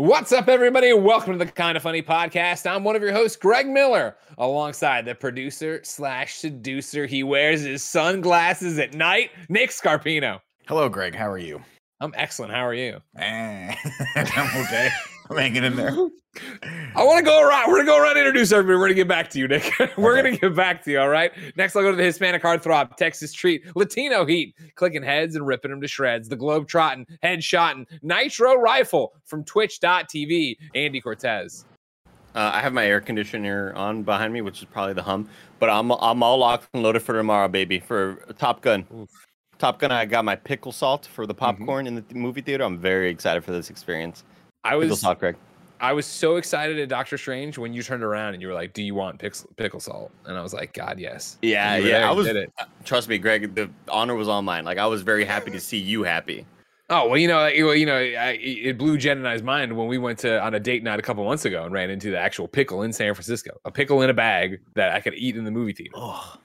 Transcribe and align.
What's 0.00 0.32
up, 0.32 0.48
everybody? 0.48 0.94
Welcome 0.94 1.34
to 1.38 1.44
the 1.44 1.52
Kind 1.52 1.76
of 1.76 1.82
Funny 1.82 2.00
podcast. 2.00 2.66
I'm 2.66 2.84
one 2.84 2.96
of 2.96 3.02
your 3.02 3.12
hosts, 3.12 3.36
Greg 3.36 3.68
Miller, 3.68 4.16
alongside 4.38 5.04
the 5.04 5.14
producer 5.14 5.82
slash 5.84 6.36
seducer. 6.36 7.04
He 7.04 7.22
wears 7.22 7.60
his 7.60 7.84
sunglasses 7.84 8.78
at 8.78 8.94
night, 8.94 9.30
Nick 9.50 9.68
Scarpino. 9.68 10.40
Hello, 10.66 10.88
Greg. 10.88 11.14
How 11.14 11.28
are 11.30 11.36
you? 11.36 11.62
I'm 12.00 12.14
excellent. 12.16 12.50
How 12.50 12.64
are 12.64 12.72
you? 12.72 13.02
Eh, 13.18 13.74
I'm 14.16 14.64
okay. 14.64 14.88
I'm 15.30 15.36
hanging 15.36 15.62
in 15.64 15.76
there. 15.76 15.90
I 16.96 17.04
want 17.04 17.18
to 17.18 17.24
go 17.24 17.40
around. 17.46 17.70
We're 17.70 17.78
gonna 17.78 17.86
go 17.86 17.98
around 18.02 18.16
and 18.16 18.26
introduce 18.26 18.50
everybody. 18.52 18.76
We're 18.78 18.86
gonna 18.86 18.94
get 18.94 19.08
back 19.08 19.30
to 19.30 19.38
you, 19.38 19.46
Nick. 19.48 19.72
We're 19.96 20.18
Okay. 20.18 20.22
gonna 20.30 20.36
get 20.38 20.56
back 20.56 20.82
to 20.84 20.90
you. 20.90 21.00
All 21.00 21.08
right. 21.08 21.32
Next, 21.56 21.76
I'll 21.76 21.82
go 21.82 21.90
to 21.92 21.96
the 21.96 22.02
Hispanic 22.02 22.42
heartthrob, 22.42 22.96
Texas 22.96 23.32
treat, 23.32 23.64
Latino 23.76 24.26
heat, 24.26 24.54
clicking 24.74 25.02
heads 25.02 25.36
and 25.36 25.46
ripping 25.46 25.70
them 25.70 25.80
to 25.80 25.88
shreds. 25.88 26.28
The 26.28 26.36
globe 26.36 26.66
trotting, 26.66 27.06
head 27.22 27.44
shotting, 27.44 27.86
nitro 28.02 28.54
rifle 28.56 29.12
from 29.24 29.44
Twitch.tv. 29.44 30.56
Andy 30.74 31.00
Cortez. 31.00 31.64
Uh, 32.34 32.50
I 32.54 32.60
have 32.60 32.72
my 32.72 32.86
air 32.86 33.00
conditioner 33.00 33.72
on 33.74 34.02
behind 34.04 34.32
me, 34.32 34.40
which 34.40 34.60
is 34.60 34.64
probably 34.64 34.94
the 34.94 35.02
hum. 35.02 35.28
But 35.58 35.70
I'm 35.70 35.90
I'm 35.92 36.22
all 36.22 36.38
locked 36.38 36.68
and 36.74 36.82
loaded 36.82 37.02
for 37.02 37.12
tomorrow, 37.12 37.48
baby. 37.48 37.78
For 37.80 38.16
Top 38.38 38.62
Gun. 38.62 39.08
Top 39.58 39.78
Gun. 39.78 39.90
I 39.92 40.06
got 40.06 40.24
my 40.24 40.36
pickle 40.36 40.72
salt 40.72 41.06
for 41.06 41.26
the 41.26 41.34
popcorn 41.34 41.86
in 41.86 41.96
the 41.96 42.04
movie 42.14 42.40
theater. 42.40 42.64
I'm 42.64 42.78
very 42.78 43.10
excited 43.10 43.44
for 43.44 43.52
this 43.52 43.68
experience. 43.70 44.24
I 44.64 44.70
Pickle 44.70 44.88
was 44.88 45.00
salt, 45.00 45.18
Greg. 45.18 45.36
I 45.80 45.94
was 45.94 46.04
so 46.04 46.36
excited 46.36 46.78
at 46.78 46.90
Doctor 46.90 47.16
Strange 47.16 47.56
when 47.56 47.72
you 47.72 47.82
turned 47.82 48.02
around 48.02 48.34
and 48.34 48.42
you 48.42 48.48
were 48.48 48.54
like, 48.54 48.74
"Do 48.74 48.82
you 48.82 48.94
want 48.94 49.18
pickle, 49.18 49.48
pickle 49.56 49.80
salt?" 49.80 50.10
And 50.26 50.36
I 50.36 50.42
was 50.42 50.52
like, 50.52 50.74
"God, 50.74 50.98
yes." 50.98 51.38
Yeah, 51.40 51.78
yeah. 51.78 52.08
I 52.08 52.12
was. 52.12 52.26
it. 52.26 52.52
Trust 52.84 53.08
me, 53.08 53.16
Greg. 53.16 53.54
The 53.54 53.70
honor 53.88 54.14
was 54.14 54.28
all 54.28 54.42
mine. 54.42 54.64
Like 54.64 54.78
I 54.78 54.86
was 54.86 55.02
very 55.02 55.24
happy 55.24 55.50
to 55.52 55.60
see 55.60 55.78
you 55.78 56.02
happy. 56.02 56.44
Oh 56.90 57.08
well, 57.08 57.16
you 57.16 57.28
know, 57.28 57.38
like, 57.38 57.54
well, 57.56 57.74
you 57.74 57.86
know, 57.86 57.96
I, 57.96 58.38
it 58.42 58.76
blew 58.76 58.98
Jen 58.98 59.16
and 59.16 59.28
I's 59.28 59.42
mind 59.44 59.74
when 59.76 59.86
we 59.86 59.96
went 59.96 60.18
to 60.20 60.42
on 60.42 60.54
a 60.54 60.60
date 60.60 60.82
night 60.82 60.98
a 60.98 61.02
couple 61.02 61.24
months 61.24 61.44
ago 61.44 61.64
and 61.64 61.72
ran 61.72 61.88
into 61.88 62.10
the 62.10 62.18
actual 62.18 62.48
pickle 62.48 62.82
in 62.82 62.92
San 62.92 63.14
Francisco, 63.14 63.58
a 63.64 63.70
pickle 63.70 64.02
in 64.02 64.10
a 64.10 64.14
bag 64.14 64.60
that 64.74 64.92
I 64.92 65.00
could 65.00 65.14
eat 65.14 65.36
in 65.36 65.44
the 65.44 65.52
movie 65.52 65.72
theater. 65.72 65.92
Oh, 65.94 66.36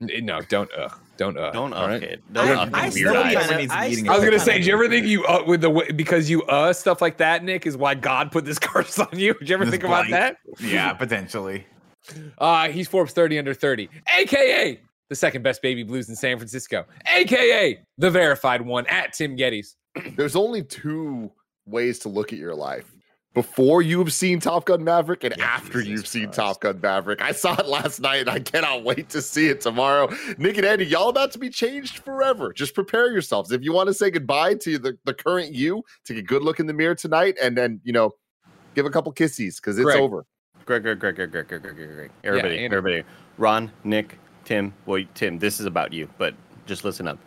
No, 0.00 0.40
don't 0.42 0.72
uh, 0.72 0.90
don't 1.16 1.36
uh. 1.38 1.50
don't 1.52 1.72
uh, 1.72 1.86
right? 1.86 2.00
kid. 2.00 2.22
Don't 2.32 2.48
I- 2.48 2.52
uh, 2.62 2.70
I 2.72 2.82
weird 2.84 2.92
still 2.92 3.12
kinda- 3.22 3.56
needs 3.56 3.72
to 3.72 4.02
be 4.02 4.08
I 4.08 4.12
I 4.12 4.16
was 4.16 4.24
gonna 4.24 4.38
say, 4.38 4.58
did 4.58 4.66
you 4.66 4.72
ever 4.74 4.88
think 4.88 5.06
you 5.06 5.24
uh, 5.24 5.44
with 5.46 5.60
the 5.60 5.70
way, 5.70 5.90
because 5.92 6.28
you 6.30 6.42
uh 6.44 6.72
stuff 6.72 7.00
like 7.02 7.16
that, 7.18 7.44
Nick, 7.44 7.66
is 7.66 7.76
why 7.76 7.94
God 7.94 8.32
put 8.32 8.44
this 8.44 8.58
curse 8.60 8.98
on 8.98 9.08
you? 9.18 9.34
Did 9.34 9.48
you 9.48 9.54
ever 9.54 9.64
This 9.64 9.72
think 9.72 9.84
about 9.84 10.06
that? 10.10 10.36
Yeah, 10.60 10.92
potentially. 10.92 11.66
Uh, 12.38 12.68
he's 12.68 12.86
Forbes 12.88 13.12
30 13.12 13.38
under 13.38 13.54
30, 13.54 13.88
aka 14.18 14.80
the 15.08 15.14
second 15.14 15.42
best 15.42 15.62
baby 15.62 15.82
blues 15.82 16.08
in 16.08 16.16
San 16.16 16.36
Francisco, 16.38 16.84
aka 17.16 17.78
the 17.98 18.10
verified 18.10 18.60
one 18.62 18.86
at 18.88 19.12
Tim 19.12 19.36
Gettys. 19.36 19.74
there's 20.16 20.36
only 20.36 20.62
two 20.62 21.30
ways 21.66 21.98
to 22.00 22.08
look 22.08 22.32
at 22.32 22.38
your 22.38 22.54
life 22.54 22.90
before 23.34 23.82
you've 23.82 24.12
seen 24.12 24.38
Top 24.38 24.64
Gun 24.64 24.84
Maverick 24.84 25.24
and 25.24 25.34
yeah, 25.36 25.44
after 25.44 25.82
Jesus 25.82 25.90
you've 25.90 26.06
seen 26.06 26.30
Top 26.30 26.60
Gun 26.60 26.80
Maverick. 26.80 27.20
I 27.20 27.32
saw 27.32 27.54
it 27.58 27.66
last 27.66 28.00
night 28.00 28.20
and 28.20 28.30
I 28.30 28.38
cannot 28.38 28.84
wait 28.84 29.08
to 29.10 29.20
see 29.20 29.48
it 29.48 29.60
tomorrow. 29.60 30.08
Nick 30.38 30.56
and 30.56 30.64
Andy, 30.64 30.86
y'all 30.86 31.08
about 31.08 31.32
to 31.32 31.38
be 31.38 31.50
changed 31.50 31.98
forever. 31.98 32.52
Just 32.52 32.74
prepare 32.74 33.10
yourselves. 33.10 33.50
If 33.50 33.62
you 33.62 33.72
want 33.72 33.88
to 33.88 33.94
say 33.94 34.10
goodbye 34.10 34.54
to 34.54 34.78
the, 34.78 34.96
the 35.04 35.12
current 35.12 35.52
you, 35.52 35.82
take 36.04 36.16
a 36.16 36.22
good 36.22 36.42
look 36.42 36.60
in 36.60 36.66
the 36.66 36.72
mirror 36.72 36.94
tonight 36.94 37.36
and 37.42 37.58
then, 37.58 37.80
you 37.82 37.92
know, 37.92 38.12
give 38.74 38.86
a 38.86 38.90
couple 38.90 39.10
kisses 39.10 39.56
because 39.56 39.76
it's 39.78 39.84
Greg. 39.84 40.00
over. 40.00 40.24
Greg, 40.64 40.82
Greg, 40.84 41.00
Greg, 41.00 41.16
Greg, 41.16 41.32
Greg, 41.32 41.48
Greg, 41.48 41.62
Greg, 41.62 41.76
Greg. 41.76 42.10
Everybody, 42.22 42.54
yeah, 42.54 42.62
everybody. 42.62 43.02
Ron, 43.36 43.70
Nick, 43.82 44.16
Tim. 44.44 44.72
Well, 44.86 45.02
Tim, 45.14 45.40
this 45.40 45.58
is 45.58 45.66
about 45.66 45.92
you, 45.92 46.08
but 46.18 46.34
just 46.66 46.84
listen 46.84 47.08
up. 47.08 47.18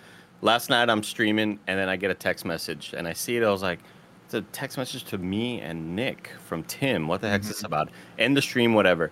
Last 0.42 0.70
night 0.70 0.90
I'm 0.90 1.04
streaming 1.04 1.60
and 1.68 1.78
then 1.78 1.90
I 1.90 1.98
get 1.98 2.12
a 2.12 2.16
text 2.16 2.46
message 2.46 2.94
and 2.98 3.08
I 3.08 3.14
see 3.14 3.36
it. 3.36 3.44
I 3.44 3.52
was 3.52 3.62
like– 3.62 3.80
it's 4.28 4.34
a 4.34 4.42
text 4.52 4.78
message 4.78 5.06
to 5.06 5.18
me 5.18 5.62
and 5.62 5.96
Nick 5.96 6.32
from 6.46 6.62
Tim. 6.64 7.08
What 7.08 7.22
the 7.22 7.30
heck's 7.30 7.48
this 7.48 7.60
mm-hmm. 7.60 7.68
about? 7.68 7.90
End 8.20 8.36
the 8.36 8.42
stream, 8.42 8.74
whatever. 8.74 9.10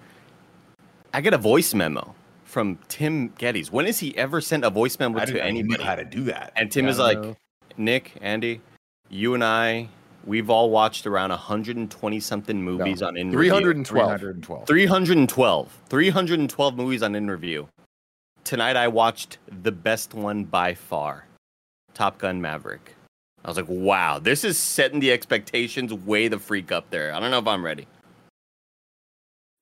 I 1.14 1.22
get 1.22 1.34
a 1.34 1.38
voice 1.38 1.74
memo 1.74 2.14
from 2.44 2.78
Tim 2.90 3.30
Gettys. 3.30 3.72
When 3.72 3.86
has 3.86 3.98
he 3.98 4.16
ever 4.18 4.42
sent 4.42 4.66
a 4.66 4.70
voice 4.70 5.00
memo 5.00 5.18
I 5.18 5.22
to 5.22 5.26
didn't 5.28 5.42
know 5.42 5.48
anybody? 5.48 5.84
how 5.84 5.96
to 5.96 6.04
do 6.04 6.26
that. 6.26 6.52
And 6.58 6.70
Tim 6.70 6.88
I 6.88 6.90
is 6.90 7.00
like, 7.00 7.18
know. 7.18 7.38
Nick, 7.78 8.12
Andy, 8.20 8.60
you 9.08 9.36
and 9.36 9.42
I, 9.42 9.88
we've 10.26 10.50
all 10.50 10.70
watched 10.70 11.08
around 11.08 11.30
120 11.30 12.20
something 12.20 12.62
movies 12.62 13.02
on 13.02 13.16
in 13.16 13.32
312. 13.32 14.20
312. 14.20 14.68
312. 14.68 15.82
312 15.88 16.76
movies 16.76 17.04
on 17.04 17.16
in 17.16 17.32
review. 17.32 17.70
Tonight 18.44 18.76
I 18.76 18.90
watched 18.90 19.38
the 19.64 19.72
best 19.72 20.14
one 20.14 20.44
by 20.44 20.74
far 20.74 21.26
Top 21.94 22.18
Gun 22.18 22.42
Maverick. 22.42 22.95
I 23.46 23.48
was 23.48 23.58
like, 23.58 23.70
wow, 23.70 24.18
this 24.18 24.44
is 24.44 24.58
setting 24.58 25.00
the 25.00 25.12
expectations 25.12 25.94
way 25.94 26.28
the 26.28 26.40
freak 26.40 26.72
up 26.72 26.90
there. 26.90 27.14
I 27.14 27.20
don't 27.20 27.30
know 27.30 27.38
if 27.38 27.48
I'm 27.48 27.64
ready. 27.64 27.88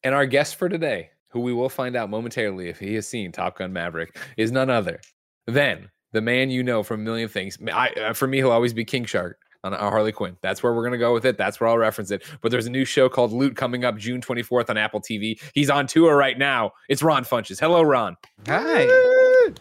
And 0.03 0.15
our 0.15 0.25
guest 0.25 0.55
for 0.55 0.69
today, 0.69 1.09
who 1.27 1.41
we 1.41 1.51
will 1.51 1.67
find 1.67 1.97
out 1.97 2.09
momentarily 2.09 2.69
if 2.69 2.79
he 2.79 2.93
has 2.95 3.05
seen 3.05 3.33
Top 3.33 3.57
Gun 3.57 3.73
Maverick, 3.73 4.17
is 4.37 4.53
none 4.53 4.69
other 4.69 5.01
than 5.47 5.91
the 6.13 6.21
man 6.21 6.49
you 6.49 6.63
know 6.63 6.81
from 6.81 7.01
a 7.01 7.03
million 7.03 7.27
things. 7.27 7.57
I, 7.73 7.89
uh, 7.89 8.13
for 8.13 8.25
me, 8.25 8.37
he'll 8.37 8.51
always 8.51 8.73
be 8.73 8.85
King 8.85 9.03
Shark 9.03 9.37
on 9.65 9.73
uh, 9.73 9.77
Harley 9.77 10.13
Quinn. 10.13 10.37
That's 10.41 10.63
where 10.63 10.73
we're 10.73 10.83
going 10.83 10.93
to 10.93 10.97
go 10.97 11.13
with 11.13 11.25
it. 11.25 11.37
That's 11.37 11.59
where 11.59 11.69
I'll 11.69 11.77
reference 11.77 12.09
it. 12.09 12.23
But 12.39 12.51
there's 12.51 12.67
a 12.67 12.71
new 12.71 12.85
show 12.85 13.09
called 13.09 13.33
Loot 13.33 13.57
coming 13.57 13.83
up 13.83 13.97
June 13.97 14.21
24th 14.21 14.69
on 14.69 14.77
Apple 14.77 15.01
TV. 15.01 15.41
He's 15.53 15.69
on 15.69 15.87
tour 15.87 16.15
right 16.15 16.37
now. 16.37 16.71
It's 16.87 17.03
Ron 17.03 17.25
Funches. 17.25 17.59
Hello, 17.59 17.81
Ron. 17.81 18.15
Hi. 18.47 18.87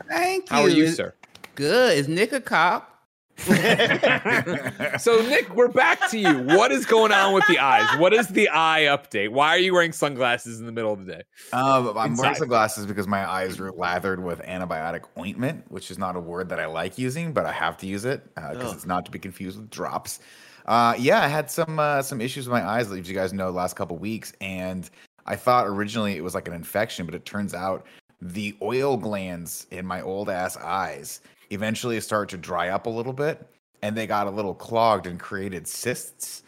Thank 0.08 0.48
you. 0.48 0.56
How 0.56 0.62
are 0.62 0.68
you, 0.68 0.86
sir? 0.88 1.12
Good. 1.56 1.98
Is 1.98 2.06
Nick 2.06 2.30
a 2.30 2.40
cop? 2.40 2.91
So, 4.98 5.20
Nick, 5.22 5.54
we're 5.54 5.68
back 5.68 6.10
to 6.10 6.18
you. 6.18 6.38
What 6.40 6.70
is 6.70 6.86
going 6.86 7.12
on 7.12 7.32
with 7.32 7.46
the 7.48 7.58
eyes? 7.58 7.98
What 7.98 8.12
is 8.12 8.28
the 8.28 8.48
eye 8.50 8.82
update? 8.82 9.30
Why 9.30 9.48
are 9.48 9.58
you 9.58 9.72
wearing 9.72 9.92
sunglasses 9.92 10.60
in 10.60 10.66
the 10.66 10.72
middle 10.72 10.92
of 10.92 11.04
the 11.04 11.12
day? 11.12 11.22
Um, 11.52 11.96
I'm 11.96 12.12
Inside. 12.12 12.22
wearing 12.22 12.36
sunglasses 12.36 12.86
because 12.86 13.08
my 13.08 13.28
eyes 13.28 13.58
are 13.58 13.72
lathered 13.72 14.22
with 14.22 14.40
antibiotic 14.42 15.02
ointment, 15.18 15.64
which 15.70 15.90
is 15.90 15.98
not 15.98 16.14
a 16.14 16.20
word 16.20 16.50
that 16.50 16.60
I 16.60 16.66
like 16.66 16.98
using, 16.98 17.32
but 17.32 17.46
I 17.46 17.52
have 17.52 17.76
to 17.78 17.86
use 17.86 18.04
it 18.04 18.22
because 18.34 18.70
Ugh. 18.70 18.74
it's 18.74 18.86
not 18.86 19.04
to 19.06 19.10
be 19.10 19.18
confused 19.18 19.58
with 19.58 19.70
drops. 19.70 20.20
Uh, 20.66 20.94
yeah, 20.98 21.22
I 21.22 21.28
had 21.28 21.50
some 21.50 21.78
uh, 21.78 22.02
some 22.02 22.20
issues 22.20 22.48
with 22.48 22.52
my 22.52 22.64
eyes, 22.64 22.90
as 22.92 23.08
you 23.08 23.14
guys 23.14 23.32
know, 23.32 23.46
the 23.46 23.56
last 23.56 23.74
couple 23.74 23.96
weeks, 23.98 24.32
and 24.40 24.88
I 25.26 25.36
thought 25.36 25.66
originally 25.66 26.16
it 26.16 26.22
was 26.22 26.34
like 26.34 26.46
an 26.46 26.54
infection, 26.54 27.06
but 27.06 27.14
it 27.14 27.24
turns 27.24 27.54
out 27.54 27.86
the 28.20 28.54
oil 28.62 28.96
glands 28.96 29.66
in 29.72 29.84
my 29.84 30.00
old 30.00 30.30
ass 30.30 30.56
eyes 30.56 31.20
eventually 31.52 32.00
start 32.00 32.30
to 32.30 32.36
dry 32.36 32.68
up 32.68 32.86
a 32.86 32.90
little 32.90 33.12
bit, 33.12 33.46
and 33.82 33.96
they 33.96 34.06
got 34.06 34.26
a 34.26 34.30
little 34.30 34.54
clogged 34.54 35.06
and 35.06 35.18
created 35.20 35.66
cysts. 35.68 36.42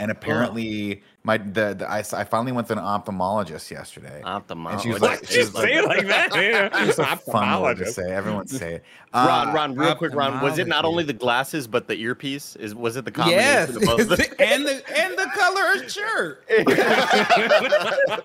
And 0.00 0.10
apparently, 0.10 1.02
my 1.22 1.36
the, 1.36 1.74
the 1.78 1.86
I, 1.90 1.98
s- 1.98 2.14
I 2.14 2.24
finally 2.24 2.52
went 2.52 2.66
to 2.68 2.72
an 2.72 2.78
ophthalmologist 2.78 3.70
yesterday. 3.70 4.22
Ophthalmologist. 4.24 4.72
And 4.72 4.80
she 4.80 4.88
was 4.88 5.02
like- 5.02 5.20
did 5.20 5.28
she 5.28 5.34
you 5.38 5.44
was 5.44 5.54
like- 5.54 5.64
say 5.64 5.74
it 5.74 5.84
like 5.84 6.06
that? 6.06 6.70
It's 6.88 6.98
a 6.98 7.04
fun 7.16 7.60
word 7.60 7.76
to 7.78 7.86
say. 7.92 8.10
Everyone 8.10 8.46
say 8.46 8.76
it. 8.76 8.84
Ron, 9.12 9.48
Uh, 9.48 9.52
Ron, 9.52 9.74
real 9.74 9.94
quick, 9.94 10.14
Ron. 10.14 10.40
Was 10.42 10.58
it 10.58 10.66
not 10.66 10.86
only 10.86 11.04
the 11.04 11.12
glasses 11.12 11.66
but 11.66 11.88
the 11.88 11.94
earpiece? 12.00 12.56
Is 12.56 12.74
was 12.74 12.96
it 12.96 13.04
the 13.04 13.12
Yes. 13.26 13.66
combination 13.70 14.00
of 14.02 14.08
both? 14.08 14.20
and 14.40 14.66
the 14.66 14.98
and 14.98 15.18
the 15.18 15.30
color 15.34 15.72
of 15.74 15.90
shirt. 15.92 16.44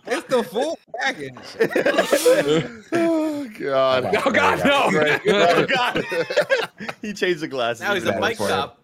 it's 0.08 0.28
the 0.28 0.44
full 0.44 0.80
package. 1.00 1.36
oh, 2.94 3.48
God. 3.60 4.16
Oh, 4.26 4.32
God, 4.32 4.60
no. 4.66 4.90
oh 5.34 5.66
God! 5.66 6.06
he 7.02 7.14
changed 7.14 7.42
the 7.42 7.48
glasses. 7.48 7.82
Now 7.82 7.94
he's 7.94 8.06
a 8.06 8.14
bike 8.14 8.34
is 8.34 8.38
for 8.38 8.46
it. 8.46 8.50
cop. 8.50 8.78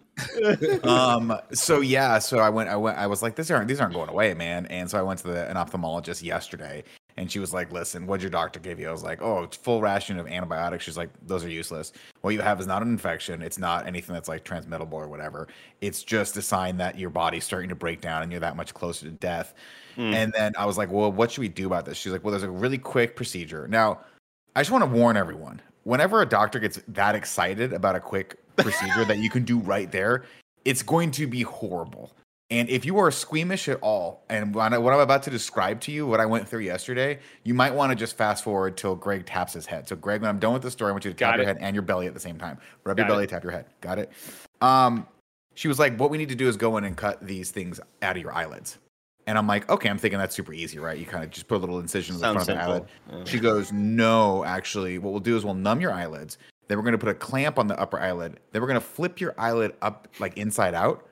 Um 0.84 1.38
so 1.52 1.80
yeah 1.80 2.18
so 2.18 2.38
i 2.38 2.48
went 2.48 2.68
i 2.68 2.76
went 2.76 2.98
i 2.98 3.06
was 3.06 3.22
like 3.22 3.36
these 3.36 3.50
aren't 3.50 3.68
these 3.68 3.80
aren't 3.80 3.94
going 3.94 4.08
away 4.08 4.34
man. 4.34 4.66
And 4.66 4.90
so 4.90 4.98
i 4.98 5.02
went 5.02 5.20
to 5.20 5.28
the, 5.28 5.48
an 5.48 5.56
ophthalmologist 5.56 6.22
yesterday 6.22 6.82
and 7.16 7.30
she 7.30 7.38
was 7.38 7.52
like 7.52 7.72
listen 7.72 8.06
what'd 8.06 8.22
your 8.22 8.30
doctor 8.30 8.60
give 8.60 8.80
you? 8.80 8.88
I 8.88 8.92
was 8.92 9.02
like 9.02 9.22
oh 9.22 9.44
it's 9.44 9.56
full 9.56 9.80
ration 9.80 10.18
of 10.18 10.26
antibiotics. 10.26 10.84
She's 10.84 10.96
like 10.96 11.10
those 11.26 11.44
are 11.44 11.48
useless. 11.48 11.92
What 12.22 12.30
you 12.30 12.40
have 12.40 12.60
is 12.60 12.66
not 12.66 12.82
an 12.82 12.88
infection. 12.88 13.42
It's 13.42 13.58
not 13.58 13.86
anything 13.86 14.14
that's 14.14 14.28
like 14.28 14.44
transmittable 14.44 14.94
or 14.94 15.08
whatever. 15.08 15.48
It's 15.80 16.02
just 16.02 16.36
a 16.36 16.42
sign 16.42 16.76
that 16.78 16.98
your 16.98 17.10
body's 17.10 17.44
starting 17.44 17.68
to 17.68 17.76
break 17.76 18.00
down 18.00 18.22
and 18.22 18.32
you're 18.32 18.40
that 18.40 18.56
much 18.56 18.74
closer 18.74 19.06
to 19.06 19.12
death. 19.12 19.54
Mm. 19.96 20.14
and 20.14 20.32
then 20.32 20.52
i 20.56 20.64
was 20.64 20.78
like 20.78 20.92
well 20.92 21.10
what 21.10 21.32
should 21.32 21.40
we 21.40 21.48
do 21.48 21.66
about 21.66 21.84
this? 21.84 21.96
She's 21.96 22.12
like 22.12 22.24
well 22.24 22.30
there's 22.30 22.42
a 22.44 22.50
really 22.50 22.78
quick 22.78 23.16
procedure. 23.16 23.68
Now 23.68 24.00
i 24.56 24.60
just 24.60 24.70
want 24.70 24.82
to 24.82 24.90
warn 24.90 25.16
everyone. 25.16 25.60
Whenever 25.84 26.20
a 26.20 26.26
doctor 26.26 26.58
gets 26.58 26.80
that 26.88 27.14
excited 27.14 27.72
about 27.72 27.96
a 27.96 28.00
quick 28.00 28.36
procedure 28.58 29.04
that 29.04 29.18
you 29.18 29.30
can 29.30 29.44
do 29.44 29.58
right 29.58 29.90
there 29.90 30.24
it's 30.68 30.82
going 30.82 31.10
to 31.12 31.26
be 31.26 31.42
horrible. 31.42 32.12
And 32.50 32.68
if 32.68 32.84
you 32.84 32.98
are 32.98 33.10
squeamish 33.10 33.68
at 33.68 33.78
all, 33.80 34.22
and 34.28 34.54
what 34.54 34.72
I'm 34.72 35.00
about 35.00 35.22
to 35.24 35.30
describe 35.30 35.80
to 35.82 35.92
you, 35.92 36.06
what 36.06 36.20
I 36.20 36.26
went 36.26 36.46
through 36.46 36.60
yesterday, 36.60 37.20
you 37.44 37.54
might 37.54 37.74
want 37.74 37.90
to 37.90 37.96
just 37.96 38.16
fast 38.16 38.44
forward 38.44 38.76
till 38.76 38.94
Greg 38.94 39.24
taps 39.24 39.54
his 39.54 39.64
head. 39.64 39.88
So, 39.88 39.96
Greg, 39.96 40.20
when 40.20 40.28
I'm 40.28 40.38
done 40.38 40.52
with 40.52 40.62
the 40.62 40.70
story, 40.70 40.90
I 40.90 40.92
want 40.92 41.04
you 41.06 41.10
to 41.10 41.16
Got 41.16 41.32
tap 41.32 41.36
your 41.38 41.46
head 41.46 41.58
and 41.60 41.74
your 41.74 41.82
belly 41.82 42.06
at 42.06 42.14
the 42.14 42.20
same 42.20 42.38
time. 42.38 42.58
Rub 42.84 42.96
Got 42.98 43.02
your 43.02 43.08
belly, 43.08 43.24
it. 43.24 43.30
tap 43.30 43.42
your 43.42 43.52
head. 43.52 43.64
Got 43.80 43.98
it? 43.98 44.12
Um, 44.60 45.06
she 45.54 45.68
was 45.68 45.78
like, 45.78 45.96
"What 45.98 46.10
we 46.10 46.18
need 46.18 46.28
to 46.28 46.34
do 46.34 46.48
is 46.48 46.56
go 46.56 46.76
in 46.76 46.84
and 46.84 46.96
cut 46.96 47.26
these 47.26 47.50
things 47.50 47.80
out 48.02 48.16
of 48.16 48.22
your 48.22 48.32
eyelids." 48.32 48.78
And 49.26 49.36
I'm 49.36 49.46
like, 49.46 49.68
"Okay, 49.68 49.90
I'm 49.90 49.98
thinking 49.98 50.18
that's 50.18 50.34
super 50.34 50.54
easy, 50.54 50.78
right? 50.78 50.96
You 50.98 51.04
kind 51.04 51.24
of 51.24 51.30
just 51.30 51.48
put 51.48 51.56
a 51.56 51.58
little 51.58 51.80
incision 51.80 52.14
in 52.14 52.20
the 52.20 52.26
Sounds 52.26 52.44
front 52.44 52.48
of 52.48 52.56
the 52.56 52.62
eyelid." 52.62 52.84
Yeah. 53.10 53.24
She 53.24 53.38
goes, 53.38 53.72
No, 53.72 54.44
actually, 54.44 54.98
what 54.98 55.12
we'll 55.12 55.20
do 55.20 55.36
is 55.36 55.44
we'll 55.44 55.54
numb 55.54 55.80
your 55.80 55.92
eyelids. 55.92 56.38
Then 56.68 56.78
we're 56.78 56.84
going 56.84 56.92
to 56.92 56.98
put 56.98 57.08
a 57.08 57.14
clamp 57.14 57.58
on 57.58 57.66
the 57.66 57.78
upper 57.80 57.98
eyelid. 57.98 58.38
Then 58.52 58.62
we're 58.62 58.68
going 58.68 58.80
to 58.80 58.86
flip 58.86 59.20
your 59.20 59.34
eyelid 59.38 59.72
up 59.82 60.06
like 60.20 60.36
inside 60.38 60.74
out. 60.74 61.04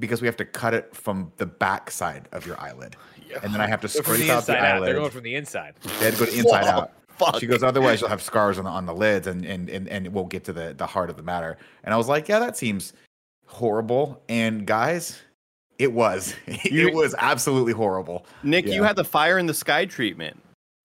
because 0.00 0.20
we 0.20 0.26
have 0.26 0.36
to 0.38 0.44
cut 0.44 0.74
it 0.74 0.92
from 0.96 1.30
the 1.36 1.46
back 1.46 1.88
side 1.90 2.28
of 2.32 2.44
your 2.44 2.58
eyelid, 2.60 2.96
Yeah. 3.30 3.38
and 3.44 3.54
then 3.54 3.60
I 3.60 3.68
have 3.68 3.80
to 3.82 3.86
They're 3.86 4.02
scrape 4.02 4.18
the 4.26 4.30
out 4.32 4.44
the 4.44 4.54
inside 4.54 4.56
out. 4.56 4.60
They're 4.60 4.72
eyelid. 4.74 4.96
going 4.96 5.10
from 5.12 5.22
the 5.22 5.34
inside. 5.36 5.74
They 6.00 6.06
had 6.06 6.14
to 6.14 6.18
go 6.18 6.24
to 6.26 6.36
inside 6.36 6.62
Whoa, 6.64 6.68
out. 6.70 6.92
fuck. 7.16 7.38
She 7.38 7.46
goes, 7.46 7.62
otherwise 7.62 8.00
you'll 8.00 8.10
have 8.10 8.20
scars 8.22 8.58
on 8.58 8.64
the 8.64 8.70
on 8.70 8.86
the 8.86 8.94
lids, 8.94 9.28
and 9.28 9.44
and 9.44 9.68
and 9.70 9.88
and 9.88 10.08
we'll 10.08 10.24
get 10.24 10.42
to 10.44 10.52
the 10.52 10.74
the 10.76 10.86
heart 10.86 11.10
of 11.10 11.16
the 11.16 11.22
matter. 11.22 11.58
And 11.84 11.94
I 11.94 11.96
was 11.96 12.08
like, 12.08 12.28
yeah, 12.28 12.40
that 12.40 12.56
seems 12.56 12.92
horrible. 13.46 14.20
And 14.28 14.66
guys, 14.66 15.20
it 15.78 15.92
was. 15.92 16.34
You- 16.64 16.88
it 16.88 16.94
was 16.94 17.14
absolutely 17.18 17.72
horrible. 17.72 18.26
Nick, 18.42 18.66
you 18.66 18.82
had 18.82 18.96
the 18.96 19.04
fire 19.04 19.38
in 19.38 19.46
the 19.46 19.54
sky 19.54 19.84
treatment. 19.84 20.40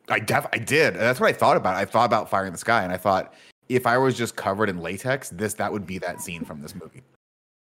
I 0.07 0.19
def 0.19 0.45
I 0.53 0.57
did. 0.59 0.93
And 0.93 1.01
that's 1.01 1.19
what 1.19 1.29
I 1.29 1.33
thought 1.33 1.57
about. 1.57 1.75
I 1.75 1.85
thought 1.85 2.05
about 2.05 2.29
Fire 2.29 2.45
in 2.45 2.51
the 2.51 2.57
Sky, 2.59 2.83
and 2.83 2.91
I 2.91 2.97
thought 2.97 3.33
if 3.69 3.87
I 3.87 3.97
was 3.97 4.17
just 4.17 4.35
covered 4.35 4.67
in 4.69 4.79
latex, 4.79 5.29
this 5.29 5.53
that 5.55 5.71
would 5.71 5.85
be 5.85 5.97
that 5.99 6.21
scene 6.21 6.43
from 6.43 6.61
this 6.61 6.75
movie. 6.75 7.03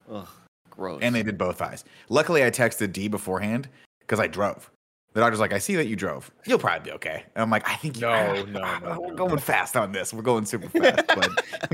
Ugh, 0.09 0.27
gross. 0.69 0.99
And 1.01 1.13
they 1.13 1.23
did 1.23 1.37
both 1.37 1.61
eyes. 1.61 1.83
Luckily, 2.09 2.43
I 2.43 2.49
texted 2.49 2.93
D 2.93 3.07
beforehand 3.07 3.69
because 3.99 4.19
I 4.19 4.27
drove. 4.27 4.69
The 5.13 5.19
doctor's 5.19 5.41
like, 5.41 5.51
I 5.51 5.57
see 5.57 5.75
that 5.75 5.87
you 5.87 5.97
drove. 5.97 6.31
You'll 6.45 6.57
probably 6.57 6.89
be 6.89 6.95
okay. 6.95 7.25
And 7.35 7.41
I'm 7.43 7.49
like, 7.49 7.67
I 7.67 7.75
think 7.75 7.97
you- 7.97 8.01
No, 8.03 8.43
no, 8.45 8.79
no, 8.79 8.97
We're 9.01 9.07
no, 9.09 9.15
going 9.15 9.37
fast 9.39 9.75
on 9.75 9.91
this. 9.91 10.13
We're 10.13 10.21
going 10.21 10.45
super 10.45 10.69
fast. 10.79 11.05
But 11.07 11.29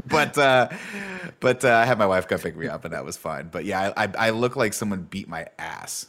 but 0.07 0.37
uh, 0.39 0.69
but 1.39 1.63
uh, 1.63 1.75
I 1.75 1.85
had 1.85 1.99
my 1.99 2.07
wife 2.07 2.27
come 2.27 2.39
pick 2.39 2.57
me 2.57 2.67
up, 2.67 2.83
and 2.83 2.93
that 2.95 3.05
was 3.05 3.15
fine. 3.15 3.49
But 3.49 3.65
yeah, 3.65 3.93
I, 3.95 4.05
I 4.05 4.09
I 4.17 4.29
look 4.31 4.55
like 4.55 4.73
someone 4.73 5.03
beat 5.03 5.27
my 5.27 5.45
ass. 5.59 6.07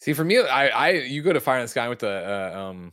See, 0.00 0.12
for 0.12 0.24
me, 0.24 0.38
I, 0.38 0.68
I, 0.68 0.88
you 0.90 1.22
go 1.22 1.32
to 1.32 1.40
Fire 1.40 1.58
in 1.58 1.64
the 1.64 1.68
Sky 1.68 1.88
with 1.88 1.98
the 2.00 2.52
uh, 2.54 2.58
um, 2.58 2.92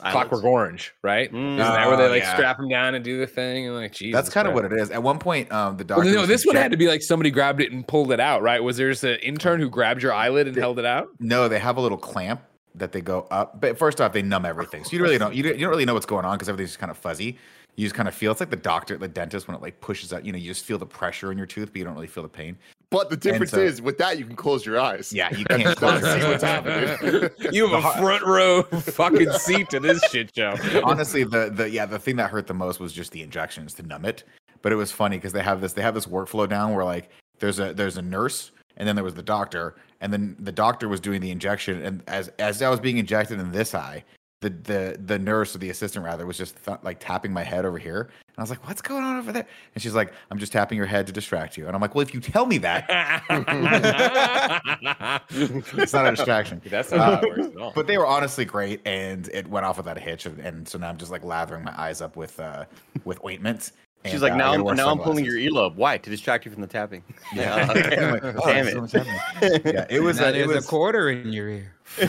Clockwork 0.00 0.44
Orange, 0.44 0.92
right? 1.02 1.32
Mm. 1.32 1.54
Isn't 1.54 1.56
that 1.58 1.86
where 1.86 1.96
they 1.96 2.04
Oh, 2.06 2.08
like 2.10 2.22
yeah. 2.22 2.34
strap 2.34 2.58
him 2.58 2.68
down 2.68 2.94
and 2.94 3.04
do 3.04 3.18
the 3.18 3.26
thing? 3.26 3.66
And 3.66 3.76
like, 3.76 3.92
Jesus 3.92 4.16
That's 4.16 4.28
kind 4.28 4.46
of 4.48 4.54
what 4.54 4.64
it 4.64 4.72
is. 4.72 4.90
At 4.90 5.02
one 5.02 5.18
point, 5.18 5.50
um, 5.52 5.76
the 5.76 5.84
doctor. 5.84 6.04
Well, 6.04 6.14
no, 6.14 6.26
this 6.26 6.44
one 6.44 6.56
had 6.56 6.70
to 6.72 6.76
be 6.76 6.88
like 6.88 7.02
somebody 7.02 7.30
grabbed 7.30 7.60
it 7.60 7.72
and 7.72 7.86
pulled 7.86 8.12
it 8.12 8.20
out, 8.20 8.42
right? 8.42 8.62
Was 8.62 8.76
there 8.76 8.90
just 8.90 9.04
an 9.04 9.18
intern 9.20 9.60
who 9.60 9.70
grabbed 9.70 10.02
your 10.02 10.12
eyelid 10.12 10.48
and 10.48 10.56
held 10.56 10.78
it 10.78 10.84
out? 10.84 11.08
No, 11.20 11.48
they 11.48 11.58
have 11.58 11.76
a 11.76 11.80
little 11.80 11.98
clamp 11.98 12.42
that 12.74 12.92
they 12.92 13.00
go 13.00 13.26
up. 13.30 13.60
But 13.60 13.78
first 13.78 14.00
off, 14.00 14.12
they 14.12 14.22
numb 14.22 14.44
everything, 14.44 14.84
so 14.84 14.94
you 14.96 15.02
really 15.02 15.18
don't 15.18 15.34
you 15.34 15.42
don't, 15.42 15.54
you 15.54 15.60
don't 15.60 15.70
really 15.70 15.86
know 15.86 15.94
what's 15.94 16.06
going 16.06 16.24
on 16.24 16.36
because 16.36 16.48
everything's 16.48 16.76
kind 16.76 16.90
of 16.90 16.98
fuzzy. 16.98 17.38
You 17.76 17.84
just 17.84 17.94
kind 17.94 18.08
of 18.08 18.14
feel 18.14 18.32
it's 18.32 18.40
like 18.40 18.50
the 18.50 18.56
doctor, 18.56 18.96
the 18.96 19.06
dentist, 19.08 19.46
when 19.46 19.54
it 19.54 19.62
like 19.62 19.80
pushes 19.80 20.12
out. 20.12 20.24
You 20.24 20.32
know, 20.32 20.38
you 20.38 20.48
just 20.50 20.64
feel 20.64 20.78
the 20.78 20.86
pressure 20.86 21.30
in 21.30 21.38
your 21.38 21.46
tooth, 21.46 21.68
but 21.72 21.76
you 21.78 21.84
don't 21.84 21.94
really 21.94 22.06
feel 22.06 22.22
the 22.22 22.28
pain. 22.28 22.56
But 22.90 23.10
the 23.10 23.16
difference 23.16 23.50
so- 23.50 23.60
is 23.60 23.82
with 23.82 23.98
that 23.98 24.18
you 24.18 24.24
can 24.24 24.36
close 24.36 24.64
your 24.64 24.80
eyes. 24.80 25.12
Yeah, 25.12 25.34
you 25.36 25.44
can't 25.50 25.76
close 25.76 26.00
your 26.00 26.10
See 26.10 26.24
eyes. 26.24 26.28
what's 26.28 26.42
happening. 26.42 27.30
you 27.52 27.68
have 27.68 27.84
a 27.84 27.98
front 28.00 28.24
row 28.24 28.62
fucking 28.62 29.30
seat 29.32 29.68
to 29.70 29.80
this 29.80 30.02
shit 30.10 30.34
show. 30.34 30.56
honestly 30.84 31.22
the 31.24 31.50
the 31.54 31.68
yeah 31.68 31.84
the 31.86 31.98
thing 31.98 32.16
that 32.16 32.30
hurt 32.30 32.46
the 32.46 32.54
most 32.54 32.80
was 32.80 32.92
just 32.92 33.12
the 33.12 33.22
injections 33.22 33.74
to 33.74 33.82
numb 33.82 34.04
it 34.04 34.24
but 34.62 34.72
it 34.72 34.76
was 34.76 34.90
funny 34.90 35.16
because 35.18 35.32
they 35.32 35.42
have 35.42 35.60
this 35.60 35.72
they 35.74 35.82
have 35.82 35.94
this 35.94 36.06
workflow 36.06 36.48
down 36.48 36.74
where 36.74 36.84
like 36.84 37.10
there's 37.40 37.58
a 37.58 37.74
there's 37.74 37.96
a 37.96 38.02
nurse 38.02 38.52
and 38.76 38.88
then 38.88 38.94
there 38.94 39.04
was 39.04 39.14
the 39.14 39.22
doctor 39.22 39.74
and 40.00 40.12
then 40.12 40.34
the 40.38 40.52
doctor 40.52 40.88
was 40.88 41.00
doing 41.00 41.20
the 41.20 41.30
injection 41.30 41.82
and 41.82 42.02
as 42.06 42.28
as 42.38 42.62
i 42.62 42.68
was 42.70 42.80
being 42.80 42.98
injected 42.98 43.38
in 43.40 43.50
this 43.52 43.74
eye 43.74 44.02
the 44.40 44.50
the 44.50 44.96
the 45.06 45.18
nurse 45.18 45.54
or 45.54 45.58
the 45.58 45.70
assistant 45.70 46.04
rather 46.04 46.26
was 46.26 46.36
just 46.36 46.62
th- 46.64 46.78
like 46.82 46.98
tapping 47.00 47.32
my 47.32 47.42
head 47.42 47.64
over 47.64 47.78
here 47.78 48.00
and 48.02 48.34
i 48.36 48.40
was 48.42 48.50
like 48.50 48.66
what's 48.68 48.82
going 48.82 49.02
on 49.02 49.16
over 49.16 49.32
there 49.32 49.46
and 49.74 49.82
she's 49.82 49.94
like 49.94 50.12
i'm 50.30 50.38
just 50.38 50.52
tapping 50.52 50.76
your 50.76 50.86
head 50.86 51.06
to 51.06 51.12
distract 51.12 51.56
you 51.56 51.66
and 51.66 51.74
i'm 51.74 51.80
like 51.80 51.94
well 51.94 52.02
if 52.02 52.12
you 52.12 52.20
tell 52.20 52.44
me 52.44 52.58
that 52.58 52.86
it's 55.30 55.92
not 55.92 56.06
a 56.06 56.10
distraction 56.10 56.60
That's 56.66 56.90
not 56.90 57.22
how 57.22 57.28
it 57.28 57.38
works 57.38 57.54
at 57.54 57.60
all. 57.60 57.72
but 57.74 57.86
they 57.86 57.98
were 57.98 58.06
honestly 58.06 58.44
great, 58.44 58.80
and 58.86 59.28
it 59.32 59.46
went 59.48 59.64
off 59.66 59.76
without 59.78 59.96
a 59.96 60.00
hitch. 60.00 60.26
And, 60.26 60.38
and 60.40 60.68
so 60.68 60.78
now 60.78 60.88
I'm 60.88 60.96
just 60.98 61.10
like 61.10 61.24
lathering 61.24 61.64
my 61.64 61.78
eyes 61.80 62.00
up 62.00 62.16
with 62.16 62.38
uh 62.40 62.64
with 63.04 63.22
ointment. 63.24 63.72
She's 64.04 64.14
and, 64.14 64.22
like, 64.22 64.32
uh, 64.32 64.36
now 64.36 64.52
I'm 64.52 64.62
wear 64.64 64.74
now 64.74 64.90
I'm 64.90 64.98
pulling 64.98 65.24
your 65.24 65.34
sunglasses." 65.34 65.72
earlobe. 65.72 65.76
Why? 65.76 65.98
To 65.98 66.10
distract 66.10 66.44
you 66.44 66.52
from 66.52 66.60
the 66.60 66.66
tapping. 66.68 67.02
Yeah. 67.34 67.66
okay. 67.70 68.10
Like, 68.12 68.24
oh, 68.24 68.46
Damn 68.46 68.64
there's 68.66 68.90
so 68.92 69.04
it. 69.42 69.62
yeah, 69.74 69.86
it 69.90 70.00
was. 70.00 70.20
Now 70.20 70.28
Uh, 70.28 70.32
it 70.32 70.46
was. 70.46 70.64
a 70.64 70.68
quarter 70.68 71.10
in 71.10 71.32
your 71.32 71.48
ear. 71.48 71.72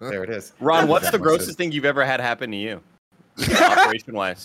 there 0.00 0.22
it 0.24 0.30
is. 0.30 0.52
Ron, 0.60 0.88
what's 0.88 1.06
the 1.06 1.12
That 1.12 1.20
was 1.20 1.28
grossest 1.38 1.58
thing 1.58 1.72
you've 1.72 1.84
ever 1.84 2.04
had 2.04 2.20
happen 2.20 2.50
to 2.50 2.56
you? 2.56 2.80
Operation 3.60 4.14
wise. 4.14 4.44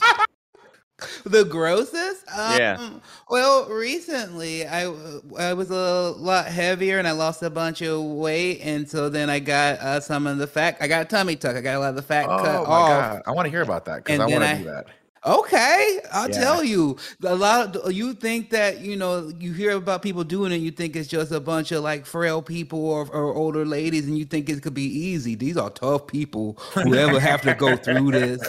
The 1.23 1.45
grossest? 1.45 2.25
Um, 2.35 2.57
Yeah. 2.57 2.89
Well, 3.29 3.69
recently 3.69 4.67
I 4.67 4.91
I 5.37 5.53
was 5.53 5.69
a 5.71 6.13
lot 6.17 6.47
heavier 6.47 6.97
and 6.99 7.07
I 7.07 7.11
lost 7.11 7.41
a 7.43 7.49
bunch 7.49 7.81
of 7.81 8.01
weight, 8.03 8.59
and 8.61 8.89
so 8.89 9.07
then 9.07 9.29
I 9.29 9.39
got 9.39 9.79
uh, 9.79 9.99
some 10.01 10.27
of 10.27 10.39
the 10.39 10.47
fat. 10.47 10.77
I 10.81 10.87
got 10.87 11.03
a 11.03 11.05
tummy 11.05 11.35
tuck. 11.37 11.55
I 11.55 11.61
got 11.61 11.75
a 11.75 11.79
lot 11.79 11.89
of 11.91 11.95
the 11.95 12.01
fat 12.01 12.25
Oh 12.27 12.37
my 12.37 12.43
cut 12.43 12.55
off. 12.65 12.65
god! 13.13 13.21
I 13.27 13.31
want 13.31 13.45
to 13.45 13.49
hear 13.49 13.61
about 13.61 13.85
that 13.85 14.03
because 14.03 14.19
I 14.19 14.25
want 14.25 14.43
to 14.43 14.57
do 14.57 14.63
that. 14.65 14.87
Okay, 15.25 15.99
I'll 16.13 16.29
Yeah. 16.29 16.39
tell 16.39 16.63
you. 16.63 16.97
A 17.23 17.35
lot 17.35 17.75
of 17.75 17.91
you 17.93 18.13
think 18.13 18.49
that 18.51 18.79
you 18.79 18.95
know 18.95 19.31
you 19.39 19.53
hear 19.53 19.71
about 19.71 20.01
people 20.01 20.23
doing 20.23 20.51
it, 20.51 20.57
you 20.57 20.71
think 20.71 20.95
it's 20.95 21.07
just 21.09 21.31
a 21.31 21.39
bunch 21.39 21.71
of 21.71 21.83
like 21.83 22.05
frail 22.05 22.41
people 22.41 22.79
or, 22.85 23.05
or 23.07 23.33
older 23.33 23.65
ladies, 23.65 24.07
and 24.07 24.17
you 24.17 24.25
think 24.25 24.49
it 24.49 24.61
could 24.61 24.73
be 24.73 24.83
easy. 24.83 25.35
These 25.35 25.57
are 25.57 25.69
tough 25.69 26.07
people 26.07 26.53
who 26.73 26.95
ever 26.95 27.19
have 27.19 27.41
to 27.41 27.53
go 27.53 27.75
through 27.75 28.11
this. 28.11 28.41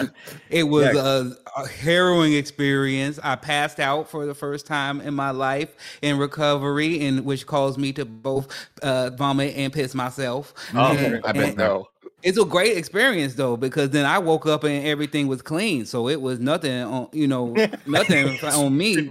It 0.49 0.63
was 0.69 0.95
Yeah. 0.95 1.23
a, 1.57 1.61
a 1.63 1.67
harrowing 1.69 2.35
experience. 2.35 3.19
I 3.23 3.37
passed 3.37 3.81
out 3.81 4.09
for 4.09 4.25
the 4.27 4.35
first 4.35 4.67
time 4.67 5.01
in 5.01 5.15
my 5.15 5.31
life 5.31 5.71
in 6.03 6.19
recovery, 6.19 7.05
and 7.07 7.25
which 7.25 7.47
caused 7.47 7.79
me 7.79 7.93
to 7.95 8.05
both 8.05 8.49
uh, 8.83 9.11
vomit 9.11 9.55
and 9.57 9.73
piss 9.73 9.95
myself. 9.95 10.55
Oh, 10.75 10.93
And- 10.97 11.21
I 11.25 11.33
bet 11.33 11.49
and- 11.51 11.57
no. 11.59 11.89
It's 12.23 12.39
a 12.39 12.45
great 12.45 12.77
experience 12.77 13.35
though 13.35 13.57
because 13.57 13.91
then 13.91 14.07
I 14.07 14.19
woke 14.19 14.47
up 14.47 14.65
and 14.65 14.87
everything 14.87 15.27
was 15.27 15.43
clean, 15.43 15.87
so 15.87 16.09
it 16.09 16.21
was 16.21 16.39
nothing 16.39 16.83
on 16.83 17.09
you 17.13 17.27
know 17.27 17.55
nothing 17.87 18.39
on 18.45 18.77
me. 18.77 19.09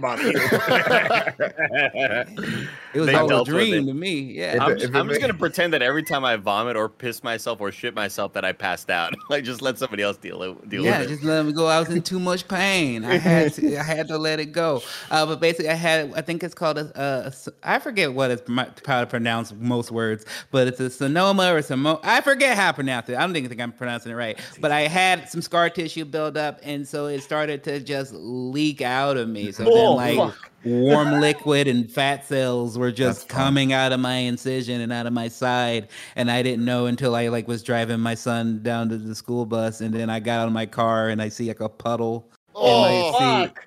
It 2.92 2.98
was 2.98 3.06
They 3.06 3.14
all 3.14 3.42
a 3.42 3.44
dream 3.44 3.86
to 3.86 3.94
me. 3.94 4.18
Yeah. 4.20 4.54
If 4.56 4.60
I'm, 4.60 4.70
it- 4.72 4.78
just, 4.78 4.90
if 4.90 4.96
I'm 4.96 5.08
just 5.08 5.20
gonna 5.20 5.34
pretend 5.34 5.72
that 5.74 5.82
every 5.82 6.02
time 6.02 6.24
I 6.24 6.36
vomit 6.36 6.76
or 6.76 6.88
piss 6.88 7.22
myself 7.22 7.60
or 7.60 7.70
shit 7.70 7.94
myself 7.94 8.32
that 8.32 8.44
I 8.44 8.52
passed 8.52 8.90
out. 8.90 9.14
like 9.30 9.44
just 9.44 9.62
let 9.62 9.78
somebody 9.78 10.02
else 10.02 10.16
deal 10.16 10.54
deal 10.54 10.84
yeah, 10.84 10.98
with 10.98 11.08
it. 11.08 11.10
Yeah, 11.10 11.16
just 11.16 11.22
let 11.22 11.46
me 11.46 11.52
go. 11.52 11.66
I 11.66 11.78
was 11.78 11.88
in 11.88 12.02
too 12.02 12.18
much 12.18 12.48
pain. 12.48 13.04
I 13.04 13.16
had 13.18 13.52
to, 13.54 13.78
I 13.78 13.82
had 13.82 14.08
to 14.08 14.18
let 14.18 14.40
it 14.40 14.46
go. 14.46 14.82
Uh, 15.10 15.24
but 15.26 15.40
basically, 15.40 15.68
I 15.68 15.74
had 15.74 16.12
I 16.14 16.20
think 16.22 16.42
it's 16.42 16.54
called 16.54 16.78
a, 16.78 16.90
a 17.00 17.26
s- 17.26 17.48
I 17.62 17.78
forget 17.78 18.12
what 18.12 18.30
it's 18.32 18.42
how 18.86 19.00
to 19.00 19.06
pronounce 19.06 19.52
most 19.52 19.92
words, 19.92 20.24
but 20.50 20.66
it's 20.66 20.80
a 20.80 20.90
sonoma 20.90 21.54
or 21.54 21.62
some 21.62 21.86
I 22.02 22.20
forget 22.22 22.56
how 22.56 22.72
to 22.72 22.74
pronounce 22.74 22.99
it. 23.08 23.16
I 23.16 23.20
don't 23.20 23.34
even 23.36 23.48
think 23.48 23.60
I'm 23.60 23.72
pronouncing 23.72 24.12
it 24.12 24.16
right. 24.16 24.38
But 24.60 24.70
I 24.72 24.82
had 24.82 25.28
some 25.28 25.40
scar 25.42 25.70
tissue 25.70 26.04
build 26.04 26.36
up, 26.36 26.60
and 26.62 26.86
so 26.86 27.06
it 27.06 27.22
started 27.22 27.64
to 27.64 27.80
just 27.80 28.12
leak 28.14 28.82
out 28.82 29.16
of 29.16 29.28
me. 29.28 29.52
So 29.52 29.64
Oh, 29.66 29.96
then 29.98 30.16
like. 30.18 30.32
fuck. 30.34 30.50
warm 30.64 31.20
liquid 31.20 31.66
and 31.66 31.90
fat 31.90 32.26
cells 32.26 32.76
were 32.76 32.92
just 32.92 33.20
That's 33.22 33.32
fun. 33.32 33.44
coming 33.46 33.72
out 33.72 33.92
of 33.92 34.00
my 34.00 34.16
incision 34.16 34.82
and 34.82 34.92
out 34.92 35.06
of 35.06 35.12
my 35.14 35.26
side 35.26 35.88
and 36.16 36.30
i 36.30 36.42
didn't 36.42 36.66
know 36.66 36.84
until 36.84 37.14
i 37.14 37.28
like 37.28 37.48
was 37.48 37.62
driving 37.62 37.98
my 37.98 38.14
son 38.14 38.62
down 38.62 38.90
to 38.90 38.98
the 38.98 39.14
school 39.14 39.46
bus 39.46 39.80
and 39.80 39.94
then 39.94 40.10
i 40.10 40.20
got 40.20 40.40
out 40.40 40.48
of 40.48 40.52
my 40.52 40.66
car 40.66 41.08
and 41.08 41.22
i 41.22 41.30
see 41.30 41.48
like 41.48 41.60
a 41.60 41.68
puddle 41.70 42.28
Oh, 42.54 42.84
in 42.84 42.90
my 42.92 42.98
oh, 42.98 43.46
fuck. 43.46 43.66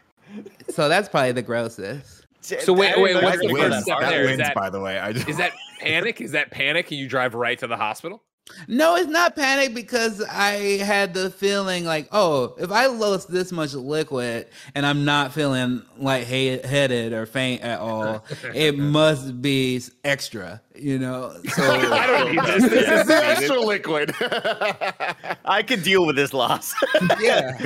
seat 0.67 0.71
so 0.75 0.87
that's 0.87 1.09
probably 1.09 1.31
the 1.31 1.41
grossest 1.41 2.27
So 2.41 2.71
wait, 2.73 2.93
I 2.95 3.01
wait, 3.01 3.15
what's 3.23 3.39
the 3.39 3.47
you 3.47 3.55
first 3.57 3.61
could 3.63 3.71
that 3.71 3.81
step 3.83 3.93
far. 3.95 4.01
that 4.01 4.09
there? 4.11 4.21
Is 4.25 4.27
wins, 4.27 4.37
that- 4.39 4.53
by 4.55 4.69
the 4.69 4.79
way. 4.79 4.99
I 4.99 5.13
just, 5.13 5.27
Is 5.27 5.37
that 5.37 5.53
panic? 5.79 6.21
Is 6.21 6.31
that 6.33 6.51
panic 6.51 6.91
and 6.91 6.99
you 6.99 7.07
drive 7.09 7.33
right 7.33 7.57
to 7.57 7.65
the 7.65 7.77
hospital? 7.77 8.21
No 8.67 8.95
it's 8.95 9.09
not 9.09 9.35
panic 9.35 9.73
because 9.73 10.21
i 10.29 10.77
had 10.83 11.13
the 11.13 11.29
feeling 11.29 11.85
like 11.85 12.07
oh 12.11 12.53
if 12.59 12.71
i 12.71 12.85
lost 12.87 13.31
this 13.31 13.51
much 13.51 13.73
liquid 13.73 14.47
and 14.75 14.85
i'm 14.85 15.05
not 15.05 15.33
feeling 15.33 15.81
like 16.03 16.25
headed 16.25 17.13
or 17.13 17.25
faint 17.25 17.61
at 17.61 17.79
all 17.79 18.23
it 18.53 18.77
must 18.77 19.41
be 19.41 19.81
extra 20.03 20.61
you 20.75 20.97
know 20.97 21.31
so 21.49 21.63
I 21.91 22.07
don't 22.07 22.31
need 22.31 22.43
this. 22.43 22.63
This 22.63 22.71
This 22.71 22.89
is 22.89 22.99
is 23.01 23.07
the 23.07 23.25
extra 23.25 23.59
liquid. 23.61 24.13
I 25.45 25.61
could 25.61 25.83
deal 25.83 26.05
with 26.05 26.15
this 26.15 26.33
loss. 26.33 26.73
yeah 27.19 27.57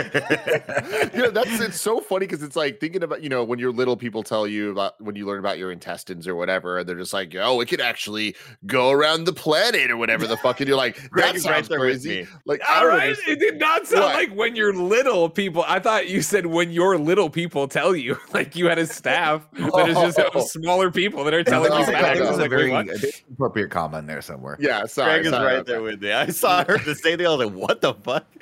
you 1.13 1.21
know, 1.21 1.29
that's 1.31 1.59
it's 1.59 1.79
so 1.81 1.99
funny 1.99 2.25
because 2.25 2.43
it's 2.43 2.55
like 2.55 2.79
thinking 2.79 3.03
about 3.03 3.21
you 3.23 3.29
know 3.29 3.43
when 3.43 3.59
you're 3.59 3.71
little, 3.71 3.95
people 3.97 4.23
tell 4.23 4.47
you 4.47 4.71
about 4.71 4.99
when 5.01 5.15
you 5.15 5.25
learn 5.25 5.39
about 5.39 5.57
your 5.57 5.71
intestines 5.71 6.27
or 6.27 6.35
whatever, 6.35 6.79
and 6.79 6.87
they're 6.87 6.95
just 6.97 7.13
like, 7.13 7.33
oh, 7.35 7.59
it 7.61 7.67
could 7.67 7.81
actually 7.81 8.35
go 8.65 8.91
around 8.91 9.23
the 9.25 9.33
planet 9.33 9.89
or 9.91 9.97
whatever 9.97 10.27
the 10.27 10.37
fuck, 10.37 10.59
and 10.59 10.67
you're 10.67 10.77
like, 10.77 11.09
Greg 11.09 11.25
that 11.27 11.35
is 11.35 11.45
right 11.45 11.55
sounds 11.55 11.67
there 11.69 11.79
crazy. 11.79 12.27
Like, 12.45 12.61
I 12.67 12.75
All 12.77 12.83
don't 12.83 12.89
right, 12.91 13.01
understand. 13.09 13.31
it 13.37 13.39
did 13.39 13.59
not 13.59 13.87
sound 13.87 14.03
What? 14.03 14.13
like 14.15 14.31
when 14.37 14.55
you're 14.55 14.73
little 14.73 15.29
people. 15.29 15.63
I 15.67 15.79
thought 15.79 16.07
you 16.09 16.21
said 16.21 16.45
when 16.47 16.71
your 16.71 16.97
little 16.97 17.29
people 17.29 17.67
tell 17.67 17.95
you, 17.95 18.17
like 18.33 18.55
you 18.55 18.67
had 18.67 18.77
a 18.77 18.85
staff 18.85 19.47
that 19.53 19.89
is 19.89 19.95
just 19.95 20.19
Oh. 20.35 20.39
smaller 20.45 20.91
people 20.91 21.23
that 21.23 21.33
are 21.33 21.43
telling 21.43 21.69
No, 21.69 21.79
you 21.79 21.85
no, 21.85 21.91
facts. 21.91 22.19
There's 22.19 22.29
was 22.29 22.39
a 22.39 22.47
very 22.49 22.71
wait, 22.71 22.87
what? 22.87 23.03
appropriate 23.31 23.69
comma 23.71 23.99
in 23.99 24.05
there 24.05 24.21
somewhere. 24.21 24.57
Yeah, 24.59 24.85
sorry. 24.85 25.13
Greg 25.21 25.25
is 25.27 25.31
sorry 25.31 25.55
right 25.55 25.65
there 25.65 25.77
that. 25.77 25.83
with 25.83 26.01
me. 26.01 26.11
I 26.11 26.27
saw 26.27 26.63
her 26.65 26.77
the 26.79 26.95
same 26.95 27.17
thing. 27.17 27.27
I 27.27 27.35
was 27.35 27.45
like, 27.45 27.53
what 27.55 27.81
the 27.81 27.93
fuck? 27.93 28.25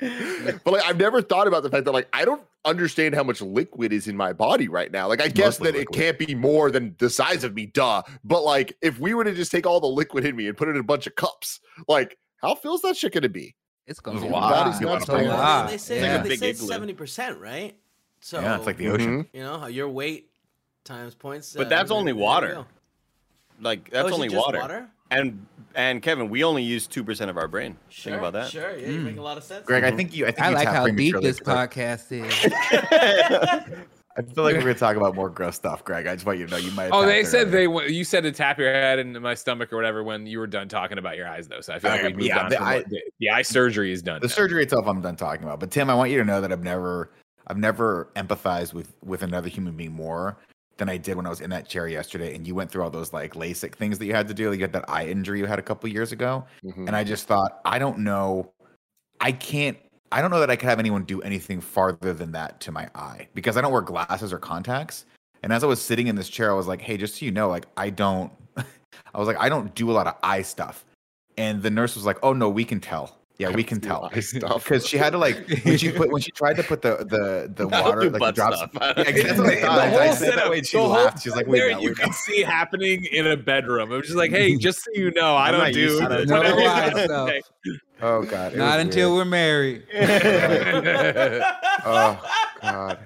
But 0.64 0.72
like, 0.72 0.84
I've 0.84 0.98
never 0.98 1.22
thought 1.22 1.46
about 1.46 1.62
the 1.62 1.70
fact 1.70 1.84
that 1.84 1.92
like 1.92 2.08
I 2.12 2.24
don't 2.24 2.42
understand 2.64 3.14
how 3.14 3.22
much 3.22 3.40
liquid 3.40 3.92
is 3.92 4.08
in 4.08 4.16
my 4.16 4.32
body 4.32 4.66
right 4.68 4.90
now. 4.90 5.06
Like, 5.08 5.22
I 5.22 5.28
guess 5.28 5.60
Mostly 5.60 5.70
that 5.72 5.78
liquid. 5.78 5.96
it 5.96 6.00
can't 6.00 6.18
be 6.18 6.34
more 6.34 6.70
than 6.70 6.96
the 6.98 7.08
size 7.08 7.44
of 7.44 7.54
me, 7.54 7.66
duh. 7.66 8.02
But 8.24 8.42
like, 8.42 8.76
if 8.82 8.98
we 8.98 9.14
were 9.14 9.22
to 9.24 9.34
just 9.34 9.52
take 9.52 9.66
all 9.66 9.78
the 9.80 9.86
liquid 9.86 10.24
in 10.24 10.34
me 10.34 10.48
and 10.48 10.56
put 10.56 10.66
it 10.68 10.72
in 10.72 10.78
a 10.78 10.82
bunch 10.84 11.06
of 11.06 11.14
cups, 11.14 11.60
like, 11.86 12.18
how 12.42 12.54
feels 12.56 12.82
that 12.82 12.96
shit 12.96 13.12
gonna 13.12 13.28
be? 13.28 13.54
It's 13.86 14.00
gonna 14.00 14.20
be 14.20 14.26
a 14.26 14.30
a 14.30 14.32
lot. 14.32 14.50
lot. 14.50 14.66
It's 14.68 14.80
a 14.80 14.86
lot 14.86 14.96
It's 14.96 15.08
of 15.08 15.14
a 15.14 15.18
flavor. 15.18 15.32
lot. 15.32 15.70
They 15.70 15.78
say, 15.78 16.00
Yeah. 16.00 16.18
They 16.22 16.36
say 16.36 16.50
igloo. 16.50 16.66
seventy 16.66 16.92
percent, 16.94 17.38
right? 17.38 17.76
So 18.26 18.40
yeah, 18.40 18.56
it's 18.56 18.66
like 18.66 18.76
the 18.76 18.88
ocean. 18.88 19.22
Mhm. 19.22 19.26
you 19.32 19.40
know 19.44 19.66
your 19.68 19.88
weight 19.88 20.30
times 20.84 21.14
points. 21.14 21.54
But 21.56 21.66
uh, 21.66 21.70
that's 21.70 21.92
only 21.92 22.12
water. 22.12 22.66
like 23.60 23.88
Oh, 23.92 24.02
that's 24.02 24.06
is 24.06 24.10
it 24.10 24.14
only 24.14 24.28
just 24.30 24.44
water. 24.52 24.88
And 25.12 25.46
and 25.76 26.02
Kevin, 26.02 26.28
we 26.28 26.42
only 26.42 26.64
use 26.64 26.88
two 26.88 27.04
percent 27.04 27.30
of 27.30 27.36
our 27.36 27.46
brain. 27.46 27.76
Sure, 27.88 28.10
Think 28.10 28.20
about 28.20 28.32
that. 28.32 28.50
Sure, 28.50 28.76
yeah, 28.76 28.88
you 28.88 28.98
Mm. 28.98 29.04
make 29.04 29.16
a 29.18 29.22
lot 29.22 29.36
of 29.38 29.44
sense. 29.44 29.64
Greg, 29.64 29.84
I 29.84 29.92
Mhm. 29.92 29.96
think 29.96 30.16
you. 30.16 30.26
I 30.26 30.32
think 30.32 30.42
I 30.44 30.48
you 30.48 30.54
like 30.56 30.66
how 30.66 30.86
deep 30.88 31.12
prematurely, 31.14 31.26
this 31.28 31.38
'cause 31.38 31.56
I- 31.56 31.66
podcast 31.68 32.10
is. 32.10 33.76
I 34.18 34.22
feel 34.22 34.44
like 34.44 34.54
we're 34.56 34.62
gonna 34.62 34.74
talk 34.74 34.96
about 34.96 35.14
more 35.14 35.28
gross 35.30 35.54
stuff, 35.54 35.84
Greg. 35.84 36.08
I 36.08 36.14
just 36.16 36.26
want 36.26 36.38
you 36.40 36.46
to 36.46 36.50
know 36.50 36.56
you 36.56 36.70
might. 36.72 36.84
have 36.84 36.94
Oh, 36.94 37.06
they 37.06 37.22
said 37.22 37.52
they 37.52 37.68
wa- 37.68 37.82
you 37.82 38.02
said 38.02 38.22
to 38.24 38.32
tap 38.32 38.58
your 38.58 38.72
head 38.72 38.98
in 38.98 39.12
my 39.22 39.34
stomach 39.34 39.72
or 39.72 39.76
whatever 39.76 40.02
when 40.02 40.26
you 40.26 40.40
were 40.40 40.46
done 40.48 40.68
talking 40.68 40.98
about 40.98 41.16
your 41.16 41.28
eyes 41.28 41.46
though. 41.46 41.60
So 41.60 41.74
I 41.74 41.78
feel 41.78 41.90
like 41.92 42.00
Okay, 42.00 42.08
we 42.08 42.14
moved 42.14 42.26
yeah, 42.26 42.40
on. 42.44 42.48
the 42.50 42.56
from 42.56 42.64
eye- 42.66 42.76
what- 42.78 42.88
the, 42.88 43.02
the 43.20 43.30
eye 43.30 43.42
surgery 43.42 43.92
is 43.92 44.02
done. 44.02 44.20
the 44.22 44.26
now. 44.26 44.32
surgery 44.34 44.62
itself. 44.64 44.86
I'm 44.88 45.00
done 45.02 45.14
talking 45.16 45.44
about. 45.44 45.60
But 45.60 45.70
Tim, 45.70 45.88
I 45.90 45.94
want 45.94 46.10
you 46.10 46.18
to 46.18 46.24
know 46.24 46.40
that 46.40 46.50
I've 46.50 46.64
never, 46.64 47.12
I've 47.46 47.58
never 47.58 48.08
empathized 48.16 48.74
with 48.74 48.92
with 49.04 49.22
another 49.22 49.48
human 49.48 49.76
being 49.76 49.92
more 49.92 50.36
than 50.76 50.88
I 50.88 50.96
did 50.96 51.16
when 51.16 51.26
I 51.26 51.30
was 51.30 51.40
in 51.40 51.50
that 51.50 51.68
chair 51.68 51.88
yesterday. 51.88 52.34
And 52.34 52.46
you 52.46 52.54
went 52.54 52.70
through 52.70 52.82
all 52.82 52.90
those 52.90 53.12
like 53.12 53.34
LASIK 53.34 53.74
things 53.74 53.98
that 53.98 54.06
you 54.06 54.14
had 54.14 54.28
to 54.28 54.34
do. 54.34 54.52
You 54.52 54.60
had 54.60 54.72
that 54.74 54.88
eye 54.88 55.06
injury 55.06 55.38
you 55.38 55.46
had 55.46 55.58
a 55.58 55.62
couple 55.62 55.88
years 55.88 56.12
ago. 56.12 56.44
Mhm. 56.64 56.86
And 56.86 56.96
I 56.96 57.02
just 57.02 57.26
thought, 57.26 57.60
I 57.64 57.78
don't 57.78 57.98
know. 57.98 58.52
I 59.20 59.32
can't, 59.32 59.78
I 60.12 60.20
don't 60.20 60.30
know 60.30 60.40
that 60.40 60.50
I 60.50 60.56
could 60.56 60.68
have 60.68 60.78
anyone 60.78 61.04
do 61.04 61.22
anything 61.22 61.60
farther 61.60 62.12
than 62.12 62.32
that 62.32 62.60
to 62.60 62.72
my 62.72 62.88
eye 62.94 63.28
because 63.34 63.56
I 63.56 63.62
don't 63.62 63.72
wear 63.72 63.80
glasses 63.80 64.32
or 64.32 64.38
contacts. 64.38 65.06
And 65.42 65.52
as 65.52 65.64
I 65.64 65.66
was 65.66 65.80
sitting 65.80 66.08
in 66.08 66.16
this 66.16 66.28
chair, 66.28 66.50
I 66.50 66.54
was 66.54 66.66
like, 66.66 66.82
hey, 66.82 66.98
just 66.98 67.18
so 67.18 67.24
you 67.24 67.30
know, 67.30 67.48
like, 67.48 67.66
I 67.76 67.88
don't, 67.88 68.30
I 68.56 69.18
was 69.18 69.26
like, 69.26 69.38
I 69.38 69.48
don't 69.48 69.74
do 69.74 69.90
a 69.90 69.92
lot 69.92 70.06
of 70.06 70.16
eye 70.22 70.42
stuff. 70.42 70.84
And 71.38 71.62
the 71.62 71.70
nurse 71.70 71.94
was 71.94 72.04
like, 72.04 72.18
oh, 72.22 72.32
no, 72.34 72.50
we 72.50 72.64
can 72.64 72.80
tell. 72.80 73.18
Yeah, 73.38 73.50
we 73.50 73.62
can 73.64 73.80
tell. 73.82 74.08
Because 74.12 74.86
she 74.88 74.96
had 74.96 75.10
to 75.10 75.18
like 75.18 75.46
when 75.64 75.76
she 75.76 75.92
put 75.92 76.10
when 76.10 76.22
she 76.22 76.30
tried 76.30 76.54
to 76.56 76.62
put 76.62 76.80
the 76.80 76.96
the 76.98 77.52
the 77.54 77.66
I 77.74 77.82
don't 77.82 77.84
water 77.84 78.10
like 78.10 78.20
the 78.20 78.32
drops. 78.32 78.56
stuff. 78.56 78.70
Yeah, 78.74 78.92
that's 78.94 79.38
what 79.38 79.46
I 79.50 79.54
The 79.56 79.60
thought. 79.60 79.78
I- 79.78 79.84
I 79.84 79.88
whole 79.88 79.98
that 79.98 80.14
setup, 80.18 80.50
way 80.50 80.62
she 80.62 80.76
the 80.78 80.82
whole 80.82 80.92
laughed. 80.92 81.22
She's 81.22 81.36
like, 81.36 81.46
wait, 81.46 81.58
there 81.58 81.70
no, 81.72 81.80
you 81.80 81.88
wait, 81.90 81.98
can 81.98 82.06
no. 82.08 82.12
see 82.12 82.40
happening 82.42 83.04
in 83.04 83.26
a 83.26 83.36
bedroom. 83.36 83.92
It 83.92 83.96
was 83.96 84.06
just 84.06 84.16
like, 84.16 84.30
hey, 84.30 84.56
just 84.58 84.82
so 84.84 84.90
you 84.94 85.10
know, 85.10 85.36
I 85.36 85.50
don't 85.50 85.72
do 85.74 85.98
to. 86.00 86.24
No 86.24 86.38
whatever 86.38 86.60
you 86.60 86.66
eye 86.66 86.90
guys 86.90 87.04
stuff. 87.04 87.30
Oh 88.00 88.22
god. 88.22 88.56
Not 88.56 88.80
until 88.80 89.14
weird. 89.14 89.26
we're 89.26 89.30
married. 89.30 89.82
Oh 91.88 92.20
god. 92.62 92.98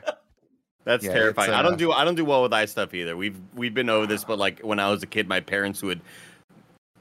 That's 0.85 1.05
Yeah, 1.05 1.13
terrifying. 1.13 1.51
it's, 1.51 1.57
I 1.57 1.61
uh, 1.61 1.63
don't 1.63 1.77
do 1.79 1.93
I 1.93 2.05
don't 2.05 2.15
do 2.15 2.25
well 2.25 2.43
with 2.43 2.53
eye 2.53 2.65
stuff 2.65 2.95
either. 2.95 3.17
We've 3.17 3.37
we've 3.55 3.75
been 3.75 3.91
over 3.91 4.07
this, 4.07 4.25
but 4.25 4.39
like 4.39 4.61
when 4.61 4.79
I 4.79 4.91
was 4.91 5.03
a 5.03 5.07
kid, 5.07 5.29
my 5.29 5.41
parents 5.41 5.83
would 5.83 6.01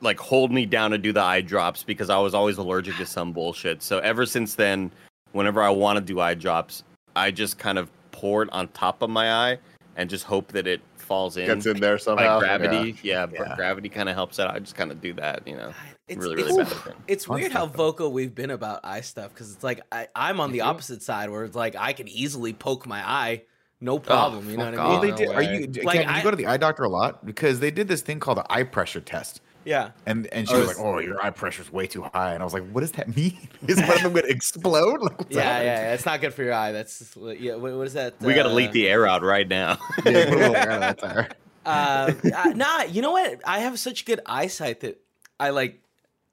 like 0.02 0.20
hold 0.20 0.52
me 0.52 0.66
down 0.66 0.92
to 0.92 0.98
do 0.98 1.12
the 1.12 1.22
eye 1.22 1.42
drops 1.42 1.84
because 1.84 2.10
I 2.10 2.18
was 2.20 2.34
always 2.34 2.58
allergic 2.58 2.96
to 2.98 3.06
some 3.06 3.32
bullshit. 3.34 3.82
So 3.84 4.00
ever 4.00 4.26
since 4.26 4.56
then, 4.56 4.92
whenever 5.34 5.62
I 5.62 5.70
want 5.70 5.98
to 5.98 6.02
do 6.04 6.20
eye 6.20 6.34
drops, 6.36 6.84
I 7.16 7.32
just 7.32 7.58
kind 7.58 7.78
of 7.78 7.90
pour 8.12 8.44
it 8.44 8.50
on 8.52 8.68
top 8.70 9.02
of 9.02 9.10
my 9.10 9.32
eye 9.32 9.60
and 9.96 10.10
just 10.10 10.24
hope 10.24 10.52
that 10.54 10.68
it 10.68 10.82
falls 10.96 11.36
in. 11.38 11.48
Gets 11.48 11.66
in 11.66 11.80
there 11.80 11.96
by 11.96 12.02
somehow. 12.02 12.40
gravity. 12.40 12.96
Yeah, 13.04 13.26
but 13.26 13.40
Yeah. 13.40 13.56
gravity 13.56 13.90
kind 13.90 14.08
of 14.10 14.16
helps 14.16 14.40
out. 14.40 14.54
I 14.56 14.60
just 14.60 14.76
kind 14.76 14.92
of 14.92 15.02
do 15.02 15.12
that, 15.14 15.46
you 15.48 15.56
know. 15.56 15.74
It's, 16.08 16.18
really, 16.24 16.42
it's, 16.42 16.50
really 16.52 16.64
bad. 16.64 16.74
thing. 16.84 16.94
it's 17.08 17.26
Fun 17.26 17.40
weird 17.40 17.52
how 17.52 17.66
stuff, 17.66 17.74
though. 17.74 17.78
vocal 17.86 18.12
we've 18.12 18.34
been 18.34 18.52
about 18.52 18.80
eye 18.84 19.02
stuff 19.02 19.32
because 19.34 19.52
it's 19.54 19.64
like 19.64 19.82
I, 19.92 20.08
I'm 20.16 20.40
on 20.40 20.52
the 20.52 20.62
opposite 20.62 21.04
side 21.04 21.30
where 21.30 21.44
it's 21.44 21.56
like 21.56 21.76
I 21.76 21.94
can 21.94 22.08
easily 22.08 22.54
poke 22.54 22.88
my 22.88 23.08
eye, 23.08 23.44
no 23.82 24.00
problem. 24.00 24.50
you 24.50 24.58
know 24.58 24.66
fuck 24.72 24.74
what 24.76 24.80
I 24.80 24.84
mean? 24.84 24.92
Well, 24.94 25.02
they 25.02 25.12
no 25.12 25.18
did. 25.18 25.30
Are 25.30 25.44
you? 25.44 25.68
d- 25.68 25.82
Like, 25.82 25.98
Ken, 25.98 26.08
do 26.08 26.12
I- 26.14 26.18
you 26.18 26.24
go 26.24 26.32
to 26.32 26.38
the 26.38 26.48
eye 26.48 26.58
doctor 26.58 26.84
a 26.84 26.90
lot 26.90 27.26
because 27.26 27.60
they 27.60 27.70
did 27.72 27.88
this 27.88 28.02
thing 28.02 28.20
called 28.20 28.38
the 28.40 28.52
eye 28.52 28.64
pressure 28.64 29.02
test, 29.02 29.42
Yeah. 29.66 29.92
and 30.06 30.26
and 30.28 30.48
she 30.48 30.56
Oh, 30.56 30.60
was 30.60 30.68
like, 30.70 30.80
"Oh, 30.80 31.00
your 31.00 31.24
eye 31.24 31.30
pressure's 31.32 31.72
way 31.72 31.86
too 31.86 32.04
high," 32.04 32.34
and 32.34 32.42
I 32.42 32.44
was 32.46 32.54
like, 32.54 32.68
"What 32.72 32.82
does 32.82 32.94
that 32.94 33.16
mean? 33.16 33.38
Is 33.68 33.78
one 33.82 33.92
of 33.92 34.02
them 34.04 34.14
going 34.14 34.26
to 34.26 34.32
explode?" 34.32 35.02
Like, 35.02 35.14
Yeah, 35.30 35.38
yeah, 35.38 35.44
happening? 35.44 35.68
yeah, 35.68 35.94
it's 35.94 36.06
not 36.06 36.22
good 36.22 36.34
for 36.34 36.44
your 36.44 36.54
eye. 36.54 36.72
That's 36.72 37.16
yeah. 37.18 37.56
What, 37.56 37.74
what 37.74 37.88
is 37.88 37.94
that? 37.94 38.20
We 38.22 38.34
got 38.34 38.44
to 38.44 38.50
uh, 38.50 38.54
leak 38.54 38.72
the 38.72 38.88
air 38.88 39.06
out 39.08 39.22
right 39.24 39.48
now. 39.48 39.78
Yeah, 40.06 40.30
put 40.30 40.40
air 40.40 40.72
in 40.72 40.80
that 40.80 41.04
uh, 41.66 42.14
uh, 42.36 42.54
nah, 42.56 42.84
you 42.84 43.02
know 43.02 43.12
what? 43.12 43.42
I 43.46 43.60
have 43.60 43.78
such 43.78 44.06
good 44.06 44.22
eyesight 44.26 44.80
that 44.82 45.00
I 45.40 45.50
like. 45.50 45.82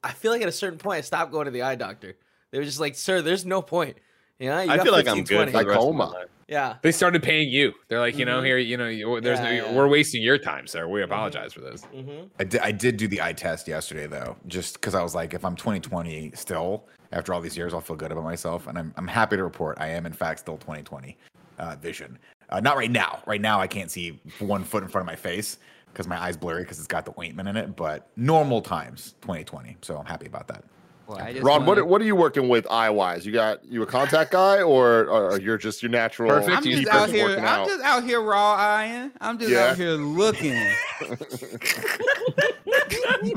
I 0.04 0.12
feel 0.12 0.30
like 0.32 0.40
at 0.42 0.48
a 0.48 0.52
certain 0.52 0.78
point, 0.78 0.98
I 0.98 1.00
stopped 1.00 1.32
going 1.32 1.46
to 1.46 1.50
the 1.50 1.62
eye 1.62 1.74
doctor. 1.74 2.16
They 2.52 2.58
were 2.58 2.64
just 2.64 2.80
like, 2.80 2.94
"Sir, 2.94 3.22
there's 3.22 3.44
no 3.44 3.60
point." 3.60 3.96
You 4.38 4.48
know, 4.50 4.60
you 4.62 4.70
I 4.70 4.76
got 4.76 4.84
feel 4.84 4.92
like 4.92 5.08
I'm 5.08 5.16
15, 5.24 5.36
good 5.38 5.50
for 5.52 5.58
the 5.62 5.66
rest 5.66 5.86
of 5.86 5.94
my 5.94 6.04
life. 6.06 6.28
Yeah, 6.48 6.76
They 6.82 6.92
started 6.92 7.22
paying 7.24 7.48
you. 7.48 7.72
They're 7.88 7.98
like, 7.98 8.16
you 8.18 8.24
know, 8.24 8.40
Mhm. 8.40 8.44
here, 8.46 8.58
you 8.58 8.76
know, 8.76 8.86
you, 8.86 9.20
there's 9.20 9.40
Yeah, 9.40 9.44
no, 9.46 9.50
yeah. 9.50 9.72
we're 9.76 9.88
wasting 9.88 10.22
your 10.22 10.38
time, 10.38 10.66
sir. 10.68 10.86
We 10.86 11.02
apologize 11.02 11.52
for 11.52 11.60
this. 11.60 11.82
hmm 11.92 12.26
I 12.38 12.44
did, 12.44 12.60
I 12.60 12.70
did 12.70 12.96
do 12.98 13.08
the 13.08 13.20
eye 13.20 13.32
test 13.32 13.66
yesterday 13.66 14.06
though, 14.06 14.36
just 14.46 14.74
because 14.74 14.94
I 14.94 15.02
was 15.02 15.14
like, 15.14 15.34
if 15.34 15.44
I'm 15.44 15.56
2020 15.56 16.30
still 16.34 16.86
after 17.12 17.32
all 17.34 17.40
these 17.40 17.56
years, 17.56 17.74
I'll 17.74 17.80
feel 17.80 17.96
good 17.96 18.12
about 18.12 18.24
myself, 18.24 18.66
and 18.68 18.78
I'm 18.78 18.92
I'm 18.96 19.08
happy 19.08 19.36
to 19.36 19.42
report 19.44 19.78
I 19.80 19.88
am 19.88 20.06
in 20.06 20.12
fact 20.12 20.40
still 20.40 20.56
2020 20.58 21.16
uh, 21.58 21.76
vision. 21.76 22.18
Uh, 22.50 22.60
not 22.60 22.76
right 22.76 22.90
now. 22.90 23.22
Right 23.26 23.40
now, 23.40 23.58
I 23.60 23.66
can't 23.66 23.90
see 23.90 24.20
one 24.38 24.62
foot 24.62 24.82
in 24.84 24.88
front 24.88 25.02
of 25.02 25.06
my 25.06 25.16
face 25.16 25.58
because 25.92 26.06
my 26.06 26.20
eyes 26.20 26.36
blurry 26.36 26.62
because 26.62 26.78
it's 26.78 26.86
got 26.86 27.04
the 27.06 27.14
ointment 27.18 27.48
in 27.48 27.56
it. 27.56 27.74
But 27.74 28.08
normal 28.16 28.60
times 28.60 29.14
2020, 29.22 29.78
so 29.82 29.96
I'm 29.96 30.04
happy 30.06 30.26
about 30.26 30.46
that. 30.48 30.62
Well, 31.06 31.18
I 31.18 31.32
just 31.32 31.44
Ron, 31.44 31.64
what 31.66 31.86
what 31.86 32.00
are 32.00 32.04
you 32.04 32.16
working 32.16 32.48
with 32.48 32.66
eye 32.68 32.90
wise? 32.90 33.24
You 33.24 33.32
got 33.32 33.64
you 33.64 33.82
a 33.82 33.86
contact 33.86 34.32
guy 34.32 34.62
or, 34.62 35.04
or 35.06 35.40
you're 35.40 35.58
just 35.58 35.82
your 35.82 35.90
natural? 35.90 36.30
Perfect. 36.30 36.56
I'm 36.56 36.62
just 36.64 36.88
out 36.88 37.08
here. 37.10 37.24
working 37.26 37.44
I'm 37.44 37.60
out? 37.60 37.68
just 37.68 37.84
out 37.84 38.04
here 38.04 38.20
raw 38.20 38.54
eyeing. 38.54 39.12
I'm 39.20 39.38
just 39.38 39.50
Yeah. 39.50 39.66
out 39.70 39.76
here 39.76 39.90
looking. 39.92 40.56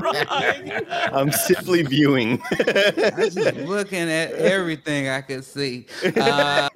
I'm 1.12 1.30
simply 1.32 1.82
viewing. 1.82 2.40
I'm 2.50 3.30
just 3.30 3.36
looking 3.56 4.00
at 4.10 4.32
everything 4.32 5.08
I 5.08 5.20
could 5.20 5.44
see. 5.44 5.86
Uh, 6.20 6.68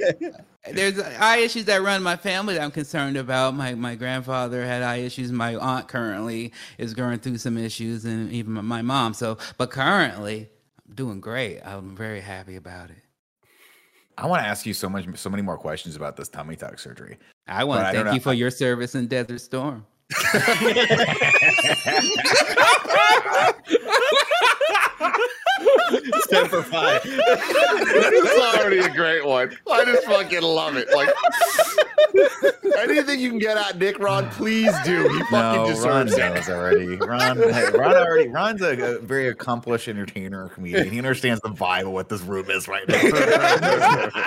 there's 0.73 0.99
eye 0.99 1.37
issues 1.39 1.67
that 1.67 1.83
run 1.83 2.03
my 2.03 2.17
family 2.17 2.55
that 2.55 2.63
I'm 2.63 2.71
concerned 2.71 3.19
about. 3.19 3.55
My 3.55 3.75
my 3.75 3.95
grandfather 3.97 4.65
had 4.65 4.83
eye 4.83 4.97
issues. 4.99 5.31
My 5.31 5.57
aunt 5.57 5.89
currently 5.89 6.53
is 6.79 6.95
going 6.95 7.19
through 7.19 7.37
some 7.39 7.59
issues, 7.59 8.07
and 8.07 8.33
even 8.33 8.53
my 8.53 8.81
mom. 8.81 9.13
So, 9.13 9.37
but 9.59 9.71
currently, 9.71 10.41
I'm 10.41 10.54
doing 10.93 11.21
great. 11.21 11.61
I'm 11.61 11.97
very 11.97 12.21
happy 12.21 12.57
about 12.57 12.91
it. 12.91 12.97
I 14.17 14.27
want 14.27 14.43
to 14.43 14.49
ask 14.49 14.65
you 14.65 14.75
so 14.75 14.89
much, 14.89 15.07
so 15.17 15.29
many 15.29 15.43
more 15.43 15.59
questions 15.59 15.97
about 15.97 16.17
this 16.17 16.29
tummy 16.29 16.57
tuck 16.57 16.79
surgery. 16.79 17.19
I 17.49 17.65
want 17.65 17.81
to 17.81 17.85
thank 17.87 17.99
you 17.99 18.05
know- 18.05 18.19
for 18.21 18.33
your 18.33 18.51
service 18.51 18.95
in 18.95 19.09
Desert 19.09 19.41
Storm. 19.41 19.87
Semper 26.29 26.63
Fi. 26.63 26.99
this 26.99 28.33
is 28.35 28.41
already 28.57 28.79
a 28.79 28.89
great 28.93 29.25
one. 29.25 29.57
I 29.71 29.85
just 29.85 30.05
fucking 30.05 30.43
love 30.43 30.77
it. 30.77 30.89
Like 30.95 31.09
anything 32.79 33.21
you 33.21 33.31
can 33.31 33.39
get 33.39 33.57
at 33.57 33.79
Nick 33.79 33.99
Ron, 33.99 34.29
please 34.31 34.73
do. 34.85 35.03
He 35.09 35.19
fucking 35.25 35.31
No, 35.33 35.65
Ron 35.85 36.07
deserves 36.07 36.13
it. 36.19 36.19
knows 36.35 36.49
already. 36.49 36.97
Ron, 36.97 37.37
hey, 37.39 37.71
Ron 37.73 37.97
already. 37.97 38.29
Ron's 38.29 38.63
a, 38.63 38.97
a 38.97 38.99
very 39.01 39.29
accomplished 39.29 39.89
entertainer, 39.89 40.49
comedian. 40.49 40.91
He 40.91 40.99
understands 40.99 41.41
the 41.43 41.51
vibe 41.51 41.83
of 41.87 41.93
what 41.93 42.09
this 42.09 42.23
room 42.23 42.51
is 42.51 42.67
right 42.69 42.87
now. 42.89 42.99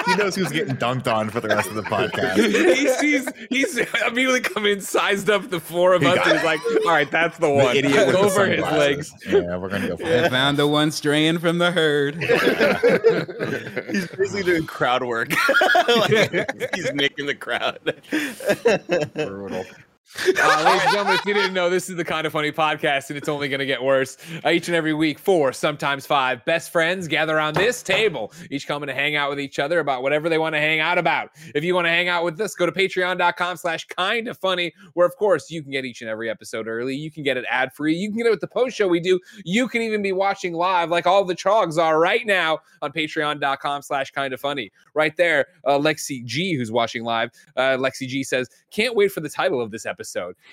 he 0.06 0.16
knows 0.16 0.36
who's 0.36 0.52
getting 0.52 0.76
dunked 0.78 1.12
on 1.12 1.30
for 1.30 1.40
the 1.42 1.50
rest 1.50 1.70
of 1.70 1.76
the 1.76 1.84
podcast. 1.84 2.36
he 2.76 2.88
sees, 2.88 3.28
he's 3.50 3.78
immediately 4.08 4.42
come 4.42 4.66
in, 4.66 4.80
sized 4.82 5.30
up 5.30 5.50
the 5.50 5.60
four 5.60 5.94
of 5.94 6.02
He 6.02 6.08
us, 6.08 6.16
got 6.16 6.28
and 6.28 6.38
he's 6.38 6.46
like, 6.46 6.60
all 6.86 6.92
right, 6.92 7.10
that's 7.12 7.38
the 7.38 7.48
The 7.48 7.54
one. 7.54 7.76
idiot 7.76 8.08
with 8.08 8.16
the 8.16 8.18
Over 8.28 8.46
his 8.48 8.62
legs. 8.62 9.10
sunglasses. 9.10 9.44
Yeah, 9.50 9.58
we're 9.58 9.70
gonna 9.70 9.88
go 9.88 9.98
for 9.98 10.06
I 10.06 10.30
found 10.30 10.58
the 10.58 10.67
one 10.68 10.92
straying 10.92 11.40
from 11.40 11.58
the 11.58 11.72
herd. 11.72 12.16
He's 13.92 14.08
basically 14.08 14.44
doing 14.44 14.66
crowd 14.66 15.04
work. 15.04 15.30
like, 15.88 16.72
he's 16.76 16.94
making 16.94 17.26
the 17.26 17.36
crowd. 17.36 17.80
Brutal. 19.14 19.66
Uh, 20.16 20.64
ladies 20.64 20.82
and 20.84 20.92
gentlemen, 20.92 21.16
if 21.16 21.26
you 21.26 21.34
didn't 21.34 21.54
know, 21.54 21.70
this 21.70 21.90
is 21.90 21.98
the 21.98 22.06
kind 22.06 22.26
of 22.26 22.32
funny 22.32 22.50
podcast, 22.50 23.10
and 23.10 23.18
it's 23.18 23.28
only 23.28 23.50
going 23.50 23.60
to 23.60 23.66
get 23.66 23.84
worse. 23.84 24.16
Uh, 24.46 24.50
each 24.50 24.70
and 24.70 24.76
every 24.76 24.94
week, 24.94 25.20
four, 25.20 25.52
sometimes 25.52 26.06
five 26.06 26.44
best 26.46 26.72
friends 26.72 27.10
gather 27.10 27.36
around 27.36 27.56
this 27.58 27.84
table, 27.84 28.32
each 28.50 28.68
coming 28.68 28.88
to 28.88 28.94
hang 28.94 29.18
out 29.18 29.30
with 29.30 29.40
each 29.40 29.60
other 29.60 29.80
about 29.80 30.04
whatever 30.04 30.30
they 30.30 30.38
want 30.38 30.56
to 30.56 30.60
hang 30.60 30.80
out 30.80 30.98
about. 30.98 31.32
If 31.54 31.66
you 31.66 31.76
want 31.76 31.88
to 31.88 31.90
hang 31.90 32.08
out 32.08 32.24
with 32.24 32.40
us, 32.40 32.56
go 32.56 32.66
to 32.66 32.72
patreon.com 32.72 33.58
slash 33.58 33.86
kind 33.88 34.30
of 34.30 34.38
funny, 34.38 34.74
where, 34.94 35.06
of 35.06 35.14
course, 35.18 35.52
you 35.52 35.62
can 35.62 35.72
get 35.74 35.84
each 35.84 36.00
and 36.00 36.10
every 36.10 36.30
episode 36.30 36.70
early. 36.70 36.96
You 36.96 37.12
can 37.12 37.24
get 37.24 37.36
it 37.36 37.44
ad 37.50 37.74
free. 37.74 37.94
You 37.94 38.08
can 38.08 38.18
get 38.18 38.28
it 38.28 38.32
with 38.32 38.42
the 38.42 38.48
post 38.48 38.78
show 38.78 38.88
we 38.88 39.02
do. 39.02 39.20
You 39.44 39.68
can 39.68 39.82
even 39.82 40.02
be 40.02 40.14
watching 40.14 40.54
live, 40.54 40.90
like 40.90 41.06
all 41.06 41.26
the 41.26 41.36
trogs 41.36 41.78
are 41.78 42.00
right 42.00 42.26
now 42.26 42.60
on 42.82 42.94
patreon.com 42.94 43.82
slash 43.82 44.12
kind 44.12 44.34
of 44.34 44.40
funny. 44.40 44.72
Right 44.94 45.18
there, 45.18 45.48
uh, 45.66 45.78
Lexi 45.78 46.24
G, 46.24 46.56
who's 46.56 46.72
watching 46.72 47.04
live, 47.04 47.30
uh, 47.58 47.76
Lexi 47.78 48.08
G 48.08 48.24
says, 48.24 48.48
Can't 48.72 48.96
wait 48.96 49.12
for 49.12 49.20
the 49.20 49.30
title 49.30 49.60
of 49.60 49.70
this 49.70 49.86
episode. 49.86 49.97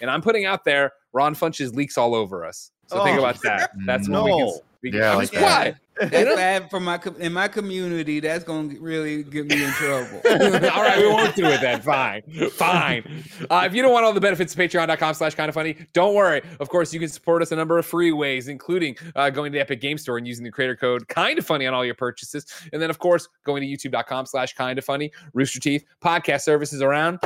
And 0.00 0.10
I'm 0.10 0.22
putting 0.22 0.44
out 0.44 0.64
there 0.64 0.92
Ron 1.12 1.34
Funches 1.34 1.74
leaks 1.74 1.96
all 1.98 2.14
over 2.14 2.44
us. 2.44 2.70
So 2.86 3.02
think 3.04 3.16
Oh. 3.16 3.20
about 3.24 3.40
that. 3.42 3.70
That's 3.86 4.08
what 4.08 4.24
we 4.24 4.30
No. 4.30 4.36
can. 4.38 4.58
We 4.82 4.90
can 4.90 5.00
Yeah, 5.00 5.06
I 5.08 5.12
I'm 5.12 5.16
like 5.18 5.30
just 5.30 5.40
that. 5.40 5.40
quiet. 5.40 5.76
That's 6.12 6.36
bad 6.36 6.70
for 6.70 6.80
my 6.80 7.00
in 7.18 7.32
my 7.32 7.48
community. 7.48 8.20
That's 8.20 8.44
gonna 8.44 8.74
really 8.80 9.22
get 9.22 9.46
me 9.46 9.62
in 9.64 9.70
trouble. 9.70 10.20
all 10.26 10.82
right, 10.82 10.98
we 10.98 11.06
won't 11.06 11.34
do 11.34 11.46
it 11.46 11.60
then. 11.62 11.80
Fine. 11.80 12.22
Fine. 12.50 13.24
Uh, 13.48 13.62
if 13.64 13.72
you 13.74 13.80
don't 13.80 13.92
want 13.92 14.04
all 14.04 14.12
the 14.12 14.20
benefits 14.20 14.52
of 14.52 14.58
patreon.com 14.58 15.14
slash 15.14 15.34
kind 15.36 15.48
of 15.48 15.54
funny, 15.54 15.76
don't 15.94 16.14
worry. 16.14 16.42
Of 16.60 16.68
course, 16.68 16.92
you 16.92 17.00
can 17.00 17.08
support 17.08 17.40
us 17.40 17.52
a 17.52 17.56
number 17.56 17.78
of 17.78 17.86
free 17.86 18.12
ways, 18.12 18.48
including 18.48 18.96
uh, 19.16 19.30
going 19.30 19.52
to 19.52 19.56
the 19.56 19.60
Epic 19.60 19.80
Game 19.80 19.96
Store 19.96 20.18
and 20.18 20.26
using 20.26 20.44
the 20.44 20.50
creator 20.50 20.76
code 20.76 21.08
kind 21.08 21.38
of 21.38 21.46
funny 21.46 21.66
on 21.66 21.72
all 21.72 21.84
your 21.84 21.94
purchases. 21.94 22.44
And 22.72 22.82
then, 22.82 22.90
of 22.90 22.98
course, 22.98 23.28
going 23.44 23.62
to 23.62 23.66
youtube.com 23.88 24.26
slash 24.26 24.52
kind 24.54 24.78
of 24.78 24.84
funny, 24.84 25.12
Rooster 25.32 25.60
Teeth, 25.60 25.84
podcast 26.04 26.42
services 26.42 26.82
around. 26.82 27.20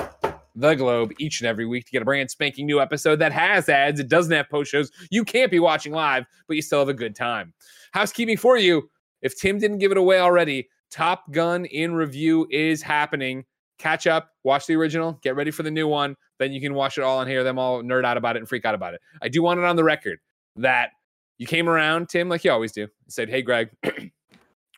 The 0.58 0.74
globe 0.74 1.12
each 1.18 1.40
and 1.40 1.46
every 1.46 1.66
week 1.66 1.84
to 1.86 1.92
get 1.92 2.02
a 2.02 2.04
brand 2.04 2.30
spanking 2.30 2.66
new 2.66 2.80
episode 2.80 3.16
that 3.20 3.32
has 3.32 3.68
ads. 3.68 4.00
It 4.00 4.08
doesn't 4.08 4.32
have 4.32 4.48
post 4.50 4.70
shows. 4.70 4.90
You 5.10 5.24
can't 5.24 5.50
be 5.50 5.60
watching 5.60 5.92
live, 5.92 6.24
but 6.46 6.56
you 6.56 6.62
still 6.62 6.80
have 6.80 6.88
a 6.88 6.94
good 6.94 7.14
time. 7.14 7.52
Housekeeping 7.92 8.36
for 8.36 8.56
you. 8.56 8.90
If 9.22 9.38
Tim 9.38 9.58
didn't 9.58 9.78
give 9.78 9.92
it 9.92 9.96
away 9.96 10.20
already, 10.20 10.68
Top 10.90 11.30
Gun 11.32 11.64
in 11.66 11.94
review 11.94 12.46
is 12.50 12.82
happening. 12.82 13.44
Catch 13.78 14.08
up, 14.08 14.30
watch 14.42 14.66
the 14.66 14.74
original, 14.74 15.12
get 15.22 15.36
ready 15.36 15.52
for 15.52 15.62
the 15.62 15.70
new 15.70 15.86
one. 15.86 16.16
Then 16.40 16.52
you 16.52 16.60
can 16.60 16.74
watch 16.74 16.98
it 16.98 17.04
all 17.04 17.20
and 17.20 17.30
hear 17.30 17.44
them 17.44 17.58
all 17.58 17.82
nerd 17.82 18.04
out 18.04 18.16
about 18.16 18.34
it 18.34 18.40
and 18.40 18.48
freak 18.48 18.64
out 18.64 18.74
about 18.74 18.94
it. 18.94 19.00
I 19.22 19.28
do 19.28 19.42
want 19.42 19.60
it 19.60 19.64
on 19.64 19.76
the 19.76 19.84
record 19.84 20.18
that 20.56 20.90
you 21.36 21.46
came 21.46 21.68
around, 21.68 22.08
Tim, 22.08 22.28
like 22.28 22.42
you 22.42 22.50
always 22.50 22.72
do, 22.72 22.82
and 22.82 23.12
said, 23.12 23.28
Hey, 23.28 23.42
Greg, 23.42 23.70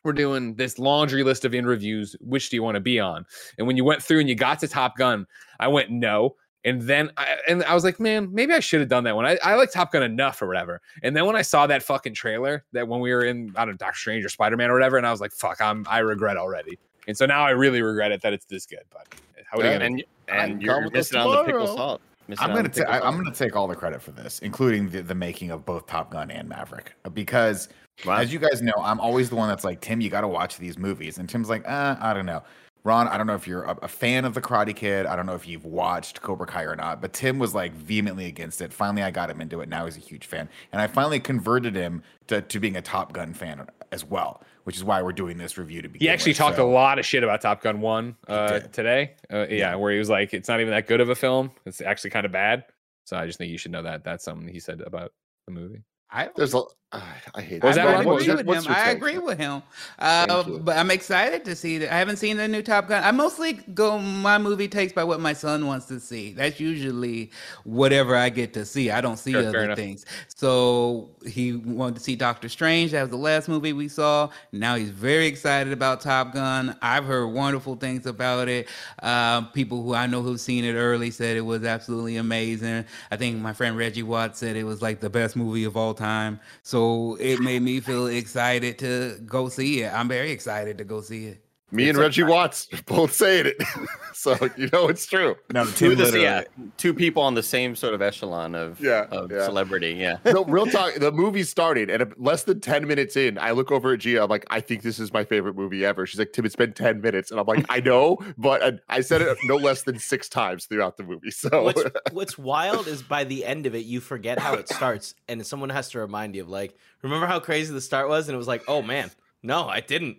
we're 0.03 0.13
doing 0.13 0.55
this 0.55 0.79
laundry 0.79 1.23
list 1.23 1.45
of 1.45 1.53
in 1.53 1.65
reviews. 1.65 2.15
Which 2.21 2.49
do 2.49 2.55
you 2.55 2.63
want 2.63 2.75
to 2.75 2.81
be 2.81 2.99
on? 2.99 3.25
And 3.57 3.67
when 3.67 3.77
you 3.77 3.83
went 3.83 4.01
through 4.01 4.19
and 4.19 4.29
you 4.29 4.35
got 4.35 4.59
to 4.59 4.67
Top 4.67 4.97
Gun, 4.97 5.25
I 5.59 5.67
went 5.67 5.89
no. 5.91 6.35
And 6.63 6.81
then 6.83 7.09
I, 7.17 7.37
and 7.47 7.63
I 7.63 7.73
was 7.73 7.83
like, 7.83 7.99
man, 7.99 8.29
maybe 8.31 8.53
I 8.53 8.59
should 8.59 8.81
have 8.81 8.89
done 8.89 9.03
that 9.05 9.15
one. 9.15 9.25
I, 9.25 9.37
I 9.43 9.55
like 9.55 9.71
Top 9.71 9.91
Gun 9.91 10.03
enough 10.03 10.41
or 10.41 10.47
whatever. 10.47 10.79
And 11.01 11.15
then 11.15 11.25
when 11.25 11.35
I 11.35 11.41
saw 11.41 11.65
that 11.67 11.81
fucking 11.81 12.13
trailer, 12.13 12.63
that 12.73 12.87
when 12.87 12.99
we 12.99 13.11
were 13.11 13.23
in, 13.25 13.51
I 13.55 13.65
don't 13.65 13.73
know, 13.73 13.77
Doctor 13.77 13.97
Strange 13.97 14.23
or 14.23 14.29
Spider 14.29 14.57
Man 14.57 14.69
or 14.69 14.73
whatever, 14.73 14.97
and 14.97 15.07
I 15.07 15.11
was 15.11 15.21
like, 15.21 15.31
fuck, 15.31 15.59
I'm 15.59 15.85
I 15.89 15.99
regret 15.99 16.37
already. 16.37 16.77
And 17.07 17.17
so 17.17 17.25
now 17.25 17.43
I 17.43 17.49
really 17.49 17.81
regret 17.81 18.11
it 18.11 18.21
that 18.21 18.33
it's 18.33 18.45
this 18.45 18.67
good. 18.67 18.83
But 18.91 19.07
eh, 19.37 19.41
how 19.51 19.57
are 19.57 19.63
you 19.63 19.69
Yeah, 19.69 19.73
gonna? 19.79 19.85
and 19.85 20.03
and 20.27 20.61
you're 20.61 20.89
missing 20.91 21.17
on 21.17 21.31
the 21.31 21.43
pickle 21.45 21.65
salt. 21.67 22.01
I'm 22.39 22.55
gonna 22.55 22.69
ta- 22.69 22.83
I, 22.87 23.05
I'm 23.05 23.15
gonna 23.17 23.33
take 23.33 23.55
all 23.55 23.67
the 23.67 23.75
credit 23.75 24.01
for 24.01 24.11
this, 24.11 24.39
including 24.39 24.89
the, 24.89 25.01
the 25.01 25.15
making 25.15 25.51
of 25.51 25.65
both 25.65 25.87
Top 25.87 26.11
Gun 26.11 26.31
and 26.31 26.47
Maverick, 26.47 26.93
because 27.13 27.69
Wow. 28.05 28.17
as 28.17 28.33
you 28.33 28.39
guys 28.39 28.61
know, 28.61 28.73
I'm 28.79 28.99
always 28.99 29.29
the 29.29 29.35
one 29.35 29.47
that's 29.47 29.63
like, 29.63 29.81
Tim, 29.81 30.01
you 30.01 30.09
got 30.09 30.21
to 30.21 30.27
watch 30.27 30.57
these 30.57 30.77
movies, 30.77 31.17
and 31.17 31.29
Tim's 31.29 31.49
like, 31.49 31.67
uh, 31.67 31.95
I 31.99 32.13
don't 32.13 32.25
know. 32.25 32.41
Ron, 32.83 33.07
I 33.07 33.15
don't 33.17 33.27
know 33.27 33.35
if 33.35 33.45
you're 33.47 33.63
a, 33.63 33.77
a 33.83 33.87
fan 33.87 34.25
of 34.25 34.33
the 34.33 34.41
Karate 34.41 34.75
Kid. 34.75 35.05
I 35.05 35.15
don't 35.15 35.27
know 35.27 35.35
if 35.35 35.47
you've 35.47 35.65
watched 35.65 36.23
Cobra 36.23 36.47
Kai 36.47 36.63
or 36.63 36.75
not, 36.75 36.99
but 36.99 37.13
Tim 37.13 37.37
was 37.37 37.53
like 37.53 37.73
vehemently 37.73 38.25
against 38.25 38.59
it. 38.59 38.73
Finally, 38.73 39.03
I 39.03 39.11
got 39.11 39.29
him 39.29 39.39
into 39.39 39.61
it. 39.61 39.69
Now 39.69 39.85
he's 39.85 39.97
a 39.97 39.99
huge 39.99 40.25
fan, 40.25 40.49
and 40.71 40.81
I 40.81 40.87
finally 40.87 41.19
converted 41.19 41.75
him 41.75 42.01
to, 42.27 42.41
to 42.41 42.59
being 42.59 42.75
a 42.77 42.81
Top 42.81 43.13
Gun 43.13 43.35
fan 43.35 43.67
as 43.91 44.05
well, 44.05 44.41
which 44.63 44.77
is 44.77 44.83
why 44.83 45.01
we're 45.01 45.11
doing 45.11 45.37
this 45.37 45.57
review 45.57 45.81
to 45.81 45.89
begin. 45.89 46.05
He 46.05 46.09
actually 46.09 46.31
with. 46.31 46.37
talked 46.37 46.57
So- 46.57 46.69
a 46.69 46.71
lot 46.71 46.99
of 46.99 47.05
shit 47.05 47.23
about 47.23 47.41
Top 47.41 47.61
Gun 47.61 47.81
One 47.81 48.15
uh, 48.27 48.59
today. 48.59 49.15
Uh, 49.31 49.47
yeah, 49.49 49.75
where 49.75 49.91
he 49.91 49.99
was 49.99 50.09
like, 50.09 50.33
"It's 50.33 50.47
not 50.49 50.61
even 50.61 50.71
that 50.71 50.87
good 50.87 51.01
of 51.01 51.09
a 51.09 51.15
film. 51.15 51.51
It's 51.65 51.81
actually 51.81 52.11
kind 52.11 52.25
of 52.25 52.31
bad." 52.31 52.65
So 53.05 53.17
I 53.17 53.25
just 53.25 53.37
think 53.37 53.51
you 53.51 53.57
should 53.57 53.71
know 53.71 53.83
that. 53.83 54.03
That's 54.03 54.23
something 54.23 54.47
he 54.47 54.59
said 54.59 54.81
about 54.81 55.11
the 55.47 55.53
movie. 55.53 55.83
I 56.09 56.29
There's 56.35 56.53
a. 56.53 56.61
I 56.93 57.41
hate 57.41 57.63
was 57.63 57.75
that. 57.77 57.85
that, 57.85 57.97
I 57.97 58.01
agree 58.01 58.25
your- 58.25 58.43
with 58.43 58.65
him. 58.65 58.73
I 58.73 58.91
agree 58.91 59.17
with 59.17 59.37
him. 59.37 59.63
Uh, 59.97 60.43
but 60.43 60.75
I'm 60.77 60.91
excited 60.91 61.45
to 61.45 61.55
see 61.55 61.77
that. 61.77 61.93
I 61.93 61.97
haven't 61.97 62.17
seen 62.17 62.35
the 62.35 62.47
new 62.49 62.61
Top 62.61 62.89
Gun. 62.89 63.01
I 63.01 63.11
mostly 63.11 63.53
go 63.53 63.97
my 63.97 64.37
movie 64.37 64.67
takes 64.67 64.91
by 64.91 65.05
what 65.05 65.21
my 65.21 65.31
son 65.31 65.65
wants 65.67 65.85
to 65.85 66.01
see. 66.01 66.33
That's 66.33 66.59
usually 66.59 67.31
whatever 67.63 68.15
I 68.17 68.27
get 68.29 68.53
to 68.55 68.65
see. 68.65 68.91
I 68.91 68.99
don't 68.99 69.15
see 69.17 69.31
Sure, 69.31 69.47
other 69.47 69.73
things. 69.73 70.05
So 70.27 71.11
he 71.25 71.53
wanted 71.53 71.95
to 71.95 72.01
see 72.01 72.17
Doctor 72.17 72.49
Strange. 72.49 72.91
That 72.91 73.03
was 73.03 73.09
the 73.11 73.15
last 73.17 73.47
movie 73.47 73.71
we 73.71 73.87
saw. 73.87 74.29
Now 74.51 74.75
he's 74.75 74.89
very 74.89 75.27
excited 75.27 75.71
about 75.71 76.01
Top 76.01 76.33
Gun. 76.33 76.75
I've 76.81 77.05
heard 77.05 77.27
wonderful 77.27 77.75
things 77.77 78.05
about 78.05 78.49
it. 78.49 78.67
Um, 79.01 79.47
people 79.53 79.81
who 79.81 79.93
I 79.93 80.07
know 80.07 80.21
who've 80.21 80.41
seen 80.41 80.65
it 80.65 80.73
early 80.73 81.11
said 81.11 81.37
it 81.37 81.41
was 81.41 81.63
absolutely 81.63 82.17
amazing. 82.17 82.83
I 83.11 83.15
think 83.15 83.39
my 83.39 83.53
friend 83.53 83.77
Reggie 83.77 84.03
Watts 84.03 84.39
said 84.39 84.57
it 84.57 84.65
was 84.65 84.81
like 84.81 84.99
the 84.99 85.09
best 85.09 85.37
movie 85.37 85.63
of 85.63 85.77
all 85.77 85.93
time. 85.93 86.39
So 86.63 86.80
it 87.19 87.39
made 87.39 87.61
me 87.61 87.79
feel 87.79 88.07
excited 88.07 88.79
to 88.79 89.19
go 89.25 89.49
see 89.49 89.81
it. 89.81 89.93
I'm 89.93 90.07
very 90.07 90.31
excited 90.31 90.77
to 90.79 90.83
go 90.83 91.01
see 91.01 91.27
it. 91.27 91.43
Me 91.71 91.87
and 91.89 91.97
Reggie 91.97 92.23
Watts 92.23 92.67
both 92.85 93.13
saying 93.13 93.45
it, 93.47 93.63
so 94.13 94.35
you 94.57 94.69
know 94.73 94.87
it's 94.89 95.05
true. 95.05 95.35
No, 95.53 95.63
Two, 95.65 95.71
Tim 95.71 95.91
of 95.93 95.97
the- 95.97 96.03
literally. 96.05 96.23
yeah, 96.25 96.43
two 96.77 96.93
people 96.93 97.23
on 97.23 97.33
the 97.33 97.43
same 97.43 97.75
sort 97.75 97.93
of 97.93 98.01
echelon 98.01 98.55
of, 98.55 98.79
Yeah, 98.81 99.05
of 99.11 99.31
yeah. 99.31 99.45
celebrity. 99.45 99.91
Yeah. 99.93 100.17
No, 100.25 100.43
real 100.45 100.65
talk. 100.65 100.95
The 100.95 101.11
movie 101.11 101.43
started, 101.43 101.89
and 101.89 102.13
less 102.17 102.43
than 102.43 102.59
ten 102.59 102.87
minutes 102.87 103.15
in, 103.15 103.37
I 103.37 103.51
look 103.51 103.71
over 103.71 103.93
at 103.93 103.99
Gia. 103.99 104.23
I'm 104.23 104.29
like, 104.29 104.45
I 104.49 104.59
think 104.59 104.81
this 104.81 104.99
is 104.99 105.13
my 105.13 105.23
favorite 105.23 105.55
movie 105.55 105.85
ever. 105.85 106.05
She's 106.05 106.19
like, 106.19 106.33
Tim, 106.33 106.45
it's 106.45 106.55
been 106.57 106.73
ten 106.73 106.99
minutes, 107.01 107.31
and 107.31 107.39
I'm 107.39 107.45
like, 107.45 107.65
I 107.69 107.79
know, 107.79 108.17
but 108.37 108.61
uh, 108.61 108.71
I 108.89 109.01
said 109.01 109.21
it 109.21 109.37
no 109.45 109.55
less 109.55 109.83
than 109.83 109.97
six 109.97 110.27
times 110.27 110.65
throughout 110.65 110.97
the 110.97 111.03
movie. 111.03 111.31
So 111.31 111.63
What's 111.63 111.83
what's 112.11 112.37
wild 112.37 112.87
is 112.87 113.01
by 113.01 113.23
the 113.23 113.45
end 113.45 113.65
of 113.65 113.75
it, 113.75 113.85
you 113.85 114.01
forget 114.01 114.39
how 114.39 114.55
it 114.55 114.67
starts, 114.67 115.15
and 115.29 115.45
someone 115.47 115.69
has 115.69 115.89
to 115.91 115.99
remind 115.99 116.35
you 116.35 116.41
of 116.41 116.49
like, 116.49 116.75
remember 117.01 117.27
how 117.27 117.39
crazy 117.39 117.73
the 117.73 117.79
start 117.81 118.09
was, 118.09 118.27
and 118.27 118.35
it 118.35 118.37
was 118.37 118.47
like, 118.47 118.63
oh 118.67 118.81
man, 118.81 119.09
no, 119.41 119.67
I 119.69 119.79
didn't. 119.79 120.17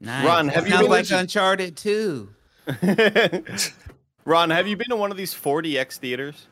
Nice. 0.00 0.26
Ron, 0.26 0.48
have 0.48 0.64
you 0.66 0.72
Sounds 0.72 0.82
been 0.82 0.90
like 0.90 1.06
to- 1.06 1.18
Uncharted 1.18 1.76
too? 1.76 2.28
Ron, 4.24 4.50
have 4.50 4.66
you 4.66 4.76
been 4.76 4.88
to 4.88 4.96
one 4.96 5.10
of 5.10 5.16
these 5.16 5.34
4DX 5.34 5.98
theaters? 5.98 6.46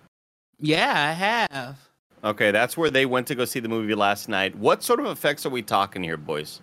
Yeah, 0.59 0.93
I 0.95 1.13
have. 1.13 1.79
Okay, 2.25 2.51
that's 2.51 2.77
where 2.77 2.91
they 2.91 3.07
went 3.07 3.27
to 3.29 3.35
go 3.35 3.45
see 3.45 3.61
the 3.61 3.69
movie 3.69 3.95
last 3.95 4.29
night. 4.29 4.55
What 4.57 4.83
sort 4.83 5.01
of 5.01 5.07
effects 5.07 5.45
are 5.47 5.51
we 5.51 5.63
talking 5.63 6.03
here, 6.03 6.17
boys? 6.17 6.61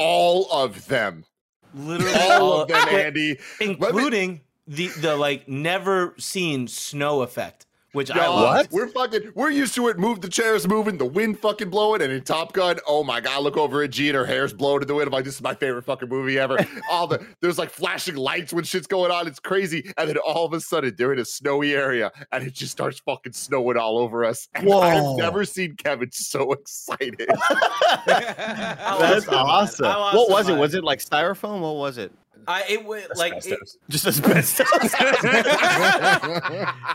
all 0.00 0.50
of 0.50 0.86
them, 0.88 1.24
Literally 1.72 2.12
all 2.18 2.62
of 2.62 2.68
them, 2.68 2.88
Andy. 2.88 3.38
including 3.60 4.40
the 4.66 4.88
the 4.88 5.14
like 5.16 5.48
never 5.48 6.14
seen 6.18 6.66
snow 6.66 7.22
effect, 7.22 7.63
which 7.94 8.10
I 8.10 8.16
Y'all, 8.16 8.34
love. 8.34 8.72
We're 8.72 8.88
fucking. 8.88 9.32
We're 9.34 9.50
used 9.50 9.74
to 9.76 9.88
it. 9.88 9.98
Move 9.98 10.20
the 10.20 10.28
chairs 10.28 10.66
moving, 10.66 10.98
the 10.98 11.06
wind 11.06 11.38
fucking 11.38 11.70
blowing, 11.70 12.02
and 12.02 12.12
in 12.12 12.22
Top 12.22 12.52
Gun, 12.52 12.78
oh 12.86 13.04
my 13.04 13.20
god! 13.20 13.42
Look 13.42 13.56
over 13.56 13.82
at 13.82 13.90
G 13.90 14.08
and 14.08 14.16
her 14.16 14.26
hair's 14.26 14.52
blowing 14.52 14.82
in 14.82 14.88
the 14.88 14.94
wind. 14.94 15.06
I'm 15.06 15.12
like, 15.12 15.24
this 15.24 15.36
is 15.36 15.42
my 15.42 15.54
favorite 15.54 15.84
fucking 15.84 16.08
movie 16.08 16.38
ever. 16.38 16.58
all 16.90 17.06
the 17.06 17.24
there's 17.40 17.58
like 17.58 17.70
flashing 17.70 18.16
lights 18.16 18.52
when 18.52 18.64
shit's 18.64 18.86
going 18.86 19.10
on. 19.10 19.26
It's 19.26 19.40
crazy, 19.40 19.92
and 19.96 20.08
then 20.08 20.18
all 20.18 20.44
of 20.44 20.52
a 20.52 20.60
sudden 20.60 20.94
they're 20.98 21.12
in 21.12 21.20
a 21.20 21.24
snowy 21.24 21.74
area, 21.74 22.10
and 22.32 22.44
it 22.44 22.52
just 22.52 22.72
starts 22.72 22.98
fucking 23.00 23.32
snowing 23.32 23.76
all 23.76 23.98
over 23.98 24.24
us. 24.24 24.48
And 24.54 24.66
Whoa. 24.66 24.80
I've 24.80 25.16
never 25.16 25.44
seen 25.44 25.76
Kevin 25.76 26.10
so 26.12 26.52
excited. 26.52 27.28
That's 28.06 29.26
lost 29.28 29.80
awesome. 29.80 29.86
What 29.86 30.30
was 30.30 30.48
it? 30.48 30.56
Was 30.56 30.74
it 30.74 30.84
like 30.84 30.98
styrofoam? 30.98 31.60
What 31.60 31.76
was 31.76 31.98
it? 31.98 32.12
I 32.46 32.64
it 32.68 32.84
was 32.84 33.04
like 33.16 33.44
it, 33.46 33.58
Just 33.88 34.06
asbestos. 34.06 34.66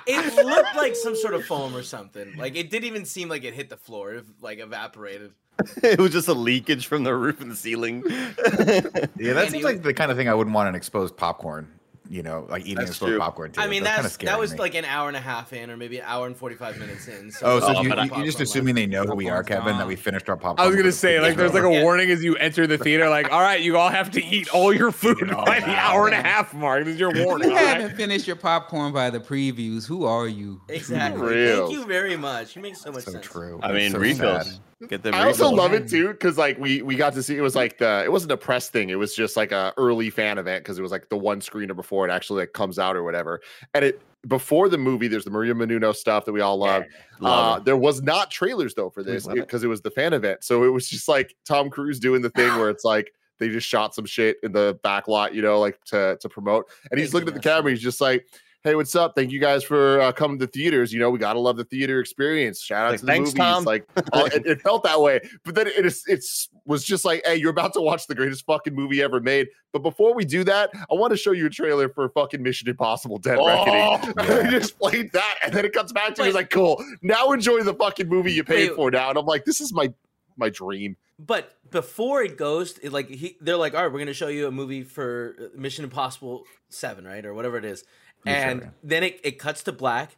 it 0.08 0.46
looked 0.46 0.76
like 0.76 0.96
some 0.96 1.16
sort 1.16 1.34
of 1.34 1.46
foam 1.46 1.76
or 1.76 1.84
something. 1.84 2.36
Like 2.38 2.56
it 2.56 2.70
didn't 2.70 2.86
even 2.86 3.06
seem 3.06 3.30
like 3.30 3.44
it 3.44 3.54
hit 3.54 3.70
the 3.70 3.78
floor. 3.78 4.14
It 4.16 4.26
like 4.42 4.60
evaporated. 4.60 5.32
it 5.84 6.00
was 6.00 6.12
just 6.12 6.28
a 6.28 6.34
leakage 6.34 6.88
from 6.88 7.04
the 7.04 7.14
roof 7.14 7.42
and 7.42 7.52
the 7.52 7.56
ceiling. 7.56 8.04
Yeah, 8.08 8.22
that 8.22 9.10
And 9.18 9.52
seems 9.52 9.56
you- 9.56 9.64
like 9.66 9.82
the 9.84 9.94
kind 9.94 10.10
of 10.12 10.18
thing 10.18 10.30
I 10.30 10.34
wouldn't 10.34 10.54
want 10.56 10.70
an 10.70 10.76
exposed 10.76 11.18
popcorn. 11.18 11.68
You 12.12 12.24
know, 12.24 12.48
like 12.50 12.64
eating 12.64 12.76
That's 12.78 12.90
exposed 12.90 13.12
true. 13.12 13.20
popcorn. 13.20 13.52
Too. 13.52 13.62
I 13.62 13.68
mean, 13.68 13.84
That's 13.84 14.02
that's 14.02 14.14
scary 14.16 14.32
that 14.32 14.40
was 14.40 14.54
me. 14.54 14.58
like 14.58 14.74
an 14.74 14.84
hour 14.84 15.10
and 15.10 15.16
a 15.16 15.20
half 15.20 15.54
in, 15.54 15.70
or 15.70 15.78
maybe 15.78 16.00
an 16.00 16.06
hour 16.08 16.26
and 16.26 16.36
forty 16.36 16.56
five 16.56 16.80
minutes 16.80 17.08
in. 17.08 17.30
So 17.32 17.46
Oh, 17.46 17.60
so 17.60 17.68
Oh, 17.78 17.82
you, 17.84 17.90
but 17.90 18.00
I- 18.00 18.06
you- 18.06 18.12
you're 18.16 18.26
just 18.26 18.42
assuming 18.42 18.74
they 18.74 18.88
know 18.88 19.04
who 19.04 19.14
we 19.14 19.30
are, 19.30 19.44
Popcorn's 19.44 19.48
Kevin, 19.60 19.74
that 19.78 19.82
gone. 19.82 19.88
we 19.90 19.94
um, 19.94 20.02
finished 20.02 20.28
our 20.28 20.36
popcorn. 20.36 20.66
I 20.66 20.68
was 20.68 20.76
gonna 20.76 20.92
say, 20.92 21.20
like, 21.20 21.36
there's 21.38 21.54
like 21.54 21.64
a 21.66 21.72
Yeah. 21.72 21.84
warning 21.84 22.10
as 22.10 22.24
you 22.24 22.36
enter 22.38 22.66
the 22.66 22.80
theater, 22.80 23.08
like, 23.10 23.32
all 23.32 23.42
right, 23.42 23.62
you 23.62 23.78
all 23.78 23.90
have 23.90 24.10
to 24.12 24.26
eat 24.26 24.50
all 24.50 24.74
your 24.74 24.92
food 24.92 25.22
it 25.22 25.32
all 25.32 25.46
by 25.46 25.60
the 25.60 25.68
out. 25.70 25.94
hour 25.94 26.08
and 26.08 26.16
a 26.16 26.22
half 26.28 26.52
mark. 26.52 26.86
This 26.86 26.96
is 26.96 27.00
your 27.00 27.12
warning. 27.26 27.52
You 27.52 27.56
haven't 27.56 27.96
finished 27.96 28.26
your 28.26 28.38
popcorn 28.38 28.92
by 28.92 29.12
the 29.12 29.20
previews. 29.20 29.86
Who 29.86 30.06
are 30.06 30.28
you? 30.28 30.62
exactly. 30.68 31.46
Thank 31.54 31.72
you 31.72 31.86
very 31.86 32.18
much. 32.18 32.56
You 32.56 32.64
make 32.64 32.76
so 32.76 32.92
much 32.92 33.04
so 33.04 33.12
sense. 33.12 33.26
true. 33.26 33.60
I 33.62 33.72
mean, 33.72 33.94
refills. 33.94 34.60
Sad. 34.80 34.90
Get 34.90 35.04
them 35.04 35.14
I 35.14 35.26
also 35.26 35.46
refills. 35.46 35.58
love 35.58 35.74
it 35.74 35.88
too 35.88 36.10
because 36.10 36.38
like 36.38 36.58
we 36.58 36.82
we 36.82 36.96
got 36.96 37.14
to 37.14 37.24
see 37.24 37.38
it 37.38 37.42
was 37.42 37.56
like 37.56 37.78
the 37.78 38.04
it 38.06 38.12
wasn't 38.12 38.32
a 38.32 38.38
press 38.38 38.70
thing 38.70 38.90
it 38.90 38.96
was 38.96 39.16
just 39.16 39.38
like 39.38 39.52
a 39.52 39.74
early 39.78 40.10
fan 40.10 40.38
event 40.38 40.64
because 40.64 40.80
it 40.80 40.82
was 40.82 40.92
like 40.92 41.10
the 41.10 41.18
one 41.18 41.42
screener 41.42 41.76
before 41.76 42.08
it 42.08 42.12
actually 42.12 42.42
like 42.42 42.54
comes 42.54 42.80
out 42.80 42.96
or 42.96 43.04
whatever 43.04 43.42
and 43.74 43.86
it 43.86 44.02
before 44.28 44.68
the 44.68 44.78
movie 44.78 45.08
there's 45.08 45.24
the 45.24 45.32
Maria 45.32 45.54
Menounos 45.54 45.96
stuff 45.96 46.26
that 46.26 46.34
we 46.34 46.42
all 46.42 46.58
love 46.58 46.84
Love 47.20 47.60
uh, 47.60 47.64
there 47.64 47.78
was 47.78 48.02
not 48.02 48.32
trailers 48.32 48.74
though 48.74 48.90
for 48.90 49.04
this 49.04 49.26
love 49.26 49.38
it. 49.38 49.42
because 49.42 49.64
it, 49.64 49.68
was 49.68 49.82
the 49.82 49.92
fan 49.92 50.14
event 50.14 50.44
so 50.44 50.64
it 50.64 50.70
was 50.70 50.90
just 50.90 51.08
like 51.08 51.36
Tom 51.46 51.70
Cruise 51.70 52.00
doing 52.00 52.22
the 52.22 52.30
thing 52.32 52.50
where 52.58 52.70
it's 52.70 52.84
like 52.84 53.14
they 53.38 53.48
just 53.48 53.68
shot 53.68 53.96
some 53.96 54.06
shit 54.06 54.38
in 54.44 54.52
the 54.52 54.78
back 54.84 55.08
lot 55.08 55.34
you 55.34 55.42
know 55.42 55.60
like 55.60 55.82
to 55.86 56.18
to 56.20 56.28
promote 56.28 56.70
and 56.92 57.00
he's 57.00 57.14
looking 57.14 57.30
at 57.30 57.34
the 57.34 57.40
camera 57.40 57.72
he's 57.72 57.82
just 57.82 58.02
like 58.02 58.26
hey 58.64 58.76
what's 58.76 58.96
up? 58.96 59.14
Thank 59.16 59.32
you 59.32 59.40
guys 59.40 59.64
for 59.64 60.02
uh, 60.02 60.12
coming 60.12 60.38
to 60.40 60.48
theaters. 60.48 60.92
You 60.92 61.00
know 61.00 61.10
we 61.10 61.20
gotta 61.20 61.40
love 61.40 61.58
the 61.58 61.64
theater 61.64 62.00
experience. 62.00 62.62
Shout 62.62 62.86
out 62.86 62.92
Like, 62.92 63.00
to 63.00 63.06
the 63.06 63.12
"Thanks, 63.12 63.30
movies. 63.30 63.40
Tom." 63.40 63.64
like 63.64 63.86
all- 64.14 64.26
it, 64.26 64.46
it 64.46 64.62
felt 64.62 64.84
that 64.84 65.00
way. 65.02 65.20
But 65.44 65.56
then 65.56 65.68
it 65.68 65.86
is 65.86 66.04
it's 66.08 66.50
was 66.66 66.84
just 66.84 67.06
like 67.06 67.22
hey 67.26 67.36
you're 67.36 67.52
about 67.52 67.74
to 67.74 67.82
watch 67.82 68.08
the 68.08 68.16
greatest 68.16 68.46
fucking 68.46 68.76
movie 68.76 69.02
ever 69.02 69.20
made. 69.20 69.48
But 69.72 69.84
before 69.84 70.14
we 70.16 70.26
do 70.26 70.44
that 70.46 70.72
i 70.74 70.96
want 70.96 71.12
to 71.12 71.18
show 71.18 71.32
you 71.32 71.46
a 71.46 71.50
trailer 71.50 71.90
for 71.90 72.10
fucking 72.10 72.42
mission 72.42 72.68
impossible 72.70 73.18
dead 73.20 73.38
reckoning. 73.38 74.14
Yeah. 74.28 74.44
he 74.46 74.50
just 74.52 74.80
played 74.80 75.12
that 75.12 75.36
and 75.44 75.54
then 75.54 75.64
it 75.64 75.74
comes 75.74 75.92
back 75.94 76.16
to 76.16 76.22
me 76.24 76.28
he's 76.30 76.34
Wait. 76.36 76.42
like 76.42 76.50
cool 76.50 76.84
now 77.04 77.32
enjoy 77.32 77.62
the 77.62 77.74
fucking 77.76 78.08
movie 78.10 78.34
you 78.34 78.44
paid 78.44 78.70
Wait. 78.70 78.76
for 78.76 78.90
now. 78.92 79.10
And 79.10 79.18
i'm 79.20 79.26
like 79.26 79.46
this 79.46 79.62
is 79.62 79.72
my 79.74 79.94
my 80.38 80.50
dream. 80.50 80.96
But 81.20 81.52
before 81.70 82.24
it 82.24 82.38
goes, 82.38 82.78
it, 82.78 82.94
like 82.94 83.10
he, 83.10 83.36
they're 83.42 83.58
like, 83.58 83.74
all 83.76 83.84
right, 83.84 83.92
we're 83.92 84.00
gonna 84.00 84.14
show 84.14 84.30
you 84.30 84.48
a 84.48 84.52
movie 84.52 84.84
for 84.84 85.36
uh, 85.38 85.60
Mission 85.60 85.84
Impossible 85.84 86.46
Seven, 86.70 87.04
right, 87.04 87.26
or 87.26 87.34
whatever 87.34 87.58
it 87.58 87.66
is, 87.66 87.84
Yeah, 88.26 88.42
sure, 88.42 88.52
and 88.52 88.62
yeah. 88.62 88.68
then 88.84 89.04
it, 89.04 89.20
it 89.24 89.40
cuts 89.40 89.64
to 89.64 89.72
black, 89.72 90.18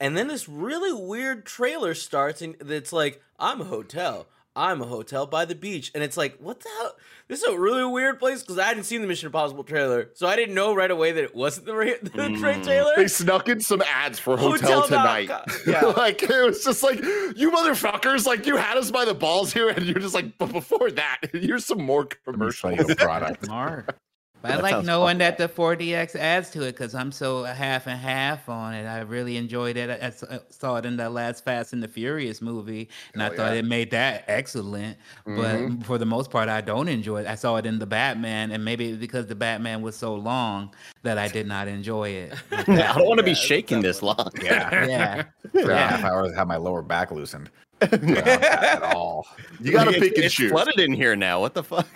and 0.00 0.16
then 0.16 0.28
this 0.28 0.48
really 0.48 0.92
weird 0.92 1.44
trailer 1.46 1.94
starts, 1.94 2.42
and 2.42 2.54
it's 2.60 2.92
like, 2.92 3.20
I'm 3.38 3.60
a 3.60 3.64
hotel, 3.64 4.26
I'm 4.56 4.80
a 4.80 4.86
hotel 4.86 5.26
by 5.26 5.44
the 5.44 5.54
beach, 5.56 5.90
and 5.94 6.04
it's 6.04 6.16
like, 6.16 6.36
what 6.38 6.60
the 6.60 6.68
hell? 6.78 6.94
This 7.26 7.42
is 7.42 7.48
a 7.52 7.58
really 7.58 7.84
weird 7.84 8.18
place 8.20 8.42
because 8.42 8.58
I 8.58 8.64
hadn't 8.66 8.84
seen 8.84 9.00
the 9.00 9.06
Mission 9.08 9.26
Impossible 9.26 9.64
trailer, 9.64 10.10
so 10.14 10.26
I 10.28 10.36
didn't 10.36 10.54
know 10.54 10.74
right 10.74 10.90
away 10.90 11.10
that 11.12 11.24
it 11.24 11.34
wasn't 11.34 11.66
the, 11.66 11.74
ra- 11.74 11.84
the 12.02 12.10
Mm. 12.10 12.42
right 12.42 12.62
trailer. 12.62 12.92
They 12.96 13.08
snuck 13.08 13.48
in 13.48 13.60
some 13.60 13.82
ads 13.82 14.18
for 14.20 14.36
Hotel, 14.36 14.82
Hotel 14.82 14.86
Tonight. 14.86 15.30
Yeah. 15.66 15.86
like 15.86 16.22
it 16.22 16.44
was 16.44 16.62
just 16.62 16.82
like 16.84 17.02
you 17.02 17.50
motherfuckers, 17.50 18.26
like 18.26 18.46
you 18.46 18.56
had 18.56 18.76
us 18.76 18.90
by 18.92 19.04
the 19.04 19.14
balls 19.14 19.52
here, 19.52 19.70
and 19.70 19.84
you're 19.86 19.98
just 19.98 20.14
like, 20.14 20.38
but 20.38 20.52
before 20.52 20.90
that, 20.92 21.18
here's 21.32 21.64
some 21.64 21.82
more 21.82 22.06
commercials. 22.24 22.76
Commercial 22.76 22.94
product. 22.96 23.44
Smart. 23.46 23.96
But 24.44 24.52
I 24.52 24.56
like 24.60 24.72
sounds 24.72 24.86
knowing 24.86 25.16
that 25.18 25.38
the 25.38 25.48
4DX 25.48 26.16
adds 26.16 26.50
to 26.50 26.64
it 26.64 26.72
because 26.72 26.94
I'm 26.94 27.10
so 27.10 27.44
half 27.44 27.86
and 27.86 27.98
half 27.98 28.46
on 28.46 28.74
it. 28.74 28.84
I 28.86 29.00
really 29.00 29.38
enjoyed 29.38 29.78
it. 29.78 29.88
I 30.02 30.12
saw 30.50 30.76
it 30.76 30.84
in 30.84 30.98
the 30.98 31.08
last 31.08 31.44
Fast 31.46 31.72
and 31.72 31.82
the 31.82 31.88
Furious 31.88 32.42
movie, 32.42 32.90
and 33.14 33.22
I 33.22 33.30
thought 33.30 33.52
yeah. 33.54 33.60
it 33.60 33.64
made 33.64 33.90
that 33.92 34.24
excellent. 34.28 34.98
Mhm. 35.26 35.78
But 35.78 35.86
for 35.86 35.96
the 35.96 36.04
most 36.04 36.30
part, 36.30 36.50
I 36.50 36.60
don't 36.60 36.88
enjoy 36.88 37.22
it. 37.22 37.26
I 37.26 37.36
saw 37.36 37.56
it 37.56 37.64
in 37.64 37.78
the 37.78 37.86
Batman, 37.86 38.50
and 38.50 38.62
maybe 38.62 38.90
it's 38.90 38.98
because 38.98 39.26
the 39.28 39.34
Batman 39.34 39.80
was 39.80 39.96
so 39.96 40.14
long 40.14 40.74
that 41.04 41.16
I 41.16 41.28
did 41.28 41.46
not 41.46 41.66
enjoy 41.66 42.10
it. 42.10 42.34
I 42.52 42.64
don't 42.64 43.06
want 43.08 43.16
to 43.16 43.24
be 43.24 43.30
Yeah, 43.30 43.36
shaking 43.36 43.80
this 43.80 44.02
long. 44.02 44.30
Yeah. 44.42 44.84
yeah. 44.86 45.22
For 45.52 45.60
Yeah. 45.70 45.88
half 45.88 46.04
hours, 46.04 46.34
have 46.34 46.48
my 46.48 46.56
lower 46.58 46.82
back 46.82 47.10
loosened. 47.10 47.48
Yeah, 47.80 48.18
at 48.20 48.82
all. 48.82 49.26
You 49.60 49.72
got 49.72 49.84
to 49.84 49.90
It's- 49.90 50.02
pick 50.02 50.16
and 50.16 50.24
it's 50.26 50.34
choose. 50.34 50.50
flooded 50.50 50.78
in 50.80 50.92
here 50.92 51.16
now. 51.16 51.40
What 51.40 51.54
the 51.54 51.62
fuck? 51.62 51.86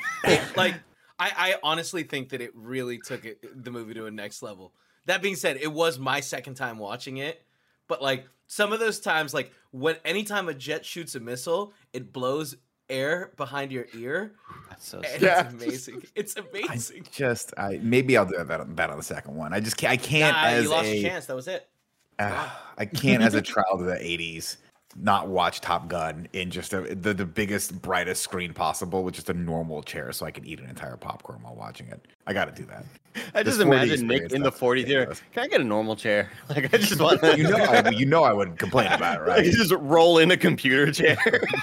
like 0.56 0.74
I, 1.18 1.32
I 1.36 1.54
honestly 1.62 2.02
think 2.04 2.28
that 2.30 2.40
it 2.40 2.52
really 2.54 2.98
took 2.98 3.24
it, 3.24 3.62
the 3.64 3.70
movie 3.70 3.94
to 3.94 4.06
a 4.06 4.10
next 4.10 4.42
level. 4.42 4.72
That 5.06 5.22
being 5.22 5.36
said, 5.36 5.56
it 5.60 5.72
was 5.72 5.98
my 5.98 6.20
second 6.20 6.54
time 6.54 6.78
watching 6.78 7.16
it, 7.18 7.42
but 7.88 8.02
like 8.02 8.26
some 8.46 8.72
of 8.72 8.80
those 8.80 9.00
times, 9.00 9.34
like 9.34 9.52
when 9.72 9.96
anytime 10.04 10.48
a 10.48 10.54
jet 10.54 10.84
shoots 10.84 11.14
a 11.14 11.20
missile, 11.20 11.72
it 11.92 12.12
blows 12.12 12.56
air 12.90 13.32
behind 13.36 13.70
your 13.72 13.86
ear, 13.94 14.34
That's 14.70 14.86
so 14.88 15.00
and 15.00 15.22
Yeah. 15.22 15.46
it's 15.50 15.54
amazing. 15.64 16.02
It's 16.14 16.36
I 16.36 16.40
amazing. 16.40 17.06
just, 17.10 17.52
I 17.58 17.80
maybe 17.82 18.16
I'll 18.16 18.26
do 18.26 18.36
that 18.44 18.60
on, 18.60 18.74
that 18.76 18.90
on 18.90 18.96
the 18.98 19.02
second 19.02 19.34
one. 19.34 19.52
I 19.52 19.60
just 19.60 19.76
can't. 19.76 19.92
I 19.92 19.96
can't 19.96 20.36
Nah, 20.36 20.44
as 20.44 20.62
you 20.64 20.70
lost 20.70 20.86
a. 20.86 20.96
your 20.96 21.10
chance. 21.10 21.26
That 21.26 21.36
was 21.36 21.48
it. 21.48 21.66
Ah, 22.20 22.72
I 22.76 22.84
can't 22.84 23.22
as 23.22 23.34
a 23.34 23.42
child 23.54 23.80
of 23.80 23.86
the 23.86 23.94
'80s 23.94 24.56
not 24.96 25.28
watch 25.28 25.60
Top 25.60 25.88
Gun 25.88 26.28
in 26.32 26.50
just 26.50 26.72
a, 26.72 26.94
the 26.94 27.14
the 27.14 27.26
biggest, 27.26 27.80
brightest 27.82 28.22
screen 28.22 28.52
possible 28.52 29.04
with 29.04 29.14
just 29.14 29.28
a 29.30 29.34
normal 29.34 29.82
chair, 29.82 30.12
so 30.12 30.26
I 30.26 30.30
can 30.30 30.44
eat 30.44 30.60
an 30.60 30.68
entire 30.68 30.96
popcorn 30.96 31.42
while 31.42 31.54
watching 31.54 31.88
it. 31.88 32.06
I 32.26 32.32
got 32.32 32.46
to 32.46 32.62
do 32.62 32.66
that. 32.68 32.84
I 33.34 33.42
just 33.42 33.60
imagine 33.60 34.06
Nick 34.06 34.32
in 34.32 34.42
the 34.42 34.50
that's 34.50 34.60
40 34.60 34.84
theater. 34.84 35.14
Can 35.32 35.44
I 35.44 35.48
get 35.48 35.60
a 35.60 35.64
normal 35.64 35.96
chair? 35.96 36.30
Like 36.48 36.72
I 36.72 36.78
just 36.78 37.00
want 37.00 37.22
You 37.36 37.44
know, 37.44 37.56
I, 37.56 37.88
you 37.90 38.06
know, 38.06 38.22
I 38.24 38.32
would 38.32 38.58
complain 38.58 38.90
about 38.90 39.20
it, 39.20 39.24
right? 39.28 39.44
you 39.44 39.52
just 39.52 39.72
roll 39.72 40.18
in 40.18 40.30
a 40.30 40.36
computer 40.36 40.90
chair. 40.90 41.18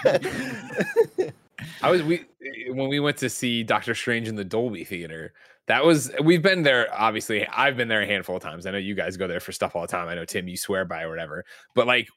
I 1.82 1.90
was 1.90 2.04
we 2.04 2.26
when 2.70 2.90
we 2.90 3.00
went 3.00 3.18
to 3.18 3.30
see 3.30 3.64
Doctor 3.64 3.96
Strange 3.96 4.28
in 4.28 4.36
the 4.36 4.44
Dolby 4.44 4.84
Theater. 4.84 5.34
That 5.68 5.84
was 5.84 6.12
we've 6.24 6.44
been 6.44 6.62
there. 6.64 6.88
Obviously, 6.94 7.48
I've 7.48 7.76
been 7.76 7.88
there 7.88 8.02
a 8.02 8.06
handful 8.06 8.36
of 8.36 8.44
times. 8.44 8.66
I 8.66 8.72
know 8.72 8.78
you 8.78 8.94
guys 8.94 9.18
go 9.18 9.28
there 9.28 9.40
for 9.40 9.52
stuff 9.52 9.76
all 9.76 9.82
the 9.82 9.88
time. 9.88 10.08
I 10.08 10.16
know 10.16 10.26
Tim, 10.26 10.48
you 10.48 10.58
swear 10.58 10.86
by 10.86 11.04
or 11.04 11.10
whatever. 11.10 11.46
But 11.74 11.88
like 11.88 12.08
m- 12.08 12.12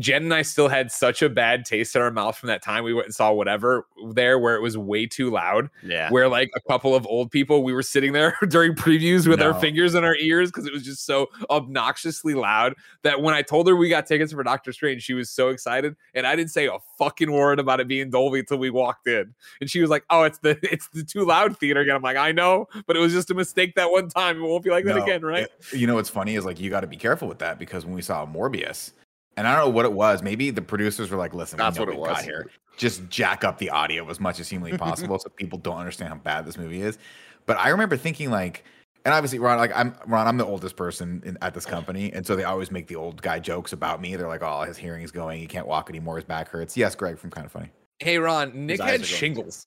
Jen 0.00 0.24
and 0.24 0.34
I 0.34 0.42
still 0.42 0.68
had 0.68 0.90
such 0.90 1.22
a 1.22 1.28
bad 1.30 1.64
taste 1.64 1.94
in 1.96 2.02
our 2.02 2.10
mouth 2.10 2.36
from 2.36 2.48
that 2.48 2.60
time 2.62 2.84
we 2.84 2.92
went 2.92 3.06
and 3.06 3.14
saw 3.14 3.32
whatever 3.32 3.86
there, 4.10 4.38
where 4.38 4.56
it 4.56 4.60
was 4.60 4.76
way 4.76 5.06
too 5.06 5.30
loud. 5.30 5.70
yeah. 5.82 6.10
Where 6.10 6.28
like 6.28 6.50
a 6.56 6.60
couple 6.60 6.94
of 6.94 7.06
old 7.06 7.30
people, 7.30 7.62
we 7.62 7.72
were 7.72 7.82
sitting 7.82 8.12
there 8.12 8.36
during 8.48 8.74
previews 8.74 9.26
with 9.26 9.40
our 9.40 9.54
fingers 9.60 9.94
in 9.94 10.04
our 10.04 10.16
ears 10.16 10.50
because 10.50 10.66
it 10.66 10.72
was 10.72 10.82
just 10.82 11.06
so 11.06 11.28
obnoxiously 11.50 12.34
loud 12.34 12.74
that 13.02 13.22
when 13.22 13.34
I 13.34 13.42
told 13.42 13.68
her 13.68 13.76
we 13.76 13.88
got 13.88 14.06
tickets 14.06 14.32
for 14.32 14.42
Doctor 14.42 14.72
Strange, 14.72 15.02
she 15.02 15.14
was 15.14 15.30
so 15.30 15.48
excited, 15.48 15.96
and 16.14 16.26
I 16.26 16.36
didn't 16.36 16.50
say 16.50 16.66
a 16.66 16.78
fucking 16.98 17.30
word 17.32 17.58
about 17.58 17.80
it 17.80 17.88
being 17.88 18.10
Dolby 18.10 18.40
until 18.40 18.58
we 18.58 18.70
walked 18.70 19.06
in, 19.06 19.34
and 19.60 19.70
she 19.70 19.80
was 19.80 19.88
like, 19.88 20.04
"Oh, 20.10 20.24
it's 20.24 20.38
the 20.38 20.58
it's 20.70 20.88
the 20.88 21.04
too 21.04 21.24
loud 21.24 21.56
theater 21.58 21.80
again." 21.80 21.96
I'm 21.96 22.02
like, 22.02 22.16
"I 22.16 22.32
know, 22.32 22.66
but 22.86 22.96
it 22.96 23.00
was 23.00 23.12
just 23.12 23.30
a 23.30 23.34
mistake 23.34 23.76
that 23.76 23.90
one 23.90 24.08
time. 24.08 24.38
It 24.38 24.42
won't 24.42 24.64
be 24.64 24.70
like 24.70 24.84
that 24.84 24.96
again, 25.02 25.22
right?" 25.22 25.44
it- 25.44 25.72
you 25.78 25.86
know 25.86 25.94
what's 25.94 26.10
funny 26.10 26.34
is 26.34 26.44
like 26.44 26.60
you 26.60 26.70
got 26.70 26.80
to 26.80 26.86
be 26.86 26.96
careful 26.96 27.28
with 27.28 27.38
that 27.38 27.58
because 27.58 27.86
when 27.86 27.94
we 27.94 28.02
saw 28.02 28.26
Morbius, 28.26 28.92
and 29.36 29.46
I 29.46 29.54
don't 29.56 29.66
know 29.66 29.70
what 29.70 29.84
it 29.84 29.92
was, 29.92 30.22
maybe 30.22 30.50
the 30.50 30.62
producers 30.62 31.10
were 31.10 31.16
like, 31.16 31.34
"Listen, 31.34 31.58
That's 31.58 31.78
what 31.78 31.88
it 31.88 31.96
we 31.96 32.04
got 32.04 32.16
was. 32.16 32.24
here. 32.24 32.50
Just 32.76 33.08
jack 33.08 33.44
up 33.44 33.58
the 33.58 33.70
audio 33.70 34.08
as 34.10 34.18
much 34.20 34.40
as 34.40 34.48
humanly 34.48 34.76
possible, 34.78 35.18
so 35.18 35.28
people 35.28 35.58
don't 35.58 35.78
understand 35.78 36.10
how 36.10 36.16
bad 36.16 36.46
this 36.46 36.56
movie 36.56 36.82
is." 36.82 36.98
But 37.46 37.58
I 37.58 37.68
remember 37.70 37.96
thinking 37.96 38.30
like. 38.30 38.64
And 39.06 39.12
obviously, 39.12 39.38
Ron, 39.38 39.58
like 39.58 39.70
I'm 39.76 39.94
Ron, 40.06 40.26
I'm 40.26 40.38
the 40.38 40.46
oldest 40.46 40.76
person 40.76 41.22
in, 41.26 41.36
at 41.42 41.52
this 41.52 41.66
company, 41.66 42.10
and 42.14 42.26
so 42.26 42.36
they 42.36 42.44
always 42.44 42.70
make 42.70 42.86
the 42.86 42.96
old 42.96 43.20
guy 43.20 43.38
jokes 43.38 43.74
about 43.74 44.00
me. 44.00 44.16
They're 44.16 44.28
like, 44.28 44.42
"Oh, 44.42 44.62
his 44.62 44.78
hearing's 44.78 45.10
going, 45.10 45.38
he 45.40 45.46
can't 45.46 45.66
walk 45.66 45.90
anymore, 45.90 46.16
his 46.16 46.24
back 46.24 46.48
hurts." 46.48 46.74
Yes, 46.74 46.94
Greg 46.94 47.18
from 47.18 47.28
Kind 47.28 47.44
of 47.44 47.52
Funny. 47.52 47.68
Hey, 47.98 48.16
Ron, 48.16 48.64
Nick 48.64 48.80
had 48.80 49.04
shingles. 49.04 49.66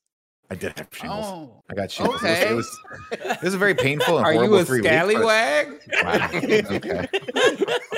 I 0.50 0.56
did 0.56 0.76
have 0.76 0.88
shingles. 0.90 1.24
Oh. 1.24 1.62
I 1.70 1.74
got 1.74 1.88
shingles. 1.88 2.20
It, 2.24 2.26
okay. 2.26 2.52
was, 2.52 2.66
it 3.12 3.20
was 3.20 3.36
it 3.36 3.42
was 3.42 3.54
a 3.54 3.58
very 3.58 3.74
painful 3.76 4.16
and 4.18 4.26
Are 4.26 4.32
horrible 4.32 4.56
you 4.56 4.62
a 4.62 4.64
three 4.64 4.80
weeks, 4.80 4.90
but- 4.90 5.10
scallywag? 5.12 5.80
Wow. 6.02 6.30
okay. 6.76 7.08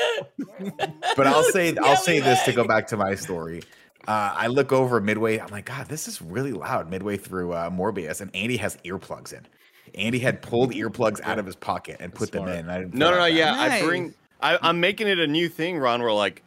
but 1.17 1.27
I'll 1.27 1.43
say 1.45 1.75
I'll 1.83 1.97
say 1.97 2.21
this 2.21 2.43
to 2.45 2.53
go 2.53 2.65
back 2.65 2.87
to 2.89 2.97
my 2.97 3.15
story. 3.15 3.63
Uh, 4.09 4.33
I 4.35 4.47
look 4.47 4.73
over 4.73 5.01
midway. 5.01 5.39
I'm 5.39 5.49
like, 5.51 5.67
God, 5.67 5.87
this 5.89 6.09
is 6.09 6.23
really 6.23 6.53
loud. 6.53 6.91
Midway 6.91 7.17
through 7.17 7.53
uh, 7.53 7.71
Morbius, 7.71 8.21
and 8.21 8.35
Andy 8.35 8.57
has 8.57 8.77
earplugs 8.85 9.33
in. 9.33 9.47
Andy 9.95 10.19
had 10.19 10.41
pulled 10.41 10.73
earplugs 10.73 11.21
out 11.23 11.39
of 11.39 11.47
his 11.47 11.55
pocket 11.57 11.97
and 12.01 12.15
put 12.15 12.33
them 12.33 12.49
in. 12.49 12.69
I 12.71 12.79
didn't 12.79 12.95
No, 12.95 13.11
no, 13.11 13.19
no. 13.19 13.25
realize 13.27 13.35
that. 13.59 13.69
Yeah, 13.69 13.75
I 13.77 13.83
bring. 13.87 14.15
I, 14.41 14.59
I'm 14.63 14.81
making 14.81 15.07
it 15.09 15.19
a 15.19 15.27
new 15.27 15.49
thing, 15.49 15.77
Ron. 15.79 16.01
Where 16.01 16.13
like, 16.13 16.43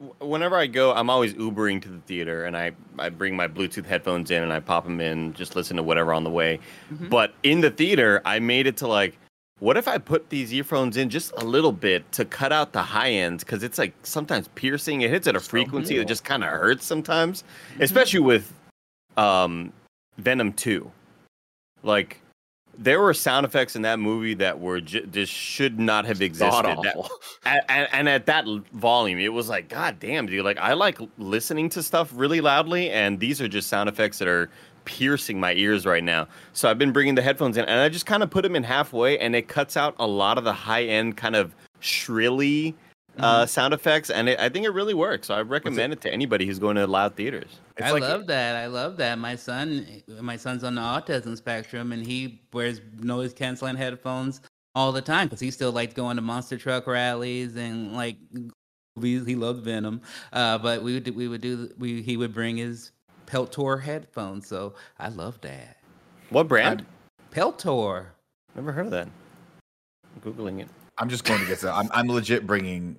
w- 0.00 0.14
whenever 0.30 0.56
I 0.56 0.66
go, 0.66 0.92
I'm 0.92 1.08
always 1.08 1.32
Ubering 1.34 1.80
to 1.82 1.88
the 1.88 2.00
theater, 2.00 2.44
and 2.44 2.54
I 2.56 2.72
I 2.98 3.08
bring 3.08 3.34
my 3.36 3.48
Bluetooth 3.48 3.86
headphones 3.86 4.30
in, 4.30 4.42
and 4.42 4.52
I 4.52 4.60
pop 4.60 4.84
them 4.84 5.00
in, 5.00 5.32
just 5.32 5.56
listen 5.56 5.76
to 5.78 5.82
whatever 5.82 6.12
on 6.12 6.24
the 6.24 6.30
way. 6.30 6.60
Mhm. 6.92 7.08
But 7.08 7.32
in 7.42 7.62
the 7.62 7.70
theater, 7.70 8.20
I 8.26 8.38
made 8.38 8.66
it 8.66 8.76
to 8.78 8.86
like, 8.86 9.16
what 9.62 9.76
if 9.76 9.86
I 9.86 9.96
put 9.96 10.28
these 10.28 10.52
earphones 10.52 10.96
in 10.96 11.08
just 11.08 11.32
a 11.36 11.44
little 11.44 11.70
bit 11.70 12.10
to 12.12 12.24
cut 12.24 12.52
out 12.52 12.72
the 12.72 12.82
high 12.82 13.10
ends 13.10 13.44
because 13.44 13.62
it's 13.62 13.78
like 13.78 13.94
sometimes 14.02 14.48
piercing. 14.56 15.02
It 15.02 15.10
hits 15.10 15.28
at 15.28 15.36
a 15.36 15.40
frequency 15.40 15.96
that 15.98 16.08
just 16.08 16.24
kind 16.24 16.42
of 16.42 16.50
hurts 16.50 16.84
sometimes, 16.84 17.44
especially 17.78 18.18
with 18.18 18.52
um, 19.16 19.72
Venom 20.18 20.52
Two. 20.52 20.90
Like. 21.84 22.18
There 22.78 23.02
were 23.02 23.12
sound 23.12 23.44
effects 23.44 23.76
in 23.76 23.82
that 23.82 23.98
movie 23.98 24.32
that 24.32 24.58
were 24.58 24.80
just 24.80 25.30
should 25.30 25.78
not 25.78 26.06
have 26.06 26.22
existed. 26.22 26.78
That- 26.82 26.96
and, 27.44 27.60
and, 27.68 27.88
and 27.92 28.08
at 28.08 28.24
that 28.26 28.46
volume, 28.72 29.18
it 29.18 29.28
was 29.28 29.50
like, 29.50 29.68
God 29.68 30.00
damn, 30.00 30.24
dude! 30.24 30.42
Like 30.42 30.56
I 30.56 30.72
like 30.72 30.98
listening 31.18 31.68
to 31.68 31.82
stuff 31.82 32.10
really 32.14 32.40
loudly, 32.40 32.90
and 32.90 33.20
these 33.20 33.42
are 33.42 33.46
just 33.46 33.68
sound 33.68 33.90
effects 33.90 34.18
that 34.20 34.26
are 34.26 34.48
piercing 34.84 35.38
my 35.40 35.52
ears 35.54 35.86
right 35.86 36.04
now. 36.04 36.28
So 36.52 36.70
I've 36.70 36.78
been 36.78 36.92
bringing 36.92 37.14
the 37.14 37.22
headphones 37.22 37.56
in, 37.56 37.64
and 37.64 37.80
I 37.80 37.88
just 37.88 38.06
kind 38.06 38.22
of 38.22 38.30
put 38.30 38.42
them 38.42 38.56
in 38.56 38.62
halfway, 38.64 39.18
and 39.18 39.34
it 39.36 39.48
cuts 39.48 39.76
out 39.76 39.94
a 39.98 40.06
lot 40.06 40.38
of 40.38 40.44
the 40.44 40.52
high 40.52 40.84
end 40.84 41.16
kind 41.16 41.36
of 41.36 41.54
shrilly 41.80 42.74
uh, 43.18 43.44
sound 43.44 43.74
effects, 43.74 44.08
and 44.10 44.28
it, 44.28 44.40
I 44.40 44.48
think 44.48 44.64
it 44.64 44.70
really 44.70 44.94
works. 44.94 45.26
So 45.28 45.34
I 45.34 45.42
recommend 45.42 45.92
it 45.92 46.00
to 46.02 46.12
anybody 46.12 46.46
who's 46.46 46.58
going 46.58 46.76
to 46.76 46.86
loud 46.86 47.14
theaters. 47.14 47.60
It's 47.76 47.86
I 47.86 47.90
like- 47.92 48.02
love 48.02 48.26
that. 48.28 48.56
I 48.56 48.66
love 48.66 48.96
that. 48.98 49.18
My 49.18 49.36
son, 49.36 49.86
my 50.20 50.36
son's 50.36 50.64
on 50.64 50.74
the 50.74 50.80
autism 50.80 51.36
spectrum, 51.36 51.92
and 51.92 52.04
he 52.06 52.40
wears 52.52 52.80
noise 53.00 53.34
canceling 53.34 53.76
headphones 53.76 54.40
all 54.74 54.92
the 54.92 55.02
time 55.02 55.26
because 55.26 55.40
he 55.40 55.50
still 55.50 55.72
likes 55.72 55.92
going 55.92 56.16
to 56.16 56.22
monster 56.22 56.56
truck 56.56 56.86
rallies 56.86 57.56
and 57.56 57.92
like 57.92 58.16
movies. 58.96 59.26
He 59.26 59.34
loves 59.34 59.60
Venom. 59.60 60.00
Uh, 60.32 60.56
but 60.56 60.82
we 60.82 60.94
would 60.94 61.04
do- 61.04 61.12
we 61.12 61.28
would 61.28 61.42
do 61.42 61.70
we 61.78 62.00
he 62.00 62.16
would 62.16 62.32
bring 62.32 62.56
his 62.56 62.92
Peltor 63.32 63.80
headphones. 63.80 64.46
So 64.46 64.74
I 64.98 65.08
love 65.08 65.40
that. 65.40 65.78
What 66.28 66.48
brand? 66.48 66.84
Peltor. 67.32 68.06
Never 68.54 68.72
heard 68.72 68.86
of 68.86 68.92
that. 68.92 69.08
I'm 70.14 70.32
googling 70.32 70.60
it. 70.60 70.68
I'm 70.98 71.08
just 71.08 71.24
going 71.24 71.40
to 71.40 71.46
get 71.46 71.58
some. 71.58 71.74
I'm, 71.74 71.88
I'm 71.92 72.08
legit 72.08 72.46
bringing 72.46 72.98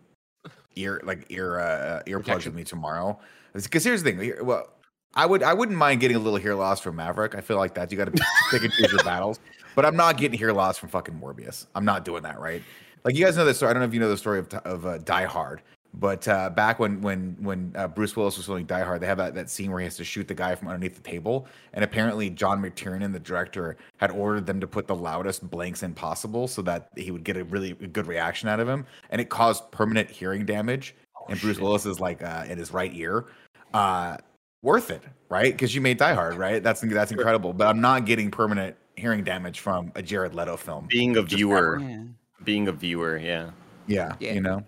ear 0.75 0.99
like 1.03 1.25
ear 1.29 1.59
uh, 1.59 2.01
earplugs 2.07 2.25
Protection. 2.25 2.51
with 2.51 2.57
me 2.57 2.63
tomorrow. 2.63 3.19
Because 3.53 3.83
here's 3.83 4.01
the 4.01 4.11
thing. 4.11 4.45
Well, 4.45 4.67
I 5.13 5.27
would 5.27 5.43
I 5.43 5.53
wouldn't 5.53 5.77
mind 5.77 6.01
getting 6.01 6.17
a 6.17 6.19
little 6.19 6.39
hair 6.39 6.55
loss 6.55 6.79
from 6.79 6.95
Maverick. 6.95 7.35
I 7.35 7.41
feel 7.41 7.57
like 7.57 7.75
that 7.75 7.91
you 7.91 7.97
got 7.99 8.05
to 8.05 8.23
pick 8.49 8.63
and 8.63 8.73
choose 8.73 8.91
your 8.91 9.03
battles. 9.03 9.39
But 9.75 9.85
I'm 9.85 9.95
not 9.95 10.17
getting 10.17 10.39
hair 10.39 10.51
loss 10.51 10.79
from 10.79 10.89
fucking 10.89 11.13
Morbius. 11.13 11.67
I'm 11.75 11.85
not 11.85 12.05
doing 12.05 12.23
that, 12.23 12.39
right? 12.39 12.63
Like 13.03 13.15
you 13.15 13.23
guys 13.23 13.37
know 13.37 13.45
this 13.45 13.57
story. 13.57 13.69
I 13.69 13.73
don't 13.73 13.81
know 13.81 13.87
if 13.87 13.93
you 13.93 13.99
know 13.99 14.09
the 14.09 14.17
story 14.17 14.39
of 14.39 14.51
of 14.65 14.87
uh, 14.87 14.97
Die 14.97 15.25
Hard. 15.25 15.61
But 15.95 16.27
uh, 16.27 16.49
back 16.49 16.79
when 16.79 17.01
when 17.01 17.37
when 17.39 17.71
uh, 17.75 17.87
Bruce 17.87 18.15
Willis 18.15 18.37
was 18.37 18.47
filming 18.47 18.65
Die 18.65 18.81
Hard, 18.83 18.99
they 19.01 19.05
have 19.05 19.19
that, 19.19 19.35
that 19.35 19.49
scene 19.49 19.69
where 19.69 19.79
he 19.79 19.85
has 19.85 19.95
to 19.97 20.03
shoot 20.03 20.27
the 20.27 20.33
guy 20.33 20.55
from 20.55 20.67
underneath 20.67 20.95
the 20.95 21.07
table, 21.07 21.47
and 21.73 21.83
apparently 21.83 22.31
John 22.31 22.61
McTiernan, 22.61 23.13
the 23.13 23.19
director, 23.19 23.77
had 23.97 24.09
ordered 24.09 24.47
them 24.47 24.59
to 24.59 24.67
put 24.67 24.87
the 24.87 24.95
loudest 24.95 25.47
blanks 25.51 25.83
in 25.83 25.93
possible 25.93 26.47
so 26.47 26.63
that 26.63 26.89
he 26.97 27.11
would 27.11 27.23
get 27.23 27.37
a 27.37 27.43
really 27.43 27.73
good 27.73 28.07
reaction 28.07 28.49
out 28.49 28.59
of 28.59 28.67
him, 28.67 28.85
and 29.11 29.21
it 29.21 29.29
caused 29.29 29.69
permanent 29.71 30.09
hearing 30.09 30.45
damage 30.45 30.95
in 31.29 31.37
Bruce 31.37 31.59
Willis 31.59 31.85
is 31.85 31.99
like 31.99 32.23
uh, 32.23 32.45
in 32.49 32.57
his 32.57 32.71
right 32.71 32.91
ear. 32.95 33.25
Uh, 33.73 34.17
worth 34.63 34.89
it, 34.89 35.03
right? 35.29 35.53
Because 35.53 35.75
you 35.75 35.81
made 35.81 35.97
Die 35.97 36.13
Hard, 36.13 36.35
right? 36.35 36.63
That's 36.63 36.81
that's 36.81 37.11
incredible. 37.11 37.53
But 37.53 37.67
I'm 37.67 37.81
not 37.81 38.05
getting 38.05 38.31
permanent 38.31 38.75
hearing 38.95 39.23
damage 39.23 39.59
from 39.59 39.91
a 39.95 40.01
Jared 40.01 40.33
Leto 40.33 40.57
film. 40.57 40.87
Being 40.87 41.17
a 41.17 41.21
viewer, 41.21 41.79
Yeah. 41.79 42.03
being 42.43 42.67
a 42.67 42.71
viewer, 42.71 43.17
yeah. 43.17 43.51
Yeah, 43.87 44.15
Yeah. 44.19 44.33
you 44.33 44.41
know. 44.41 44.63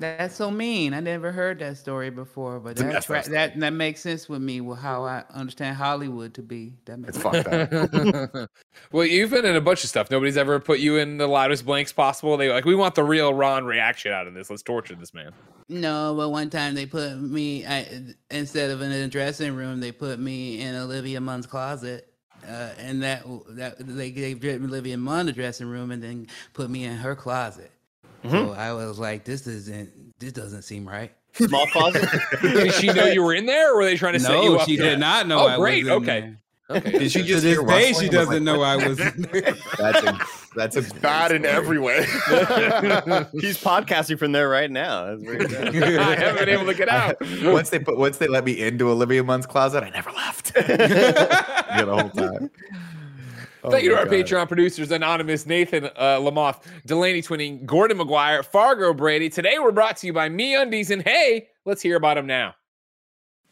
That's 0.00 0.34
so 0.34 0.50
mean. 0.50 0.94
I 0.94 1.00
never 1.00 1.30
heard 1.30 1.58
that 1.58 1.76
story 1.76 2.08
before, 2.08 2.58
but 2.58 2.76
that 2.76 3.04
tra- 3.04 3.28
that 3.28 3.60
that 3.60 3.72
makes 3.74 4.00
sense 4.00 4.28
with 4.30 4.40
me 4.40 4.62
with 4.62 4.78
how 4.78 5.04
I 5.04 5.24
understand 5.34 5.76
Hollywood 5.76 6.32
to 6.34 6.42
be. 6.42 6.72
That 6.86 6.98
makes 6.98 7.16
It's 7.18 7.22
sense. 7.22 7.44
fucked 7.44 8.34
up. 8.34 8.50
well, 8.92 9.04
you've 9.04 9.30
been 9.30 9.44
in 9.44 9.56
a 9.56 9.60
bunch 9.60 9.84
of 9.84 9.90
stuff. 9.90 10.10
Nobody's 10.10 10.38
ever 10.38 10.58
put 10.58 10.80
you 10.80 10.96
in 10.96 11.18
the 11.18 11.26
loudest 11.26 11.66
blanks 11.66 11.92
possible. 11.92 12.38
They 12.38 12.48
like, 12.50 12.64
we 12.64 12.74
want 12.74 12.94
the 12.94 13.04
real 13.04 13.34
Ron 13.34 13.66
reaction 13.66 14.10
out 14.12 14.26
of 14.26 14.32
this. 14.32 14.48
Let's 14.48 14.62
torture 14.62 14.94
this 14.94 15.12
man. 15.12 15.32
No, 15.68 16.14
but 16.16 16.30
one 16.30 16.48
time 16.48 16.74
they 16.74 16.86
put 16.86 17.16
me 17.20 17.66
I, 17.66 17.86
instead 18.30 18.70
of 18.70 18.80
in 18.80 18.90
a 18.90 19.06
dressing 19.06 19.54
room, 19.54 19.80
they 19.80 19.92
put 19.92 20.18
me 20.18 20.62
in 20.62 20.74
Olivia 20.74 21.20
Munn's 21.20 21.46
closet, 21.46 22.12
uh, 22.48 22.70
and 22.78 23.02
that 23.02 23.24
that 23.50 23.74
they 23.78 24.10
gave 24.10 24.42
Olivia 24.44 24.96
Munn 24.96 25.26
the 25.26 25.32
dressing 25.32 25.66
room 25.66 25.90
and 25.90 26.02
then 26.02 26.26
put 26.54 26.70
me 26.70 26.84
in 26.84 26.96
her 26.96 27.14
closet. 27.14 27.70
Mm-hmm. 28.24 28.30
So 28.30 28.52
I 28.52 28.72
was 28.72 28.98
like, 28.98 29.24
this 29.24 29.46
isn't 29.46 29.90
this 30.18 30.32
doesn't 30.32 30.62
seem 30.62 30.86
right. 30.88 31.12
Small 31.32 31.66
closet. 31.72 32.06
Did 32.42 32.74
she 32.74 32.88
know 32.88 33.06
you 33.06 33.22
were 33.22 33.34
in 33.34 33.46
there, 33.46 33.72
or 33.72 33.76
were 33.78 33.84
they 33.84 33.96
trying 33.96 34.14
to 34.14 34.20
set 34.20 34.42
you 34.42 34.56
No, 34.56 34.64
she 34.64 34.76
to- 34.76 34.82
did 34.82 34.98
not 34.98 35.26
know. 35.26 35.40
Oh, 35.40 35.46
I 35.46 35.56
great. 35.56 35.84
Was 35.84 35.92
in 35.92 36.02
Okay. 36.02 36.20
there. 36.20 36.36
Okay. 36.70 36.90
Did 37.00 37.10
she 37.10 37.22
To 37.22 37.24
just 37.26 37.42
this 37.42 37.58
hear 37.58 37.66
day, 37.66 37.92
she 37.94 38.08
doesn't 38.08 38.32
like, 38.32 38.42
know 38.42 38.62
I 38.62 38.76
was. 38.76 38.98
That's 38.98 40.02
a, 40.04 40.20
that's 40.54 40.76
a 40.76 40.82
Bad 41.00 41.32
in 41.32 41.44
every 41.44 41.80
way. 41.80 42.04
He's 43.32 43.58
podcasting 43.60 44.20
from 44.20 44.30
there 44.30 44.48
right 44.48 44.70
now. 44.70 45.16
That's. 45.16 45.52
I 45.54 46.14
haven't 46.14 46.38
been 46.44 46.48
able 46.48 46.66
to 46.66 46.74
get 46.74 46.88
out. 46.88 47.16
once 47.42 47.70
they 47.70 47.80
put 47.80 47.96
once 47.98 48.18
they 48.18 48.28
let 48.28 48.44
me 48.44 48.60
into 48.60 48.88
Olivia 48.88 49.24
Munn's 49.24 49.46
closet, 49.46 49.82
I 49.82 49.90
never 49.90 50.12
left. 50.12 50.52
yeah, 50.56 51.84
the 51.84 51.86
whole 51.86 52.10
time. 52.10 52.50
Oh 53.62 53.70
Thank 53.70 53.84
you 53.84 53.90
to 53.90 53.96
our 53.98 54.06
God. 54.06 54.14
Patreon 54.14 54.48
producers, 54.48 54.90
Anonymous, 54.90 55.44
Nathan 55.44 55.84
uh, 55.84 56.18
Lamoth, 56.18 56.62
Delaney 56.86 57.20
Twinning, 57.20 57.66
Gordon 57.66 57.98
McGuire, 57.98 58.44
Fargo 58.44 58.94
Brady. 58.94 59.28
Today 59.28 59.58
we're 59.58 59.72
brought 59.72 59.98
to 59.98 60.06
you 60.06 60.12
by 60.12 60.30
MeUndies, 60.30 60.90
and 60.90 61.02
hey, 61.02 61.48
let's 61.66 61.82
hear 61.82 61.96
about 61.96 62.14
them 62.14 62.26
now. 62.26 62.54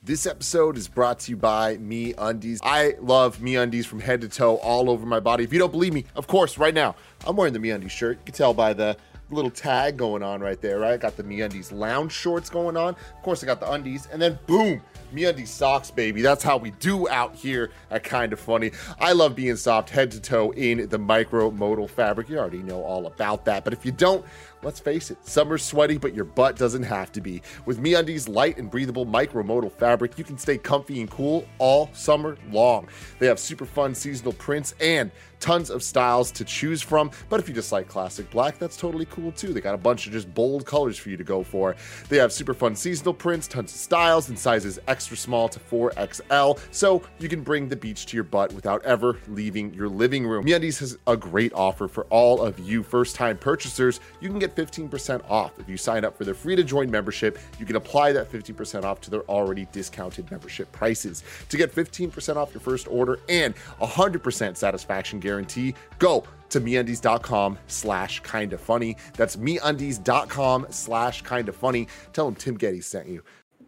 This 0.02 0.26
episode 0.26 0.78
is 0.78 0.88
brought 0.88 1.18
to 1.20 1.30
you 1.32 1.36
by 1.36 1.76
MeUndies. 1.76 2.60
I 2.62 2.94
love 3.00 3.38
MeUndies 3.38 3.84
from 3.84 4.00
head 4.00 4.20
to 4.22 4.28
toe, 4.28 4.56
all 4.56 4.88
over 4.88 5.04
my 5.04 5.20
body. 5.20 5.44
If 5.44 5.52
you 5.52 5.58
don't 5.58 5.72
believe 5.72 5.92
me, 5.92 6.04
of 6.16 6.26
course, 6.26 6.56
right 6.56 6.72
now, 6.72 6.94
I'm 7.26 7.36
wearing 7.36 7.52
the 7.52 7.58
MeUndies 7.58 7.90
shirt. 7.90 8.18
You 8.18 8.24
can 8.26 8.34
tell 8.34 8.54
by 8.54 8.72
the 8.72 8.96
little 9.30 9.50
tag 9.50 9.98
going 9.98 10.22
on 10.22 10.40
right 10.40 10.60
there, 10.62 10.78
right? 10.78 10.92
I 10.92 10.96
got 10.96 11.16
the 11.16 11.24
MeUndies 11.24 11.70
lounge 11.70 12.12
shorts 12.12 12.48
going 12.48 12.76
on. 12.76 12.94
Of 12.94 13.22
course, 13.22 13.42
I 13.42 13.46
got 13.46 13.60
the 13.60 13.70
undies, 13.70 14.08
and 14.10 14.22
then 14.22 14.38
boom, 14.46 14.80
MeUndies 15.12 15.48
socks, 15.48 15.90
baby. 15.90 16.22
That's 16.22 16.42
how 16.42 16.56
we 16.56 16.70
do 16.72 17.08
out 17.08 17.34
here 17.34 17.70
at 17.90 18.04
Kind 18.04 18.32
of 18.32 18.40
Funny. 18.40 18.72
I 19.00 19.12
love 19.12 19.34
being 19.34 19.56
soft 19.56 19.90
head 19.90 20.10
to 20.12 20.20
toe 20.20 20.50
in 20.52 20.88
the 20.88 20.98
micro 20.98 21.50
modal 21.50 21.88
fabric. 21.88 22.28
You 22.28 22.38
already 22.38 22.62
know 22.62 22.82
all 22.82 23.06
about 23.06 23.44
that, 23.46 23.64
but 23.64 23.72
if 23.72 23.84
you 23.84 23.92
don't, 23.92 24.24
Let's 24.62 24.80
face 24.80 25.12
it, 25.12 25.24
summer's 25.24 25.62
sweaty, 25.62 25.98
but 25.98 26.14
your 26.14 26.24
butt 26.24 26.56
doesn't 26.56 26.82
have 26.82 27.12
to 27.12 27.20
be. 27.20 27.42
With 27.64 27.80
MeUndies 27.80 28.28
light 28.28 28.58
and 28.58 28.68
breathable 28.68 29.06
micromodal 29.06 29.70
fabric, 29.70 30.18
you 30.18 30.24
can 30.24 30.36
stay 30.36 30.58
comfy 30.58 31.00
and 31.00 31.08
cool 31.08 31.46
all 31.58 31.90
summer 31.92 32.36
long. 32.50 32.88
They 33.20 33.26
have 33.26 33.38
super 33.38 33.64
fun 33.64 33.94
seasonal 33.94 34.32
prints 34.32 34.74
and 34.80 35.12
tons 35.40 35.70
of 35.70 35.82
styles 35.82 36.30
to 36.32 36.44
choose 36.44 36.82
from. 36.82 37.10
But 37.28 37.40
if 37.40 37.48
you 37.48 37.54
just 37.54 37.72
like 37.72 37.88
classic 37.88 38.30
black, 38.30 38.58
that's 38.58 38.76
totally 38.76 39.06
cool 39.06 39.32
too. 39.32 39.52
They 39.52 39.60
got 39.60 39.74
a 39.74 39.78
bunch 39.78 40.06
of 40.06 40.12
just 40.12 40.32
bold 40.34 40.66
colors 40.66 40.98
for 40.98 41.10
you 41.10 41.16
to 41.16 41.24
go 41.24 41.42
for. 41.42 41.76
They 42.08 42.18
have 42.18 42.32
super 42.32 42.54
fun 42.54 42.74
seasonal 42.76 43.14
prints, 43.14 43.46
tons 43.46 43.72
of 43.72 43.78
styles, 43.78 44.28
and 44.28 44.38
sizes 44.38 44.78
extra 44.88 45.16
small 45.16 45.48
to 45.48 45.58
4XL, 45.58 46.58
so 46.70 47.02
you 47.18 47.28
can 47.28 47.42
bring 47.42 47.68
the 47.68 47.76
beach 47.76 48.06
to 48.06 48.16
your 48.16 48.24
butt 48.24 48.52
without 48.52 48.84
ever 48.84 49.18
leaving 49.28 49.72
your 49.74 49.88
living 49.88 50.26
room. 50.26 50.44
MeUndies 50.44 50.78
has 50.80 50.98
a 51.06 51.16
great 51.16 51.52
offer 51.52 51.88
for 51.88 52.04
all 52.04 52.40
of 52.40 52.58
you 52.58 52.82
first-time 52.82 53.38
purchasers. 53.38 54.00
You 54.20 54.28
can 54.28 54.38
get 54.38 54.54
15% 54.54 55.28
off 55.30 55.58
if 55.58 55.68
you 55.68 55.76
sign 55.76 56.04
up 56.04 56.16
for 56.16 56.24
their 56.24 56.34
free-to-join 56.34 56.90
membership. 56.90 57.38
You 57.58 57.66
can 57.66 57.76
apply 57.76 58.12
that 58.12 58.30
15% 58.30 58.84
off 58.84 59.00
to 59.02 59.10
their 59.10 59.22
already 59.22 59.66
discounted 59.72 60.30
membership 60.30 60.70
prices. 60.72 61.22
To 61.48 61.56
get 61.56 61.74
15% 61.74 62.36
off 62.36 62.52
your 62.52 62.60
first 62.60 62.88
order 62.88 63.20
and 63.28 63.54
100% 63.80 64.56
satisfaction 64.56 65.20
guarantee, 65.32 65.74
go 65.98 66.24
to 66.48 66.60
meundies.com 66.60 67.58
slash 67.66 68.20
kinda 68.22 68.56
funny. 68.56 68.96
That's 69.14 69.36
meundies.com 69.36 70.66
slash 70.70 71.22
kinda 71.22 71.52
funny. 71.52 71.88
Tell 72.14 72.24
them 72.24 72.34
Tim 72.34 72.56
Getty 72.56 72.80
sent 72.80 73.08
you. 73.08 73.22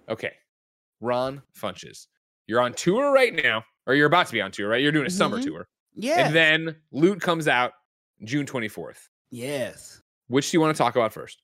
Okay, 0.09 0.33
Ron 1.01 1.43
Funches, 1.57 2.07
you're 2.47 2.61
on 2.61 2.73
tour 2.73 3.13
right 3.13 3.35
now, 3.35 3.65
or 3.87 3.95
you're 3.95 4.07
about 4.07 4.27
to 4.29 4.33
be 4.33 4.41
on 4.41 4.51
tour, 4.51 4.69
right? 4.69 4.83
You're 4.83 4.93
doing 4.93 5.07
a 5.07 5.11
summer 5.11 5.39
Mhm. 5.39 5.45
tour, 5.45 5.69
Yeah. 5.95 6.27
and 6.27 6.35
then 6.35 6.77
Loot 6.91 7.21
comes 7.21 7.47
out 7.49 7.73
June 8.25 8.47
24th. 8.47 9.09
yes. 9.31 10.01
Which 10.29 10.51
do 10.51 10.57
you 10.57 10.61
want 10.61 10.77
to 10.77 10.79
talk 10.81 10.95
about 10.95 11.13
first? 11.13 11.43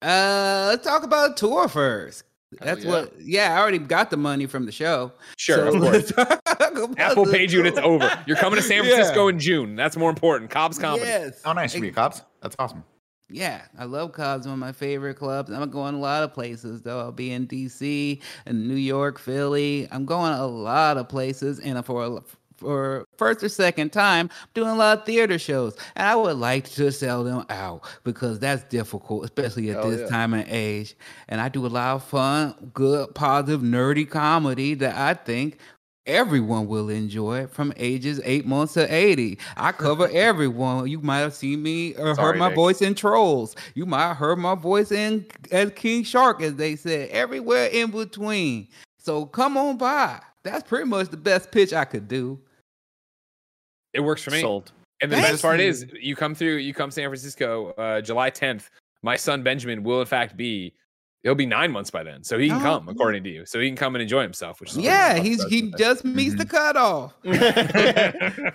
Uh, 0.00 0.66
let's 0.70 0.84
talk 0.86 1.02
about 1.02 1.36
tour 1.36 1.66
first. 1.68 2.22
That's 2.58 2.84
yeah. 2.84 2.90
what. 2.90 3.12
Yeah, 3.20 3.54
I 3.56 3.60
already 3.60 3.78
got 3.78 4.10
the 4.10 4.16
money 4.16 4.46
from 4.46 4.66
the 4.66 4.72
show. 4.72 5.12
Sure, 5.36 5.56
So 5.56 5.68
of 5.68 5.74
course. 5.82 5.92
let's 5.92 6.12
talk 6.12 6.40
about 6.46 6.98
Apple 6.98 7.24
the 7.26 7.32
paid 7.32 7.52
you 7.52 7.60
and 7.60 7.68
it's 7.68 7.78
over. 7.78 8.10
You're 8.26 8.36
coming 8.38 8.56
to 8.56 8.62
San 8.62 8.84
Yeah. 8.84 8.90
Francisco 8.94 9.28
in 9.28 9.38
June. 9.38 9.76
That's 9.76 9.96
more 9.96 10.10
important. 10.10 10.50
Cobb's 10.50 10.78
comedy. 10.78 11.04
Yes. 11.06 11.40
Oh, 11.44 11.52
nice 11.52 11.72
to 11.74 11.80
meet 11.80 11.88
you, 11.88 11.92
cops. 11.92 12.22
That's 12.42 12.56
awesome. 12.58 12.82
Yeah, 13.32 13.62
I 13.78 13.84
love 13.84 14.10
Cobb's 14.10 14.46
one 14.46 14.54
of 14.54 14.58
my 14.58 14.72
favorite 14.72 15.14
clubs. 15.14 15.50
I'm 15.52 15.70
going 15.70 15.94
a 15.94 15.98
lot 16.00 16.24
of 16.24 16.34
places 16.34 16.82
though. 16.82 16.98
I'll 16.98 17.12
be 17.12 17.30
in 17.30 17.46
DC 17.46 18.20
and 18.46 18.66
New 18.66 18.74
York, 18.74 19.20
Philly. 19.20 19.86
I'm 19.92 20.04
going 20.04 20.32
a 20.32 20.46
lot 20.46 20.96
of 20.96 21.08
places, 21.08 21.60
and 21.60 21.86
for 21.86 22.04
a- 22.04 22.22
for 22.60 23.06
first 23.16 23.42
or 23.42 23.48
second 23.48 23.90
time, 23.90 24.30
doing 24.54 24.68
a 24.68 24.74
lot 24.76 24.98
of 24.98 25.06
theater 25.06 25.38
shows. 25.38 25.76
And 25.96 26.06
I 26.06 26.14
would 26.14 26.36
like 26.36 26.68
to 26.70 26.92
sell 26.92 27.24
them 27.24 27.44
out 27.48 27.82
because 28.04 28.38
that's 28.38 28.62
difficult, 28.64 29.24
especially 29.24 29.70
at 29.70 29.76
Hell 29.76 29.90
this 29.90 30.00
yeah. 30.02 30.06
time 30.06 30.34
and 30.34 30.46
age. 30.48 30.94
And 31.28 31.40
I 31.40 31.48
do 31.48 31.66
a 31.66 31.68
lot 31.68 31.96
of 31.96 32.04
fun, 32.04 32.70
good, 32.74 33.14
positive, 33.14 33.62
nerdy 33.62 34.08
comedy 34.08 34.74
that 34.74 34.96
I 34.96 35.14
think 35.14 35.58
everyone 36.06 36.66
will 36.66 36.88
enjoy 36.90 37.46
from 37.46 37.72
ages 37.76 38.20
eight 38.24 38.46
months 38.46 38.74
to 38.74 38.92
80. 38.92 39.38
I 39.56 39.72
cover 39.72 40.08
everyone. 40.12 40.88
You 40.88 41.00
might 41.00 41.18
have 41.18 41.34
seen 41.34 41.62
me 41.62 41.94
or 41.94 42.14
Sorry, 42.14 42.32
heard 42.32 42.38
my 42.38 42.48
Nick. 42.48 42.56
voice 42.56 42.82
in 42.82 42.94
Trolls. 42.94 43.56
You 43.74 43.86
might 43.86 44.08
have 44.08 44.16
heard 44.16 44.38
my 44.38 44.54
voice 44.54 44.92
in 44.92 45.26
as 45.50 45.70
King 45.72 46.04
Shark, 46.04 46.42
as 46.42 46.56
they 46.56 46.76
said, 46.76 47.08
everywhere 47.10 47.66
in 47.66 47.90
between. 47.90 48.68
So 48.98 49.26
come 49.26 49.56
on 49.56 49.78
by. 49.78 50.20
That's 50.42 50.66
pretty 50.66 50.86
much 50.86 51.08
the 51.08 51.16
best 51.16 51.50
pitch 51.52 51.72
I 51.72 51.84
could 51.84 52.08
do. 52.08 52.38
It 53.92 54.00
works 54.00 54.22
for 54.22 54.30
me. 54.30 54.40
Sold. 54.40 54.72
And 55.02 55.10
the 55.10 55.16
Thank 55.16 55.28
best 55.28 55.42
part 55.42 55.60
is, 55.60 55.82
you. 55.82 55.88
you 56.00 56.16
come 56.16 56.34
through, 56.34 56.56
you 56.56 56.74
come 56.74 56.90
San 56.90 57.04
Francisco, 57.08 57.70
uh, 57.78 58.00
July 58.02 58.30
10th. 58.30 58.68
My 59.02 59.16
son 59.16 59.42
Benjamin 59.42 59.82
will 59.82 60.00
in 60.00 60.06
fact 60.06 60.36
be. 60.36 60.74
He'll 61.22 61.34
be 61.34 61.44
nine 61.44 61.70
months 61.70 61.90
by 61.90 62.02
then, 62.02 62.24
so 62.24 62.38
he 62.38 62.48
can 62.48 62.56
Oh, 62.56 62.60
come, 62.60 62.88
according 62.88 63.22
to 63.24 63.30
you. 63.30 63.44
So 63.44 63.60
he 63.60 63.68
can 63.68 63.76
come 63.76 63.94
and 63.94 64.00
enjoy 64.00 64.22
himself, 64.22 64.58
which 64.58 64.70
is 64.70 64.78
Yeah, 64.78 65.18
he's 65.18 65.44
he 65.44 65.60
the 65.60 65.66
thing. 65.68 65.74
just 65.78 66.02
meets 66.02 66.34
the 66.34 66.46
cutoff. 66.46 67.12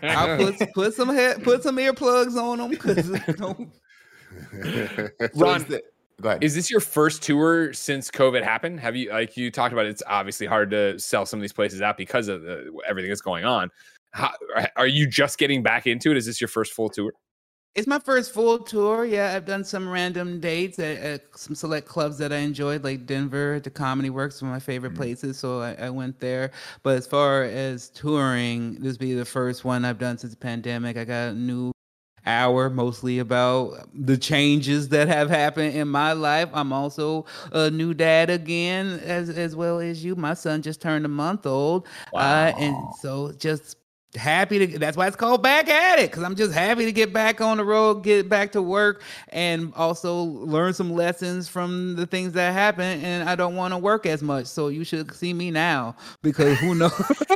I'll 0.04 0.38
put 0.38 0.74
put 0.74 0.94
some 0.96 1.10
head, 1.10 1.44
put 1.44 1.62
some 1.62 1.78
earplugs 1.78 2.36
on 2.42 2.60
him 2.60 2.72
because 2.72 3.08
Ron, 3.40 5.32
So 5.36 5.54
is 5.56 5.64
the- 5.66 5.84
go 6.22 6.30
ahead. 6.30 6.44
Is 6.44 6.56
this 6.56 6.72
your 6.72 6.80
first 6.80 7.22
tour 7.22 7.72
since 7.74 8.10
COVID 8.10 8.44
happened? 8.44 8.80
Have 8.80 8.96
you 8.96 9.12
like 9.12 9.38
you 9.38 9.52
talked 9.52 9.74
about? 9.74 9.86
It's 9.86 10.02
obviously 10.08 10.48
hard 10.48 10.72
to 10.72 10.98
sell 10.98 11.26
some 11.28 11.40
of 11.40 11.42
these 11.42 11.54
places 11.54 11.82
out 11.82 11.98
because 11.98 12.28
of 12.28 12.42
the, 12.42 12.72
everything 12.88 13.10
that's 13.12 13.22
going 13.22 13.46
on. 13.46 13.70
How, 14.16 14.34
are 14.78 14.88
you 14.88 15.08
just 15.08 15.38
getting 15.38 15.62
back 15.62 15.86
into 15.86 16.10
it? 16.10 16.16
Is 16.16 16.26
this 16.26 16.40
your 16.40 16.48
first 16.48 16.72
full 16.72 16.88
tour? 16.88 17.12
It's 17.76 17.86
my 17.86 18.00
first 18.00 18.34
full 18.34 18.60
tour. 18.60 19.04
Yeah, 19.04 19.34
I've 19.36 19.44
done 19.44 19.66
some 19.66 19.90
random 19.90 20.40
dates 20.40 20.80
at, 20.80 20.98
at 21.00 21.38
some 21.38 21.54
select 21.54 21.86
clubs 21.86 22.18
that 22.20 22.32
I 22.32 22.38
enjoyed, 22.38 22.86
like 22.86 23.06
Denver. 23.06 23.60
The 23.60 23.70
Comedy 23.70 24.10
Works, 24.10 24.42
one 24.42 24.52
of 24.52 24.56
my 24.56 24.62
favorite 24.62 24.94
Mm-hmm. 24.94 25.02
places, 25.02 25.38
so 25.38 25.60
I, 25.60 25.74
I 25.74 25.90
went 25.90 26.22
there. 26.22 26.52
But 26.82 26.98
as 26.98 27.06
far 27.06 27.44
as 27.44 27.90
touring, 27.90 28.76
this 28.76 28.96
be 28.96 29.14
the 29.14 29.26
first 29.26 29.66
one 29.66 29.84
I've 29.84 30.00
done 30.00 30.18
since 30.18 30.32
the 30.32 30.40
pandemic. 30.40 30.96
I 30.96 31.04
got 31.04 31.32
a 31.32 31.34
new 31.34 31.74
hour, 32.26 32.70
mostly 32.70 33.20
about 33.20 33.90
the 33.94 34.18
changes 34.18 34.88
that 34.90 35.10
have 35.10 35.30
happened 35.30 35.76
in 35.76 35.90
my 35.90 36.14
life. 36.14 36.50
I'm 36.54 36.72
also 36.72 37.26
a 37.52 37.70
new 37.70 37.94
dad 37.94 38.30
again, 38.30 39.02
as 39.04 39.30
as 39.30 39.58
well 39.58 39.82
as 39.82 40.06
you. 40.06 40.16
My 40.16 40.36
son 40.36 40.62
just 40.62 40.80
turned 40.82 41.04
a 41.04 41.10
month 41.10 41.46
old, 41.46 41.86
uh, 42.14 42.54
and 42.58 42.94
so 43.02 43.34
just 43.34 43.76
happy 44.16 44.68
to 44.68 44.80
that's 44.80 44.98
why 44.98 45.08
it's 45.08 45.16
called 45.16 45.44
back 45.44 45.70
at 45.70 46.00
it 46.00 46.10
because 46.10 46.24
i'm 46.24 46.36
just 46.36 46.54
happy 46.54 46.86
to 46.86 46.92
get 46.92 47.12
back 47.14 47.42
on 47.42 47.58
the 47.58 47.66
road 47.66 48.04
get 48.04 48.30
back 48.30 48.52
to 48.52 48.62
work 48.62 49.02
and 49.30 49.74
also 49.76 50.24
learn 50.24 50.74
some 50.74 50.92
lessons 50.94 51.48
from 51.48 51.96
the 51.96 52.06
things 52.06 52.34
that 52.34 52.54
happen 52.54 53.04
and 53.04 53.28
i 53.30 53.36
don't 53.36 53.56
want 53.56 53.74
to 53.74 53.78
work 53.78 54.06
as 54.06 54.22
much 54.22 54.46
so 54.46 54.68
you 54.70 54.84
should 54.84 55.14
see 55.14 55.34
me 55.34 55.52
now 55.52 55.96
because 56.22 56.58
who 56.60 56.76
knows 56.76 56.94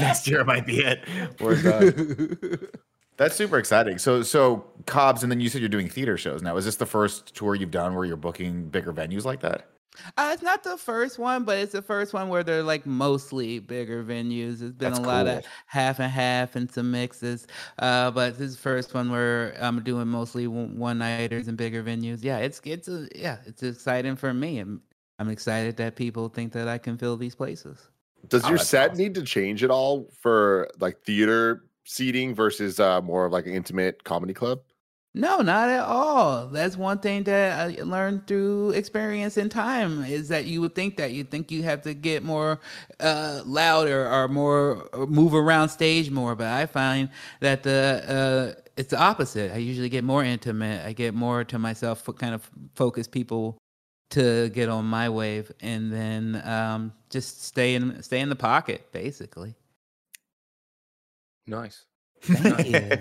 Next 0.00 0.26
year 0.26 0.44
might 0.44 0.66
be 0.66 0.78
it. 0.78 1.00
We're 1.40 1.60
done. 1.60 2.68
That's 3.16 3.36
super 3.36 3.58
exciting. 3.58 3.98
So, 3.98 4.22
so 4.22 4.64
Cobb's, 4.86 5.22
and 5.22 5.30
then 5.30 5.40
you 5.40 5.48
said 5.50 5.60
you're 5.60 5.68
doing 5.68 5.88
theater 5.88 6.16
shows 6.16 6.42
now. 6.42 6.56
Is 6.56 6.64
this 6.64 6.76
the 6.76 6.86
first 6.86 7.34
tour 7.34 7.54
you've 7.54 7.70
done 7.70 7.94
where 7.94 8.06
you're 8.06 8.16
booking 8.16 8.64
bigger 8.70 8.92
venues 8.92 9.24
like 9.24 9.40
that? 9.40 9.68
Uh, 10.16 10.30
it's 10.32 10.42
not 10.42 10.62
the 10.62 10.76
first 10.78 11.18
one, 11.18 11.44
but 11.44 11.58
it's 11.58 11.72
the 11.72 11.82
first 11.82 12.12
one 12.14 12.28
where 12.28 12.42
they're 12.44 12.62
like 12.62 12.86
mostly 12.86 13.58
bigger 13.58 14.04
venues. 14.04 14.62
It's 14.62 14.76
been 14.76 14.92
That's 14.92 14.98
a 14.98 15.02
lot 15.02 15.26
of 15.26 15.44
half 15.66 15.98
and 15.98 16.10
half 16.10 16.56
and 16.56 16.70
some 16.70 16.90
mixes. 16.90 17.46
Uh, 17.78 18.10
but 18.10 18.38
this 18.38 18.50
is 18.50 18.56
the 18.56 18.62
first 18.62 18.94
one 18.94 19.10
where 19.10 19.56
I'm 19.60 19.82
doing 19.82 20.08
mostly 20.08 20.46
one 20.46 20.98
nighters 20.98 21.48
and 21.48 21.58
bigger 21.58 21.82
venues. 21.82 22.22
Yeah, 22.22 22.38
it's 22.38 22.60
it's 22.64 22.88
a, 22.88 23.08
yeah, 23.14 23.38
it's 23.46 23.62
exciting 23.62 24.16
for 24.16 24.32
me. 24.32 24.58
I'm 24.60 24.82
I'm 25.18 25.28
excited 25.28 25.76
that 25.78 25.96
people 25.96 26.28
think 26.28 26.52
that 26.52 26.68
I 26.68 26.78
can 26.78 26.96
fill 26.96 27.16
these 27.16 27.34
places. 27.34 27.90
Does 28.28 28.44
Oh, 28.44 28.48
your 28.48 28.58
that's 28.58 28.68
set 28.68 28.92
awesome. 28.92 28.98
need 28.98 29.14
to 29.16 29.22
change 29.22 29.64
at 29.64 29.70
all 29.70 30.08
for 30.20 30.68
like 30.78 31.02
theater 31.02 31.64
seating 31.84 32.34
versus 32.34 32.78
uh, 32.80 33.00
more 33.02 33.24
of 33.26 33.32
like 33.32 33.46
an 33.46 33.54
intimate 33.54 34.04
comedy 34.04 34.34
club? 34.34 34.60
No, 35.12 35.40
not 35.40 35.68
at 35.68 35.80
all. 35.80 36.46
That's 36.46 36.76
one 36.76 36.98
thing 36.98 37.24
that 37.24 37.58
I 37.58 37.82
learned 37.82 38.28
through 38.28 38.70
experience 38.70 39.36
and 39.36 39.50
time 39.50 40.04
is 40.04 40.28
that 40.28 40.44
you 40.44 40.60
would 40.60 40.76
think 40.76 40.96
that 40.98 41.10
you 41.10 41.24
think 41.24 41.50
you 41.50 41.64
have 41.64 41.82
to 41.82 41.94
get 41.94 42.22
more 42.22 42.60
uh, 43.00 43.42
louder 43.44 44.08
or 44.08 44.28
more 44.28 44.88
or 44.92 45.06
move 45.08 45.34
around 45.34 45.70
stage 45.70 46.10
more, 46.12 46.36
but 46.36 46.46
I 46.46 46.66
find 46.66 47.10
that 47.40 47.64
the 47.64 48.54
uh, 48.56 48.60
it's 48.76 48.90
the 48.90 49.00
opposite. 49.00 49.52
I 49.52 49.56
usually 49.56 49.88
get 49.88 50.04
more 50.04 50.22
intimate. 50.22 50.86
I 50.86 50.92
get 50.92 51.12
more 51.12 51.42
to 51.42 51.58
myself, 51.58 52.08
kind 52.16 52.34
of 52.34 52.48
focus 52.76 53.08
people 53.08 53.58
to 54.10 54.48
get 54.50 54.68
on 54.68 54.84
my 54.84 55.08
wave, 55.08 55.50
and 55.60 55.92
then 55.92 56.40
um, 56.44 56.92
just 57.10 57.42
stay 57.42 57.74
in 57.74 58.00
stay 58.04 58.20
in 58.20 58.28
the 58.28 58.36
pocket, 58.36 58.92
basically. 58.92 59.56
Nice. 61.48 61.84
Thank 62.22 62.68
you. 62.68 62.98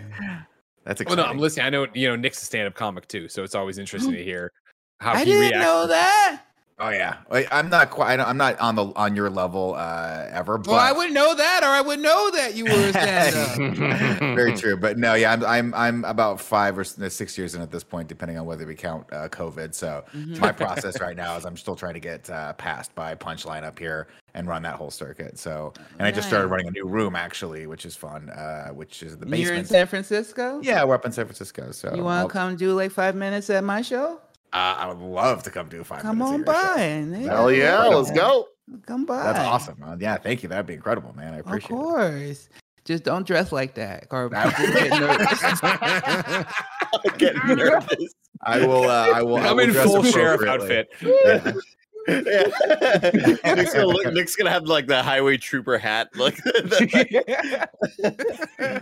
That's 0.89 1.01
Well, 1.01 1.13
exciting. 1.13 1.23
no, 1.23 1.29
I'm 1.29 1.37
listening. 1.37 1.65
I 1.67 1.69
know 1.69 1.85
you 1.93 2.07
know 2.07 2.15
Nick's 2.15 2.41
a 2.41 2.45
stand-up 2.45 2.73
comic 2.73 3.07
too, 3.07 3.27
so 3.29 3.43
it's 3.43 3.53
always 3.53 3.77
interesting 3.77 4.13
to 4.13 4.23
hear 4.31 4.51
how 4.99 5.13
I 5.13 5.19
he 5.19 5.25
didn't 5.25 5.39
reacts. 5.41 5.59
know 5.63 5.87
that. 5.87 6.41
Oh 6.79 6.89
yeah, 6.89 7.17
I'm 7.51 7.69
not 7.69 7.91
quite. 7.91 8.13
I 8.13 8.17
don't- 8.17 8.27
I'm 8.27 8.37
not 8.37 8.57
on 8.59 8.73
the 8.75 8.85
on 8.95 9.15
your 9.15 9.29
level 9.29 9.75
uh, 9.77 10.25
ever. 10.31 10.57
But 10.57 10.67
Well, 10.71 10.79
I 10.79 10.91
wouldn't 10.91 11.13
know 11.13 11.35
that, 11.35 11.61
or 11.61 11.67
I 11.67 11.81
would 11.81 11.99
know 11.99 12.31
that 12.31 12.55
you 12.55 12.63
were 12.65 12.71
a 12.71 12.89
stand-up. 12.93 14.19
Very 14.35 14.53
true, 14.55 14.77
but 14.77 14.97
no, 14.97 15.13
yeah, 15.13 15.31
I'm 15.33 15.43
I'm 15.45 15.73
I'm 15.75 16.05
about 16.05 16.41
five 16.41 16.75
or 16.75 16.83
six 16.83 17.37
years 17.37 17.53
in 17.53 17.61
at 17.61 17.69
this 17.69 17.83
point, 17.83 18.07
depending 18.07 18.39
on 18.39 18.45
whether 18.47 18.65
we 18.65 18.73
count 18.73 19.05
uh, 19.11 19.27
COVID. 19.29 19.75
So 19.75 20.03
Mhm. 20.15 20.39
my 20.39 20.51
process 20.63 20.99
right 20.99 21.15
now 21.17 21.35
is 21.37 21.45
I'm 21.45 21.57
still 21.57 21.75
trying 21.75 21.93
to 21.95 21.99
get 21.99 22.27
uh, 22.31 22.53
passed 22.53 22.95
by 22.95 23.13
Punchline 23.13 23.63
up 23.63 23.77
here 23.77 24.07
and 24.33 24.47
run 24.47 24.61
that 24.63 24.75
whole 24.75 24.91
circuit. 24.91 25.37
So, 25.39 25.73
and 25.97 26.07
I 26.07 26.11
just 26.11 26.27
started 26.27 26.47
running 26.47 26.67
a 26.67 26.71
new 26.71 26.85
room 26.87 27.15
actually, 27.15 27.67
which 27.67 27.85
is 27.85 27.95
fun, 27.95 28.29
uh, 28.29 28.69
which 28.69 29.01
is 29.03 29.17
the 29.17 29.25
basement. 29.25 29.41
You're 29.43 29.53
in. 29.55 29.65
San 29.65 29.87
Francisco? 29.87 30.59
Yeah, 30.63 30.83
we're 30.83 30.95
up 30.95 31.05
in 31.05 31.11
San 31.11 31.25
Francisco. 31.25 31.71
So 31.71 31.93
You 31.95 32.03
want 32.03 32.29
to 32.29 32.33
come 32.33 32.55
do 32.55 32.73
like 32.73 32.91
five 32.91 33.15
minutes 33.15 33.49
at 33.49 33.63
my 33.63 33.81
show? 33.81 34.19
Uh, 34.51 34.75
I 34.79 34.87
would 34.87 34.97
love 34.99 35.43
to 35.43 35.51
come 35.51 35.69
do 35.69 35.83
five. 35.83 36.01
Come 36.01 36.17
minutes 36.19 36.33
on 36.33 36.41
of 36.41 36.47
show. 36.47 36.75
by. 36.75 36.81
and 36.81 37.15
Hell 37.15 37.51
yeah, 37.51 37.83
let's 37.85 38.11
go. 38.11 38.47
Come 38.85 39.05
by. 39.05 39.23
That's 39.23 39.39
awesome. 39.39 39.81
Uh, 39.83 39.95
yeah, 39.99 40.17
thank 40.17 40.43
you. 40.43 40.49
That'd 40.49 40.65
be 40.67 40.73
incredible, 40.75 41.13
man. 41.15 41.33
I 41.33 41.37
appreciate 41.39 41.71
it. 41.71 41.73
Of 41.73 41.79
course. 41.79 42.49
Just 42.85 43.03
don't 43.03 43.27
dress 43.27 43.51
like 43.51 43.75
that, 43.75 44.07
or 44.09 44.33
I- 44.35 44.49
people 44.51 44.73
get 44.73 44.89
nervous. 44.99 46.45
Getting 47.17 47.55
nervous. 47.55 48.13
I 48.41 48.65
will. 48.65 48.83
Uh, 48.89 49.11
I 49.13 49.21
will. 49.21 49.37
I 49.37 49.47
I'm 49.49 49.57
will 49.57 49.63
in 49.65 49.69
dress 49.71 49.85
full 49.85 50.03
sheriff 50.03 50.41
outfit. 50.47 50.89
Yeah. 51.01 51.51
Yeah. 52.09 53.53
Nick's, 53.55 53.73
gonna 53.73 53.85
look, 53.87 54.13
Nick's 54.13 54.35
gonna 54.35 54.49
have 54.49 54.63
like 54.63 54.87
the 54.87 55.01
highway 55.03 55.37
trooper 55.37 55.77
hat. 55.77 56.09
Like 56.15 56.35
the- 56.37 57.69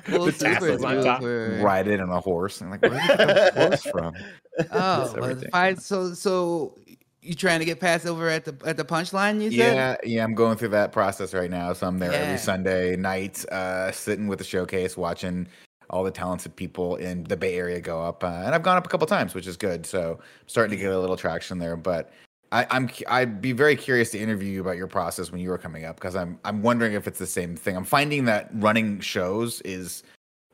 Full 0.06 0.26
The 0.26 0.32
super 0.32 0.54
tassels 0.56 0.84
on 0.84 1.04
top. 1.04 1.22
Ride 1.24 1.88
it 1.88 2.00
on 2.00 2.10
a 2.10 2.20
horse. 2.20 2.62
I'm 2.62 2.70
like, 2.72 2.82
where 2.82 2.92
did 2.92 3.02
you 3.02 3.08
get 3.18 3.54
the 3.56 3.68
horse 3.68 3.84
from? 3.84 4.14
Oh, 4.72 5.00
That's 5.00 5.14
but 5.14 5.24
everything. 5.24 5.50
five. 5.52 5.80
So, 5.82 6.14
so 6.14 6.76
you 7.22 7.34
trying 7.36 7.60
to 7.60 7.66
get 7.66 7.80
passed 7.80 8.06
over 8.06 8.30
at 8.30 8.46
the 8.46 8.56
at 8.66 8.78
the 8.78 8.86
punchline? 8.86 9.42
You 9.42 9.52
said. 9.52 9.58
Yeah, 9.76 9.96
yeah, 10.04 10.24
I'm 10.24 10.34
going 10.34 10.58
through 10.58 10.70
that 10.70 10.92
process 10.92 11.34
right 11.34 11.50
now. 11.52 11.74
So 11.74 11.88
I'm 11.88 12.00
there 12.00 12.12
Yeah. 12.12 12.18
every 12.20 12.38
Sunday 12.38 12.96
night, 12.96 13.46
uh, 13.52 13.92
sitting 13.92 14.28
with 14.28 14.40
the 14.40 14.46
showcase, 14.46 14.96
watching 14.98 15.48
all 15.90 16.04
the 16.04 16.12
talented 16.12 16.56
people 16.56 16.98
in 16.98 17.24
the 17.26 17.38
Bay 17.38 17.56
Area 17.56 17.80
go 17.80 18.02
up. 18.04 18.24
Uh, 18.24 18.28
and 18.46 18.54
I've 18.54 18.64
gone 18.64 18.78
up 18.78 18.86
a 18.86 18.90
couple 18.90 19.08
times, 19.08 19.34
which 19.34 19.48
is 19.48 19.56
good. 19.58 19.86
So 19.86 20.18
I'm 20.20 20.48
starting 20.48 20.78
to 20.78 20.82
get 20.82 20.92
a 20.92 21.00
little 21.00 21.16
traction 21.18 21.60
there. 21.60 21.78
But 21.78 22.12
I, 22.52 22.66
I'm 22.70 22.88
cu- 22.88 23.06
I'd 23.08 23.42
be 23.42 23.52
very 23.52 23.76
curious 23.76 24.12
to 24.12 24.20
interview 24.20 24.50
you 24.50 24.62
about 24.62 24.78
your 24.78 24.88
process 24.88 25.32
when 25.32 25.42
you 25.42 25.50
were 25.50 25.58
coming 25.58 25.86
up 25.86 25.96
because 25.96 26.16
I'm 26.16 26.40
I'm 26.46 26.62
wondering 26.62 26.94
if 26.94 27.08
it's 27.08 27.20
the 27.20 27.28
same 27.28 27.56
thing. 27.56 27.76
I'm 27.76 27.84
finding 27.84 28.26
that 28.26 28.50
running 28.54 29.00
shows 29.00 29.62
is 29.62 30.04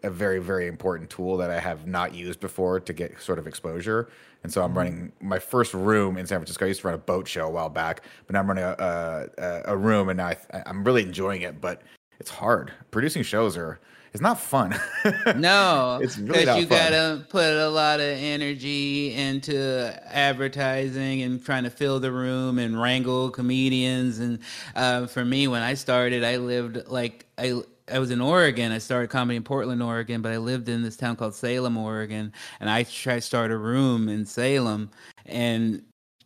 a 0.03 0.09
very 0.09 0.39
very 0.39 0.67
important 0.67 1.09
tool 1.09 1.37
that 1.37 1.49
I 1.49 1.59
have 1.59 1.87
not 1.87 2.13
used 2.13 2.39
before 2.39 2.79
to 2.79 2.93
get 2.93 3.19
sort 3.21 3.39
of 3.39 3.47
exposure. 3.47 4.09
And 4.43 4.51
so 4.51 4.61
I'm 4.61 4.69
mm-hmm. 4.69 4.77
running 4.77 5.11
my 5.21 5.39
first 5.39 5.73
room 5.73 6.17
in 6.17 6.25
San 6.25 6.39
Francisco. 6.39 6.65
I 6.65 6.69
used 6.69 6.81
to 6.81 6.87
run 6.87 6.95
a 6.95 6.99
boat 6.99 7.27
show 7.27 7.47
a 7.47 7.51
while 7.51 7.69
back, 7.69 8.03
but 8.25 8.33
now 8.33 8.39
I'm 8.39 8.47
running 8.47 8.63
a 8.63 8.75
a, 8.79 9.27
a- 9.37 9.61
a 9.73 9.77
room, 9.77 10.09
and 10.09 10.21
I 10.21 10.35
I'm 10.65 10.83
really 10.83 11.03
enjoying 11.03 11.43
it. 11.43 11.61
But 11.61 11.83
it's 12.19 12.29
hard. 12.29 12.73
Producing 12.91 13.23
shows 13.23 13.55
are 13.55 13.79
it's 14.13 14.21
not 14.21 14.39
fun. 14.39 14.75
No, 15.35 15.99
It's 16.01 16.17
really 16.17 16.45
not 16.45 16.59
you 16.59 16.67
fun. 16.67 16.77
gotta 16.77 17.25
put 17.29 17.51
a 17.53 17.67
lot 17.69 17.99
of 17.99 18.05
energy 18.05 19.13
into 19.13 19.93
advertising 20.07 21.21
and 21.23 21.43
trying 21.43 21.63
to 21.63 21.69
fill 21.69 21.99
the 21.99 22.11
room 22.11 22.57
and 22.59 22.79
wrangle 22.81 23.29
comedians. 23.31 24.19
And 24.19 24.39
uh, 24.75 25.07
for 25.07 25.25
me, 25.25 25.47
when 25.47 25.61
I 25.61 25.73
started, 25.73 26.23
I 26.23 26.37
lived 26.37 26.87
like 26.87 27.25
I. 27.37 27.61
I 27.91 27.99
was 27.99 28.11
in 28.11 28.21
Oregon. 28.21 28.71
I 28.71 28.77
started 28.77 29.09
comedy 29.09 29.35
in 29.35 29.43
Portland, 29.43 29.83
Oregon, 29.83 30.21
but 30.21 30.31
I 30.31 30.37
lived 30.37 30.69
in 30.69 30.83
this 30.83 30.95
town 30.95 31.17
called 31.17 31.35
Salem, 31.35 31.75
Oregon, 31.75 32.31
and 32.61 32.69
I 32.69 32.83
tried 32.83 33.15
to 33.15 33.21
start 33.21 33.51
a 33.51 33.57
room 33.57 34.07
in 34.07 34.25
Salem, 34.25 34.89
and 35.25 35.83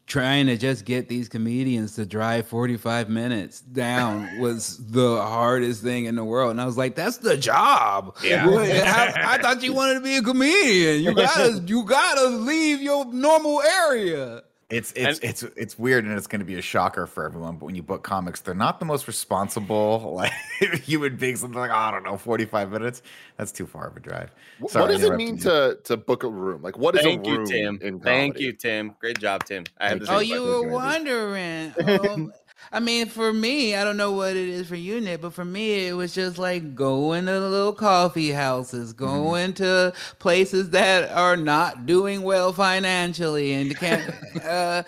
trying 0.07 0.47
to 0.47 0.57
just 0.57 0.85
get 0.85 1.09
these 1.09 1.27
comedians 1.27 1.95
to 1.95 2.05
drive 2.05 2.47
45 2.47 3.09
minutes 3.09 3.59
down 3.59 4.39
was 4.39 4.77
the 4.87 5.21
hardest 5.21 5.83
thing 5.83 6.05
in 6.05 6.15
the 6.15 6.23
world. 6.23 6.51
And 6.51 6.61
I 6.61 6.65
was 6.65 6.77
like, 6.77 6.95
that's 6.95 7.17
the 7.17 7.35
job. 7.37 8.15
Yeah. 8.23 8.47
I, 8.47 9.35
I 9.35 9.37
thought 9.37 9.61
you 9.61 9.73
wanted 9.73 9.95
to 9.95 9.99
be 9.99 10.15
a 10.15 10.21
comedian. 10.21 11.03
You 11.03 11.13
gotta 11.15 11.61
you 11.65 11.83
gotta 11.83 12.27
leave 12.27 12.81
your 12.81 13.05
normal 13.05 13.61
area. 13.61 14.43
It's 14.69 14.91
it's 14.97 15.19
it's 15.19 15.43
it's 15.43 15.79
weird 15.79 16.03
and 16.03 16.17
it's 16.17 16.27
going 16.27 16.41
to 16.41 16.45
be 16.45 16.55
a 16.55 16.61
shocker 16.61 17.07
for 17.07 17.23
everyone. 17.23 17.55
But 17.55 17.67
when 17.67 17.75
you 17.75 17.83
book 17.83 18.03
comics, 18.03 18.41
they're 18.41 18.53
not 18.53 18.81
the 18.81 18.85
most 18.85 19.07
responsible 19.07 20.11
like 20.15 20.33
human 20.83 21.15
beings. 21.15 21.41
And 21.41 21.53
they're 21.53 21.61
like, 21.61 21.71
oh, 21.71 21.73
I 21.73 21.91
don't 21.91 22.03
know, 22.03 22.17
forty 22.17 22.43
five 22.43 22.69
minutes. 22.69 23.01
That's 23.37 23.53
too 23.53 23.65
far 23.65 23.87
of 23.87 23.95
a 23.95 24.01
drive. 24.01 24.29
Sorry, 24.67 24.83
what 24.83 24.91
does 24.91 25.03
it 25.03 25.15
mean 25.15 25.37
you. 25.37 25.43
to 25.43 25.79
to 25.85 25.95
book 25.95 26.23
a 26.23 26.29
room? 26.29 26.61
Like, 26.61 26.77
what 26.77 26.95
is 26.95 27.01
Thank 27.01 27.25
a 27.25 27.29
you, 27.29 27.45
Tim. 27.45 27.79
in 27.81 28.01
Thank 28.01 28.39
you, 28.39 28.51
Tim. 28.51 28.93
Great 28.99 29.19
job, 29.19 29.45
Tim. 29.45 29.63
I 29.79 29.87
have 29.87 30.01
the 30.01 30.13
Oh, 30.13 30.19
you 30.19 30.43
were 30.43 30.67
wondering. 30.67 31.73
Um, 31.85 32.33
I 32.71 32.79
mean, 32.79 33.07
for 33.07 33.33
me, 33.33 33.75
I 33.75 33.83
don't 33.83 33.97
know 33.97 34.11
what 34.11 34.31
it 34.35 34.49
is 34.49 34.67
for 34.67 34.75
you, 34.75 35.01
Nick, 35.01 35.21
but 35.21 35.33
for 35.33 35.45
me, 35.45 35.87
it 35.87 35.93
was 35.93 36.13
just 36.13 36.37
like 36.37 36.75
going 36.75 37.25
to 37.25 37.31
the 37.33 37.49
little 37.49 37.73
coffee 37.73 38.31
houses, 38.31 38.93
Mm-hmm. 38.93 39.05
going 39.05 39.53
to 39.55 39.93
places 40.19 40.71
that 40.71 41.11
are 41.11 41.37
not 41.37 41.85
doing 41.85 42.23
well 42.23 42.53
financially 42.53 43.53
and 43.53 43.77
can't 43.77 44.13
uh, 44.45 44.83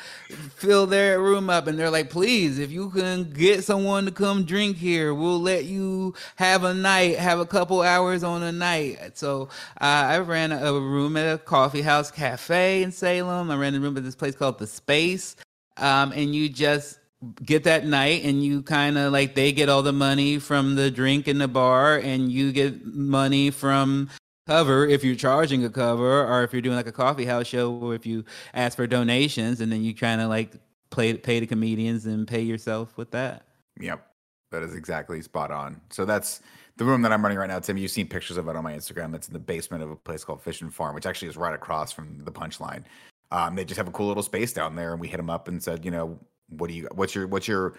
fill 0.56 0.88
their 0.88 1.22
room 1.22 1.50
up. 1.50 1.68
And 1.68 1.80
they're 1.80 1.90
like, 1.90 2.10
please, 2.10 2.60
if 2.60 2.72
you 2.72 2.90
can 2.92 3.32
get 3.32 3.64
someone 3.64 4.06
to 4.06 4.12
come 4.12 4.44
drink 4.46 4.78
here, 4.78 5.14
we'll 5.14 5.40
let 5.42 5.66
you 5.66 6.16
have 6.38 6.64
a 6.64 6.74
night, 6.74 7.18
have 7.18 7.40
a 7.40 7.46
couple 7.46 7.82
hours 7.82 8.24
on 8.24 8.44
a 8.44 8.52
night. 8.52 9.18
So 9.18 9.50
uh, 9.82 9.86
I 9.86 10.20
ran 10.20 10.52
a 10.52 10.74
room 10.74 11.18
at 11.18 11.34
a 11.34 11.38
coffee 11.38 11.82
house 11.82 12.12
cafe 12.12 12.84
in 12.84 12.92
Salem. 12.92 13.52
I 13.52 13.56
ran 13.58 13.76
a 13.76 13.80
room 13.80 13.98
at 13.98 14.04
this 14.04 14.16
place 14.16 14.36
called 14.36 14.60
The 14.60 14.68
Space 14.68 15.36
um, 15.78 16.12
and 16.14 16.36
you 16.36 16.50
just 16.50 16.99
get 17.44 17.66
that 17.66 17.86
night 17.86 18.24
and 18.24 18.44
you 18.44 18.62
kind 18.62 18.98
of 18.98 19.12
like 19.12 19.36
they 19.36 19.52
get 19.52 19.70
all 19.70 19.84
the 19.84 19.94
money 19.94 20.40
from 20.40 20.76
the 20.76 20.90
drink 20.90 21.28
in 21.28 21.38
the 21.38 21.48
bar 21.48 21.98
and 21.98 22.32
you 22.32 22.52
get 22.52 22.86
money 22.86 23.52
from 23.52 24.10
cover 24.48 24.88
if 24.88 25.04
you're 25.04 25.16
charging 25.16 25.64
a 25.66 25.70
cover 25.70 26.26
or 26.26 26.44
if 26.44 26.54
you're 26.54 26.62
doing 26.62 26.78
like 26.78 26.88
a 26.88 26.92
coffee 26.92 27.26
house 27.26 27.46
show 27.46 27.74
or 27.74 27.94
if 27.94 28.06
you 28.06 28.24
ask 28.54 28.78
for 28.78 28.88
donations 28.88 29.60
and 29.62 29.72
then 29.72 29.84
you 29.84 29.94
kind 29.94 30.22
of 30.22 30.30
like 30.30 30.54
play 30.90 31.14
pay 31.14 31.40
the 31.40 31.46
comedians 31.46 32.06
and 32.06 32.28
pay 32.28 32.42
yourself 32.42 32.96
with 32.98 33.12
that 33.12 33.46
Yep. 33.80 34.06
That 34.52 34.64
is 34.64 34.76
exactly 34.76 35.22
spot 35.22 35.52
on. 35.52 35.80
So 35.90 36.06
that's 36.06 36.42
the 36.78 36.86
room 36.86 37.02
that 37.04 37.12
I'm 37.12 37.22
running 37.22 37.38
right 37.38 37.48
now, 37.48 37.60
Tim. 37.60 37.78
You've 37.78 37.92
seen 37.92 38.08
pictures 38.08 38.38
of 38.38 38.48
it 38.48 38.56
on 38.56 38.64
my 38.64 38.74
Instagram. 38.74 39.16
It's 39.16 39.28
in 39.28 39.34
the 39.34 39.40
basement 39.40 39.84
of 39.84 39.92
a 39.92 39.96
place 39.96 40.24
called 40.24 40.42
Fish 40.42 40.62
and 40.62 40.74
Farm, 40.74 40.96
which 40.96 41.06
actually 41.06 41.28
is 41.28 41.38
right 41.38 41.54
across 41.54 41.92
from 41.92 42.24
the 42.24 42.32
punchline. 42.32 42.84
Um, 43.32 43.56
they 43.56 43.64
just 43.64 43.78
have 43.78 43.88
a 43.88 43.92
cool 43.92 44.08
little 44.08 44.24
space 44.24 44.54
down 44.54 44.76
there, 44.76 44.92
and 44.92 45.00
we 45.00 45.08
hit 45.08 45.18
them 45.18 45.30
up 45.30 45.48
and 45.48 45.62
said, 45.62 45.86
you 45.86 45.92
know, 45.92 46.20
what 46.50 46.68
do 46.68 46.74
you, 46.74 46.88
what's 46.94 47.16
your, 47.16 47.28
what's 47.28 47.48
your, 47.48 47.76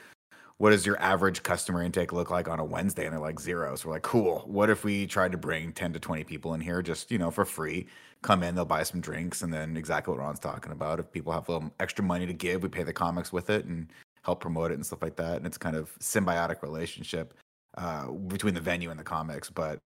what 0.61 0.71
does 0.71 0.85
your 0.85 1.01
average 1.01 1.43
customer 1.43 1.83
intake 1.83 2.13
look 2.13 2.31
like 2.31 2.47
on 2.47 2.61
a 2.61 2.65
Wednesday? 2.65 3.05
And 3.07 3.15
they're 3.15 3.21
like 3.21 3.41
zero. 3.41 3.75
So 3.77 3.89
we're 3.89 3.95
like, 3.95 4.03
cool. 4.03 4.45
What 4.47 4.69
if 4.69 4.85
we 4.85 5.07
tried 5.07 5.33
to 5.33 5.39
bring 5.39 5.73
10 5.73 5.95
to 5.95 5.99
20 5.99 6.25
people 6.25 6.53
in 6.53 6.61
here 6.61 6.83
just, 6.83 7.11
you 7.11 7.17
know, 7.17 7.31
for 7.31 7.47
free? 7.47 7.87
Come 8.21 8.43
in, 8.43 8.55
they'll 8.55 8.67
buy 8.67 8.83
some 8.83 9.01
drinks, 9.01 9.41
and 9.41 9.51
then 9.51 9.79
exactly 9.79 10.13
what 10.13 10.21
Ron's 10.21 10.39
talking 10.39 10.73
about. 10.73 11.01
If 11.01 11.11
people 11.11 11.33
have 11.33 11.49
a 11.49 11.53
little 11.53 11.73
extra 11.81 12.05
money 12.05 12.27
to 12.27 12.35
give, 12.35 12.63
we 12.63 12.69
pay 12.69 12.83
the 12.83 12.93
comics 12.93 13.33
with 13.33 13.49
it 13.49 13.65
and 13.65 13.91
help 14.23 14.41
promote 14.41 14.71
it 14.71 14.75
and 14.75 14.85
stuff 14.85 15.01
like 15.01 15.17
that. 15.17 15.39
And 15.39 15.47
it's 15.47 15.57
kind 15.57 15.77
of 15.77 15.99
symbiotic 15.99 16.61
relationship 16.61 17.33
uh, 17.79 18.11
between 18.11 18.53
the 18.53 18.61
venue 18.61 18.91
and 18.91 19.01
the 19.01 19.05
comics. 19.05 19.49
But 19.49 19.79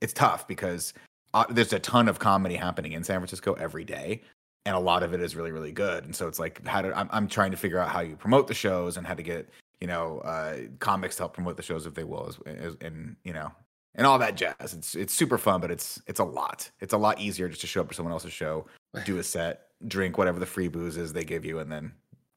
it's 0.00 0.12
tough 0.12 0.46
because 0.46 0.94
uh, 1.34 1.44
there's 1.50 1.72
a 1.72 1.80
ton 1.80 2.08
of 2.08 2.20
comedy 2.20 2.54
happening 2.54 2.92
in 2.92 3.02
San 3.02 3.18
Francisco 3.18 3.54
every 3.54 3.84
day. 3.84 4.22
And 4.66 4.76
a 4.76 4.78
lot 4.80 5.02
of 5.02 5.14
it 5.14 5.20
is 5.20 5.36
really 5.36 5.52
really 5.52 5.72
good. 5.72 6.04
And 6.04 6.14
so 6.14 6.28
it's 6.28 6.38
like 6.38 6.66
how 6.66 6.82
to 6.82 6.96
I'm 6.96 7.08
I'm 7.12 7.28
trying 7.28 7.50
to 7.50 7.56
figure 7.56 7.78
out 7.78 7.88
how 7.88 8.00
you 8.00 8.16
promote 8.16 8.46
the 8.46 8.54
shows 8.54 8.96
and 8.96 9.06
how 9.06 9.14
to 9.14 9.22
get 9.22 9.48
you 9.80 9.86
know 9.86 10.18
uh, 10.20 10.56
comics 10.78 11.16
to 11.16 11.22
help 11.22 11.34
promote 11.34 11.56
the 11.56 11.62
shows 11.62 11.86
if 11.86 11.94
they 11.94 12.04
will, 12.04 12.26
as, 12.28 12.38
as, 12.58 12.76
and 12.80 13.16
you 13.24 13.32
know 13.32 13.50
and 13.94 14.06
all 14.06 14.18
that 14.18 14.36
jazz. 14.36 14.74
It's 14.74 14.94
it's 14.94 15.14
super 15.14 15.38
fun, 15.38 15.60
but 15.60 15.70
it's 15.70 16.00
it's 16.06 16.20
a 16.20 16.24
lot. 16.24 16.70
It's 16.80 16.92
a 16.92 16.98
lot 16.98 17.20
easier 17.20 17.48
just 17.48 17.60
to 17.62 17.66
show 17.66 17.80
up 17.80 17.88
to 17.88 17.94
someone 17.94 18.12
else's 18.12 18.32
show, 18.32 18.66
do 19.04 19.18
a 19.18 19.22
set, 19.22 19.68
drink 19.88 20.18
whatever 20.18 20.38
the 20.38 20.46
free 20.46 20.68
booze 20.68 20.96
is 20.96 21.12
they 21.12 21.24
give 21.24 21.44
you, 21.44 21.58
and 21.58 21.70
then 21.70 21.92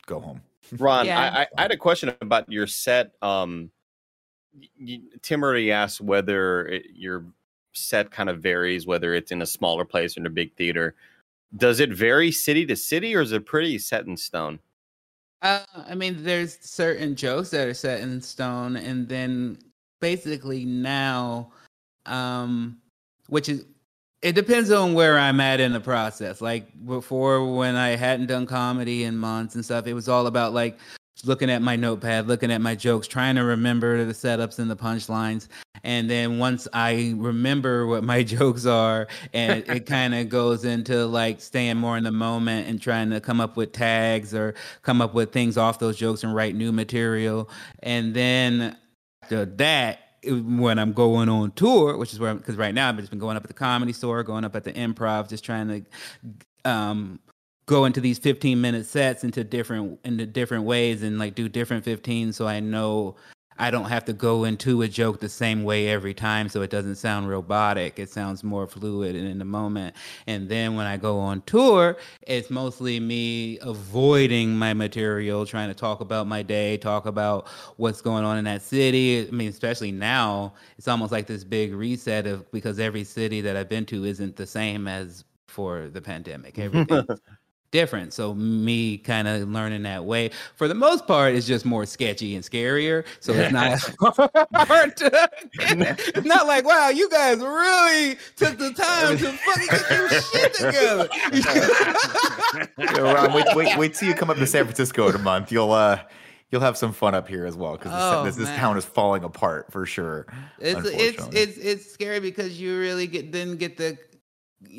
go 0.05 0.19
home. 0.19 0.41
Ron, 0.79 1.05
Yeah. 1.05 1.19
I, 1.19 1.41
I, 1.41 1.47
I 1.57 1.61
had 1.63 1.71
a 1.71 1.77
question 1.77 2.13
about 2.21 2.49
your 2.51 2.67
set. 2.67 3.13
Um, 3.21 3.69
y- 4.55 4.67
y- 4.79 5.01
Tim 5.21 5.43
already 5.43 5.71
asked 5.71 6.01
whether 6.01 6.67
it, 6.67 6.85
your 6.93 7.25
set 7.73 8.11
kind 8.11 8.29
of 8.29 8.39
varies, 8.41 8.87
whether 8.87 9.13
it's 9.13 9.31
in 9.31 9.41
a 9.41 9.45
smaller 9.45 9.85
place 9.85 10.17
or 10.17 10.21
in 10.21 10.25
a 10.25 10.29
big 10.31 10.55
theater. 10.55 10.95
Does 11.55 11.79
it 11.79 11.91
vary 11.91 12.31
city 12.31 12.65
to 12.65 12.75
city, 12.75 13.15
or 13.15 13.21
is 13.21 13.31
it 13.31 13.45
pretty 13.45 13.77
set 13.77 14.05
in 14.05 14.17
stone? 14.17 14.59
Uh, 15.41 15.59
I 15.75 15.93
mean, 15.93 16.23
there's 16.23 16.57
certain 16.61 17.15
jokes 17.15 17.49
that 17.49 17.67
are 17.67 17.73
set 17.73 18.01
in 18.01 18.21
stone, 18.21 18.75
and 18.77 19.07
then 19.07 19.57
basically 19.99 20.65
now, 20.65 21.51
um, 22.05 22.77
which 23.27 23.49
is 23.49 23.65
it 24.21 24.35
depends 24.35 24.71
on 24.71 24.93
where 24.93 25.19
I'm 25.19 25.41
at 25.41 25.59
in 25.59 25.73
the 25.73 25.81
process. 25.81 26.39
Like 26.39 26.65
before, 26.85 27.53
when 27.55 27.75
I 27.75 27.89
hadn't 27.89 28.27
done 28.27 28.45
comedy 28.45 29.03
in 29.03 29.17
months 29.17 29.55
and 29.55 29.65
stuff, 29.65 29.85
it 29.85 29.93
was 29.93 30.07
all 30.07 30.27
about 30.27 30.53
like 30.53 30.79
looking 31.23 31.49
at 31.49 31.61
my 31.61 31.75
notepad, 31.75 32.27
looking 32.27 32.51
at 32.51 32.61
my 32.61 32.75
jokes, 32.75 33.07
trying 33.07 33.35
to 33.35 33.43
remember 33.43 34.03
the 34.03 34.13
setups 34.13 34.59
and 34.59 34.69
the 34.69 34.75
punchlines. 34.75 35.47
And 35.83 36.09
then 36.09 36.39
once 36.39 36.67
I 36.73 37.13
remember 37.17 37.85
what 37.87 38.03
my 38.03 38.23
jokes 38.37 38.65
are, 38.65 39.07
and 39.33 39.63
it 39.67 39.85
kind 39.85 40.15
of 40.15 40.29
goes 40.29 40.65
into 40.65 41.05
like 41.05 41.41
staying 41.41 41.77
more 41.77 41.97
in 41.97 42.03
the 42.03 42.11
moment 42.11 42.67
and 42.67 42.81
trying 42.81 43.09
to 43.11 43.19
come 43.19 43.39
up 43.39 43.55
with 43.57 43.71
tags 43.71 44.33
or 44.33 44.55
come 44.81 45.01
up 45.01 45.13
with 45.13 45.31
things 45.31 45.57
off 45.57 45.79
those 45.79 45.97
jokes 45.97 46.23
and 46.23 46.33
write 46.33 46.55
new 46.55 46.71
material. 46.71 47.49
And 47.81 48.13
then 48.13 48.75
after 49.23 49.45
that, 49.45 49.99
when 50.25 50.79
I'm 50.79 50.93
going 50.93 51.27
on 51.27 51.51
tour, 51.51 51.97
which 51.97 52.13
is 52.13 52.19
where, 52.19 52.33
because 52.33 52.55
right 52.55 52.73
now 52.73 52.89
I've 52.89 52.97
just 52.97 53.09
been 53.09 53.19
going 53.19 53.35
up 53.35 53.43
at 53.43 53.49
the 53.49 53.53
comedy 53.53 53.91
store, 53.91 54.23
going 54.23 54.45
up 54.45 54.55
at 54.55 54.63
the 54.63 54.71
improv, 54.71 55.27
just 55.27 55.43
trying 55.43 55.67
to 55.67 56.69
um, 56.69 57.19
go 57.65 57.85
into 57.85 58.01
these 58.01 58.19
15 58.19 58.59
minute 58.59 58.85
sets 58.85 59.23
into 59.23 59.43
different 59.43 59.99
into 60.03 60.25
different 60.25 60.65
ways 60.65 61.03
and 61.03 61.17
like 61.17 61.35
do 61.35 61.47
different 61.47 61.83
15 61.83 62.33
so 62.33 62.47
I 62.47 62.59
know 62.59 63.15
I 63.57 63.71
don't 63.71 63.85
have 63.85 64.05
to 64.05 64.13
go 64.13 64.43
into 64.45 64.81
a 64.81 64.87
joke 64.87 65.19
the 65.19 65.29
same 65.29 65.63
way 65.63 65.87
every 65.89 66.13
time 66.13 66.49
so 66.49 66.61
it 66.61 66.69
doesn't 66.69 66.95
sound 66.95 67.29
robotic. 67.29 67.99
It 67.99 68.09
sounds 68.09 68.43
more 68.43 68.67
fluid 68.67 69.15
and 69.15 69.27
in 69.27 69.37
the 69.37 69.45
moment. 69.45 69.95
And 70.27 70.49
then 70.49 70.75
when 70.75 70.85
I 70.87 70.97
go 70.97 71.19
on 71.19 71.41
tour, 71.41 71.97
it's 72.23 72.49
mostly 72.49 72.99
me 72.99 73.59
avoiding 73.61 74.55
my 74.55 74.73
material, 74.73 75.45
trying 75.45 75.69
to 75.69 75.75
talk 75.75 76.01
about 76.01 76.27
my 76.27 76.41
day, 76.41 76.77
talk 76.77 77.05
about 77.05 77.47
what's 77.77 78.01
going 78.01 78.25
on 78.25 78.37
in 78.37 78.45
that 78.45 78.61
city. 78.61 79.27
I 79.27 79.31
mean, 79.31 79.49
especially 79.49 79.91
now, 79.91 80.53
it's 80.77 80.87
almost 80.87 81.11
like 81.11 81.27
this 81.27 81.43
big 81.43 81.73
reset 81.73 82.25
of 82.25 82.49
because 82.51 82.79
every 82.79 83.03
city 83.03 83.41
that 83.41 83.55
I've 83.55 83.69
been 83.69 83.85
to 83.87 84.05
isn't 84.05 84.35
the 84.35 84.47
same 84.47 84.87
as 84.87 85.25
for 85.47 85.89
the 85.89 86.01
pandemic. 86.01 86.57
Everything's 86.57 87.05
different. 87.73 88.13
So 88.13 88.33
me 88.33 88.97
kind 88.99 89.27
of 89.27 89.49
learning 89.49 89.83
that 89.83 90.05
way. 90.05 90.29
For 90.55 90.69
the 90.69 90.75
most 90.75 91.05
part, 91.07 91.33
it's 91.35 91.45
just 91.47 91.65
more 91.65 91.85
sketchy 91.85 92.35
and 92.35 92.45
scarier. 92.45 93.03
So 93.19 93.33
it's 93.33 93.51
not 93.51 93.79
hard 94.55 94.95
to 94.97 95.29
it's 95.59 96.25
not 96.25 96.47
like, 96.47 96.63
wow, 96.65 96.87
you 96.89 97.09
guys 97.09 97.39
really 97.39 98.15
took 98.37 98.57
the 98.57 98.71
time 98.71 99.17
to 99.17 99.31
fucking 99.33 99.67
get 99.67 99.89
your 99.89 100.09
shit 100.21 100.53
together. 100.53 101.09
Yeah, 102.77 102.99
Ron, 103.01 103.33
wait, 103.33 103.45
wait, 103.55 103.77
wait 103.77 103.93
till 103.95 104.07
you 104.07 104.13
come 104.15 104.29
up 104.29 104.37
to 104.37 104.47
San 104.47 104.63
Francisco 104.65 105.09
in 105.09 105.15
a 105.15 105.19
month. 105.19 105.51
You'll 105.51 105.71
uh, 105.71 105.99
you'll 106.51 106.61
have 106.61 106.77
some 106.77 106.93
fun 106.93 107.15
up 107.15 107.27
here 107.27 107.45
as 107.45 107.55
well 107.57 107.73
because 107.73 107.91
Oh, 107.95 108.23
this, 108.23 108.35
this 108.35 108.47
man. 108.47 108.59
town 108.59 108.77
is 108.77 108.85
falling 108.85 109.23
apart 109.23 109.71
for 109.71 109.85
sure. 109.85 110.27
it's 110.59 110.87
it's 110.87 111.27
it's 111.35 111.57
it's 111.57 111.91
scary 111.91 112.19
because 112.19 112.59
you 112.61 112.77
really 112.79 113.07
get 113.07 113.31
didn't 113.31 113.57
get 113.57 113.77
the 113.77 113.97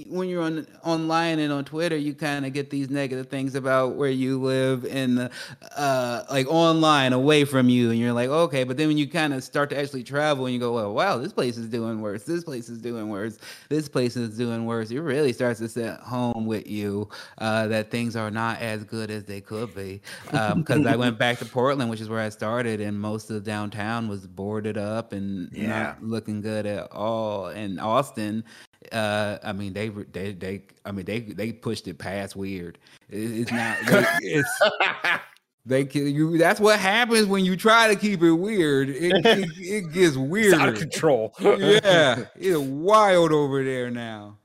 when 0.09 0.29
you're 0.29 0.43
on 0.43 0.67
online 0.83 1.39
and 1.39 1.53
on 1.53 1.65
Twitter, 1.65 1.97
you 1.97 2.15
kind 2.15 2.45
of 2.45 2.53
get 2.53 2.71
these 2.71 2.91
negative 2.91 3.29
things 3.29 3.55
about 3.55 3.95
where 3.95 4.11
you 4.11 4.41
live 4.41 4.85
and 4.85 5.31
uh, 5.77 6.23
like 6.31 6.47
online 6.49 7.13
away 7.13 7.45
from 7.45 7.69
you, 7.69 7.91
and 7.91 7.99
you're 7.99 8.13
like, 8.13 8.29
okay. 8.29 8.65
But 8.65 8.77
then 8.77 8.89
when 8.89 8.99
you 8.99 9.09
kind 9.09 9.33
of 9.33 9.45
start 9.45 9.71
to 9.71 9.79
actually 9.79 10.03
travel, 10.03 10.47
and 10.47 10.55
you 10.55 10.61
go, 10.61 10.73
well, 10.75 10.95
wow, 10.95 11.19
this 11.19 11.33
place 11.33 11.57
is 11.57 11.69
doing 11.69 12.01
worse. 12.01 12.25
This 12.25 12.45
place 12.45 12.69
is 12.69 12.79
doing 12.79 13.09
worse. 13.09 13.39
This 13.69 13.89
place 13.89 14.17
is 14.17 14.37
doing 14.37 14.67
worse. 14.67 14.91
It 14.91 15.01
really 15.01 15.33
starts 15.33 15.61
to 15.61 15.69
set 15.69 16.01
home 16.01 16.47
with 16.47 16.67
you 16.69 17.09
uh, 17.39 17.69
that 17.69 17.91
things 17.91 18.17
are 18.17 18.31
not 18.31 18.61
as 18.61 18.85
good 18.85 19.11
as 19.11 19.25
they 19.25 19.41
could 19.41 19.75
be. 19.75 20.01
Because 20.31 20.87
I 20.87 20.97
went 20.97 21.19
back 21.19 21.39
to 21.39 21.45
Portland, 21.45 21.91
which 21.91 22.01
is 22.01 22.09
where 22.09 22.21
I 22.21 22.31
started, 22.31 22.81
and 22.81 23.01
most 23.01 23.31
of 23.31 23.45
downtown 23.45 24.09
was 24.09 24.27
boarded 24.27 24.77
up 24.77 25.13
and 25.13 25.51
Yeah. 25.53 25.69
not 25.69 26.03
looking 26.03 26.41
good 26.41 26.67
at 26.67 26.91
all. 26.93 27.47
And 27.47 27.81
Austin, 27.81 28.45
uh, 28.93 29.39
I 29.43 29.53
mean, 29.53 29.73
they 29.73 29.91
were- 29.91 30.07
they 30.11 30.33
they 30.33 30.63
I 30.85 30.93
mean 30.93 31.05
they 31.05 31.21
they 31.21 31.53
pushed 31.53 31.87
it 31.89 31.99
past 31.99 32.37
weird. 32.37 32.79
It- 33.09 33.41
it's 33.41 33.53
not. 33.53 33.79
they- 33.87 34.05
it's 34.23 34.61
they 35.67 35.85
kill 35.87 36.07
you. 36.09 36.37
That's 36.39 36.61
what 36.61 36.79
happens 36.79 37.27
when 37.27 37.45
you 37.45 37.57
try 37.57 37.89
to 37.89 37.97
keep 37.97 38.23
it 38.23 38.33
weird. 38.33 38.89
It 38.91 39.25
it, 39.25 39.49
it 39.59 39.93
gets 39.93 40.17
weird. 40.17 40.55
out 40.55 40.69
of 40.69 40.79
control. 40.79 41.35
yeah, 41.41 42.25
it's 42.37 42.59
wild 42.59 43.33
over 43.33 43.65
there 43.65 43.91
now. 43.91 44.39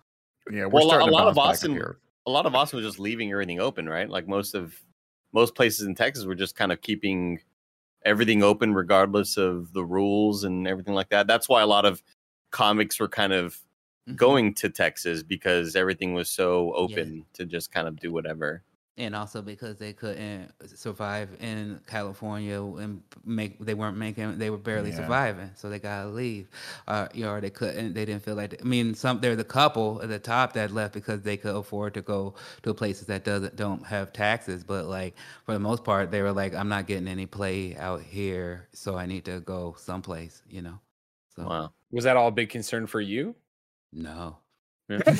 Yeah, 0.51 0.65
we're 0.65 0.69
Well, 0.79 0.85
a 0.85 0.89
starting 0.89 1.07
to 1.09 1.13
lot 1.13 1.27
of 1.27 1.35
bounce 1.35 1.35
back 1.35 1.43
up 1.43 1.49
Austin- 1.53 1.71
here. 1.73 1.97
A 2.25 2.31
lot 2.31 2.45
of 2.45 2.53
Austin 2.55 2.77
was 2.77 2.85
just 2.85 2.99
leaving 2.99 3.31
everything 3.31 3.59
open, 3.59 3.87
right? 3.89 4.09
Like 4.09 4.27
most 4.27 4.53
of 4.55 4.75
most 5.33 5.55
places 5.55 5.85
in 5.87 5.95
Texas 5.95 6.25
were 6.25 6.35
just 6.35 6.55
kind 6.55 6.71
of 6.71 6.81
keeping 6.81 7.39
everything 8.05 8.41
open 8.43 8.73
regardless 8.73 9.35
of 9.37 9.73
the 9.73 9.83
rules 9.83 10.43
and 10.43 10.67
everything 10.67 10.93
like 10.93 11.09
that. 11.09 11.27
That's 11.27 11.49
why 11.49 11.61
a 11.61 11.67
lot 11.67 11.85
of 11.85 12.01
comics 12.51 12.99
were 12.99 13.07
kind 13.09 13.33
of. 13.33 13.57
Going 14.15 14.53
to 14.55 14.69
Texas 14.69 15.23
because 15.23 15.75
everything 15.75 16.13
was 16.13 16.29
so 16.29 16.73
open 16.73 17.25
to 17.33 17.45
just 17.45 17.71
kind 17.71 17.87
of 17.87 17.99
do 17.99 18.11
whatever. 18.11 18.63
and 18.97 19.15
also 19.15 19.41
because 19.41 19.77
they 19.77 19.93
couldn't 19.93 20.51
survive 20.75 21.29
in 21.39 21.79
California 21.87 22.61
and 22.61 23.01
make 23.23 23.57
they 23.59 23.73
weren't 23.73 23.95
making 23.95 24.37
they 24.37 24.49
were 24.49 24.57
barely 24.57 24.89
Yeah. 24.89 24.97
surviving, 24.97 25.51
so 25.55 25.69
they 25.69 25.79
gotta 25.79 26.09
leave. 26.09 26.49
Uh, 26.85 27.07
you 27.13 27.23
know, 27.23 27.31
or 27.31 27.39
they 27.41 27.49
couldn't. 27.49 27.93
They 27.93 28.03
didn't 28.03 28.23
feel 28.23 28.35
like. 28.35 28.59
I 28.61 28.65
mean, 28.65 28.93
some 28.95 29.21
there's 29.21 29.39
a 29.39 29.43
couple 29.45 30.01
at 30.01 30.09
the 30.09 30.19
top 30.19 30.51
that 30.53 30.71
left 30.71 30.93
because 30.93 31.21
they 31.21 31.37
could 31.37 31.55
afford 31.55 31.93
to 31.93 32.01
go 32.01 32.35
to 32.63 32.73
places 32.73 33.07
that 33.07 33.23
doesn't 33.23 33.55
don't 33.55 33.85
have 33.85 34.11
taxes. 34.11 34.65
But 34.65 34.85
like 34.87 35.15
for 35.45 35.53
the 35.53 35.59
most 35.59 35.85
part, 35.85 36.11
they 36.11 36.21
were 36.21 36.33
like, 36.33 36.53
I'm 36.53 36.67
not 36.69 36.85
getting 36.87 37.07
any 37.07 37.25
play 37.25 37.77
out 37.77 38.01
here, 38.03 38.67
so 38.73 38.97
I 38.97 39.05
need 39.05 39.23
to 39.25 39.39
go 39.39 39.75
someplace. 39.77 40.43
You 40.49 40.61
know. 40.63 40.79
So 41.35 41.43
Wow. 41.45 41.73
Was 41.91 42.03
that 42.03 42.17
all 42.17 42.27
a 42.27 42.31
big 42.31 42.49
concern 42.49 42.85
for 42.87 43.01
you? 43.01 43.35
No. 43.91 44.39
You 44.89 44.97
didn't- 45.05 45.15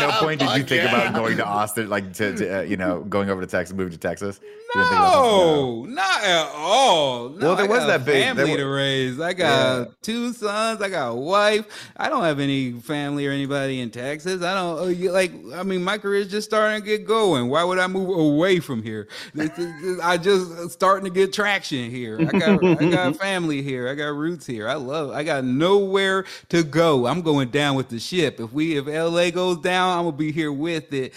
no 0.00 0.16
point 0.20 0.40
did 0.40 0.48
you 0.50 0.58
Fuck 0.60 0.68
think 0.68 0.82
yeah. 0.82 0.88
about 1.02 1.14
going 1.14 1.36
to 1.36 1.44
Austin, 1.46 1.88
like 1.88 2.12
to, 2.14 2.34
to 2.36 2.58
uh, 2.58 2.62
you 2.62 2.76
know, 2.76 3.00
going 3.04 3.30
over 3.30 3.40
to 3.40 3.46
Texas, 3.46 3.74
moving 3.76 3.92
to 3.92 3.98
Texas? 3.98 4.40
You 4.42 4.80
didn't 4.80 4.88
think? 4.90 5.00
No, 5.02 5.84
not 5.86 6.24
at 6.24 6.50
all. 6.56 7.28
No, 7.28 7.48
Well, 7.48 7.56
there 7.56 7.66
I 7.66 7.68
was 7.68 7.78
got 7.80 7.86
that 7.88 8.04
big- 8.06 8.24
family 8.24 8.44
there 8.46 8.56
to 8.56 8.64
raise. 8.66 9.20
I 9.20 9.34
got 9.34 9.78
Yeah. 9.78 9.84
two 10.00 10.32
sons. 10.32 10.80
I 10.80 10.88
got 10.88 11.08
a 11.10 11.14
wife. 11.14 11.66
I 11.96 12.08
don't 12.08 12.24
have 12.24 12.40
any 12.40 12.72
family 12.72 13.26
or 13.26 13.32
anybody 13.32 13.80
in 13.80 13.90
Texas. 13.90 14.42
I 14.42 14.54
don't 14.54 14.78
uh, 14.78 15.12
like. 15.12 15.32
I 15.54 15.62
mean, 15.62 15.84
my 15.84 15.98
career's 15.98 16.28
just 16.28 16.48
starting 16.48 16.80
to 16.80 16.86
get 16.86 17.06
going. 17.06 17.50
Why 17.50 17.62
would 17.64 17.78
I 17.78 17.86
move 17.86 18.08
away 18.08 18.60
from 18.60 18.82
here? 18.82 19.08
This 19.34 19.50
is- 19.58 19.82
this- 19.82 20.00
I 20.00 20.16
just 20.16 20.70
starting 20.70 21.04
to 21.04 21.10
get 21.10 21.32
traction 21.34 21.90
here. 21.90 22.18
I 22.18 22.38
got 22.38 22.64
I 22.64 22.74
got 22.90 23.16
family 23.20 23.60
here. 23.62 23.88
I 23.88 23.94
got 23.94 24.14
roots 24.14 24.46
here. 24.46 24.68
I 24.68 24.74
love. 24.74 25.10
I 25.10 25.22
got 25.22 25.44
nowhere 25.44 26.24
to 26.48 26.62
go. 26.64 27.06
I'm 27.06 27.20
going 27.20 27.50
down 27.50 27.76
with 27.76 27.90
the 27.92 28.00
ship. 28.00 28.40
If 28.40 28.52
we 28.52 28.76
if 28.76 28.86
LA 28.86 29.30
goes 29.30 29.58
down, 29.58 29.96
I'm 29.96 30.04
gonna 30.04 30.16
be 30.16 30.32
here 30.32 30.52
with 30.52 30.92
it, 30.92 31.14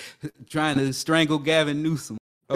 trying 0.49 0.77
to 0.77 0.93
strangle 0.93 1.39
Gavin 1.39 1.81
Newsom. 1.81 2.17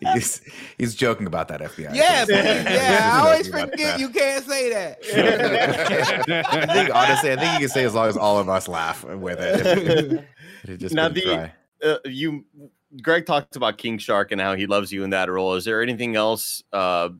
he's, 0.00 0.40
he's 0.78 0.94
joking 0.94 1.26
about 1.26 1.48
that 1.48 1.60
FBI. 1.60 1.94
Yeah, 1.94 2.24
thing. 2.24 2.42
please, 2.42 2.74
yeah. 2.74 3.10
I 3.12 3.18
always 3.26 3.46
forget 3.48 4.00
you 4.00 4.08
can't 4.08 4.42
say 4.42 4.70
that. 4.72 4.98
I 6.50 6.66
think 6.72 6.94
honestly, 6.94 7.32
I 7.32 7.36
think 7.36 7.52
you 7.54 7.58
can 7.58 7.68
say 7.68 7.84
as 7.84 7.94
long 7.94 8.08
as 8.08 8.16
all 8.16 8.38
of 8.38 8.48
us 8.48 8.68
laugh 8.68 9.04
with 9.04 9.38
it. 9.38 10.24
It'd 10.64 10.80
just 10.80 10.94
Now 10.94 11.08
the- 11.08 11.50
Uh, 11.84 11.98
you, 12.06 12.46
Greg 13.02 13.26
talked 13.26 13.54
about 13.56 13.76
King 13.76 13.98
Shark 13.98 14.32
and 14.32 14.40
how 14.40 14.54
he 14.54 14.66
loves 14.66 14.90
you 14.90 15.04
in 15.04 15.10
that 15.10 15.28
role. 15.30 15.54
Is 15.54 15.66
there 15.66 15.82
anything 15.82 16.16
else 16.16 16.62
uh, 16.72 17.10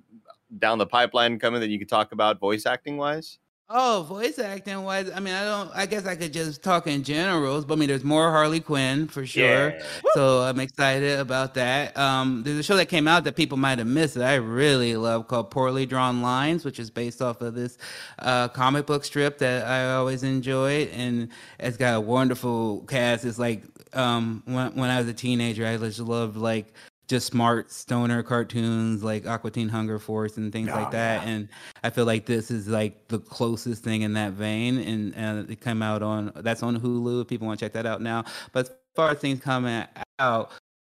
down 0.59 0.79
the 0.79 0.87
pipeline 0.87 1.39
coming 1.39 1.61
that 1.61 1.69
you 1.69 1.79
could 1.79 1.91
talk 1.91 2.13
about 2.13 2.41
voice 2.41 2.65
acting 2.65 2.97
wise? 2.97 3.39
Oh, 3.69 4.07
voice 4.09 4.39
acting 4.39 4.85
wise, 4.85 5.11
I 5.11 5.19
mean, 5.19 5.35
I 5.35 5.45
don't. 5.45 5.71
I 5.75 5.87
guess 5.87 6.07
I 6.07 6.15
could 6.15 6.33
just 6.33 6.63
talk 6.63 6.87
in 6.87 7.03
generals, 7.03 7.65
but 7.65 7.75
I 7.75 7.77
mean, 7.79 7.89
there's 7.89 8.05
more 8.05 8.31
Harley 8.31 8.61
Quinn 8.61 9.09
for 9.09 9.27
sure. 9.27 9.71
Yeah. 9.71 9.83
So 10.15 10.43
I'm 10.43 10.61
excited 10.61 11.19
about 11.19 11.55
that. 11.55 11.97
Um, 11.99 12.45
there's 12.45 12.59
a 12.59 12.63
show 12.63 12.77
that 12.77 12.87
came 12.87 13.09
out 13.09 13.25
that 13.25 13.35
people 13.35 13.59
might 13.59 13.79
have 13.79 13.89
missed 13.89 14.15
that 14.15 14.31
I 14.31 14.37
really 14.37 14.97
love 14.97 15.27
called 15.27 15.51
Poorly 15.51 15.85
Drawn 15.85 16.23
Lines, 16.23 16.65
which 16.65 16.79
is 16.79 16.91
based 16.91 17.21
off 17.21 17.41
of 17.41 17.55
this 17.57 17.77
uh, 18.21 18.47
comic 18.49 18.87
book 18.87 19.05
strip 19.05 19.39
that 19.39 19.67
I 19.67 19.95
always 19.95 20.23
enjoyed, 20.23 20.89
and 20.91 21.29
it's 21.59 21.77
got 21.77 21.97
a 21.97 22.01
wonderful 22.01 22.83
cast. 22.83 23.25
It's 23.25 23.39
like 23.39 23.65
um, 23.95 24.45
when 24.47 24.77
when 24.77 24.91
I 24.91 25.01
was 25.01 25.09
a 25.09 25.15
teenager, 25.15 25.67
I 25.67 25.77
just 25.77 25.99
loved 25.99 26.37
like 26.37 26.73
just 27.07 27.29
smart 27.29 27.71
stoner 27.71 28.23
cartoons 28.23 29.05
like 29.05 29.27
Aqua 29.27 29.51
Teen 29.51 29.69
Hunger 29.69 29.99
Force 29.99 30.37
and 30.37 30.53
things 30.53 30.69
Oh, 30.69 30.75
like 30.75 30.91
that. 30.91 31.27
And 31.27 31.49
I 31.85 31.91
feel 31.91 32.05
like 32.05 32.27
this 32.27 32.51
is 32.51 32.69
like 32.69 33.09
the 33.09 33.19
closest 33.19 33.85
thing 33.85 34.03
in 34.03 34.15
that 34.15 34.33
vein. 34.33 34.79
And, 34.79 35.15
and 35.15 35.51
it 35.51 35.61
came 35.61 35.83
out 35.83 36.03
on 36.03 36.33
that's 36.37 36.63
on 36.63 36.81
Hulu. 36.81 37.23
If 37.23 37.29
people 37.29 37.47
want 37.47 37.61
to 37.61 37.67
check 37.67 37.73
that 37.75 37.87
out 37.87 38.03
now. 38.03 38.25
But 38.53 38.67
as 38.69 38.73
far 38.95 39.11
as 39.11 39.19
things 39.19 39.41
coming 39.41 39.85
out, 40.19 40.51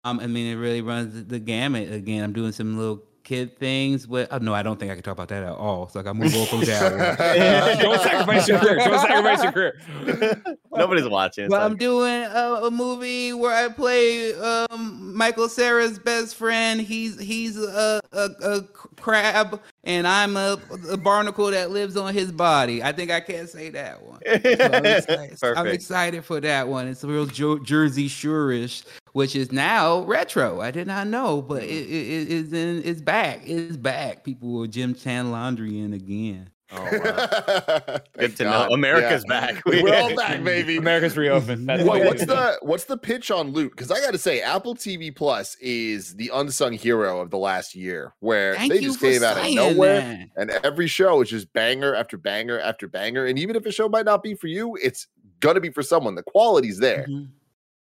um, 0.04 0.20
I 0.20 0.28
mean, 0.28 0.52
it 0.52 0.56
really 0.60 0.82
runs 0.82 1.26
the 1.26 1.40
gamut. 1.40 1.92
Again, 1.92 2.24
I'm 2.24 2.34
doing 2.34 2.52
some 2.54 2.78
little 2.78 3.04
kid 3.30 3.60
things. 3.60 4.08
But 4.08 4.28
oh, 4.32 4.40
no, 4.40 4.56
I 4.56 4.64
don't 4.64 4.80
think 4.80 4.92
I 4.92 4.96
can 4.96 5.04
talk 5.04 5.12
about 5.14 5.28
that 5.28 5.44
at 5.44 5.52
all. 5.52 5.88
So 5.88 6.00
I 6.00 6.04
got 6.04 6.14
to 6.14 6.20
move 6.20 6.36
on 6.36 6.48
from 6.48 6.62
that. 6.62 7.80
Don't 7.80 8.02
sacrifice 8.02 8.48
your 8.48 8.58
career. 8.60 8.78
Don't 8.78 9.00
sacrifice 9.00 9.44
your 9.44 9.52
career. 9.52 10.44
Nobody's 10.76 11.08
watching. 11.08 11.46
It's 11.46 11.52
Well, 11.52 11.62
like- 11.62 11.72
I'm 11.72 11.78
doing 11.78 12.24
a, 12.24 12.62
a 12.66 12.72
movie 12.72 13.34
where 13.34 13.54
I 13.54 13.70
play 13.72 14.34
um, 14.34 15.16
Michael 15.16 15.48
Cera's 15.48 16.00
best 16.00 16.36
friend. 16.36 16.82
He's 16.82 17.20
he's 17.20 17.58
a, 17.58 18.02
a, 18.12 18.30
a 18.42 18.62
crab, 18.96 19.62
and 19.84 20.08
I'm 20.08 20.36
a, 20.36 20.58
a 20.90 20.98
barnacle 20.98 21.52
that 21.52 21.70
lives 21.70 21.96
on 21.98 22.14
his 22.16 22.32
body. 22.32 22.82
I 22.82 22.92
think 22.92 23.12
I 23.12 23.20
can't 23.20 23.48
say 23.48 23.70
that 23.70 24.02
one. 24.02 24.20
So 24.26 24.34
I'm, 24.34 24.86
excited. 24.86 25.58
I'm 25.58 25.68
excited 25.68 26.26
for 26.26 26.40
that 26.42 26.68
one. 26.68 26.88
It's 26.88 27.04
a 27.04 27.08
real 27.08 27.26
jo- 27.28 27.60
Jersey 27.60 28.08
Shore-ish, 28.08 28.84
which 29.20 29.36
is 29.36 29.52
now 29.52 30.04
retro. 30.06 30.62
I 30.62 30.72
did 30.72 30.88
not 30.88 31.06
know, 31.08 31.42
but 31.42 31.62
it, 31.64 31.68
it, 31.70 32.22
it 32.22 32.32
is 32.32 32.54
in. 32.54 32.82
It's 32.86 33.02
back. 33.02 33.42
It's 33.44 33.76
back. 33.76 34.24
People 34.24 34.54
will 34.54 34.66
gym 34.66 34.96
tan 34.96 35.30
laundry 35.30 35.78
in 35.78 35.92
again. 35.92 36.50
Oh, 36.72 36.82
wow. 36.82 36.90
Good 36.98 38.02
Good 38.18 38.36
to 38.38 38.44
know. 38.46 38.68
America's 38.72 39.26
back. 39.26 39.62
We're 39.66 39.94
all 40.02 40.16
back, 40.16 40.42
baby. 40.42 40.78
America's 40.78 41.18
reopened. 41.18 41.68
That's 41.68 41.84
What, 41.84 42.00
what 42.00 42.08
what's 42.08 42.26
the 42.26 42.58
what's 42.62 42.86
the 42.86 42.96
pitch 42.96 43.30
on 43.30 43.52
Loot? 43.52 43.72
Because 43.72 43.92
I 43.92 44.00
got 44.00 44.12
to 44.12 44.18
say, 44.18 44.40
Apple 44.40 44.74
TV 44.74 45.14
Plus 45.14 45.56
is 45.56 46.16
the 46.16 46.32
unsung 46.34 46.72
hero 46.72 47.20
of 47.20 47.30
the 47.30 47.38
last 47.38 47.76
year, 47.76 48.14
where 48.22 48.56
Thank 48.56 48.72
they 48.72 48.80
just 48.80 49.02
came 49.02 49.22
out 49.22 49.38
of 49.38 49.54
nowhere, 49.54 50.00
that. 50.00 50.30
and 50.38 50.52
every 50.64 50.88
show 50.88 51.20
is 51.22 51.30
just 51.30 51.52
banger 51.52 51.94
after 51.94 52.16
banger 52.16 52.58
after 52.62 52.88
banger. 52.88 53.26
And 53.26 53.38
even 53.38 53.58
if 53.58 53.66
a 53.66 53.72
show 53.74 53.90
might 53.90 54.06
not 54.06 54.24
be 54.24 54.34
for 54.34 54.48
you, 54.48 54.78
it's 54.82 55.08
gonna 55.42 55.60
be 55.60 55.72
for 55.72 55.84
someone. 55.84 56.16
The 56.16 56.24
quality's 56.24 56.78
there. 56.78 57.06
Mhm. 57.10 57.28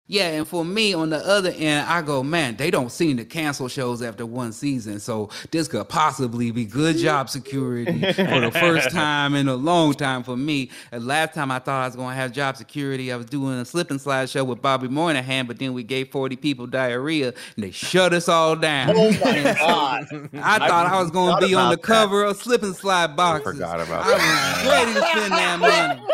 Yeah, 0.09 0.27
and 0.29 0.47
for 0.47 0.63
me 0.63 0.93
on 0.93 1.09
the 1.09 1.17
other 1.17 1.51
end, 1.53 1.85
I 1.85 2.01
go, 2.01 2.23
man, 2.23 2.55
they 2.55 2.71
don't 2.71 2.89
seem 2.91 3.17
to 3.17 3.25
cancel 3.25 3.67
shows 3.67 4.01
after 4.01 4.25
one 4.25 4.53
season, 4.53 5.01
so 5.01 5.29
this 5.51 5.67
could 5.67 5.89
possibly 5.89 6.49
be 6.51 6.63
good 6.63 6.95
job 6.95 7.29
security 7.29 8.13
for 8.13 8.39
the 8.39 8.51
first 8.51 8.89
time 8.91 9.35
in 9.35 9.49
a 9.49 9.55
long 9.55 9.93
time 9.93 10.23
for 10.23 10.37
me. 10.37 10.71
And 10.93 11.05
last 11.05 11.33
time 11.33 11.51
I 11.51 11.59
thought 11.59 11.83
I 11.83 11.87
was 11.87 11.97
going 11.97 12.11
to 12.15 12.15
have 12.15 12.31
job 12.31 12.55
security, 12.55 13.11
I 13.11 13.17
was 13.17 13.25
doing 13.25 13.59
a 13.59 13.65
slip 13.65 13.91
and 13.91 13.99
slide 13.99 14.29
show 14.29 14.45
with 14.45 14.61
Bobby 14.61 14.87
Moynihan, 14.87 15.45
but 15.45 15.59
then 15.59 15.73
we 15.73 15.83
gave 15.83 16.09
40 16.09 16.37
people 16.37 16.67
diarrhea 16.67 17.33
and 17.55 17.63
they 17.65 17.71
shut 17.71 18.13
us 18.13 18.29
all 18.29 18.55
down. 18.55 18.93
Oh 18.95 19.11
my 19.11 19.55
god. 19.59 20.05
I 20.41 20.67
thought 20.67 20.85
I 20.87 21.01
was 21.01 21.11
going 21.11 21.35
to 21.41 21.45
be 21.45 21.53
on 21.53 21.67
the 21.67 21.73
about 21.73 21.81
that. 21.81 21.83
cover 21.83 22.23
of 22.23 22.37
slip 22.37 22.63
and 22.63 22.73
slide 22.73 23.17
boxes. 23.17 23.47
I 23.47 23.51
forgot 23.51 23.81
about 23.81 24.05
I 24.05 24.17
that. 24.17 24.63
was 24.63 24.71
ready 24.71 24.93
to 24.93 25.05
spend 25.05 25.31
that 25.33 25.59
money. 25.59 26.01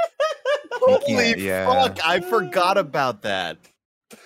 Holy 0.73 1.45
yeah. 1.45 1.65
fuck! 1.67 1.99
I 2.05 2.19
forgot 2.19 2.77
about 2.77 3.21
that. 3.21 3.57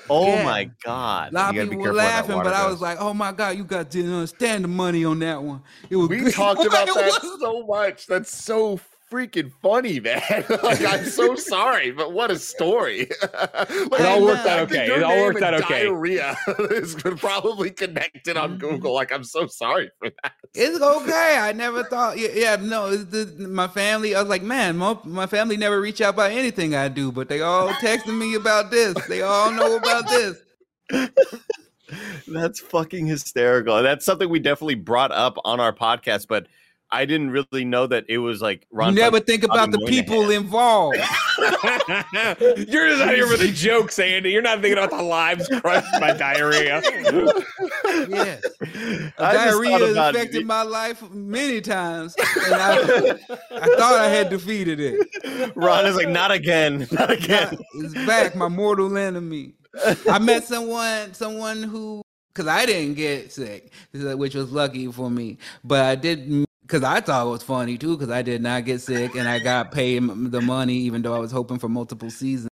Oh 0.10 0.26
Yeah. 0.28 0.44
my 0.44 0.70
god. 0.84 1.32
A 1.32 1.36
lot 1.36 1.58
of 1.58 1.70
people 1.70 1.78
were 1.78 1.84
careful 1.84 1.88
with 1.90 1.98
that 1.98 2.16
laughing, 2.16 2.36
water 2.36 2.50
but 2.50 2.56
I 2.56 2.68
was 2.70 2.82
like, 2.82 2.98
"Oh 3.00 3.14
my 3.14 3.32
god, 3.32 3.58
you 3.58 3.64
got 3.64 3.92
to 3.92 4.14
understand 4.14 4.64
the 4.64 4.68
money 4.70 5.04
on 5.06 5.20
that 5.20 5.42
one." 5.42 5.62
It 5.90 5.96
was 5.96 6.10
We 6.10 6.18
good. 6.20 6.34
talked 6.34 6.64
about 6.66 6.88
that 6.88 7.22
so 7.40 7.66
much. 7.66 8.08
That's 8.08 8.32
so 8.44 8.80
freaking 9.12 9.52
funny, 9.62 10.00
man. 10.00 10.22
like, 10.64 10.82
I'm 10.86 11.06
so 11.06 11.36
sorry, 11.36 11.92
but 11.92 12.14
what 12.14 12.32
a 12.32 12.38
story. 12.40 13.10
like, 13.22 13.70
It 13.70 14.06
all 14.06 14.24
worked 14.24 14.46
out 14.46 14.60
okay. 14.60 14.88
It 14.88 15.04
all 15.04 15.18
worked 15.22 15.42
out 15.42 15.54
okay. 15.56 15.84
Diarrhea 15.84 16.36
is 16.72 16.96
probably 16.96 17.72
connected 17.72 18.38
on 18.38 18.58
Mhm. 18.58 18.60
Google. 18.60 18.94
Like, 18.94 19.12
I'm 19.12 19.24
so 19.24 19.48
sorry 19.48 19.90
for 20.00 20.10
that. 20.24 20.34
It's 20.54 20.80
okay. 20.80 21.38
I 21.40 21.52
never 21.54 21.84
thought. 21.84 22.18
Yeah, 22.18 22.30
yeah 22.34 22.56
no. 22.58 22.96
The, 22.96 23.48
my 23.48 23.68
family. 23.68 24.16
I 24.16 24.22
was 24.22 24.30
like, 24.30 24.44
man, 24.44 24.78
my, 24.78 24.98
my 25.04 25.28
family 25.28 25.58
never 25.58 25.80
reach 25.80 26.02
out 26.02 26.14
about 26.16 26.32
anything 26.32 26.76
I 26.76 26.88
do, 26.88 27.12
but 27.12 27.30
they 27.30 27.42
all 27.42 27.70
texting 27.70 28.18
me 28.18 28.36
about 28.36 28.72
this. 28.72 28.96
They 29.08 29.22
all 29.22 29.52
know 29.52 29.78
about 29.78 30.08
this. 30.10 30.38
That's 32.28 32.60
fucking 32.60 33.08
hysterical. 33.08 33.82
That's 33.82 34.06
something 34.06 34.30
we 34.30 34.40
definitely 34.40 34.76
brought 34.76 35.12
up 35.12 35.38
on 35.46 35.60
our 35.60 35.72
podcast, 35.72 36.28
but 36.28 36.48
I 36.90 37.06
didn't 37.06 37.32
really 37.32 37.66
know 37.66 37.86
that 37.88 38.06
it 38.08 38.20
was 38.20 38.42
like 38.42 38.66
Ron. 38.72 38.94
you 38.96 39.02
never 39.02 39.18
Funky 39.18 39.32
think 39.34 39.44
about 39.44 39.72
the 39.72 39.78
Bobby 39.78 39.92
Moynihan. 39.92 40.06
people 40.06 40.32
involved. 40.32 40.98
You're 41.38 42.90
just 42.90 43.02
out 43.02 43.14
here 43.14 43.28
for 43.28 43.38
the 43.38 43.52
jokes, 43.56 44.00
Andy. 44.00 44.32
You're 44.32 44.42
not 44.42 44.62
thinking 44.62 44.78
about 44.78 44.92
the 44.98 45.04
lives 45.04 45.48
crushed 45.62 45.92
by 46.00 46.14
diarrhea. 46.14 46.82
Yeah, 48.10 48.38
I 49.18 49.34
diarrhea 49.34 49.80
has 49.80 49.98
affected 49.98 50.42
it. 50.42 50.46
my 50.46 50.62
life 50.62 51.02
many 51.12 51.62
times, 51.62 52.16
and 52.46 52.54
I, 52.56 52.74
I 53.52 53.66
thought 53.76 53.96
I 53.96 54.08
had 54.08 54.30
defeated 54.30 54.80
it. 54.80 55.52
Ron 55.56 55.86
is 55.86 55.96
like, 55.96 56.10
not 56.10 56.32
again, 56.32 56.88
not 56.92 57.12
again. 57.12 57.58
It's 57.76 57.94
back, 58.06 58.36
my 58.36 58.48
mortal 58.48 58.96
enemy. 58.98 59.54
I 60.10 60.20
met 60.20 60.44
someone, 60.44 61.14
someone 61.14 61.64
who, 61.64 62.02
because 62.34 62.48
I 62.48 62.66
didn't 62.66 62.96
get 62.96 63.32
sick, 63.32 63.72
which 63.94 64.36
was 64.36 64.52
lucky 64.52 64.92
for 64.92 65.10
me, 65.10 65.38
but 65.64 65.84
I 65.84 65.96
did 65.96 66.46
because 66.68 66.84
I 66.84 67.00
thought 67.00 67.26
it 67.26 67.30
was 67.30 67.44
funny 67.44 67.78
too, 67.78 67.98
because 67.98 68.12
I 68.12 68.22
did 68.22 68.42
not 68.42 68.66
get 68.66 68.82
sick 68.82 69.16
and 69.16 69.28
I 69.28 69.40
got 69.40 69.72
paid 69.72 70.04
the 70.04 70.42
money, 70.42 70.76
even 70.76 71.02
though 71.02 71.16
I 71.16 71.20
was 71.20 71.32
hoping 71.32 71.60
for 71.60 71.70
multiple 71.70 72.10
seasons. 72.12 72.50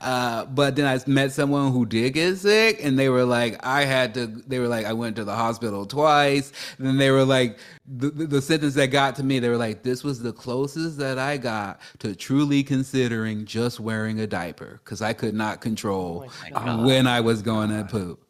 Uh, 0.00 0.44
but 0.46 0.76
then 0.76 0.86
I 0.86 1.00
met 1.10 1.32
someone 1.32 1.72
who 1.72 1.84
did 1.84 2.14
get 2.14 2.36
sick, 2.36 2.78
and 2.80 2.96
they 2.96 3.08
were 3.08 3.24
like, 3.24 3.58
I 3.66 3.84
had 3.84 4.14
to. 4.14 4.28
They 4.28 4.60
were 4.60 4.68
like, 4.68 4.86
I 4.86 4.92
went 4.92 5.16
to 5.16 5.24
the 5.24 5.34
hospital 5.34 5.84
twice. 5.84 6.52
And 6.78 6.86
then 6.86 6.96
they 6.96 7.10
were 7.10 7.24
like, 7.24 7.58
the, 7.86 8.10
the, 8.10 8.40
sentence 8.40 8.74
that 8.74 8.86
got 8.86 9.16
to 9.16 9.24
me, 9.24 9.40
they 9.40 9.48
were 9.48 9.56
like, 9.56 9.82
this 9.82 10.04
was 10.04 10.22
the 10.22 10.32
closest 10.32 10.98
that 10.98 11.18
I 11.18 11.38
got 11.38 11.80
to 11.98 12.14
truly 12.14 12.62
considering 12.62 13.44
just 13.46 13.80
wearing 13.80 14.20
a 14.20 14.28
diaper 14.28 14.80
because 14.84 15.02
I 15.02 15.12
could 15.12 15.34
not 15.34 15.60
control 15.60 16.30
God. 16.52 16.86
when 16.86 17.08
I 17.08 17.20
was 17.20 17.42
going 17.42 17.70
to 17.70 17.84
poop. 17.84 18.24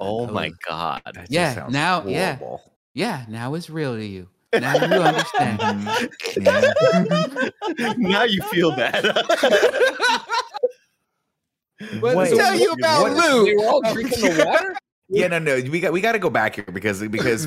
Oh 0.00 0.26
my 0.26 0.50
god. 0.68 1.02
That 1.14 1.30
Yeah, 1.30 1.68
now- 1.70 2.00
horrible. 2.00 2.10
Yeah, 2.10 2.38
now 3.28 3.54
it's 3.54 3.68
real 3.68 3.94
to 3.94 4.04
you. 4.04 4.28
Now 4.52 4.74
you 4.74 5.02
understand. 5.02 5.60
Yeah. 6.36 6.72
now 7.98 8.22
you 8.24 8.40
feel 8.50 8.74
bad. 8.74 9.04
But 12.00 12.16
Wait, 12.16 12.30
to 12.30 12.36
tell 12.36 12.58
you 12.58 12.72
about 12.72 13.02
what- 13.02 13.44
They 13.44 13.54
Lou, 13.54 13.56
were 13.58 13.68
all 13.68 13.82
drinking 13.92 14.20
the 14.22 14.44
water. 14.46 14.74
Yeah, 15.08 15.28
no, 15.28 15.38
no. 15.38 15.56
We 15.70 15.80
got 15.80 15.92
we 15.92 16.00
got 16.00 16.12
to 16.12 16.18
go 16.18 16.30
back 16.30 16.54
here 16.56 16.64
because 16.64 17.00
because 17.06 17.46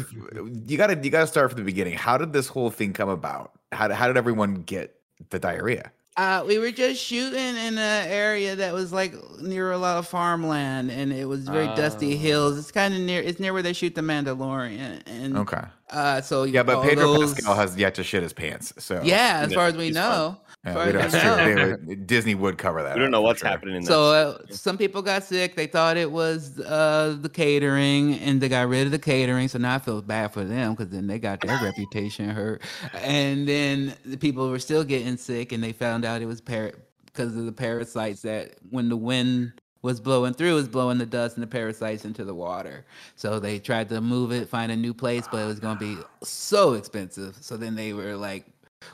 you 0.67 0.77
got 0.77 0.87
to 0.87 0.95
you 0.95 1.09
got 1.09 1.21
to 1.21 1.27
start 1.27 1.49
from 1.49 1.59
the 1.59 1.65
beginning. 1.65 1.95
How 1.97 2.17
did 2.17 2.31
this 2.31 2.47
whole 2.47 2.69
thing 2.69 2.93
come 2.93 3.09
about? 3.09 3.51
How 3.71 3.87
did, 3.87 3.95
how 3.95 4.07
did 4.07 4.17
everyone 4.17 4.61
get 4.61 4.95
the 5.29 5.39
diarrhea? 5.39 5.91
Uh, 6.19 6.43
we 6.45 6.59
were 6.59 6.69
just 6.71 7.01
shooting 7.01 7.39
in 7.39 7.77
an 7.77 8.09
area 8.09 8.53
that 8.57 8.73
was 8.73 8.91
like 8.91 9.13
near 9.39 9.71
a 9.71 9.77
lot 9.77 9.95
of 9.97 10.05
farmland, 10.05 10.91
and 10.91 11.13
it 11.13 11.25
was 11.25 11.47
very 11.47 11.67
dusty 11.77 12.15
Oh. 12.15 12.17
hills. 12.17 12.57
It's 12.59 12.71
kind 12.71 12.93
of 12.93 12.99
near. 12.99 13.21
It's 13.21 13.39
near 13.39 13.53
where 13.53 13.61
they 13.63 13.71
shoot 13.71 13.95
the 13.95 14.01
Mandalorian, 14.01 15.01
and 15.05 15.37
Okay. 15.37 15.61
uh, 15.91 16.19
so 16.19 16.43
Yeah, 16.43 16.63
but 16.63 16.83
Pedro 16.83 17.13
those- 17.13 17.35
Pascal 17.35 17.55
has 17.55 17.77
yet 17.77 17.95
to 17.95 18.03
shit 18.03 18.21
his 18.21 18.33
pants. 18.33 18.73
So 18.79 18.99
Yeah, 19.01 19.43
as 19.45 19.53
far 19.53 19.67
as 19.67 19.77
we 19.77 19.91
know. 19.91 20.35
Yeah, 20.69 20.73
far 20.73 20.85
we 20.91 20.97
as 20.99 21.11
don't, 21.11 21.45
we 21.45 21.51
it's 21.51 21.61
true. 21.61 21.87
would- 21.87 22.07
Disney 22.07 22.35
would 22.35 22.57
cover 22.57 22.81
that. 22.83 22.95
we 22.95 23.01
don't 23.01 23.11
know 23.11 23.21
what's 23.21 23.41
sure. 23.41 23.49
happening 23.49 23.75
in 23.75 23.83
So 23.83 24.11
that. 24.11 24.27
uh, 24.51 24.53
some 24.55 24.77
people 24.77 25.01
got 25.01 25.23
sick. 25.23 25.55
They 25.55 25.67
thought 25.67 25.97
it 25.97 26.11
was 26.11 26.59
uh, 26.59 27.17
the 27.21 27.29
catering, 27.29 28.15
and 28.19 28.39
they 28.41 28.49
got 28.49 28.67
rid 28.67 28.85
of 28.85 28.91
the 28.91 28.99
catering. 28.99 29.47
So 29.47 29.57
now 29.59 29.75
I 29.75 29.79
feel 29.79 30.01
bad 30.01 30.33
for 30.33 30.43
them 30.43 30.73
because 30.75 30.89
then 30.89 31.07
they 31.07 31.19
got 31.19 31.41
their 31.41 31.59
reputation 31.63 32.29
hurt. 32.29 32.61
And 32.93 33.47
then 33.47 33.95
the 34.05 34.17
people 34.17 34.49
were 34.49 34.59
still 34.59 34.83
getting 34.83 35.17
sick, 35.17 35.51
and 35.51 35.63
they 35.63 35.71
found 35.73 36.05
out 36.05 36.21
it 36.21 36.25
was 36.27 36.41
par- 36.41 36.73
because 37.05 37.35
of 37.35 37.45
the 37.45 37.51
parasites 37.51 38.21
that 38.21 38.55
when 38.69 38.87
the 38.89 38.97
wind 38.97 39.53
was 39.81 40.01
blowing 40.01 40.33
through, 40.33 40.51
it 40.51 40.55
was 40.55 40.67
blowing 40.67 40.97
the 40.97 41.05
dust 41.05 41.37
and 41.37 41.43
the 41.43 41.47
parasites 41.47 42.03
into 42.03 42.25
the 42.25 42.35
water. 42.35 42.85
So 43.15 43.39
they 43.39 43.59
tried 43.59 43.87
to 43.89 44.01
move 44.01 44.31
it, 44.33 44.49
find 44.49 44.71
a 44.71 44.75
new 44.75 44.93
place, 44.93 45.25
but 45.31 45.37
it 45.37 45.45
was 45.45 45.59
going 45.59 45.77
to 45.77 45.95
be 45.95 46.01
so 46.21 46.73
expensive. 46.73 47.37
So 47.39 47.55
then 47.55 47.75
they 47.75 47.93
were 47.93 48.15
like, 48.17 48.45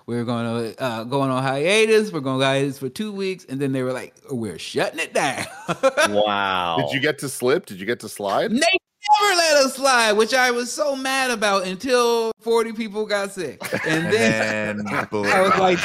we 0.07 0.15
were 0.15 0.23
going 0.23 0.73
to 0.73 0.81
uh, 0.81 1.03
going 1.03 1.29
on 1.31 1.41
hiatus. 1.43 2.11
We're 2.11 2.19
going 2.21 2.39
to 2.39 2.45
hiatus 2.45 2.79
for 2.79 2.89
two 2.89 3.11
weeks, 3.11 3.45
and 3.47 3.59
then 3.59 3.71
they 3.71 3.83
were 3.83 3.93
like, 3.93 4.13
"We're 4.31 4.59
shutting 4.59 4.99
it 4.99 5.13
down." 5.13 5.45
wow. 6.09 6.77
Did 6.79 6.93
you 6.93 6.99
get 6.99 7.19
to 7.19 7.29
slip? 7.29 7.65
Did 7.65 7.79
you 7.79 7.85
get 7.85 7.99
to 8.01 8.09
slide? 8.09 8.51
They 8.51 8.55
never 9.21 9.35
let 9.35 9.57
us 9.65 9.75
slide, 9.75 10.13
which 10.13 10.33
I 10.33 10.51
was 10.51 10.71
so 10.71 10.95
mad 10.95 11.29
about 11.31 11.67
until 11.67 12.31
40 12.39 12.73
people 12.73 13.05
got 13.05 13.31
sick. 13.31 13.61
And 13.85 14.05
And 14.07 14.13
then 14.13 14.77
then. 14.77 14.87
I 15.25 15.41
was 15.41 15.59
like, 15.59 15.79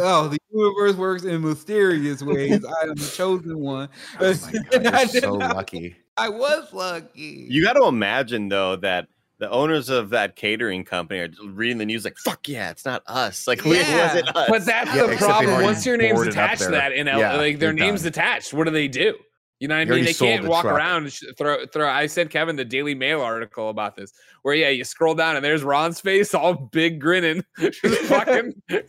oh, 0.00 0.28
the 0.28 0.38
universe 0.50 0.96
works 0.96 1.24
in 1.24 1.42
mysterious 1.42 2.22
ways. 2.22 2.64
I 2.64 2.82
am 2.84 2.94
the 2.94 3.12
chosen 3.14 3.58
one. 3.60 3.88
oh 4.20 4.34
my 4.72 4.78
God, 4.78 4.86
I 4.94 5.00
you're 5.02 5.22
so 5.22 5.36
not- 5.36 5.56
lucky. 5.56 5.96
I 6.16 6.28
was 6.28 6.72
lucky. 6.72 7.46
You 7.50 7.64
got 7.64 7.72
to 7.72 7.86
imagine 7.86 8.48
though 8.48 8.76
that 8.76 9.08
the 9.44 9.50
owners 9.50 9.88
of 9.90 10.10
that 10.10 10.36
catering 10.36 10.84
company 10.84 11.20
are 11.20 11.28
reading 11.46 11.78
the 11.78 11.84
news 11.84 12.04
like, 12.04 12.16
"Fuck 12.24 12.48
yeah, 12.48 12.70
it's 12.70 12.84
not 12.84 13.02
us." 13.06 13.46
Like, 13.46 13.64
we- 13.64 13.72
it 13.78 13.86
Yeah. 13.86 14.06
wasn't 14.06 14.36
us. 14.36 14.48
But 14.48 14.64
that's 14.64 14.94
Yeah, 14.94 15.06
the 15.06 15.16
problem. 15.16 15.62
Once 15.62 15.84
your 15.84 15.96
name's 15.96 16.20
attached 16.22 16.62
to 16.62 16.70
that 16.70 16.92
in 16.92 17.08
L, 17.08 17.18
Yeah, 17.20 17.36
like 17.36 17.58
their 17.58 17.72
name's 17.74 18.02
done. 18.02 18.08
attached, 18.08 18.54
what 18.54 18.64
do 18.64 18.70
they 18.70 18.88
do? 18.88 19.14
You 19.60 19.68
know 19.68 19.76
what 19.78 19.82
I 19.88 19.90
mean? 19.90 20.04
They 20.04 20.12
can't 20.12 20.42
the 20.42 20.48
walk 20.50 20.62
truck. 20.62 20.74
around 20.76 21.04
and 21.04 21.12
sh- 21.12 21.22
throw 21.38 21.64
throw. 21.66 21.88
I 21.88 22.06
sent 22.06 22.30
Kevin 22.30 22.56
the 22.56 22.64
Daily 22.64 22.94
Mail 22.94 23.20
article 23.22 23.68
about 23.70 23.96
this, 23.96 24.12
where 24.42 24.54
yeah, 24.54 24.68
you 24.70 24.82
scroll 24.84 25.14
down 25.14 25.36
and 25.36 25.44
there's 25.44 25.62
Ron's 25.62 26.00
face, 26.00 26.34
all 26.34 26.54
big 26.72 27.00
grinning, 27.00 27.44
just 27.58 27.80
fucking. 28.06 28.54
yeah, 28.68 28.82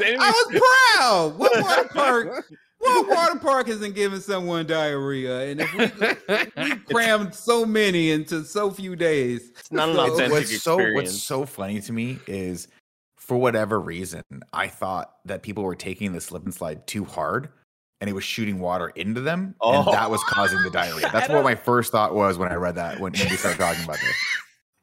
I 0.00 0.32
was 0.50 0.60
proud. 0.96 1.38
What 1.38 1.62
water 1.62 1.88
park? 1.94 2.44
What 2.78 3.08
water 3.08 3.38
park 3.38 3.68
isn't 3.68 3.94
giving 3.94 4.20
someone 4.20 4.66
diarrhea? 4.66 5.50
And 5.50 5.60
if 5.60 5.74
we, 5.74 6.64
we 6.64 6.76
crammed 6.90 7.34
so 7.34 7.64
many 7.66 8.10
into 8.12 8.44
so 8.44 8.70
few 8.70 8.94
days, 8.96 9.50
it's 9.58 9.72
not 9.72 9.88
an 9.88 9.94
So- 9.96 10.12
authentic 10.12 10.32
what's 10.32 10.62
so 10.62 10.74
experience. 10.74 10.94
what's 11.12 11.22
so 11.22 11.44
funny 11.46 11.80
to 11.80 11.92
me 11.92 12.18
is 12.26 12.68
for 13.16 13.36
whatever 13.36 13.78
reason 13.78 14.22
i 14.54 14.66
thought 14.68 15.16
that 15.26 15.42
people 15.42 15.62
were 15.62 15.74
taking 15.74 16.12
the 16.14 16.20
slip 16.20 16.44
and 16.44 16.54
slide 16.54 16.86
too 16.86 17.04
hard 17.04 17.50
and 18.00 18.08
it 18.08 18.14
was 18.14 18.24
shooting 18.24 18.58
water 18.58 18.88
into 18.90 19.20
them 19.20 19.54
Oh. 19.60 19.82
and 19.84 19.92
that 19.92 20.10
was 20.10 20.22
causing 20.24 20.62
the 20.62 20.70
diarrhea 20.70 21.10
that's 21.12 21.28
what 21.28 21.44
my 21.44 21.54
first 21.54 21.92
thought 21.92 22.14
was 22.14 22.38
when 22.38 22.50
i 22.50 22.54
read 22.54 22.76
that 22.76 23.00
when 23.00 23.14
Andy 23.16 23.36
started 23.36 23.58
talking 23.58 23.84
about 23.84 23.96
this 23.96 24.16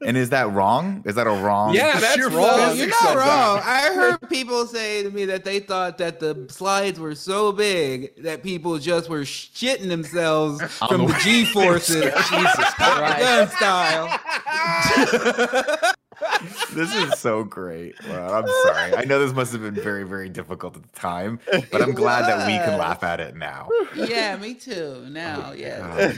and 0.04 0.16
is 0.16 0.30
that 0.30 0.52
wrong 0.52 1.02
is 1.06 1.14
that 1.14 1.26
a 1.26 1.30
wrong 1.30 1.74
Yeah, 1.74 1.98
that's 1.98 2.14
sheer 2.14 2.28
wrong. 2.28 2.70
physics 2.70 2.94
you're 3.02 3.14
not 3.14 3.26
wrong. 3.26 3.62
I 3.64 3.92
heard 3.94 4.28
people 4.28 4.66
say 4.66 5.02
to 5.02 5.10
me 5.10 5.24
that 5.26 5.44
they 5.44 5.58
thought 5.60 5.98
that 5.98 6.20
the 6.20 6.46
slides 6.50 7.00
were 7.00 7.14
so 7.14 7.50
big 7.52 8.22
that 8.22 8.42
people 8.42 8.78
just 8.78 9.08
were 9.08 9.20
shitting 9.22 9.88
themselves 9.88 10.60
On 10.82 10.88
from 10.88 11.00
the 11.06 11.12
the. 11.14 11.18
G 11.20 11.44
forces, 11.46 12.02
Jesus 12.30 12.74
gun 12.78 13.48
style. 13.48 14.20
this 16.72 16.94
is 16.94 17.18
so 17.18 17.44
great 17.44 17.94
Well, 18.08 18.34
i'm 18.34 18.46
sorry 18.64 18.94
i 18.96 19.04
know 19.04 19.18
this 19.18 19.34
must 19.34 19.52
have 19.52 19.62
been 19.62 19.74
very 19.74 20.04
very 20.04 20.28
difficult 20.28 20.76
at 20.76 20.82
the 20.82 20.98
time 20.98 21.38
but 21.70 21.82
i'm 21.82 21.92
glad 21.92 22.22
that 22.22 22.46
we 22.46 22.54
can 22.54 22.78
laugh 22.78 23.02
at 23.02 23.20
it 23.20 23.36
now 23.36 23.68
yeah, 23.96 24.36
me 24.36 24.54
too. 24.54 25.06
Now, 25.08 25.52
yeah. 25.52 26.12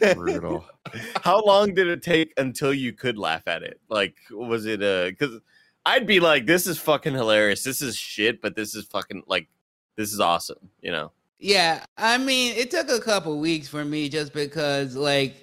God, 0.00 0.14
brutal 0.16 0.64
How 1.22 1.42
long 1.44 1.74
did 1.74 1.86
it 1.86 2.02
take 2.02 2.32
until 2.36 2.74
you 2.74 2.92
could 2.92 3.18
laugh 3.18 3.42
at 3.46 3.62
it? 3.62 3.80
Like, 3.88 4.16
was 4.30 4.66
it 4.66 4.82
uh? 4.82 5.06
Because 5.06 5.38
I'd 5.86 6.06
be 6.06 6.20
like, 6.20 6.46
"This 6.46 6.66
is 6.66 6.78
fucking 6.78 7.14
hilarious. 7.14 7.62
This 7.62 7.80
is 7.82 7.96
shit," 7.96 8.42
but 8.42 8.56
this 8.56 8.74
is 8.74 8.84
fucking 8.86 9.22
like, 9.26 9.48
this 9.96 10.12
is 10.12 10.20
awesome. 10.20 10.70
You 10.80 10.92
know? 10.92 11.12
Yeah, 11.38 11.84
I 11.96 12.18
mean, 12.18 12.54
it 12.56 12.70
took 12.70 12.88
a 12.88 13.00
couple 13.00 13.38
weeks 13.38 13.68
for 13.68 13.84
me 13.84 14.08
just 14.08 14.32
because, 14.32 14.94
like, 14.94 15.34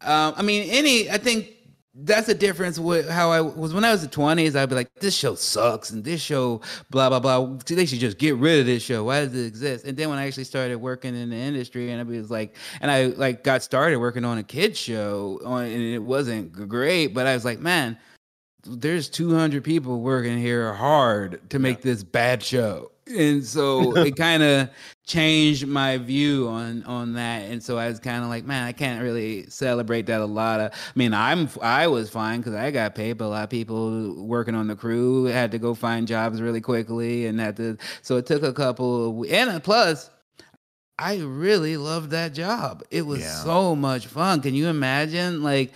um, 0.00 0.34
I 0.36 0.42
mean, 0.42 0.68
any, 0.70 1.10
I 1.10 1.18
think 1.18 1.50
that's 2.00 2.26
the 2.28 2.34
difference 2.34 2.78
with 2.78 3.08
how 3.08 3.30
I 3.32 3.40
was 3.40 3.74
when 3.74 3.84
I 3.84 3.90
was 3.90 4.02
in 4.02 4.08
the 4.08 4.14
twenties. 4.14 4.54
I'd 4.54 4.68
be 4.68 4.74
like, 4.74 4.94
this 4.94 5.16
show 5.16 5.34
sucks, 5.34 5.90
and 5.90 6.04
this 6.04 6.20
show, 6.20 6.60
blah 6.90 7.08
blah 7.08 7.18
blah. 7.18 7.56
They 7.66 7.86
should 7.86 7.98
just 7.98 8.18
get 8.18 8.36
rid 8.36 8.60
of 8.60 8.66
this 8.66 8.82
show. 8.82 9.04
Why 9.04 9.24
does 9.24 9.34
it 9.34 9.46
exist? 9.46 9.84
And 9.84 9.96
then 9.96 10.08
when 10.08 10.18
I 10.18 10.26
actually 10.26 10.44
started 10.44 10.76
working 10.76 11.16
in 11.16 11.30
the 11.30 11.36
industry, 11.36 11.90
and 11.90 12.00
I 12.00 12.04
was 12.04 12.30
like, 12.30 12.54
and 12.80 12.90
I 12.90 13.06
like 13.06 13.42
got 13.42 13.62
started 13.62 13.98
working 13.98 14.24
on 14.24 14.38
a 14.38 14.44
kids 14.44 14.78
show, 14.78 15.40
on, 15.44 15.64
and 15.64 15.82
it 15.82 16.02
wasn't 16.02 16.52
great, 16.52 17.08
but 17.08 17.26
I 17.26 17.34
was 17.34 17.44
like, 17.44 17.58
man, 17.58 17.98
there's 18.64 19.08
200 19.08 19.64
people 19.64 20.00
working 20.00 20.38
here 20.38 20.72
hard 20.72 21.50
to 21.50 21.58
make 21.58 21.82
this 21.82 22.04
bad 22.04 22.42
show 22.42 22.92
and 23.16 23.44
so 23.44 23.96
it 23.96 24.16
kind 24.16 24.42
of 24.42 24.68
changed 25.06 25.66
my 25.66 25.96
view 25.96 26.46
on 26.48 26.82
on 26.84 27.14
that 27.14 27.42
and 27.50 27.62
so 27.62 27.78
i 27.78 27.88
was 27.88 27.98
kind 27.98 28.22
of 28.22 28.28
like 28.28 28.44
man 28.44 28.64
i 28.64 28.72
can't 28.72 29.02
really 29.02 29.48
celebrate 29.48 30.04
that 30.06 30.20
a 30.20 30.24
lot 30.26 30.60
of 30.60 30.70
i 30.72 30.76
mean 30.94 31.14
i'm 31.14 31.48
i 31.62 31.86
was 31.86 32.10
fine 32.10 32.40
because 32.40 32.54
i 32.54 32.70
got 32.70 32.94
paid 32.94 33.14
but 33.14 33.24
a 33.24 33.28
lot 33.28 33.44
of 33.44 33.48
people 33.50 34.14
working 34.24 34.54
on 34.54 34.66
the 34.66 34.76
crew 34.76 35.24
had 35.24 35.50
to 35.50 35.58
go 35.58 35.74
find 35.74 36.06
jobs 36.06 36.42
really 36.42 36.60
quickly 36.60 37.26
and 37.26 37.40
had 37.40 37.56
to 37.56 37.76
so 38.02 38.16
it 38.18 38.26
took 38.26 38.42
a 38.42 38.52
couple 38.52 39.22
of, 39.22 39.30
and 39.30 39.50
uh, 39.50 39.60
plus 39.60 40.10
I 41.00 41.18
really 41.18 41.76
loved 41.76 42.10
that 42.10 42.34
job. 42.34 42.82
It 42.90 43.02
was 43.02 43.20
Yeah. 43.20 43.32
so 43.44 43.76
much 43.76 44.08
fun. 44.08 44.40
Can 44.40 44.52
you 44.52 44.66
imagine? 44.66 45.44
Like, 45.44 45.70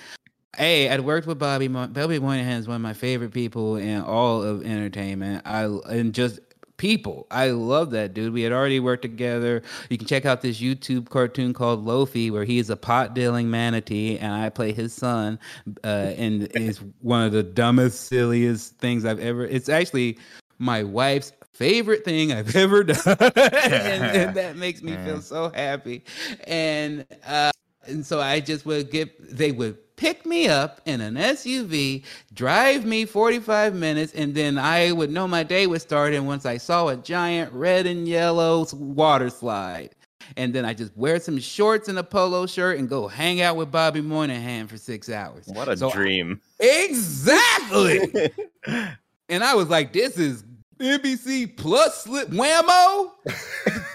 hey, 0.56 0.88
I'd 0.88 0.98
worked 1.02 1.28
with 1.28 1.38
Bobby. 1.38 1.68
Mo- 1.68 1.86
Bobby 1.86 2.18
Moynihan 2.18 2.58
is 2.58 2.66
one 2.66 2.74
of 2.74 2.82
my 2.82 2.92
favorite 2.92 3.32
people 3.32 3.76
in 3.76 4.00
all 4.02 4.42
of 4.42 4.64
entertainment. 4.66 5.42
I 5.46 5.66
and 5.88 6.12
just 6.12 6.40
people. 6.82 7.28
I 7.30 7.50
love 7.50 7.92
that 7.92 8.12
dude. 8.12 8.32
We 8.32 8.42
had 8.42 8.50
already 8.50 8.80
worked 8.80 9.02
together. 9.02 9.62
You 9.88 9.96
can 9.96 10.08
check 10.08 10.26
out 10.26 10.40
this 10.42 10.60
YouTube 10.60 11.08
cartoon 11.10 11.52
called 11.52 11.86
Lofi, 11.86 12.28
where 12.28 12.42
he 12.42 12.58
is 12.58 12.70
a 12.70 12.76
pot 12.76 13.14
dealing 13.14 13.48
manatee, 13.48 14.18
and 14.18 14.32
I 14.32 14.48
play 14.48 14.72
his 14.72 14.92
son. 14.92 15.38
Uh, 15.84 15.86
and 16.16 16.50
it's 16.56 16.78
one 17.00 17.22
of 17.22 17.30
the 17.30 17.44
dumbest, 17.44 18.08
silliest 18.08 18.78
things 18.78 19.04
I've 19.04 19.20
ever. 19.20 19.46
It's 19.46 19.68
actually 19.68 20.18
my 20.58 20.82
wife's 20.82 21.32
favorite 21.52 22.04
thing 22.04 22.32
I've 22.32 22.56
ever 22.56 22.82
done, 22.82 22.98
and, 23.06 24.04
and 24.04 24.36
that 24.36 24.56
makes 24.56 24.82
me 24.82 24.96
feel 25.04 25.22
so 25.22 25.50
happy. 25.50 26.02
And 26.48 27.06
uh, 27.24 27.51
and 27.86 28.04
so 28.06 28.20
I 28.20 28.40
just 28.40 28.64
would 28.66 28.90
get. 28.90 29.36
They 29.36 29.52
would 29.52 29.78
pick 29.96 30.26
me 30.26 30.48
up 30.48 30.80
in 30.86 31.00
an 31.00 31.14
SUV, 31.14 32.04
drive 32.34 32.84
me 32.84 33.04
45 33.04 33.74
minutes, 33.74 34.12
and 34.14 34.34
then 34.34 34.58
I 34.58 34.90
would 34.92 35.10
know 35.10 35.28
my 35.28 35.42
day 35.44 35.66
was 35.66 35.82
starting 35.82 36.26
once 36.26 36.44
I 36.46 36.56
saw 36.56 36.88
a 36.88 36.96
giant 36.96 37.52
red 37.52 37.86
and 37.86 38.08
yellow 38.08 38.66
water 38.72 39.30
slide. 39.30 39.90
And 40.36 40.54
then 40.54 40.64
I 40.64 40.72
just 40.72 40.96
wear 40.96 41.20
some 41.20 41.38
shorts 41.38 41.88
and 41.88 41.98
a 41.98 42.02
polo 42.02 42.46
shirt 42.46 42.78
and 42.78 42.88
go 42.88 43.06
hang 43.06 43.42
out 43.42 43.56
with 43.56 43.70
Bobby 43.70 44.00
Moynihan 44.00 44.66
for 44.66 44.78
six 44.78 45.10
hours. 45.10 45.46
What 45.46 45.68
a 45.68 45.76
So- 45.76 45.90
dream. 45.90 46.40
Exactly. 46.58 48.30
and 49.28 49.44
I 49.44 49.54
was 49.54 49.68
like, 49.68 49.92
this 49.92 50.18
is 50.18 50.44
NBC 50.80 51.56
plus 51.56 52.04
slip 52.04 52.30
Wham-O. 52.30 53.12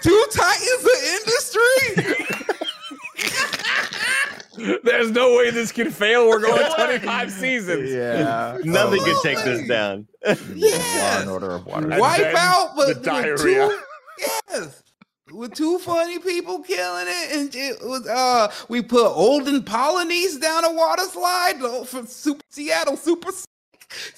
Two 0.02 0.24
titans 0.32 0.84
of 0.84 1.04
industry. 1.20 2.17
There's 4.84 5.10
no 5.10 5.36
way 5.36 5.50
this 5.50 5.72
can 5.72 5.90
fail. 5.90 6.28
We're 6.28 6.40
going 6.40 6.72
25 6.74 7.30
seasons. 7.32 7.90
yeah 7.90 8.58
Nothing 8.64 9.02
could 9.04 9.16
take 9.22 9.38
this 9.44 9.66
down. 9.68 10.06
law 10.26 11.18
and 11.20 11.30
order 11.30 11.50
of 11.52 11.66
water 11.66 11.88
Wipe 11.88 12.18
then 12.18 12.36
out, 12.36 12.72
but 12.76 12.88
the 12.88 12.94
with 12.94 13.02
diarrhea. 13.04 13.68
Two, 13.68 13.78
yes. 14.50 14.82
With 15.32 15.52
two 15.54 15.78
funny 15.80 16.18
people 16.18 16.60
killing 16.62 17.06
it, 17.06 17.36
and 17.36 17.54
it 17.54 17.76
was 17.82 18.06
uh, 18.08 18.50
we 18.70 18.80
put 18.82 19.06
Olden 19.06 19.62
Polynice 19.62 20.40
down 20.40 20.64
a 20.64 20.72
water 20.72 21.02
slide 21.02 21.60
uh, 21.62 21.84
for 21.84 22.06
Super 22.06 22.42
Seattle 22.48 22.96
Super. 22.96 23.30
So 23.32 23.46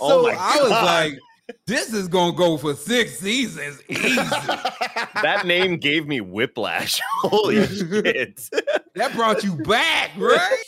Oh 0.00 0.22
my 0.22 0.36
I 0.38 0.56
was 0.62 0.68
God. 0.70 0.84
like, 0.84 1.18
this 1.66 1.92
is 1.92 2.06
gonna 2.06 2.36
go 2.36 2.56
for 2.56 2.74
six 2.74 3.18
seasons 3.18 3.82
easy. 3.88 4.14
that 4.14 5.42
name 5.46 5.78
gave 5.78 6.06
me 6.06 6.20
whiplash. 6.20 7.00
Holy 7.22 7.66
shit. 7.66 8.48
That 9.00 9.14
brought 9.14 9.42
you 9.42 9.56
back, 9.56 10.10
right? 10.18 10.62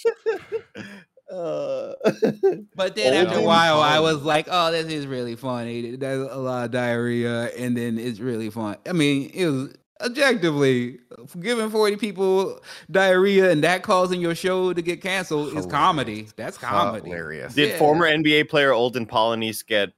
Uh, 1.30 1.92
But 2.74 2.96
then 2.96 3.12
after 3.12 3.34
a 3.34 3.36
Olden 3.36 3.44
while, 3.44 3.80
I 3.80 4.00
was 4.00 4.22
like, 4.22 4.48
"Oh, 4.50 4.72
this 4.72 4.86
is 4.86 5.06
really 5.06 5.36
funny. 5.36 5.96
There's 5.96 6.30
a 6.30 6.36
lot 6.38 6.64
of 6.64 6.70
diarrhea, 6.70 7.50
and 7.58 7.76
then 7.76 7.98
it's 7.98 8.20
really 8.20 8.48
fun." 8.48 8.76
I 8.88 8.92
mean, 8.92 9.30
it 9.34 9.46
was 9.46 9.74
objectively 10.00 10.98
giving 11.40 11.68
40 11.70 11.96
people 11.96 12.60
diarrhea 12.90 13.50
and 13.50 13.62
that 13.64 13.82
causing 13.82 14.20
your 14.20 14.34
show 14.34 14.72
to 14.72 14.82
get 14.82 15.00
canceled 15.02 15.56
is 15.56 15.66
comedy. 15.66 16.26
That's 16.36 16.56
comedy. 16.58 17.08
hilarious 17.10 17.54
did 17.54 17.70
Yeah. 17.70 17.78
former 17.78 18.06
NBA 18.06 18.48
player 18.48 18.72
Olden 18.72 19.06
Polynice 19.06 19.62
get 19.64 19.90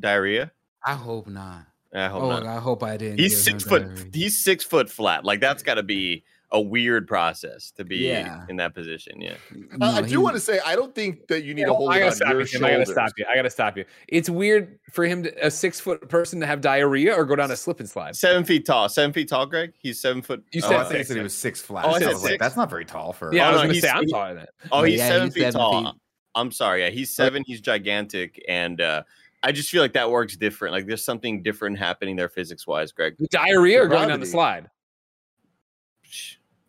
diarrhea? 0.00 0.50
I 0.84 0.94
hope 0.94 1.28
not. 1.28 1.66
I 1.94 2.08
hope 2.08 2.22
oh, 2.22 2.30
not. 2.30 2.46
I 2.46 2.56
hope 2.58 2.82
I 2.82 2.96
didn't. 2.96 3.20
He's 3.20 3.40
six 3.40 3.62
foot. 3.62 3.82
diarrhea. 3.84 4.06
He's 4.12 4.42
six 4.42 4.64
foot 4.64 4.90
flat. 4.90 5.24
Like 5.24 5.40
that's 5.40 5.62
got 5.62 5.74
to 5.74 5.82
be 5.84 6.24
a 6.54 6.60
weird 6.60 7.08
process 7.08 7.70
to 7.72 7.84
be 7.84 7.96
Yeah. 7.96 8.44
in 8.48 8.56
that 8.56 8.74
position. 8.74 9.20
Yeah. 9.20 9.34
No, 9.78 9.86
I, 9.86 9.96
I 9.96 10.00
do 10.02 10.06
he- 10.08 10.16
want 10.18 10.34
to 10.36 10.40
say 10.40 10.60
I 10.64 10.76
don't 10.76 10.94
think 10.94 11.26
that 11.28 11.44
you 11.44 11.54
need 11.54 11.64
to 11.64 11.72
hold 11.72 11.90
I 11.90 11.94
gotta 11.98 12.10
on 12.10 12.16
stop 12.16 12.28
your 12.32 12.40
you. 12.42 12.46
Tim. 12.46 12.64
I 12.66 12.70
gotta 12.72 12.86
stop 12.86 13.10
you. 13.16 13.24
I 13.30 13.34
gotta 13.36 13.50
stop 13.50 13.76
you. 13.78 13.84
It's 14.08 14.28
weird 14.28 14.78
for 14.92 15.06
him, 15.06 15.22
to, 15.22 15.46
a 15.46 15.50
six 15.50 15.80
foot 15.80 16.08
person, 16.10 16.40
to 16.40 16.46
have 16.46 16.60
diarrhea 16.60 17.14
or 17.14 17.24
go 17.24 17.34
down 17.36 17.50
a 17.50 17.56
slip 17.56 17.80
and 17.80 17.88
slide. 17.88 18.14
Seven 18.16 18.44
feet 18.44 18.66
tall. 18.66 18.88
Seven 18.90 19.12
feet 19.14 19.28
tall, 19.28 19.46
Greg. 19.46 19.72
He's 19.78 19.98
seven 19.98 20.20
foot. 20.20 20.44
You 20.52 20.60
oh, 20.64 20.68
said 20.68 20.76
I 20.76 20.84
think 20.84 20.96
six. 20.98 21.08
said 21.08 21.16
he 21.16 21.22
was 21.22 21.34
six 21.34 21.60
flat 21.62 21.84
Oh, 21.86 21.88
I 21.88 21.92
I, 21.94 21.98
said 22.00 22.08
was 22.08 22.22
like 22.22 22.38
that's 22.38 22.56
not 22.56 22.68
very 22.68 22.84
tall 22.84 23.12
for 23.14 23.32
Yeah, 23.34 23.46
I 23.46 23.48
Oh, 23.48 23.52
was 23.52 23.62
no, 23.62 23.68
gonna 23.68 23.80
say 23.80 23.88
I'm 23.88 24.06
taller 24.06 24.28
than 24.28 24.36
that. 24.36 24.50
Oh, 24.70 24.82
he's 24.84 24.98
Yeah, 24.98 25.08
seven 25.08 25.26
he's 25.28 25.34
feet 25.34 25.40
seven 25.40 25.60
tall. 25.60 25.84
feet. 25.84 25.94
I'm 26.34 26.50
sorry. 26.52 26.82
Yeah, 26.82 26.90
he's 26.90 27.10
seven. 27.10 27.44
He's 27.46 27.60
gigantic, 27.60 28.42
and 28.48 28.80
uh, 28.80 29.02
I 29.42 29.52
just 29.52 29.70
feel 29.70 29.82
like 29.82 29.92
that 29.94 30.10
works 30.10 30.36
different. 30.36 30.72
Like 30.72 30.86
there's 30.86 31.04
something 31.04 31.42
different 31.42 31.78
happening 31.78 32.16
there 32.16 32.28
physics 32.28 32.66
wise, 32.66 32.92
Greg. 32.92 33.16
Diarrhea 33.30 33.82
or 33.82 33.88
going 33.88 34.08
down 34.08 34.20
the 34.20 34.26
slide? 34.26 34.68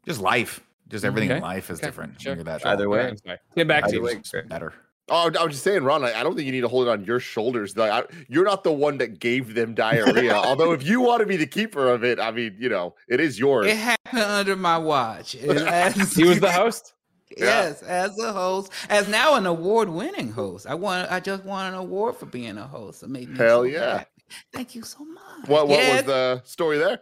Just 0.06 0.22
life 0.22 0.62
Just 0.90 1.06
everything 1.06 1.32
in 1.32 1.42
life 1.42 1.70
is 1.70 1.80
okay, 1.80 1.88
different. 1.88 2.22
sure. 2.22 2.36
You're 2.36 2.44
that 2.44 2.66
Either 2.66 2.90
way. 2.90 3.16
I'm. 3.26 3.38
Get 3.56 3.68
back 3.68 3.84
to 3.84 3.88
Either 3.90 3.96
you. 3.98 4.04
way, 4.04 4.22
better. 4.48 4.74
Oh, 5.10 5.30
I 5.38 5.44
was 5.44 5.54
just 5.54 5.64
saying, 5.66 5.84
Ron. 5.84 6.04
I 6.06 6.20
I 6.20 6.24
don't 6.24 6.34
think 6.36 6.46
you 6.46 6.52
need 6.54 6.62
to 6.62 6.70
hold 6.70 6.88
it 6.88 6.90
on 6.92 7.04
your 7.04 7.20
shoulders. 7.20 7.76
Like, 7.76 7.92
I, 7.92 8.04
you're 8.30 8.46
not 8.46 8.64
the 8.64 8.72
one 8.72 8.98
that 9.00 9.20
gave 9.20 9.54
them 9.54 9.74
diarrhea. 9.74 10.34
Although, 10.36 10.72
if 10.72 10.84
you 10.88 11.02
want 11.02 11.20
to 11.20 11.26
be 11.26 11.36
the 11.36 11.46
keeper 11.46 11.90
of 11.90 12.06
it, 12.06 12.20
I 12.22 12.32
mean, 12.32 12.56
you 12.58 12.70
know, 12.70 12.96
it 13.10 13.20
is 13.20 13.38
yours. 13.38 13.68
It 13.68 13.76
happened 13.76 14.22
under 14.22 14.56
my 14.56 14.78
watch. 14.78 15.36
As- 15.44 16.14
He 16.14 16.24
was 16.24 16.40
the 16.40 16.52
host. 16.62 16.94
Yes, 17.36 17.82
as 17.82 18.18
a 18.20 18.32
host, 18.32 18.72
as 18.90 19.08
now 19.10 19.34
an 19.34 19.48
award-winning 19.48 20.32
host. 20.32 20.68
I 20.68 20.76
won. 20.76 21.08
I 21.10 21.20
just 21.20 21.44
won 21.44 21.66
an 21.66 21.74
award 21.74 22.16
for 22.16 22.28
being 22.28 22.58
a 22.60 22.68
host. 22.68 23.02
It 23.02 23.10
made 23.10 23.28
me 23.30 23.38
Hell 23.38 23.62
so 23.62 23.64
yeah. 23.64 23.98
happy. 23.98 24.10
Thank 24.54 24.76
you 24.76 24.84
so 24.84 25.04
much. 25.04 25.48
What 25.48 25.68
what 25.68 25.80
Yes, 25.80 26.06
was 26.06 26.14
the 26.14 26.42
story 26.46 26.78
there? 26.78 27.00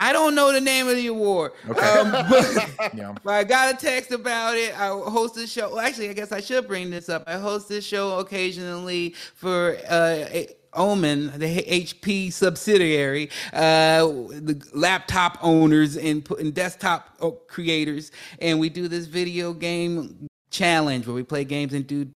I 0.00 0.12
don't 0.12 0.34
know 0.34 0.52
the 0.52 0.60
name 0.60 0.88
of 0.88 0.96
the 0.96 1.06
award. 1.08 1.52
Okay. 1.68 1.80
Um, 1.86 2.10
but, 2.30 2.94
Yeah. 2.94 3.14
but 3.22 3.34
I 3.34 3.44
got 3.44 3.74
a 3.74 3.76
text 3.76 4.10
about 4.10 4.56
it. 4.56 4.74
I 4.74 4.88
host 4.88 5.34
this 5.34 5.52
show. 5.52 5.68
Well, 5.70 5.80
actually, 5.80 6.08
I 6.08 6.14
guess 6.14 6.32
I 6.32 6.40
should 6.40 6.66
bring 6.66 6.90
this 6.90 7.08
up. 7.08 7.24
I 7.26 7.34
host 7.36 7.68
this 7.68 7.84
show 7.84 8.18
occasionally 8.18 9.14
for 9.34 9.76
uh, 9.88 10.24
Omen, 10.72 11.38
the 11.38 11.62
HP 11.62 12.32
subsidiary, 12.32 13.28
uh, 13.52 14.06
the 14.06 14.62
laptop 14.72 15.38
owners 15.42 15.96
and, 15.96 16.28
and 16.38 16.54
desktop 16.54 17.16
uh, 17.20 17.30
creators, 17.48 18.10
and 18.40 18.58
we 18.58 18.68
do 18.68 18.88
this 18.88 19.06
video 19.06 19.52
game 19.52 20.26
challenge 20.50 21.06
where 21.06 21.14
we 21.14 21.22
play 21.22 21.44
games 21.44 21.72
and 21.74 21.86
do 21.86 22.08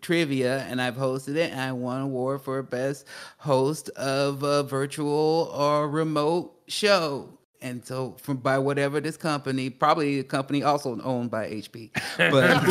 trivia 0.00 0.60
and 0.62 0.80
I've 0.80 0.96
hosted 0.96 1.36
it 1.36 1.52
and 1.52 1.60
I 1.60 1.72
won 1.72 1.98
an 1.98 2.02
award 2.04 2.40
for 2.40 2.62
best 2.62 3.06
host 3.36 3.90
of 3.90 4.42
a 4.42 4.62
virtual 4.62 5.52
or 5.54 5.90
remote 5.90 6.57
show. 6.68 7.34
And 7.60 7.84
so 7.84 8.16
from 8.22 8.36
by 8.36 8.58
whatever 8.58 9.00
this 9.00 9.16
company, 9.16 9.68
probably 9.68 10.20
a 10.20 10.24
company 10.24 10.62
also 10.62 11.00
owned 11.02 11.30
by 11.30 11.48
HP. 11.50 11.90
But 12.16 12.62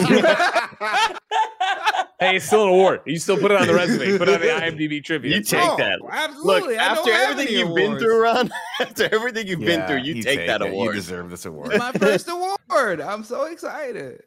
Hey, 2.20 2.38
it's 2.38 2.46
still 2.48 2.64
an 2.64 2.70
award. 2.70 3.02
You 3.06 3.20
still 3.20 3.38
put 3.38 3.52
it 3.52 3.62
on 3.62 3.68
the 3.68 3.76
resume. 3.76 4.18
Put 4.18 4.28
it 4.28 4.34
on 4.36 4.42
the 4.42 4.48
IMDb 4.88 5.04
trivia. 5.04 5.36
You 5.36 5.44
take 5.44 5.60
Oh, 5.64 5.78
that. 5.78 6.00
Absolutely. 6.10 6.74
Look, 6.76 6.78
after 6.82 7.12
everything 7.12 7.54
you've 7.56 7.76
been 7.76 8.00
through, 8.00 8.24
Ron, 8.24 8.50
after 8.82 9.08
everything 9.14 9.46
you've 9.46 9.60
been 9.60 9.86
through, 9.86 9.98
you 9.98 10.16
you 10.16 10.24
take, 10.24 10.48
that 10.48 10.62
it. 10.64 10.70
award. 10.70 10.96
You 10.96 11.02
deserve 11.02 11.30
this 11.30 11.46
award. 11.46 11.74
It's 11.74 11.80
my 11.80 11.92
first 11.92 12.28
award. 12.28 13.02
I'm 13.02 13.24
so 13.24 13.44
excited. 13.46 14.24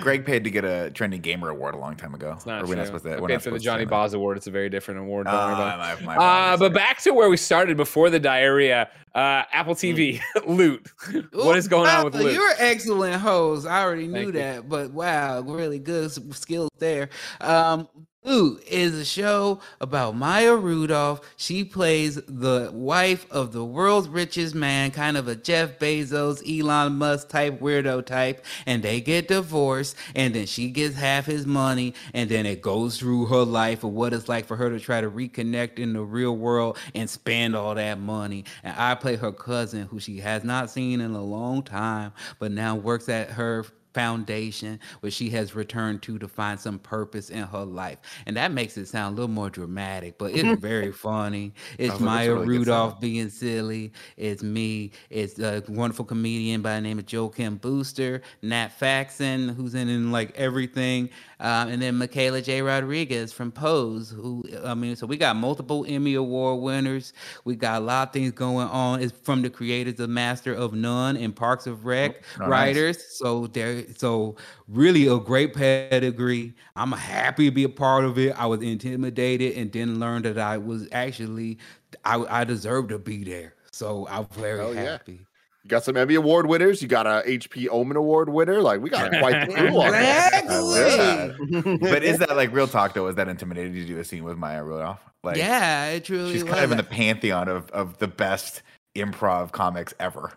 Greg 0.00 0.26
paid 0.26 0.44
to 0.44 0.50
get 0.50 0.64
a 0.64 0.90
trending 0.90 1.20
gamer 1.22 1.48
award 1.48 1.74
a 1.74 1.78
long 1.78 1.96
time 1.96 2.14
ago. 2.14 2.32
It's 2.36 2.44
not 2.44 2.58
Or 2.58 2.60
true. 2.60 2.68
we're 2.70 2.74
not 2.76 2.86
supposed 2.86 3.04
to. 3.04 3.16
I 3.16 3.20
we're 3.20 3.28
paid 3.28 3.34
not 3.34 3.42
for 3.42 3.50
the 3.50 3.58
supposed 3.58 3.62
to 3.62 3.64
Johnny 3.64 3.80
say 3.80 3.84
that. 3.86 3.90
Boz 3.90 4.14
Award. 4.14 4.36
It's 4.36 4.46
a 4.46 4.50
very 4.50 4.68
different 4.68 5.00
award. 5.00 5.26
Don't 5.26 5.34
worry 5.34 5.52
about 5.54 5.78
it. 5.78 6.02
Ah, 6.02 6.04
my, 6.04 6.16
my 6.16 6.52
Uh, 6.52 6.56
but 6.58 6.74
back 6.74 7.00
to 7.02 7.12
where 7.14 7.30
we 7.30 7.36
started 7.38 7.76
before 7.76 8.10
the 8.10 8.20
diarrhea. 8.20 8.90
Uh, 9.14 9.42
Apple 9.52 9.74
TV, 9.74 10.20
Loot. 10.46 10.86
what 11.32 11.56
is 11.56 11.66
going 11.66 11.88
on 11.88 12.04
with 12.04 12.14
Wow, 12.14 12.20
Loot? 12.20 12.34
You're 12.34 12.52
excellent 12.58 13.20
host. 13.20 13.66
I 13.66 13.82
already 13.82 14.06
knew 14.06 14.12
Thank 14.12 14.26
you. 14.26 14.32
that, 14.32 14.68
but 14.68 14.92
wow, 14.92 15.40
really 15.40 15.78
good 15.78 16.12
skills 16.34 16.70
there. 16.78 17.08
Um, 17.40 17.88
Loot 18.22 18.62
is 18.66 18.94
a 18.94 19.04
show 19.04 19.60
about 19.80 20.14
Maya 20.14 20.54
Rudolph. 20.54 21.22
She 21.38 21.64
plays 21.64 22.16
the 22.16 22.70
wife 22.70 23.26
of 23.30 23.52
the 23.52 23.64
world's 23.64 24.10
richest 24.10 24.54
man, 24.54 24.90
kind 24.90 25.16
of 25.16 25.26
a 25.26 25.34
Jeff 25.34 25.78
Bezos, 25.78 26.42
Elon 26.46 26.96
Musk 26.96 27.30
type 27.30 27.60
weirdo 27.60 28.04
type, 28.04 28.44
and 28.66 28.82
they 28.82 29.00
get 29.00 29.28
divorced, 29.28 29.96
and 30.14 30.34
then 30.34 30.44
she 30.44 30.68
gets 30.68 30.96
half 30.96 31.24
his 31.24 31.46
money, 31.46 31.94
and 32.12 32.28
then 32.28 32.44
it 32.44 32.60
goes 32.60 32.98
through 32.98 33.24
her 33.26 33.42
life 33.42 33.84
of 33.84 33.92
what 33.92 34.12
it's 34.12 34.28
like 34.28 34.44
for 34.44 34.56
her 34.56 34.68
to 34.68 34.78
try 34.78 35.00
to 35.00 35.10
reconnect 35.10 35.78
in 35.78 35.94
the 35.94 36.02
real 36.02 36.36
world 36.36 36.76
and 36.94 37.08
spend 37.08 37.56
all 37.56 37.74
that 37.74 37.98
money. 37.98 38.44
And 38.62 38.76
I 38.78 38.96
play 38.96 39.16
her 39.16 39.32
cousin, 39.32 39.86
who 39.86 39.98
she 39.98 40.18
has 40.18 40.44
not 40.44 40.68
seen 40.68 41.00
in 41.00 41.12
a 41.12 41.24
long 41.24 41.62
time, 41.62 42.12
but 42.38 42.52
now 42.52 42.76
works 42.76 43.08
at 43.08 43.30
her 43.30 43.64
foundation 43.94 44.78
where 45.00 45.10
she 45.10 45.30
has 45.30 45.54
returned 45.54 46.02
to 46.02 46.18
to 46.18 46.28
find 46.28 46.58
some 46.58 46.78
purpose 46.78 47.30
in 47.30 47.44
her 47.44 47.64
life. 47.64 47.98
And 48.26 48.36
that 48.36 48.52
makes 48.52 48.76
it 48.76 48.86
sound 48.86 49.14
a 49.14 49.16
little 49.20 49.34
more 49.34 49.50
dramatic 49.50 50.18
but 50.18 50.32
it's 50.32 50.60
very 50.62 50.92
funny. 50.92 51.52
It's 51.78 51.90
Sounds 51.90 52.02
like 52.02 52.20
it's 52.20 52.28
a 52.28 52.30
maya 52.30 52.34
really 52.34 52.58
rudolph 52.58 53.00
being 53.00 53.30
silly. 53.30 53.92
It's 54.16 54.42
me. 54.42 54.92
It's 55.08 55.38
a 55.38 55.62
wonderful 55.68 56.04
comedian 56.04 56.62
by 56.62 56.74
the 56.74 56.80
name 56.80 56.98
of 56.98 57.06
Joel 57.06 57.30
Kim 57.30 57.56
Booster 57.56 58.22
nat 58.42 58.68
faxon 58.68 59.48
who's 59.48 59.74
in, 59.74 59.88
in 59.88 60.12
like 60.12 60.36
everything 60.36 61.10
um, 61.40 61.68
and 61.68 61.82
then 61.82 61.96
michaela 61.96 62.40
j. 62.42 62.62
Rodriguez 62.62 63.32
from 63.32 63.50
pose 63.52 64.10
who 64.10 64.44
i 64.64 64.74
mean 64.74 64.96
so 64.96 65.06
we 65.06 65.16
got 65.16 65.36
multiple 65.36 65.84
emmy 65.88 66.14
award 66.14 66.60
winners. 66.62 67.12
We 67.44 67.56
got 67.56 67.82
a 67.82 67.84
lot 67.84 68.08
of 68.08 68.12
things 68.14 68.32
going 68.32 68.68
on. 68.68 69.00
It's 69.02 69.12
from 69.22 69.42
the 69.42 69.50
creators 69.50 69.98
of 70.00 70.10
master 70.10 70.54
of 70.54 70.72
none 70.74 71.16
and 71.16 71.34
parks 71.34 71.66
of 71.66 71.84
rec 71.86 72.22
Oh, 72.40 72.48
nice. 72.48 72.84
writers. 72.84 73.04
So 73.18 73.46
there 73.48 73.84
so 73.96 74.36
really 74.68 75.06
a 75.06 75.18
great 75.18 75.54
pedigree. 75.54 76.36
I'm 76.58 76.92
happy 76.92 77.46
to 77.46 77.50
be 77.50 77.64
a 77.64 77.68
part 77.68 78.04
of 78.04 78.18
it. 78.18 78.32
I 78.38 78.46
was 78.46 78.62
intimidated 78.62 79.56
and 79.56 79.72
then 79.72 79.98
learned 80.00 80.24
that 80.26 80.38
i 80.38 80.56
was 80.58 80.88
actually 80.92 81.58
i, 82.04 82.16
I 82.40 82.44
deserve 82.44 82.88
to 82.88 82.98
be 82.98 83.24
there. 83.24 83.54
So 83.72 84.06
i'm 84.10 84.26
very 84.32 84.68
yeah. 84.72 84.72
happy. 84.72 85.26
You 85.26 85.29
got 85.70 85.84
some 85.84 85.96
Emmy 85.96 86.14
Award 86.16 86.46
winners. 86.46 86.82
You 86.82 86.88
got 86.88 87.06
a 87.06 87.22
HP 87.26 87.68
Omen 87.70 87.96
Award 87.96 88.28
winner. 88.28 88.60
Like 88.60 88.80
we 88.80 88.90
got 88.90 89.10
quite 89.10 89.48
the 89.48 89.54
crew 89.54 89.80
on. 89.80 89.94
Exactly. 89.94 91.78
but 91.78 92.02
is 92.02 92.18
that 92.18 92.36
like 92.36 92.52
real 92.52 92.68
talk 92.68 92.92
though? 92.94 93.06
Is 93.06 93.16
that 93.16 93.28
intimidating 93.28 93.72
to 93.74 93.84
do 93.86 93.98
a 93.98 94.04
scene 94.04 94.24
with 94.24 94.36
Maya 94.36 94.62
Rudolph? 94.62 95.00
Like, 95.22 95.36
yeah 95.36 95.88
it 95.88 96.04
truly 96.04 96.32
she's 96.32 96.44
was. 96.44 96.52
kind 96.52 96.64
of 96.64 96.70
in 96.70 96.76
the 96.76 96.82
pantheon 96.82 97.48
of 97.48 97.70
of 97.70 97.98
the 97.98 98.08
best 98.08 98.62
improv 98.96 99.52
comics 99.52 99.94
ever. 99.98 100.32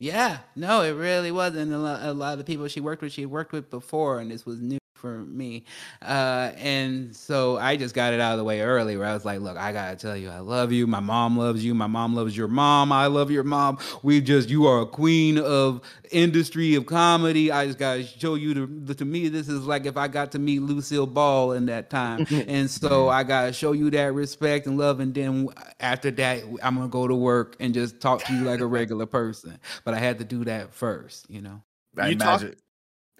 Yeah, 0.00 0.38
no, 0.56 0.82
it 0.82 0.92
really 0.92 1.30
wasn't. 1.30 1.72
A 1.72 1.78
lot, 1.78 2.02
a 2.02 2.12
lot 2.12 2.32
of 2.32 2.38
the 2.38 2.44
people 2.44 2.66
she 2.68 2.80
worked 2.80 3.00
with, 3.00 3.12
she 3.12 3.26
worked 3.26 3.52
with 3.52 3.70
before, 3.70 4.18
and 4.18 4.30
this 4.30 4.44
was 4.44 4.60
new 4.60 4.78
for 5.04 5.18
me. 5.18 5.64
Uh, 6.00 6.50
and 6.56 7.14
so 7.14 7.58
I 7.58 7.76
just 7.76 7.94
got 7.94 8.14
it 8.14 8.20
out 8.20 8.32
of 8.32 8.38
the 8.38 8.44
way 8.44 8.62
early, 8.62 8.96
where 8.96 9.06
I 9.06 9.12
was 9.12 9.26
like, 9.26 9.40
"Look, 9.40 9.58
I 9.58 9.70
gotta 9.70 9.96
tell 9.96 10.16
you, 10.16 10.30
I 10.30 10.38
love 10.38 10.72
you. 10.72 10.86
My 10.86 11.00
mom 11.00 11.36
loves 11.38 11.62
you. 11.62 11.74
My 11.74 11.86
mom 11.86 12.14
loves 12.14 12.34
your 12.34 12.48
mom. 12.48 12.90
I 12.90 13.06
love 13.08 13.30
your 13.30 13.44
mom. 13.44 13.76
We 14.02 14.22
just, 14.22 14.48
you 14.48 14.66
are 14.66 14.80
a 14.80 14.86
queen 14.86 15.36
of 15.38 15.82
industry 16.10 16.74
of 16.74 16.86
comedy. 16.86 17.52
I 17.52 17.66
just 17.66 17.78
gotta 17.78 18.02
show 18.04 18.34
you. 18.34 18.54
To, 18.54 18.94
to 18.94 19.04
me, 19.04 19.28
this 19.28 19.46
is 19.50 19.66
like 19.66 19.84
if 19.84 19.98
I 19.98 20.08
got 20.08 20.32
to 20.32 20.38
meet 20.38 20.60
Lucille 20.60 21.06
Ball 21.06 21.52
in 21.52 21.66
that 21.66 21.90
time, 21.90 22.26
and 22.48 22.70
so 22.70 23.10
I 23.10 23.24
gotta 23.24 23.52
show 23.52 23.72
you 23.72 23.90
that 23.90 24.14
respect 24.14 24.66
and 24.66 24.78
love. 24.78 25.00
And 25.00 25.12
then 25.12 25.50
after 25.80 26.10
that, 26.12 26.42
I'm 26.62 26.76
gonna 26.76 26.88
go 26.88 27.06
to 27.06 27.14
work 27.14 27.56
and 27.60 27.74
just 27.74 28.00
talk 28.00 28.24
to 28.24 28.32
you 28.32 28.44
like 28.44 28.60
a 28.60 28.66
regular 28.66 29.04
person. 29.04 29.58
But 29.84 29.92
I 29.92 29.98
had 29.98 30.18
to 30.20 30.24
do 30.24 30.44
that 30.44 30.72
first, 30.72 31.28
you 31.28 31.42
know. 31.42 31.60
I 31.98 32.08
You 32.08 32.16
talk- 32.16 32.40
imagine. 32.40 32.58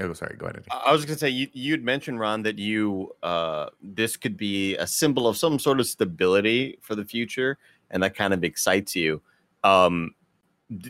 Oh, 0.01 0.13
sorry. 0.13 0.37
Go 0.37 0.47
ahead. 0.47 0.65
I 0.71 0.93
was 0.93 1.05
gonna 1.05 1.19
say 1.19 1.29
you 1.29 1.49
you'd 1.53 1.85
mentioned 1.85 2.19
Ron 2.21 2.43
that 2.43 2.59
you 2.59 3.15
uh 3.23 3.67
this 3.83 4.17
could 4.17 4.37
be 4.37 4.77
a 4.77 4.87
symbol 4.87 5.27
of 5.29 5.37
some 5.37 5.59
sort 5.59 5.81
of 5.81 5.87
stability 5.87 6.79
for 6.81 6.95
the 6.95 7.05
future, 7.05 7.59
and 7.91 8.03
that 8.03 8.15
kind 8.15 8.35
of 8.35 8.43
excites 8.45 8.95
you. 8.97 9.23
Um, 9.63 10.15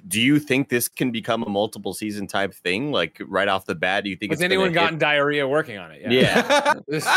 do 0.09 0.20
you 0.20 0.38
think 0.38 0.68
this 0.68 0.88
can 0.88 1.11
become 1.11 1.42
a 1.42 1.48
multiple 1.48 1.92
season 1.94 2.26
type 2.26 2.55
thing? 2.55 2.92
Like 2.92 3.20
right 3.26 3.48
off 3.48 3.66
the 3.66 3.74
bat, 3.74 4.05
do 4.05 4.11
you 4.11 4.16
think 4.16 4.30
Has 4.32 4.38
it's 4.40 4.44
gonna 4.44 4.55
anyone 4.55 4.68
hit- 4.70 4.74
gotten 4.74 4.98
diarrhea 4.98 5.46
working 5.46 5.78
on 5.78 5.90
it? 5.92 6.11
Yeah. 6.11 6.74
This- 6.88 7.09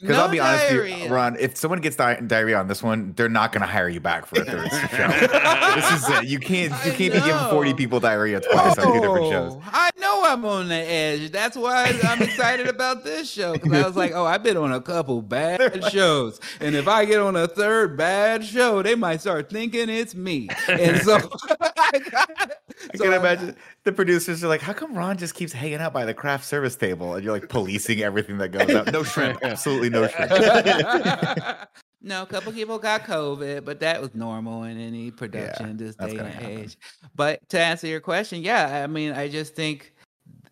Because 0.00 0.18
I'll 0.18 0.28
be 0.28 0.40
honest 0.40 0.74
with 0.74 1.04
you. 1.04 1.08
Ron, 1.08 1.36
if 1.38 1.56
someone 1.56 1.80
gets 1.80 1.96
di- 1.96 2.20
diarrhea 2.20 2.58
on 2.58 2.68
this 2.68 2.82
one, 2.82 3.14
they're 3.16 3.30
not 3.30 3.50
going 3.52 3.62
to 3.62 3.66
hire 3.66 3.88
you 3.88 4.00
back 4.00 4.26
for 4.26 4.42
a 4.42 4.44
third 4.44 4.70
show. 4.90 5.08
this 5.08 5.92
is 5.92 6.08
it. 6.10 6.24
You 6.26 6.38
can't 6.38 6.72
you 6.84 6.92
can't 6.92 7.14
be 7.14 7.20
giving 7.20 7.50
40 7.50 7.72
people 7.74 7.98
diarrhea 7.98 8.40
twice 8.40 8.76
on 8.76 8.92
two 8.92 9.00
different 9.00 9.26
oh, 9.26 9.30
shows. 9.30 9.52
Oh, 9.54 9.62
I 9.64 9.90
know 9.98 10.22
I'm 10.26 10.44
on 10.44 10.68
the 10.68 10.74
edge. 10.74 11.30
That's 11.30 11.56
why 11.56 11.98
I'm 12.04 12.20
excited 12.20 12.66
about 12.66 13.04
this 13.04 13.30
show 13.30 13.54
because 13.54 13.72
I 13.72 13.86
was 13.86 13.96
like, 13.96 14.12
oh, 14.12 14.26
I've 14.26 14.42
been 14.42 14.58
on 14.58 14.70
a 14.70 14.82
couple 14.82 15.22
bad 15.22 15.82
shows, 15.90 16.40
and 16.60 16.76
if 16.76 16.88
I 16.88 17.06
get 17.06 17.20
on 17.20 17.34
a 17.34 17.48
third 17.48 17.96
bad 17.96 18.44
show, 18.44 18.82
they 18.82 18.96
might 18.96 19.22
start 19.22 19.48
thinking 19.48 19.88
it's 19.88 20.14
me. 20.14 20.48
And 20.68 21.00
so, 21.02 21.18
I, 22.94 22.96
so 22.96 23.04
can 23.04 23.12
imagine 23.14 23.56
the 23.84 23.92
producers 23.92 24.44
are 24.44 24.48
like, 24.48 24.60
"How 24.60 24.72
come 24.72 24.96
Ron 24.96 25.16
just 25.16 25.34
keeps 25.34 25.52
hanging 25.52 25.78
out 25.78 25.92
by 25.92 26.04
the 26.04 26.14
craft 26.14 26.44
service 26.44 26.76
table?" 26.76 27.14
And 27.14 27.24
you're 27.24 27.32
like 27.32 27.48
policing 27.48 28.02
everything 28.02 28.38
that 28.38 28.48
goes 28.48 28.68
out. 28.70 28.92
No 28.92 29.02
shrimp, 29.02 29.40
absolutely 29.42 29.90
no 29.90 30.06
shrimp. 30.08 30.30
no, 32.02 32.22
a 32.22 32.26
couple 32.26 32.52
people 32.52 32.78
got 32.78 33.04
COVID, 33.04 33.64
but 33.64 33.80
that 33.80 34.00
was 34.00 34.14
normal 34.14 34.64
in 34.64 34.78
any 34.78 35.10
production 35.10 35.76
this 35.76 35.96
day 35.96 36.16
and 36.16 36.28
happen. 36.28 36.50
age. 36.50 36.78
But 37.14 37.48
to 37.50 37.60
answer 37.60 37.86
your 37.86 38.00
question, 38.00 38.42
yeah, 38.42 38.82
I 38.82 38.86
mean, 38.86 39.12
I 39.12 39.28
just 39.28 39.54
think 39.54 39.94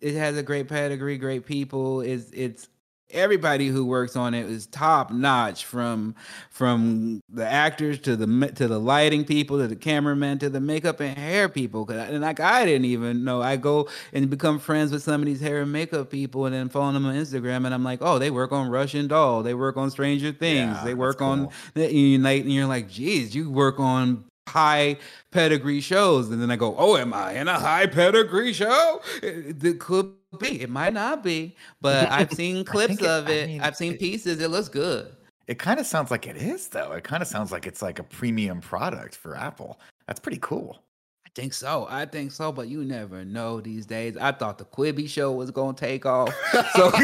it 0.01 0.15
has 0.15 0.37
a 0.37 0.43
great 0.43 0.67
pedigree, 0.67 1.17
great 1.17 1.45
people. 1.45 2.01
Is 2.01 2.31
it's 2.33 2.69
everybody 3.11 3.67
who 3.67 3.85
works 3.85 4.15
on 4.15 4.33
it 4.33 4.49
is 4.49 4.65
top 4.67 5.11
notch 5.11 5.63
from 5.65 6.15
from 6.49 7.21
the 7.29 7.45
actors 7.45 7.99
to 7.99 8.15
the 8.15 8.25
to 8.55 8.67
the 8.67 8.79
lighting 8.79 9.23
people 9.23 9.57
to 9.59 9.67
the 9.67 9.75
cameramen 9.75 10.39
to 10.39 10.49
the 10.49 10.59
makeup 10.59 10.99
and 10.99 11.17
hair 11.17 11.47
people 11.47 11.85
'Cause 11.85 11.97
I- 11.97 12.05
and 12.07 12.21
like 12.21 12.39
I 12.39 12.65
didn't 12.65 12.85
even 12.85 13.23
know 13.23 13.41
I 13.41 13.57
go 13.57 13.87
and 14.13 14.29
become 14.29 14.59
friends 14.59 14.91
with 14.91 15.03
some 15.03 15.21
of 15.21 15.25
these 15.27 15.39
hair 15.41 15.61
and 15.61 15.71
makeup 15.71 16.09
people 16.09 16.45
and 16.45 16.55
then 16.55 16.69
follow 16.69 16.91
them 16.93 17.05
on 17.05 17.15
Instagram 17.15 17.65
and 17.65 17.73
I'm 17.73 17.83
like 17.83 17.99
oh 18.01 18.17
they 18.19 18.31
work 18.31 18.51
on 18.51 18.69
Russian 18.69 19.07
Doll 19.07 19.43
they 19.43 19.53
work 19.53 19.77
on 19.77 19.91
Stranger 19.91 20.31
Things 20.31 20.75
Yeah, 20.77 20.83
they 20.83 20.93
work 20.95 21.21
on 21.21 21.43
cool. 21.45 21.53
the- 21.75 21.85
and 21.85 21.93
you 21.97 22.17
like- 22.17 22.41
and 22.41 22.53
you're 22.53 22.65
like 22.67 22.89
geez 22.89 23.35
you 23.35 23.49
work 23.49 23.79
on 23.79 24.25
high 24.47 24.95
pedigree 25.31 25.81
shows, 25.81 26.29
and 26.29 26.39
then 26.39 26.51
I 26.51 26.55
go, 26.55 26.75
"Oh, 26.77 26.95
am 26.97 27.15
I 27.15 27.31
in 27.33 27.47
a 27.47 27.59
high 27.59 27.87
pedigree 27.87 28.53
show?" 28.53 29.01
It, 29.23 29.61
it 29.63 29.79
could 29.79 30.11
be, 30.39 30.61
it 30.61 30.69
might 30.69 30.93
not 30.93 31.23
be, 31.23 31.55
but 31.81 32.09
I've 32.11 32.31
seen 32.41 32.63
clips 32.65 32.87
think 32.87 33.01
it- 33.01 33.07
of 33.07 33.27
I 33.27 33.31
it. 33.31 33.47
mean, 33.47 33.61
I've 33.61 33.75
seen 33.75 33.93
it- 33.93 33.99
pieces. 33.99 34.39
It 34.41 34.49
looks 34.49 34.69
good. 34.69 35.11
It 35.47 35.59
kind 35.59 35.79
of 35.79 35.85
sounds 35.85 36.09
like 36.09 36.25
it 36.27 36.37
is, 36.37 36.67
though. 36.69 36.91
It 36.93 37.03
kind 37.03 37.21
of 37.21 37.27
sounds 37.27 37.51
like 37.51 37.67
it's 37.67 37.81
like 37.81 37.99
a 37.99 38.03
premium 38.03 38.61
product 38.61 39.15
for 39.15 39.35
Apple. 39.35 39.79
That's 40.07 40.19
pretty 40.19 40.39
cool. 40.41 40.81
I 41.25 41.29
think 41.35 41.53
so. 41.53 41.85
I 41.89 42.05
think 42.05 42.31
so, 42.31 42.51
but 42.51 42.67
you 42.67 42.83
never 42.83 43.23
know 43.25 43.61
these 43.61 43.85
days. 43.85 44.17
I 44.17 44.31
thought 44.31 44.57
the 44.57 44.65
Quibi 44.65 45.07
show 45.07 45.33
was 45.33 45.51
gonna 45.51 45.77
take 45.77 46.05
off. 46.05 46.33
So 46.75 46.89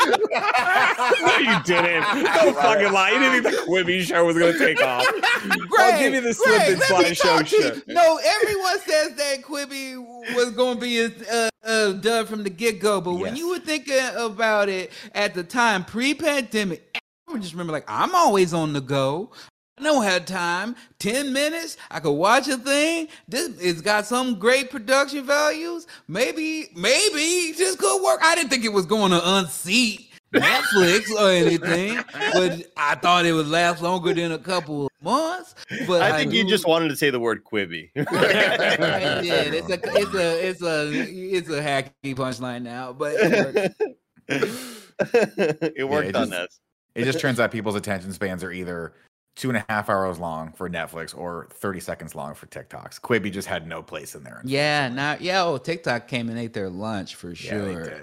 no, 0.00 1.36
you 1.38 1.62
didn't. 1.64 2.02
Don't 2.24 2.56
fucking 2.56 2.92
lie. 2.92 3.10
You 3.12 3.18
didn't 3.18 3.42
think 3.44 3.56
the 3.56 3.64
Quibi 3.70 4.00
show 4.02 4.24
was 4.24 4.36
gonna 4.38 4.58
take 4.58 4.82
off. 4.82 5.06
I'll 5.78 5.98
give 5.98 6.14
you 6.14 6.20
the 6.22 6.34
slip 6.34 6.60
and 6.62 6.80
let 6.80 6.90
me 6.90 7.14
slide 7.14 7.16
show 7.16 7.36
talk 7.38 7.46
to 7.48 7.56
you. 7.56 7.62
shit. 7.62 7.88
No, 7.88 8.18
everyone 8.24 8.80
says 8.80 9.14
that 9.16 9.42
Quibi 9.42 9.96
was 10.34 10.50
going 10.52 10.76
to 10.76 10.80
be 10.80 11.04
uh, 11.30 11.49
uh, 11.64 11.92
done 11.92 12.26
from 12.26 12.42
the 12.42 12.50
get 12.50 12.80
go, 12.80 13.00
but 13.00 13.14
when 13.14 13.36
you 13.36 13.50
were 13.50 13.58
thinking 13.58 13.98
about 14.16 14.68
it 14.68 14.90
at 15.14 15.34
the 15.34 15.44
time, 15.44 15.84
pre 15.84 16.14
pandemic, 16.14 17.00
I 17.28 17.38
just 17.38 17.52
remember 17.52 17.72
like 17.72 17.84
I'm 17.88 18.14
always 18.14 18.54
on 18.54 18.72
the 18.72 18.80
go. 18.80 19.30
I 19.78 19.82
don't 19.82 20.04
have 20.04 20.26
time. 20.26 20.76
Ten 20.98 21.32
minutes, 21.32 21.78
I 21.90 22.00
could 22.00 22.12
watch 22.12 22.48
a 22.48 22.58
thing. 22.58 23.08
This 23.28 23.48
it's 23.58 23.80
got 23.80 24.04
some 24.04 24.38
great 24.38 24.70
production 24.70 25.24
values. 25.24 25.86
Maybe, 26.06 26.68
maybe 26.74 27.52
this 27.52 27.76
could 27.76 28.02
work. 28.02 28.20
I 28.22 28.34
didn't 28.34 28.50
think 28.50 28.64
it 28.64 28.72
was 28.72 28.84
going 28.84 29.10
to 29.12 29.36
unseat 29.38 30.09
Netflix 30.34 31.10
or 31.10 31.30
anything, 31.30 31.98
but 32.32 32.64
I 32.76 32.94
thought 32.94 33.26
it 33.26 33.32
would 33.32 33.48
last 33.48 33.82
longer 33.82 34.14
than 34.14 34.32
a 34.32 34.38
couple 34.38 34.86
of 34.86 34.92
months. 35.02 35.54
But 35.86 36.02
I 36.02 36.16
think 36.16 36.32
you 36.32 36.44
just 36.44 36.66
wanted 36.66 36.88
to 36.88 36.96
say 36.96 37.10
the 37.10 37.18
word 37.20 37.42
Quibi. 37.44 37.90
I 37.96 39.20
did. 39.22 39.54
It's 39.54 39.68
a 39.68 39.80
it's 39.82 40.14
a 40.14 40.48
it's 40.48 40.62
a 40.62 40.90
it's 40.92 41.48
a 41.48 41.60
hacky 41.62 42.14
punchline 42.16 42.62
now, 42.62 42.92
but 42.92 43.14
it 43.16 43.74
works. 44.28 44.72
it 45.76 45.88
worked 45.88 46.08
it 46.10 46.16
on 46.16 46.28
just- 46.30 46.40
us. 46.40 46.60
It 46.96 47.04
just 47.04 47.20
turns 47.20 47.38
out 47.38 47.52
people's 47.52 47.76
attention 47.76 48.12
spans 48.12 48.42
are 48.42 48.50
either 48.50 48.94
two 49.36 49.48
and 49.48 49.56
a 49.56 49.64
half 49.68 49.88
hours 49.88 50.18
long 50.18 50.52
for 50.52 50.68
Netflix 50.68 51.16
or 51.16 51.46
30 51.52 51.78
seconds 51.78 52.14
long 52.16 52.34
for 52.34 52.46
TikToks. 52.46 53.00
Quibi 53.00 53.30
just 53.30 53.46
had 53.46 53.66
no 53.66 53.80
place 53.80 54.16
in 54.16 54.24
there. 54.24 54.42
yeah, 54.44 54.88
not 54.88 55.20
yeah. 55.20 55.42
Oh, 55.44 55.56
TikTok 55.56 56.08
came 56.08 56.28
and 56.28 56.36
ate 56.38 56.52
their 56.52 56.68
lunch 56.68 57.14
for 57.14 57.30
Yeah, 57.32 57.58
they 57.58 57.72
sure. 57.74 57.84
did. 57.84 58.02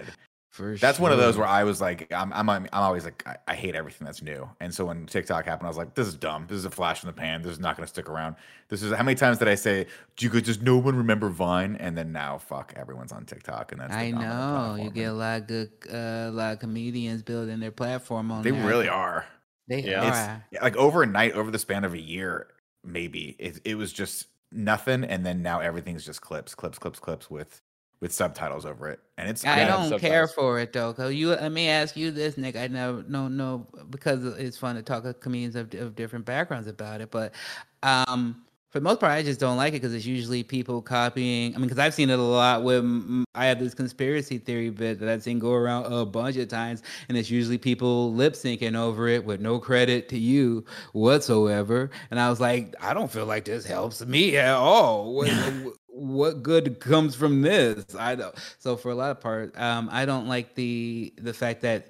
For 0.57 0.75
That's 0.75 0.99
one 0.99 1.11
of 1.11 1.19
those 1.19 1.37
where 1.37 1.45
I 1.45 1.63
was 1.63 1.79
like, 1.79 2.11
I'm, 2.11 2.33
I'm, 2.33 2.49
I'm 2.49 2.67
always 2.73 3.05
like, 3.05 3.21
I, 3.27 3.37
I 3.47 3.53
hate 3.53 3.75
everything 3.75 4.05
that's 4.05 4.23
new. 4.23 4.49
And 4.59 4.73
so 4.73 4.85
when 4.85 5.05
TikTok 5.05 5.45
happened, 5.45 5.67
I 5.67 5.69
was 5.69 5.77
like, 5.77 5.93
this 5.93 6.07
is 6.07 6.15
dumb. 6.15 6.47
This 6.49 6.57
is 6.57 6.65
a 6.65 6.71
flash 6.71 7.03
in 7.03 7.07
the 7.07 7.13
pan. 7.13 7.43
This 7.43 7.51
is 7.51 7.59
not 7.59 7.77
going 7.77 7.85
to 7.85 7.89
stick 7.89 8.09
around. 8.09 8.37
This 8.67 8.81
is 8.81 8.91
how 8.91 9.03
many 9.03 9.13
times 9.13 9.37
did 9.37 9.47
I 9.49 9.53
say, 9.53 9.85
do 10.15 10.25
you 10.25 10.31
guys, 10.31 10.41
does 10.41 10.59
no 10.59 10.79
one 10.79 10.95
remember 10.95 11.29
Vine? 11.29 11.75
And 11.75 11.95
then 11.95 12.11
now, 12.11 12.39
fuck, 12.39 12.73
everyone's 12.75 13.11
on 13.11 13.25
TikTok. 13.25 13.71
And 13.71 13.79
that's 13.79 13.93
the 13.93 13.99
I 13.99 14.11
dominant 14.11 14.77
know 14.77 14.83
you 14.83 14.89
get 14.89 15.05
a 15.05 15.13
lot 15.13 15.41
of 15.41 15.47
good, 15.47 15.69
uh, 15.93 15.95
a 15.95 16.31
lot 16.31 16.53
of 16.53 16.59
comedians 16.59 17.21
building 17.21 17.59
their 17.59 17.71
platform 17.71 18.31
on. 18.31 18.41
They 18.41 18.49
there. 18.49 18.65
really 18.65 18.89
are. 18.89 19.25
They 19.67 19.83
Yeah. 19.83 20.05
Are. 20.05 20.45
yeah, 20.49 20.63
like 20.63 20.75
overnight, 20.75 21.33
over 21.33 21.51
the 21.51 21.59
span 21.59 21.83
of 21.83 21.93
a 21.93 22.01
year, 22.01 22.47
maybe 22.83 23.35
it, 23.37 23.61
it 23.63 23.75
was 23.75 23.93
just 23.93 24.25
nothing. 24.51 25.03
And 25.03 25.23
then 25.23 25.43
now 25.43 25.59
everything's 25.59 26.03
just 26.03 26.21
clips, 26.21 26.55
clips, 26.55 26.79
clips, 26.79 26.99
clips 26.99 27.29
with 27.29 27.61
with 27.99 28.13
subtitles 28.13 28.65
over 28.65 28.89
it. 28.89 28.99
And 29.17 29.29
it's 29.29 29.45
I 29.45 29.65
don't 29.65 29.99
care 29.99 30.27
for 30.27 30.59
it 30.59 30.73
though. 30.73 30.93
Cause 30.93 31.13
you, 31.13 31.29
let 31.29 31.51
me 31.51 31.67
ask 31.69 31.97
you 31.97 32.11
this, 32.11 32.37
Nick. 32.37 32.55
I 32.55 32.67
never, 32.67 33.03
no, 33.07 33.27
no, 33.27 33.67
because 33.89 34.23
it's 34.37 34.57
fun 34.57 34.75
to 34.75 34.83
talk 34.83 35.03
to 35.03 35.13
comedians 35.13 35.55
of, 35.55 35.73
of 35.73 35.95
different 35.95 36.25
backgrounds 36.25 36.67
about 36.67 37.01
it. 37.01 37.09
But 37.09 37.33
um, 37.81 38.43
for 38.69 38.79
the 38.79 38.83
most 38.83 38.99
part, 38.99 39.13
I 39.13 39.23
just 39.23 39.39
don't 39.39 39.55
like 39.55 39.73
it 39.73 39.81
because 39.81 39.93
it's 39.93 40.05
usually 40.05 40.43
people 40.43 40.81
copying. 40.81 41.55
I 41.55 41.57
mean, 41.57 41.67
because 41.67 41.79
I've 41.79 41.93
seen 41.93 42.09
it 42.09 42.19
a 42.19 42.21
lot. 42.21 42.63
With 42.63 42.83
mm, 42.83 43.23
I 43.33 43.45
have 43.45 43.59
this 43.59 43.73
conspiracy 43.73 44.37
theory 44.37 44.69
bit 44.69 44.99
that 44.99 45.09
I've 45.09 45.23
seen 45.23 45.39
go 45.39 45.53
around 45.53 45.91
a 45.91 46.05
bunch 46.05 46.35
of 46.35 46.49
times, 46.49 46.83
and 47.07 47.17
it's 47.17 47.31
usually 47.31 47.57
people 47.57 48.13
lip 48.13 48.33
syncing 48.33 48.75
over 48.75 49.07
it 49.07 49.23
with 49.23 49.39
no 49.39 49.57
credit 49.57 50.09
to 50.09 50.19
you 50.19 50.65
whatsoever. 50.91 51.89
And 52.11 52.19
I 52.19 52.29
was 52.29 52.41
like, 52.41 52.75
I 52.81 52.93
don't 52.93 53.09
feel 53.09 53.25
like 53.25 53.45
this 53.45 53.65
helps 53.65 54.05
me 54.05 54.37
at 54.37 54.53
all. 54.53 55.25
What, 55.97 56.43
good 56.43 56.79
comes 56.79 57.15
from 57.15 57.41
this? 57.41 57.83
I 57.97 58.15
don't. 58.15 58.35
So 58.59 58.77
for 58.77 58.91
a 58.91 58.95
lot 58.95 59.11
of 59.11 59.19
part, 59.19 59.59
um, 59.59 59.89
I 59.91 60.05
don't 60.05 60.27
like 60.27 60.55
the 60.55 61.13
the 61.17 61.33
fact 61.33 61.61
that 61.61 61.87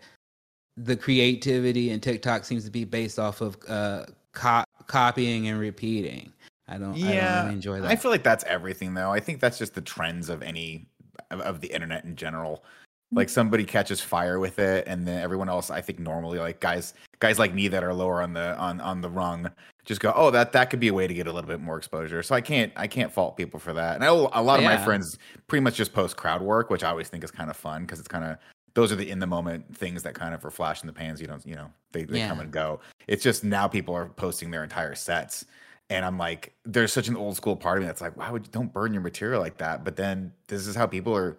the 0.77 0.95
creativity 0.95 1.89
in 1.89 1.99
TikTok 1.99 2.45
seems 2.45 2.63
to 2.65 2.71
be 2.71 2.85
based 2.85 3.19
off 3.19 3.41
of 3.41 3.57
uh, 3.67 4.05
co- 4.31 4.63
copying 4.87 5.47
and 5.47 5.59
repeating. 5.59 6.31
I 6.67 6.77
don't. 6.77 6.93
I 6.93 6.93
don't 6.93 7.15
Yeah, 7.15 7.41
really 7.43 7.53
enjoy 7.53 7.81
that. 7.81 7.89
I 7.89 7.95
feel 7.95 8.11
like 8.11 8.23
that's 8.23 8.43
everything, 8.45 8.93
though. 8.93 9.11
I 9.11 9.19
think 9.19 9.39
that's 9.39 9.57
just 9.57 9.73
the 9.75 9.81
trends 9.81 10.29
of 10.29 10.41
any 10.41 10.87
of, 11.31 11.41
of 11.41 11.61
the 11.61 11.67
internet 11.67 12.05
in 12.05 12.15
general. 12.15 12.63
Mm-hmm. 13.07 13.17
Like 13.17 13.29
somebody 13.29 13.63
catches 13.63 14.01
fire 14.01 14.39
with 14.39 14.59
it, 14.59 14.87
and 14.87 15.07
then 15.07 15.21
everyone 15.21 15.49
else, 15.49 15.69
I 15.69 15.81
think, 15.81 15.99
normally 15.99 16.39
like 16.39 16.59
guys, 16.59 16.93
guys 17.19 17.39
like 17.39 17.53
me 17.53 17.67
that 17.69 17.83
are 17.83 17.93
lower 17.93 18.21
on 18.21 18.33
the 18.33 18.57
on 18.57 18.81
on 18.81 19.01
the 19.01 19.09
rung, 19.09 19.49
just 19.85 20.01
go, 20.01 20.11
oh, 20.15 20.29
that 20.31 20.51
that 20.51 20.69
could 20.69 20.79
be 20.79 20.89
a 20.89 20.93
way 20.93 21.07
to 21.07 21.13
get 21.13 21.27
a 21.27 21.31
little 21.31 21.47
bit 21.47 21.61
more 21.61 21.77
exposure. 21.77 22.21
So 22.21 22.35
I 22.35 22.41
can't 22.41 22.71
I 22.75 22.87
can't 22.87 23.11
fault 23.11 23.37
people 23.37 23.59
for 23.59 23.73
that. 23.73 23.95
And 23.95 24.03
I, 24.03 24.07
know 24.07 24.29
a 24.33 24.43
lot 24.43 24.59
of 24.59 24.65
my 24.65 24.77
friends 24.77 25.17
pretty 25.47 25.63
much 25.63 25.75
just 25.75 25.93
post 25.93 26.17
crowd 26.17 26.41
work, 26.41 26.69
which 26.69 26.83
I 26.83 26.89
always 26.89 27.07
think 27.07 27.23
is 27.23 27.31
kind 27.31 27.49
of 27.49 27.55
fun 27.55 27.83
because 27.83 27.99
it's 27.99 28.09
kind 28.09 28.25
of 28.25 28.37
those 28.73 28.91
are 28.91 28.95
the 28.95 29.09
in 29.09 29.19
the 29.19 29.25
moment 29.25 29.75
things 29.75 30.03
that 30.03 30.13
kind 30.13 30.35
of 30.35 30.45
are 30.45 30.51
flash 30.51 30.81
in 30.81 30.87
the 30.87 30.93
pans. 30.93 31.21
You 31.21 31.27
don't, 31.27 31.43
you 31.45 31.55
know, 31.55 31.71
they 31.93 32.03
they 32.03 32.27
come 32.27 32.39
and 32.41 32.51
go. 32.51 32.81
It's 33.07 33.23
just 33.23 33.43
now 33.43 33.67
people 33.67 33.95
are 33.95 34.09
posting 34.09 34.51
their 34.51 34.63
entire 34.63 34.93
sets. 34.93 35.45
And 35.89 36.05
I'm 36.05 36.17
like, 36.17 36.53
there's 36.65 36.91
such 36.91 37.07
an 37.07 37.15
old 37.15 37.37
school 37.37 37.55
part 37.55 37.77
of 37.77 37.83
me 37.83 37.87
that's 37.87 38.01
like, 38.01 38.17
why 38.17 38.29
would 38.29 38.45
you 38.45 38.51
don't 38.51 38.73
burn 38.73 38.91
your 38.91 39.01
material 39.01 39.39
like 39.41 39.57
that? 39.59 39.85
But 39.85 39.95
then 39.95 40.33
this 40.49 40.67
is 40.67 40.75
how 40.75 40.85
people 40.85 41.15
are 41.15 41.37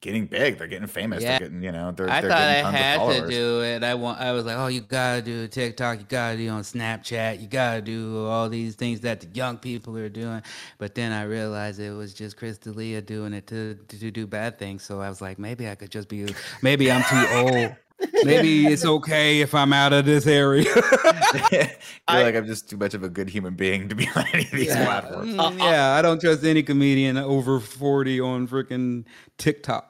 getting 0.00 0.26
big. 0.26 0.58
They're 0.58 0.66
getting 0.66 0.86
famous. 0.86 1.22
Yeah. 1.22 1.38
They're 1.38 1.48
getting, 1.48 1.62
you 1.62 1.72
know, 1.72 1.92
they're, 1.92 2.08
I 2.08 2.20
they're 2.20 2.30
thought 2.30 2.42
I 2.42 2.46
getting 2.46 2.62
tons 2.64 2.74
of 2.74 2.80
had 2.80 2.92
to 2.92 2.98
followers. 2.98 3.30
do 3.30 3.62
it. 3.62 3.84
I 3.84 3.94
want. 3.94 4.20
I 4.20 4.32
was 4.32 4.44
like, 4.44 4.56
oh, 4.56 4.66
you 4.68 4.80
gotta 4.80 5.22
do 5.22 5.46
TikTok. 5.48 5.98
You 6.00 6.06
gotta 6.08 6.36
do 6.36 6.48
on 6.48 6.62
Snapchat. 6.62 7.40
You 7.40 7.46
gotta 7.46 7.82
do 7.82 8.26
all 8.26 8.48
these 8.48 8.74
things 8.74 9.00
that 9.00 9.20
the 9.20 9.28
young 9.34 9.58
people 9.58 9.96
are 9.98 10.08
doing. 10.08 10.42
But 10.78 10.94
then 10.94 11.12
I 11.12 11.24
realized 11.24 11.80
it 11.80 11.92
was 11.92 12.14
just 12.14 12.36
Chris 12.36 12.58
D'Elia 12.58 13.02
doing 13.02 13.32
it 13.32 13.46
to, 13.48 13.74
to 13.88 14.10
do 14.10 14.26
bad 14.26 14.58
things. 14.58 14.82
So 14.82 15.00
I 15.00 15.08
was 15.08 15.20
like, 15.20 15.38
maybe 15.38 15.68
I 15.68 15.74
could 15.74 15.90
just 15.90 16.08
be. 16.08 16.26
Maybe 16.62 16.90
I'm 16.90 17.02
too 17.02 17.34
old. 17.36 17.76
Maybe 18.24 18.66
it's 18.66 18.84
okay 18.84 19.40
if 19.40 19.54
I'm 19.54 19.74
out 19.74 19.92
of 19.92 20.06
this 20.06 20.26
area. 20.26 20.64
You're 21.52 21.68
I- 22.08 22.22
like, 22.22 22.34
I'm 22.34 22.46
just 22.46 22.70
too 22.70 22.76
much 22.76 22.94
of 22.94 23.02
a 23.02 23.08
good 23.08 23.28
human 23.28 23.54
being 23.54 23.88
to 23.90 23.94
be 23.94 24.08
on 24.16 24.24
any 24.32 24.44
of 24.44 24.50
these 24.52 24.68
yeah. 24.68 24.84
platforms. 24.86 25.34
Mm, 25.34 25.58
yeah, 25.58 25.92
I 25.92 26.02
don't 26.02 26.20
trust 26.20 26.44
any 26.44 26.62
comedian 26.62 27.18
over 27.18 27.60
40 27.60 28.20
on 28.20 28.48
freaking 28.48 29.04
TikTok. 29.38 29.89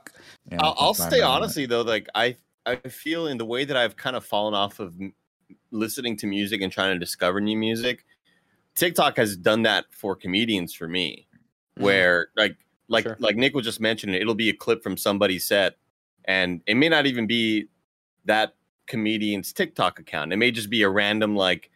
Yeah, 0.51 0.59
I'll, 0.61 0.75
I'll 0.79 0.95
stay 0.95 1.21
honestly 1.21 1.67
though. 1.67 1.83
Like 1.83 2.09
I, 2.15 2.37
I 2.67 2.77
feel 2.77 3.27
in 3.27 3.39
the 3.39 3.45
way 3.45 3.65
that 3.65 3.77
I've 3.77 3.97
kind 3.97 4.17
of 4.17 4.25
fallen 4.25 4.55
off 4.55 4.81
of 4.81 4.95
m- 5.01 5.15
listening 5.71 6.17
to 6.19 6.27
music 6.27 6.61
and 6.61 6.73
trying 6.73 6.95
to 6.95 6.99
discover 6.99 7.41
new 7.41 7.57
music. 7.57 8.05
TikTok 8.75 9.17
has 9.17 9.37
done 9.37 9.63
that 9.63 9.87
for 9.91 10.17
comedians 10.17 10.73
for 10.75 10.89
me, 10.89 11.27
where 11.77 12.29
like 12.37 12.57
like 12.89 13.05
Sure. 13.05 13.17
like 13.21 13.37
Nick 13.37 13.55
was 13.55 13.65
just 13.65 13.81
mentioning, 13.81 14.21
it'll 14.21 14.35
be 14.35 14.49
a 14.49 14.55
clip 14.55 14.83
from 14.83 14.97
somebody's 14.97 15.47
set, 15.47 15.77
and 16.25 16.61
it 16.67 16.77
may 16.77 16.89
not 16.89 17.07
even 17.07 17.27
be 17.27 17.67
that 18.25 18.55
comedian's 18.87 19.53
TikTok 19.53 19.99
account. 19.99 20.33
It 20.33 20.37
may 20.37 20.51
just 20.51 20.71
be 20.71 20.83
a 20.83 20.89
random 20.89 21.37
like, 21.37 21.71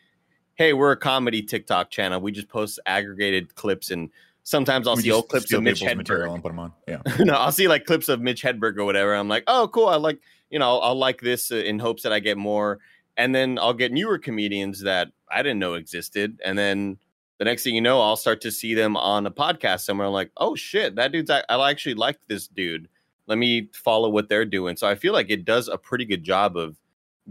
hey, 0.54 0.72
we're 0.72 0.92
a 0.92 0.96
comedy 0.96 1.42
TikTok 1.42 1.90
channel. 1.90 2.20
We 2.20 2.32
just 2.32 2.48
post 2.48 2.80
aggregated 2.86 3.54
clips 3.54 3.90
and. 3.90 4.10
Sometimes 4.44 4.86
I'll 4.86 4.96
We 4.96 5.02
see 5.02 5.10
old 5.10 5.28
clips 5.30 5.50
of 5.54 5.62
Mitch 5.62 5.80
Hedberg 5.80 5.96
material 5.96 6.34
and 6.34 6.42
put 6.42 6.50
them 6.50 6.58
on. 6.58 6.72
Yeah. 6.86 7.00
no, 7.20 7.32
I'll 7.32 7.50
see 7.50 7.66
like 7.66 7.86
clips 7.86 8.10
of 8.10 8.20
Mitch 8.20 8.42
Hedberg 8.42 8.76
or 8.76 8.84
whatever. 8.84 9.14
I'm 9.14 9.28
like, 9.28 9.44
oh, 9.46 9.68
cool. 9.68 9.86
I 9.86 9.96
like, 9.96 10.20
you 10.50 10.58
know, 10.58 10.68
I'll, 10.68 10.80
I'll 10.82 10.98
like 10.98 11.22
this 11.22 11.50
in 11.50 11.78
hopes 11.78 12.02
that 12.02 12.12
I 12.12 12.20
get 12.20 12.36
more. 12.36 12.78
And 13.16 13.34
then 13.34 13.58
I'll 13.58 13.72
get 13.72 13.90
newer 13.90 14.18
comedians 14.18 14.82
that 14.82 15.08
I 15.30 15.42
didn't 15.42 15.60
know 15.60 15.74
existed. 15.74 16.40
And 16.44 16.58
then 16.58 16.98
the 17.38 17.46
next 17.46 17.62
thing 17.62 17.74
you 17.74 17.80
know, 17.80 18.02
I'll 18.02 18.16
start 18.16 18.42
to 18.42 18.50
see 18.50 18.74
them 18.74 18.98
on 18.98 19.26
a 19.26 19.30
podcast 19.30 19.80
somewhere. 19.80 20.06
I'm 20.06 20.12
like, 20.12 20.30
oh 20.36 20.54
shit, 20.54 20.94
that 20.96 21.10
dude's, 21.10 21.30
I, 21.30 21.42
I 21.48 21.70
actually 21.70 21.94
like 21.94 22.18
this 22.28 22.46
dude. 22.46 22.88
Let 23.26 23.38
me 23.38 23.70
follow 23.72 24.10
what 24.10 24.28
they're 24.28 24.44
doing. 24.44 24.76
So 24.76 24.86
I 24.86 24.94
feel 24.94 25.14
like 25.14 25.30
it 25.30 25.46
does 25.46 25.68
a 25.68 25.78
pretty 25.78 26.04
good 26.04 26.22
job 26.22 26.58
of 26.58 26.76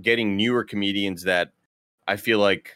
getting 0.02 0.36
newer 0.36 0.64
comedians 0.64 1.24
that 1.24 1.52
I 2.08 2.16
feel 2.16 2.40
like 2.40 2.76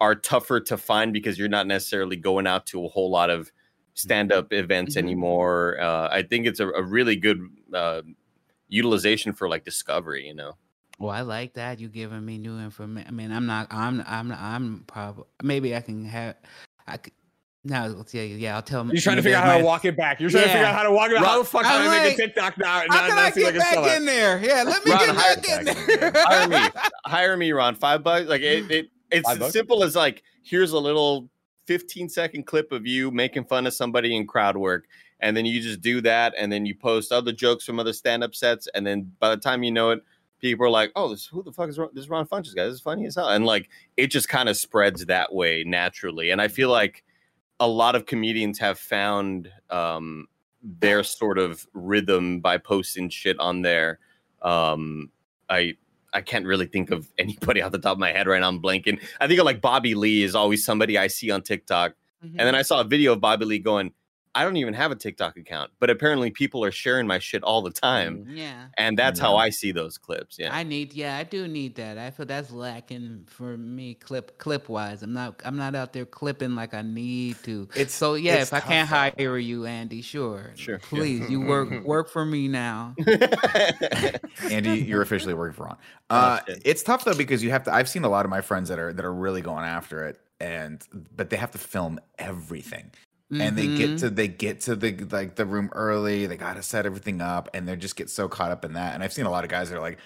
are 0.00 0.14
tougher 0.14 0.60
to 0.60 0.76
find 0.76 1.12
because 1.12 1.38
you're 1.38 1.48
not 1.48 1.66
necessarily 1.66 2.16
going 2.16 2.46
out 2.46 2.66
to 2.66 2.84
a 2.84 2.88
whole 2.88 3.10
lot 3.10 3.28
of 3.30 3.50
stand 3.94 4.32
up 4.32 4.52
events 4.52 4.94
Mhm. 4.94 4.98
anymore. 4.98 5.78
Uh, 5.80 6.08
I 6.10 6.22
think 6.22 6.46
it's 6.46 6.60
a, 6.60 6.68
a 6.68 6.82
really 6.82 7.16
good 7.16 7.40
uh, 7.74 8.02
utilization 8.68 9.32
for 9.32 9.48
like 9.48 9.64
discovery, 9.64 10.26
you 10.26 10.34
know. 10.34 10.56
Well, 10.98 11.10
I 11.10 11.22
like 11.22 11.54
that 11.54 11.80
you 11.80 11.88
giving 11.88 12.24
me 12.24 12.38
new 12.38 12.58
information. 12.58 13.08
I 13.08 13.12
mean, 13.12 13.32
I'm 13.32 13.46
not. 13.46 13.68
I'm. 13.70 14.02
I'm. 14.06 14.32
I'm 14.32 14.84
probably. 14.86 15.24
Maybe 15.42 15.74
I 15.74 15.80
can 15.80 16.04
have. 16.04 16.36
I 16.86 16.98
could. 16.98 17.12
Now, 17.64 17.86
let's. 17.86 18.12
Yeah, 18.14 18.56
I'll 18.56 18.62
tell. 18.62 18.82
Him. 18.82 18.88
You're 18.90 19.00
trying 19.00 19.16
to 19.16 19.22
figure 19.22 19.38
out 19.38 19.44
how 19.44 19.56
to 19.58 19.64
walk 19.64 19.84
it 19.86 19.96
back. 19.96 20.20
You're 20.20 20.28
trying 20.30 20.44
to 20.44 20.48
figure 20.50 20.66
out 20.66 20.74
how 20.74 20.82
to 20.82 20.92
walk 20.92 21.10
it 21.10 21.16
back. 21.16 21.24
How 21.24 21.38
the 21.38 21.44
fuck 21.44 21.64
I'm 21.64 21.82
can 21.82 21.90
I 21.90 22.04
make 22.04 22.14
a 22.14 22.16
TikTok 22.22 22.58
now? 22.58 22.66
How 22.66 22.80
now- 22.86 23.06
can 23.06 23.16
now 23.16 23.22
I 23.22 23.30
get 23.30 23.44
like 23.44 23.54
a 23.54 23.58
back 23.58 23.96
in 23.96 24.04
there? 24.04 24.40
Yeah, 24.44 24.62
let 24.62 24.84
me 24.84 24.92
Ron, 24.92 25.06
get 25.06 25.16
hire 25.16 25.36
back 25.36 25.48
in 25.58 25.64
back 25.64 25.76
in 25.76 25.86
there. 26.00 26.10
there. 26.10 26.24
Hire 26.26 26.48
me, 26.48 26.68
hire 27.06 27.36
me, 27.38 27.52
Ron. 27.52 27.74
Five 27.76 28.02
bucks. 28.02 28.26
Like 28.28 28.42
it, 28.42 28.70
it 28.70 28.90
it's 29.10 29.28
as 29.28 29.38
bucks? 29.38 29.52
simple 29.52 29.82
as 29.82 29.96
like 29.96 30.22
here's 30.42 30.72
a 30.72 30.78
little 30.78 31.28
15 31.66 32.08
second 32.08 32.46
clip 32.46 32.72
of 32.72 32.86
you 32.86 33.10
making 33.10 33.44
fun 33.44 33.66
of 33.66 33.74
somebody 33.74 34.16
in 34.16 34.26
crowd 34.26 34.56
work 34.56 34.86
and 35.20 35.36
then 35.36 35.44
you 35.44 35.60
just 35.60 35.80
do 35.80 36.00
that 36.00 36.34
and 36.38 36.50
then 36.50 36.66
you 36.66 36.74
post 36.74 37.12
other 37.12 37.32
jokes 37.32 37.64
from 37.64 37.78
other 37.78 37.92
stand-up 37.92 38.34
sets 38.34 38.68
and 38.74 38.86
then 38.86 39.10
by 39.18 39.30
the 39.30 39.36
time 39.36 39.62
you 39.62 39.70
know 39.70 39.90
it 39.90 40.00
people 40.40 40.64
are 40.64 40.70
like 40.70 40.90
oh 40.96 41.08
this 41.08 41.26
who 41.26 41.42
the 41.42 41.52
fuck 41.52 41.68
is 41.68 41.78
Ron, 41.78 41.90
this 41.92 42.08
ron 42.08 42.26
funches 42.26 42.54
guy 42.54 42.64
this 42.64 42.74
is 42.74 42.80
funny 42.80 43.06
as 43.06 43.14
hell. 43.14 43.28
And 43.28 43.44
like 43.44 43.68
it 43.96 44.08
just 44.08 44.28
kind 44.28 44.48
of 44.48 44.56
spreads 44.56 45.06
that 45.06 45.34
way 45.34 45.64
naturally 45.64 46.30
and 46.30 46.40
i 46.40 46.48
feel 46.48 46.70
like 46.70 47.04
a 47.60 47.68
lot 47.68 47.94
of 47.94 48.06
comedians 48.06 48.58
have 48.58 48.78
found 48.78 49.52
um 49.68 50.26
their 50.62 51.02
sort 51.02 51.38
of 51.38 51.66
rhythm 51.72 52.40
by 52.40 52.58
posting 52.58 53.08
shit 53.08 53.38
on 53.38 53.62
there. 53.62 53.98
Um 54.42 55.10
i 55.48 55.74
I 56.12 56.20
can't 56.20 56.46
really 56.46 56.66
think 56.66 56.90
of 56.90 57.08
anybody 57.18 57.62
off 57.62 57.72
the 57.72 57.78
top 57.78 57.92
of 57.92 57.98
my 57.98 58.12
head 58.12 58.26
right 58.26 58.40
now. 58.40 58.48
I'm 58.48 58.60
blanking. 58.60 59.00
I 59.20 59.26
think 59.26 59.40
of 59.40 59.46
like 59.46 59.60
Bobby 59.60 59.94
Lee 59.94 60.22
is 60.22 60.34
always 60.34 60.64
somebody 60.64 60.98
I 60.98 61.06
see 61.06 61.30
on 61.30 61.42
TikTok. 61.42 61.94
And 62.22 62.30
mm-hmm. 62.32 62.44
then 62.44 62.54
I 62.54 62.62
saw 62.62 62.80
a 62.80 62.84
video 62.84 63.12
of 63.12 63.20
Bobby 63.20 63.46
Lee 63.46 63.58
going, 63.58 63.92
I 64.34 64.44
don't 64.44 64.56
even 64.56 64.74
have 64.74 64.92
a 64.92 64.94
TikTok 64.96 65.36
account, 65.36 65.72
but 65.80 65.90
apparently 65.90 66.30
people 66.30 66.64
are 66.64 66.70
sharing 66.70 67.06
my 67.06 67.18
shit 67.18 67.42
all 67.42 67.62
the 67.62 67.70
time. 67.72 68.26
Yeah. 68.30 68.66
And 68.78 68.96
that's 68.96 69.18
how 69.18 69.36
I 69.36 69.50
see 69.50 69.72
those 69.72 69.98
clips. 69.98 70.38
Yeah. 70.38 70.54
I 70.54 70.62
need, 70.62 70.92
yeah, 70.92 71.16
I 71.16 71.24
do 71.24 71.48
need 71.48 71.74
that. 71.76 71.98
I 71.98 72.10
feel 72.12 72.26
that's 72.26 72.52
lacking 72.52 73.24
for 73.26 73.56
me, 73.56 73.94
clip 73.94 74.38
clip 74.38 74.68
wise. 74.68 75.02
I'm 75.02 75.12
not, 75.12 75.40
I'm 75.44 75.56
not 75.56 75.74
out 75.74 75.92
there 75.92 76.04
clipping 76.06 76.54
like 76.54 76.74
I 76.74 76.82
need 76.82 77.42
to. 77.42 77.68
It's- 77.74 77.92
so 77.92 78.14
yeah. 78.14 78.34
it's 78.36 78.50
If 78.52 78.54
I 78.54 78.60
can't 78.60 78.88
tough, 78.88 79.14
though. 79.16 79.24
hire 79.24 79.38
you, 79.38 79.66
Andy, 79.66 80.00
sure, 80.00 80.52
Sure, 80.54 80.74
yeah. 80.80 80.88
please, 80.88 81.28
you 81.28 81.40
work 81.40 81.84
work 81.84 82.08
for 82.08 82.24
me 82.24 82.46
now. 82.46 82.94
Andy, 84.50 84.80
you're 84.80 85.02
officially 85.02 85.34
working 85.34 85.54
for 85.56 85.64
Ron. 85.64 85.76
Uh, 86.08 86.40
shit. 86.46 86.62
it's 86.64 86.82
tough 86.82 87.04
though 87.04 87.14
because 87.14 87.42
you 87.42 87.50
have 87.50 87.64
to. 87.64 87.74
I've 87.74 87.88
seen 87.88 88.04
a 88.04 88.08
lot 88.08 88.24
of 88.24 88.30
my 88.30 88.40
friends 88.40 88.68
that 88.68 88.78
are 88.78 88.92
that 88.92 89.04
are 89.04 89.12
really 89.14 89.42
going 89.42 89.64
after 89.64 90.04
it, 90.06 90.20
and 90.40 90.82
but 91.16 91.30
they 91.30 91.36
have 91.36 91.50
to 91.52 91.58
film 91.58 92.00
everything, 92.18 92.90
and 93.30 93.56
they 93.56 93.66
get 93.68 93.90
Mhm. 93.90 93.98
to 94.00 94.10
they 94.10 94.28
get 94.28 94.60
to 94.62 94.74
the 94.76 94.92
like 95.10 95.36
the 95.36 95.46
room 95.46 95.70
early. 95.72 96.26
They 96.26 96.36
got 96.36 96.54
to 96.56 96.62
set 96.62 96.86
everything 96.86 97.20
up, 97.20 97.48
and 97.54 97.68
they 97.68 97.76
just 97.76 97.96
get 97.96 98.10
so 98.10 98.28
caught 98.28 98.50
up 98.50 98.64
in 98.64 98.72
that. 98.74 98.94
And 98.94 99.02
I've 99.04 99.12
seen 99.12 99.26
a 99.26 99.30
lot 99.30 99.44
of 99.44 99.50
guys 99.50 99.70
that 99.70 99.76
are 99.76 99.80
like, 99.80 99.98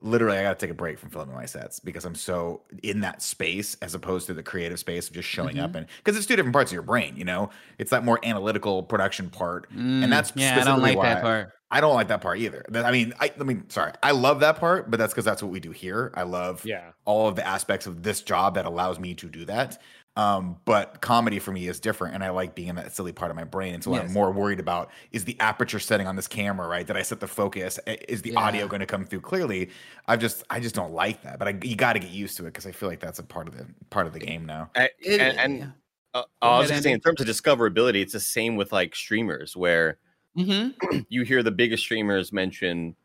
literally, 0.00 0.38
I 0.38 0.42
got 0.42 0.58
to 0.58 0.66
take 0.66 0.70
a 0.72 0.74
break 0.74 0.98
from 0.98 1.10
filming 1.10 1.34
my 1.34 1.46
sets 1.46 1.78
because 1.78 2.04
I'm 2.04 2.14
so 2.16 2.62
in 2.82 3.00
that 3.00 3.22
space 3.22 3.76
as 3.82 3.94
opposed 3.94 4.26
to 4.26 4.34
the 4.34 4.42
creative 4.42 4.78
space 4.78 5.08
of 5.08 5.14
just 5.14 5.28
showing 5.28 5.58
up 5.60 5.74
and 5.74 5.86
because 5.98 6.16
it's 6.16 6.26
two 6.26 6.34
different 6.36 6.54
parts 6.54 6.70
of 6.70 6.74
your 6.74 6.82
brain. 6.82 7.14
You 7.16 7.24
know, 7.24 7.50
it's 7.78 7.90
that 7.90 8.04
more 8.04 8.18
analytical 8.24 8.82
production 8.82 9.30
part, 9.30 9.70
Mm, 9.72 10.02
and 10.04 10.12
that's 10.12 10.32
yeah, 10.34 10.58
I 10.60 10.64
don't 10.64 10.80
like 10.82 11.00
that 11.00 11.22
part. 11.22 11.50
I 11.70 11.80
don't 11.80 11.94
like 11.94 12.08
that 12.08 12.20
part 12.20 12.38
either. 12.38 12.64
I 12.74 12.90
mean, 12.92 13.14
I, 13.18 13.32
I 13.40 13.44
mean, 13.44 13.70
sorry, 13.70 13.92
I 14.02 14.10
love 14.10 14.40
that 14.40 14.56
part, 14.56 14.90
but 14.90 14.98
that's 14.98 15.14
because 15.14 15.24
that's 15.24 15.42
what 15.42 15.50
we 15.50 15.58
do 15.58 15.70
here. 15.70 16.12
I 16.14 16.24
love 16.24 16.62
Yeah. 16.66 16.90
all 17.06 17.28
of 17.28 17.34
the 17.36 17.46
aspects 17.46 17.86
of 17.86 18.02
this 18.02 18.20
job 18.20 18.56
that 18.56 18.66
allows 18.66 18.98
me 18.98 19.14
to 19.14 19.26
do 19.26 19.46
that. 19.46 19.80
Um, 20.14 20.56
but 20.66 21.00
comedy 21.00 21.38
for 21.38 21.52
me 21.52 21.68
is 21.68 21.80
different, 21.80 22.14
and 22.14 22.22
I 22.22 22.28
like 22.30 22.54
being 22.54 22.68
in 22.68 22.76
that 22.76 22.94
silly 22.94 23.12
part 23.12 23.30
of 23.30 23.36
my 23.36 23.44
brain. 23.44 23.72
And 23.72 23.82
so 23.82 23.90
what 23.90 24.02
I'm 24.04 24.12
more 24.12 24.30
worried 24.30 24.60
about 24.60 24.90
is 25.10 25.24
the 25.24 25.40
aperture 25.40 25.78
setting 25.78 26.06
on 26.06 26.16
this 26.16 26.28
camera, 26.28 26.68
right? 26.68 26.86
That 26.86 26.98
I 26.98 27.02
set 27.02 27.18
the 27.20 27.26
focus. 27.26 27.80
Is 28.08 28.20
the 28.20 28.34
audio 28.36 28.68
going 28.68 28.80
to 28.80 28.86
come 28.86 29.06
through 29.06 29.22
clearly? 29.22 29.70
I've 30.08 30.20
just, 30.20 30.44
I 30.50 30.60
just 30.60 30.74
don't 30.74 30.92
like 30.92 31.22
that. 31.22 31.38
But 31.38 31.48
I, 31.48 31.58
you 31.62 31.76
got 31.76 31.94
to 31.94 31.98
get 31.98 32.10
used 32.10 32.36
to 32.36 32.42
it 32.42 32.48
because 32.48 32.66
I 32.66 32.72
feel 32.72 32.90
like 32.90 33.00
that's 33.00 33.20
a 33.20 33.22
part 33.22 33.48
of 33.48 33.56
the 33.56 33.66
part 33.88 34.06
of 34.06 34.12
the 34.12 34.18
game 34.18 34.44
now. 34.44 34.70
I- 34.76 34.90
It- 34.98 35.20
and 35.22 35.38
and 35.38 35.58
yeah. 35.60 35.66
uh, 36.12 36.24
I 36.42 36.58
was 36.58 36.68
ahead, 36.68 36.82
gonna 36.82 36.82
say, 36.82 36.92
in 36.92 37.00
terms 37.00 37.20
of 37.22 37.26
discoverability, 37.26 38.02
it's 38.02 38.12
the 38.12 38.20
same 38.20 38.56
with 38.56 38.70
like 38.72 38.94
streamers 38.94 39.56
where 39.56 39.98
Mm-hmm. 40.36 40.98
you 41.10 41.24
hear 41.24 41.42
the 41.42 41.50
biggest 41.50 41.82
streamers 41.82 42.32
mention 42.32 42.96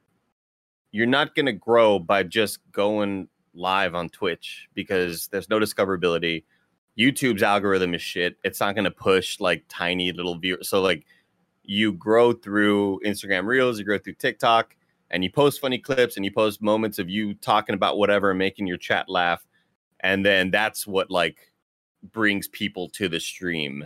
you're 0.93 1.05
not 1.05 1.35
going 1.35 1.45
to 1.45 1.51
grow 1.53 1.99
by 1.99 2.23
just 2.23 2.59
going 2.71 3.27
live 3.53 3.95
on 3.95 4.07
Twitch 4.09 4.69
because 4.73 5.27
there's 5.27 5.49
no 5.49 5.59
discoverability. 5.59 6.43
YouTube's 6.97 7.43
algorithm 7.43 7.93
is 7.93 8.01
shit. 8.01 8.37
It's 8.43 8.59
not 8.59 8.75
going 8.75 8.85
to 8.85 8.91
push 8.91 9.39
like 9.39 9.63
tiny 9.69 10.11
little 10.11 10.37
viewers. 10.37 10.69
So 10.69 10.81
like 10.81 11.05
you 11.63 11.93
grow 11.93 12.33
through 12.33 13.01
Instagram 13.05 13.45
Reels, 13.45 13.77
you 13.77 13.85
grow 13.85 13.99
through 13.99 14.13
TikTok, 14.13 14.75
and 15.11 15.23
you 15.23 15.31
post 15.31 15.61
funny 15.61 15.77
clips 15.77 16.15
and 16.15 16.25
you 16.25 16.31
post 16.31 16.61
moments 16.61 16.99
of 16.99 17.09
you 17.09 17.33
talking 17.35 17.75
about 17.75 17.97
whatever 17.97 18.31
and 18.31 18.39
making 18.39 18.67
your 18.67 18.77
chat 18.77 19.07
laugh, 19.09 19.45
and 20.01 20.25
then 20.25 20.51
that's 20.51 20.85
what 20.85 21.09
like 21.11 21.51
brings 22.11 22.47
people 22.47 22.89
to 22.89 23.07
the 23.07 23.19
stream. 23.19 23.85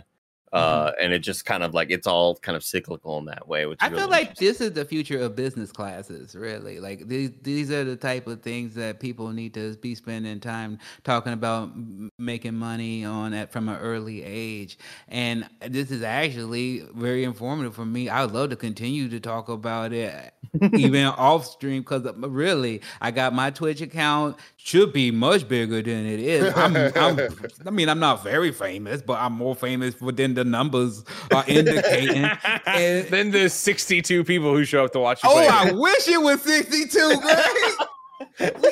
Uh, 0.52 0.92
and 1.00 1.12
it 1.12 1.20
just 1.20 1.46
kind 1.46 1.62
of 1.62 1.72
like 1.72 1.90
it's 1.90 2.06
all 2.06 2.36
kind 2.36 2.56
of 2.56 2.62
cyclical 2.62 3.18
in 3.18 3.24
that 3.24 3.48
way. 3.48 3.64
Which 3.64 3.78
I 3.80 3.88
feel 3.88 3.98
really 3.98 4.10
like 4.10 4.36
this 4.36 4.60
is 4.60 4.72
the 4.72 4.84
future 4.84 5.18
of 5.18 5.34
business 5.34 5.72
classes, 5.72 6.34
really. 6.34 6.78
Like 6.78 7.08
these 7.08 7.30
these 7.42 7.70
are 7.70 7.84
the 7.84 7.96
type 7.96 8.26
of 8.26 8.42
things 8.42 8.74
that 8.74 9.00
people 9.00 9.30
need 9.30 9.54
to 9.54 9.74
be 9.76 9.94
spending 9.94 10.40
time 10.40 10.78
talking 11.04 11.32
about 11.32 11.70
making 12.18 12.54
money 12.54 13.04
on 13.04 13.32
at 13.32 13.50
from 13.50 13.68
an 13.68 13.78
early 13.78 14.22
age. 14.22 14.78
And 15.08 15.48
this 15.60 15.90
is 15.90 16.02
actually 16.02 16.86
very 16.94 17.24
informative 17.24 17.74
for 17.74 17.86
me. 17.86 18.08
I 18.08 18.24
would 18.24 18.34
love 18.34 18.50
to 18.50 18.56
continue 18.56 19.08
to 19.08 19.20
talk 19.20 19.48
about 19.48 19.92
it 19.92 20.34
even 20.74 21.06
off 21.06 21.46
stream 21.46 21.82
because 21.82 22.06
really 22.16 22.82
I 23.00 23.10
got 23.10 23.32
my 23.32 23.50
Twitch 23.50 23.80
account 23.80 24.36
should 24.56 24.92
be 24.92 25.10
much 25.10 25.48
bigger 25.48 25.80
than 25.80 26.04
it 26.04 26.20
is. 26.20 26.52
I'm, 26.54 26.76
I'm 26.76 27.18
I 27.66 27.70
mean 27.70 27.88
I'm 27.88 28.00
not 28.00 28.22
very 28.22 28.52
famous, 28.52 29.00
but 29.00 29.18
I'm 29.18 29.32
more 29.32 29.54
famous 29.54 29.94
than 29.94 30.34
the 30.34 30.41
numbers 30.44 31.04
are 31.32 31.44
indicating. 31.46 32.24
And- 32.66 33.06
then 33.08 33.30
the 33.30 33.48
62 33.48 34.24
people 34.24 34.54
who 34.54 34.64
show 34.64 34.84
up 34.84 34.92
to 34.92 34.98
watch 35.00 35.20
Oh, 35.24 35.32
play. 35.32 35.48
I 35.48 35.72
wish 35.72 36.08
it 36.08 36.20
was 36.20 36.40
62, 36.42 37.20
Greg. 37.20 37.46
we, 38.40 38.70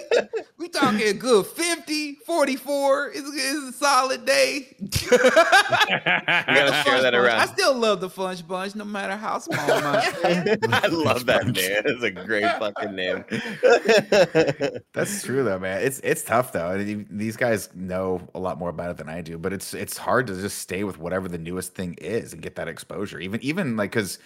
we 0.58 0.68
talking 0.68 1.00
a 1.02 1.12
good 1.12 1.46
50, 1.46 2.14
44 2.26 3.08
is, 3.08 3.22
is 3.22 3.64
a 3.68 3.72
solid 3.72 4.24
day. 4.24 4.76
You 4.80 4.88
gotta 5.18 6.82
share 6.84 7.02
that 7.02 7.14
I 7.14 7.18
around. 7.18 7.48
still 7.48 7.74
love 7.74 8.00
the 8.00 8.08
Funch 8.08 8.46
Bunch, 8.46 8.74
no 8.74 8.84
matter 8.84 9.16
how 9.16 9.38
small 9.38 9.66
my 9.66 10.00
I 10.72 10.86
love 10.88 11.26
that 11.26 11.46
name. 11.46 11.54
It's 11.84 12.02
a 12.02 12.10
great 12.10 12.44
fucking 12.58 12.94
name. 12.94 13.24
That's 14.92 15.22
true 15.22 15.42
though, 15.44 15.58
man. 15.58 15.82
It's 15.82 16.00
it's 16.00 16.22
tough 16.22 16.52
though. 16.52 16.68
I 16.68 16.78
mean, 16.78 17.06
These 17.10 17.36
guys 17.36 17.68
know 17.74 18.28
a 18.34 18.38
lot 18.38 18.58
more 18.58 18.68
about 18.68 18.90
it 18.90 18.96
than 18.96 19.08
I 19.08 19.20
do, 19.20 19.38
but 19.38 19.52
it's 19.52 19.74
it's 19.74 19.96
hard 19.96 20.26
to 20.28 20.34
just 20.34 20.58
stay 20.58 20.84
with 20.84 20.98
whatever 20.98 21.28
the 21.28 21.38
newest 21.38 21.74
thing 21.74 21.94
is 21.94 22.32
and 22.32 22.42
get 22.42 22.56
that 22.56 22.68
exposure. 22.68 23.18
Even 23.20 23.40
even 23.42 23.76
like 23.76 23.90
because 23.90 24.18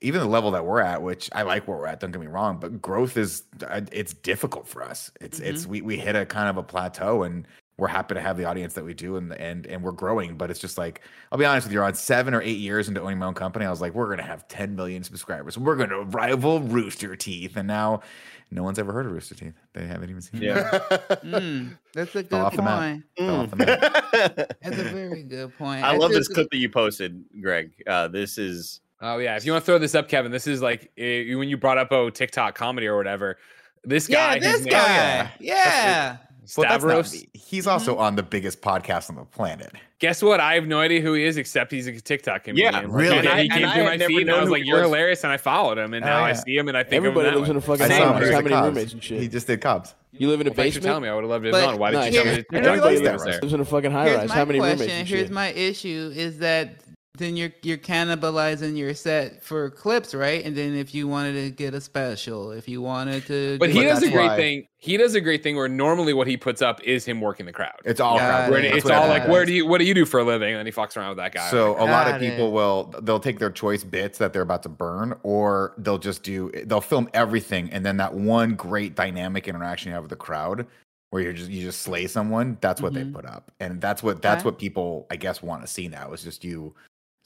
even 0.00 0.20
the 0.20 0.26
level 0.26 0.50
that 0.52 0.64
we're 0.64 0.80
at, 0.80 1.02
which 1.02 1.28
I 1.32 1.42
like 1.42 1.66
where 1.66 1.76
we're 1.76 1.86
at, 1.86 2.00
don't 2.00 2.12
get 2.12 2.20
me 2.20 2.26
wrong, 2.26 2.58
but 2.58 2.80
growth 2.80 3.16
is 3.16 3.44
uh, 3.66 3.80
it's 3.92 4.14
difficult 4.14 4.66
for 4.66 4.82
us. 4.82 5.10
It's 5.20 5.40
it's 5.40 5.66
we 5.66 5.82
we 5.82 5.98
hit 5.98 6.16
a 6.16 6.24
kind 6.24 6.48
of 6.48 6.56
a 6.56 6.62
plateau 6.62 7.22
and 7.24 7.46
we're 7.78 7.88
happy 7.88 8.14
to 8.14 8.20
have 8.20 8.36
the 8.36 8.44
audience 8.44 8.74
that 8.74 8.84
we 8.84 8.92
do 8.92 9.16
and 9.16 9.32
and 9.34 9.66
and 9.66 9.82
we're 9.82 9.92
growing, 9.92 10.36
but 10.36 10.50
it's 10.50 10.60
just 10.60 10.78
like 10.78 11.00
I'll 11.32 11.38
be 11.38 11.44
honest 11.44 11.66
with 11.66 11.72
you, 11.72 11.82
on 11.82 11.94
seven 11.94 12.34
or 12.34 12.42
eight 12.42 12.58
years 12.58 12.88
into 12.88 13.00
owning 13.00 13.18
my 13.18 13.26
own 13.26 13.34
company, 13.34 13.64
I 13.64 13.70
was 13.70 13.80
like, 13.80 13.94
we're 13.94 14.10
gonna 14.10 14.22
have 14.22 14.46
10 14.48 14.76
million 14.76 15.02
subscribers. 15.02 15.56
We're 15.56 15.76
gonna 15.76 16.02
rival 16.02 16.60
Rooster 16.60 17.16
Teeth. 17.16 17.56
And 17.56 17.66
now 17.66 18.02
no 18.50 18.62
one's 18.62 18.78
ever 18.78 18.92
heard 18.92 19.06
of 19.06 19.12
Rooster 19.12 19.34
Teeth. 19.34 19.54
They 19.74 19.86
haven't 19.86 20.10
even 20.10 20.22
seen 20.22 20.42
it. 20.42 20.46
Yeah. 20.46 20.78
Mm, 21.28 21.76
that's 21.92 22.14
a 22.14 22.22
good 22.22 22.30
Fell 22.30 22.46
off 22.46 22.56
point. 22.56 23.04
Fell 23.16 23.40
off. 23.40 23.50
That's 23.50 24.78
a 24.78 24.84
very 24.84 25.22
good 25.22 25.56
point. 25.58 25.84
I 25.84 25.96
love 25.96 26.12
this 26.12 26.28
clip 26.28 26.48
that 26.50 26.56
you 26.56 26.70
posted, 26.70 27.22
Greg. 27.40 27.70
Uh, 27.86 28.08
this 28.08 28.38
is 28.38 28.80
Oh 29.00 29.18
yeah, 29.18 29.36
if 29.36 29.44
you 29.44 29.52
want 29.52 29.62
to 29.64 29.66
throw 29.66 29.78
this 29.78 29.94
up, 29.94 30.08
Kevin, 30.08 30.32
this 30.32 30.46
is 30.46 30.60
like 30.60 30.90
eh, 30.98 31.34
when 31.34 31.48
you 31.48 31.56
brought 31.56 31.78
up 31.78 31.88
oh 31.92 32.10
TikTok 32.10 32.54
comedy 32.54 32.86
or 32.86 32.96
whatever. 32.96 33.38
This 33.84 34.08
Yeah, 34.08 34.34
guy, 34.34 34.38
this 34.40 34.52
his 34.58 34.60
name- 34.66 34.72
guy. 34.72 35.30
Yeah. 35.38 36.16
Well, 36.56 36.66
not 36.66 36.80
Stavros. 36.80 37.12
me. 37.12 37.28
He's 37.34 37.66
also 37.66 37.98
on 37.98 38.16
the 38.16 38.22
biggest 38.22 38.62
podcast 38.62 39.10
on 39.10 39.16
the 39.16 39.24
planet. 39.24 39.70
Guess 39.98 40.22
what? 40.22 40.40
I 40.40 40.54
have 40.54 40.66
no 40.66 40.80
idea 40.80 41.00
who 41.02 41.12
he 41.12 41.24
is 41.24 41.36
except 41.36 41.70
he's 41.70 41.86
a 41.86 42.00
TikTok 42.00 42.44
comedian. 42.44 42.72
Yeah, 42.72 42.82
really? 42.88 43.18
and 43.18 43.26
And 43.28 43.40
he 43.40 43.50
I- 43.50 43.54
came 43.54 43.64
and 43.64 43.72
through 43.72 43.82
had 43.82 43.88
my 43.90 43.96
never 43.96 44.08
feed, 44.08 44.20
and 44.22 44.30
I 44.30 44.40
was 44.40 44.48
like, 44.50 44.64
"You're 44.64 44.78
was. 44.78 44.86
hilarious," 44.86 45.24
and 45.24 45.32
I 45.32 45.36
followed 45.36 45.76
him, 45.76 45.92
and 45.92 46.02
Oh, 46.04 46.08
now 46.08 46.24
I 46.24 46.32
see 46.32 46.56
him, 46.56 46.68
and 46.68 46.76
I 46.76 46.84
think 46.84 46.94
Everybody 46.94 47.28
of 47.28 47.34
him 47.34 47.40
lives 47.40 47.48
that 47.48 47.52
in 47.52 47.56
a 47.58 47.60
fucking 47.60 47.84
I 47.84 47.88
Same 47.88 48.08
house. 48.08 48.24
He 48.26 48.32
How 48.32 48.40
many 48.40 48.54
roommates 48.56 48.92
and 48.94 49.04
shit? 49.04 49.20
He 49.20 49.28
just 49.28 49.46
did 49.46 49.60
Cobbs. 49.60 49.94
You 50.12 50.28
live 50.28 50.40
in 50.40 50.46
a 50.46 50.50
Well, 50.50 50.56
thanks 50.56 50.76
for 50.76 50.82
telling 50.82 51.02
me. 51.02 51.08
I 51.10 51.14
would 51.14 51.24
have 51.24 51.30
loved 51.30 51.44
it 51.44 51.52
have 51.54 51.62
But- 51.62 51.70
known. 51.72 51.78
Why 51.78 51.90
did 51.90 51.96
Nice. 51.98 52.12
you 52.14 52.18
tell 52.18 52.24
me? 52.24 52.30
Here- 52.32 52.42
to- 52.42 52.48
here- 52.50 52.62
tell 52.62 52.72
me 52.72 52.78
Everybody 52.78 52.96
to 53.04 53.10
likes 53.10 53.24
there? 53.24 53.40
Lives 53.42 53.52
in 53.52 53.60
a 53.60 53.64
fucking 53.66 53.90
high 53.90 54.04
Here's 54.06 54.16
rise. 54.18 54.28
my 54.30 54.34
How 54.34 54.44
many 54.46 54.60
roommates 54.60 54.76
question. 54.82 54.98
and 55.00 55.08
Here's 55.08 55.30
my 55.30 55.48
issue 55.48 56.12
is 56.16 56.38
that 56.38 56.70
then 57.18 57.36
you're 57.36 57.52
you're 57.62 57.76
cannibalizing 57.78 58.76
your 58.76 58.94
set 58.94 59.42
for 59.42 59.68
clips, 59.70 60.14
right? 60.14 60.44
And 60.44 60.56
then 60.56 60.74
if 60.74 60.94
you 60.94 61.06
wanted 61.08 61.34
to 61.34 61.50
get 61.50 61.74
a 61.74 61.80
special, 61.80 62.52
if 62.52 62.68
you 62.68 62.80
wanted 62.80 63.26
to, 63.26 63.58
But 63.58 63.66
do 63.66 63.72
he 63.78 63.82
does 63.84 64.02
a 64.02 64.10
great 64.10 64.28
why- 64.28 64.36
thing. 64.36 64.66
He 64.80 64.96
does 64.96 65.16
a 65.16 65.20
great 65.20 65.42
thing 65.42 65.56
where 65.56 65.66
normally 65.68 66.12
what 66.14 66.28
he 66.28 66.36
puts 66.36 66.62
up 66.62 66.80
is 66.84 67.04
him 67.04 67.20
working 67.20 67.46
the 67.46 67.52
crowd. 67.52 67.74
It's 67.84 67.98
all 67.98 68.16
crowd 68.16 68.46
it. 68.48 68.50
Where 68.52 68.60
it's 68.76 68.88
all 68.88 69.08
like, 69.08 69.24
is. 69.24 69.28
where 69.28 69.44
do 69.44 69.52
you 69.52 69.66
what 69.66 69.78
do 69.78 69.84
you 69.84 69.92
do 69.92 70.04
for 70.04 70.20
a 70.20 70.24
living? 70.24 70.50
And 70.54 70.58
then 70.60 70.66
he 70.66 70.72
fucks 70.72 70.96
around 70.96 71.08
with 71.08 71.18
that 71.18 71.34
guy. 71.34 71.50
So 71.50 71.72
a 71.72 71.84
lot 71.84 72.06
of 72.06 72.20
people 72.20 72.46
it. 72.48 72.52
will 72.52 72.94
they'll 73.02 73.18
take 73.18 73.40
their 73.40 73.50
choice 73.50 73.82
bits 73.82 74.18
that 74.18 74.32
they're 74.32 74.42
about 74.42 74.62
to 74.62 74.68
burn, 74.68 75.16
or 75.24 75.74
they'll 75.78 75.98
just 75.98 76.22
do 76.22 76.52
they'll 76.64 76.80
film 76.80 77.08
everything, 77.12 77.70
and 77.72 77.84
then 77.84 77.96
that 77.96 78.14
one 78.14 78.54
great 78.54 78.94
dynamic 78.94 79.48
interaction 79.48 79.88
you 79.88 79.94
have 79.94 80.04
with 80.04 80.10
the 80.10 80.16
crowd, 80.16 80.64
where 81.10 81.22
you 81.24 81.32
just 81.32 81.50
you 81.50 81.60
just 81.62 81.80
slay 81.80 82.06
someone. 82.06 82.56
That's 82.60 82.80
what 82.80 82.92
Mhm. 82.92 82.94
they 82.94 83.04
put 83.06 83.24
up, 83.26 83.50
and 83.58 83.80
that's 83.80 84.00
what 84.04 84.22
that's 84.22 84.42
Okay. 84.42 84.48
what 84.50 84.58
people 84.60 85.08
I 85.10 85.16
guess 85.16 85.42
want 85.42 85.62
to 85.62 85.66
see 85.66 85.88
now 85.88 86.12
is 86.12 86.22
just 86.22 86.44
you, 86.44 86.72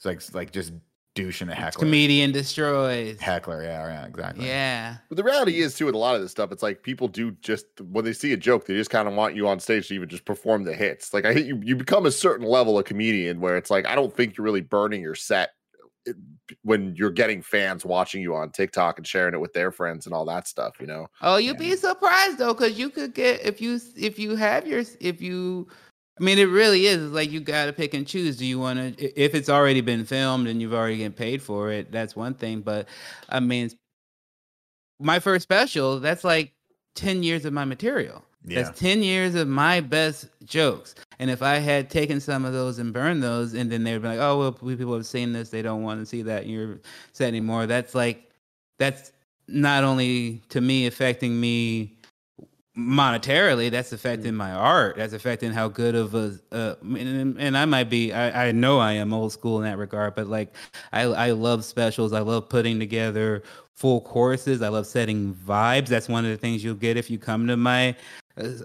it's 0.05 0.33
like 0.33 0.35
like 0.35 0.51
just 0.51 0.73
douche 1.15 1.41
and 1.41 1.51
a 1.51 1.55
heckler. 1.55 1.85
Comedian 1.85 2.31
destroys. 2.31 3.19
Heckler, 3.19 3.63
yeah, 3.63 3.85
yeah, 3.87 4.05
exactly. 4.07 4.47
Yeah. 4.47 4.97
But 5.09 5.17
the 5.17 5.23
reality 5.23 5.59
is 5.59 5.75
too 5.75 5.85
with 5.85 5.93
a 5.95 5.97
lot 5.99 6.15
of 6.15 6.21
this 6.21 6.31
stuff, 6.31 6.51
it's 6.51 6.63
like 6.63 6.81
people 6.81 7.07
do 7.07 7.31
just 7.41 7.65
when 7.81 8.03
they 8.03 8.13
see 8.13 8.33
a 8.33 8.37
joke, 8.37 8.65
they 8.65 8.73
just 8.73 8.89
kind 8.89 9.07
of 9.07 9.13
want 9.13 9.35
you 9.35 9.47
on 9.47 9.59
stage 9.59 9.87
to 9.89 9.93
even 9.95 10.09
just 10.09 10.25
perform 10.25 10.63
the 10.63 10.73
hits. 10.73 11.13
Like 11.13 11.25
I 11.25 11.33
hit 11.33 11.45
you, 11.45 11.59
you 11.63 11.75
become 11.75 12.05
a 12.07 12.11
certain 12.11 12.47
level 12.47 12.79
of 12.79 12.85
comedian 12.85 13.39
where 13.41 13.57
it's 13.57 13.69
like 13.69 13.85
I 13.87 13.93
don't 13.95 14.15
think 14.15 14.37
you're 14.37 14.45
really 14.45 14.61
burning 14.61 15.01
your 15.01 15.13
set 15.15 15.51
eh, 16.07 16.13
when 16.63 16.95
you're 16.95 17.11
getting 17.11 17.43
fans 17.43 17.85
watching 17.85 18.21
you 18.23 18.33
on 18.35 18.49
TikTok 18.51 18.97
and 18.97 19.05
sharing 19.05 19.35
it 19.35 19.39
with 19.39 19.53
their 19.53 19.71
friends 19.71 20.07
and 20.07 20.15
all 20.15 20.25
that 20.25 20.47
stuff. 20.47 20.77
You 20.81 20.87
know, 20.87 21.07
Oh, 21.21 21.37
you'd 21.37 21.59
Yeah. 21.61 21.69
be 21.69 21.75
surprised 21.75 22.39
though, 22.39 22.55
because 22.55 22.77
you 22.79 22.89
could 22.89 23.13
get 23.13 23.45
if 23.45 23.61
you 23.61 23.79
if 23.95 24.17
you 24.17 24.35
have 24.35 24.65
your 24.67 24.83
if 24.99 25.21
you. 25.21 25.67
I 26.19 26.23
mean, 26.23 26.37
it 26.37 26.43
really 26.43 26.85
is 26.85 27.03
it's 27.03 27.13
like 27.13 27.31
you 27.31 27.39
got 27.39 27.65
to 27.65 27.73
pick 27.73 27.93
and 27.93 28.05
choose. 28.05 28.37
Do 28.37 28.45
you 28.45 28.59
want 28.59 28.97
to? 28.97 29.21
If 29.21 29.33
it's 29.33 29.49
already 29.49 29.81
been 29.81 30.05
filmed 30.05 30.47
and 30.47 30.61
you've 30.61 30.73
already 30.73 30.97
getting 30.97 31.13
paid 31.13 31.41
for 31.41 31.71
it, 31.71 31.91
that's 31.91 32.15
one 32.15 32.35
thing. 32.35 32.61
But 32.61 32.87
I 33.29 33.39
mean, 33.39 33.71
my 34.99 35.19
first 35.19 35.43
special, 35.43 35.99
that's 35.99 36.23
like 36.23 36.53
ten 36.95 37.23
years 37.23 37.45
of 37.45 37.53
my 37.53 37.65
material. 37.65 38.23
Yeah. 38.45 38.63
That's 38.63 38.79
10 38.79 39.03
years 39.03 39.35
of 39.35 39.47
my 39.47 39.79
best 39.79 40.27
jokes. 40.43 40.95
And 41.19 41.31
if 41.31 41.41
I 41.41 41.55
had 41.55 41.89
taken 41.89 42.19
some 42.19 42.43
of 42.43 42.51
those 42.51 42.77
and 42.77 42.91
burned 42.91 43.23
those, 43.23 43.53
and 43.53 43.71
then 43.71 43.83
they 43.83 43.93
would 43.93 44.01
be 44.01 44.09
like, 44.09 44.19
oh, 44.19 44.37
well, 44.37 44.51
people 44.51 44.93
have 44.93 45.05
seen 45.05 45.31
this. 45.31 45.49
They 45.49 45.61
don't 45.61 45.83
want 45.83 46.01
to 46.01 46.05
see 46.05 46.21
that 46.23 46.43
in 46.43 46.49
your 46.49 46.79
set 47.13 47.29
anymore. 47.29 47.67
That's 47.67 47.95
like, 47.95 48.29
that's 48.79 49.13
not 49.47 49.83
only 49.83 50.41
to 50.49 50.59
me 50.59 50.87
affecting 50.87 51.39
me 51.39 51.95
monetarily, 52.77 53.69
that's 53.69 53.93
affecting 53.93 54.33
my 54.33 54.51
art. 54.51 54.97
That's 54.97 55.13
affecting 55.13 55.51
how 55.51 55.67
good 55.67 55.95
of 55.95 56.15
a, 56.15 56.39
uh, 56.51 56.75
and, 56.81 57.39
and 57.39 57.57
I 57.57 57.65
might 57.65 57.89
be, 57.89 58.11
I, 58.13 58.47
I 58.47 58.51
know 58.51 58.79
I 58.79 58.93
am 58.93 59.13
old 59.13 59.31
school 59.31 59.57
in 59.57 59.63
that 59.63 59.77
regard, 59.77 60.15
but 60.15 60.27
like, 60.27 60.55
I, 60.91 61.03
I 61.03 61.31
love 61.31 61.65
specials. 61.65 62.13
I 62.13 62.19
love 62.19 62.49
putting 62.49 62.79
together 62.79 63.43
full 63.75 64.01
courses. 64.01 64.61
I 64.61 64.69
love 64.69 64.87
setting 64.87 65.35
vibes. 65.35 65.87
That's 65.87 66.09
one 66.09 66.25
of 66.25 66.31
the 66.31 66.37
things 66.37 66.63
you'll 66.63 66.75
get 66.75 66.97
if 66.97 67.09
you 67.09 67.19
come 67.19 67.47
to 67.47 67.57
my 67.57 67.95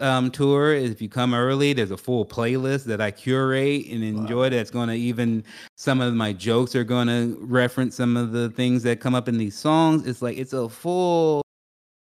um, 0.01 0.31
tour. 0.31 0.73
If 0.73 1.03
you 1.03 1.11
come 1.11 1.35
early, 1.35 1.75
there's 1.75 1.91
a 1.91 1.97
full 1.97 2.25
playlist 2.25 2.85
that 2.85 3.01
I 3.01 3.11
curate 3.11 3.87
and 3.91 4.03
enjoy. 4.03 4.49
That's 4.49 4.71
going 4.71 4.89
to 4.89 4.95
even 4.95 5.45
some 5.77 6.01
of 6.01 6.15
my 6.15 6.33
jokes 6.33 6.75
are 6.75 6.85
going 6.85 7.09
to 7.09 7.37
reference 7.43 7.97
some 7.97 8.17
of 8.17 8.33
the 8.33 8.49
things 8.51 8.83
that 8.85 9.01
come 9.01 9.15
up 9.15 9.29
in 9.29 9.37
these 9.37 9.57
songs. 9.57 10.07
It's 10.07 10.23
like 10.23 10.39
it's 10.39 10.55
a 10.55 10.69
full. 10.69 11.43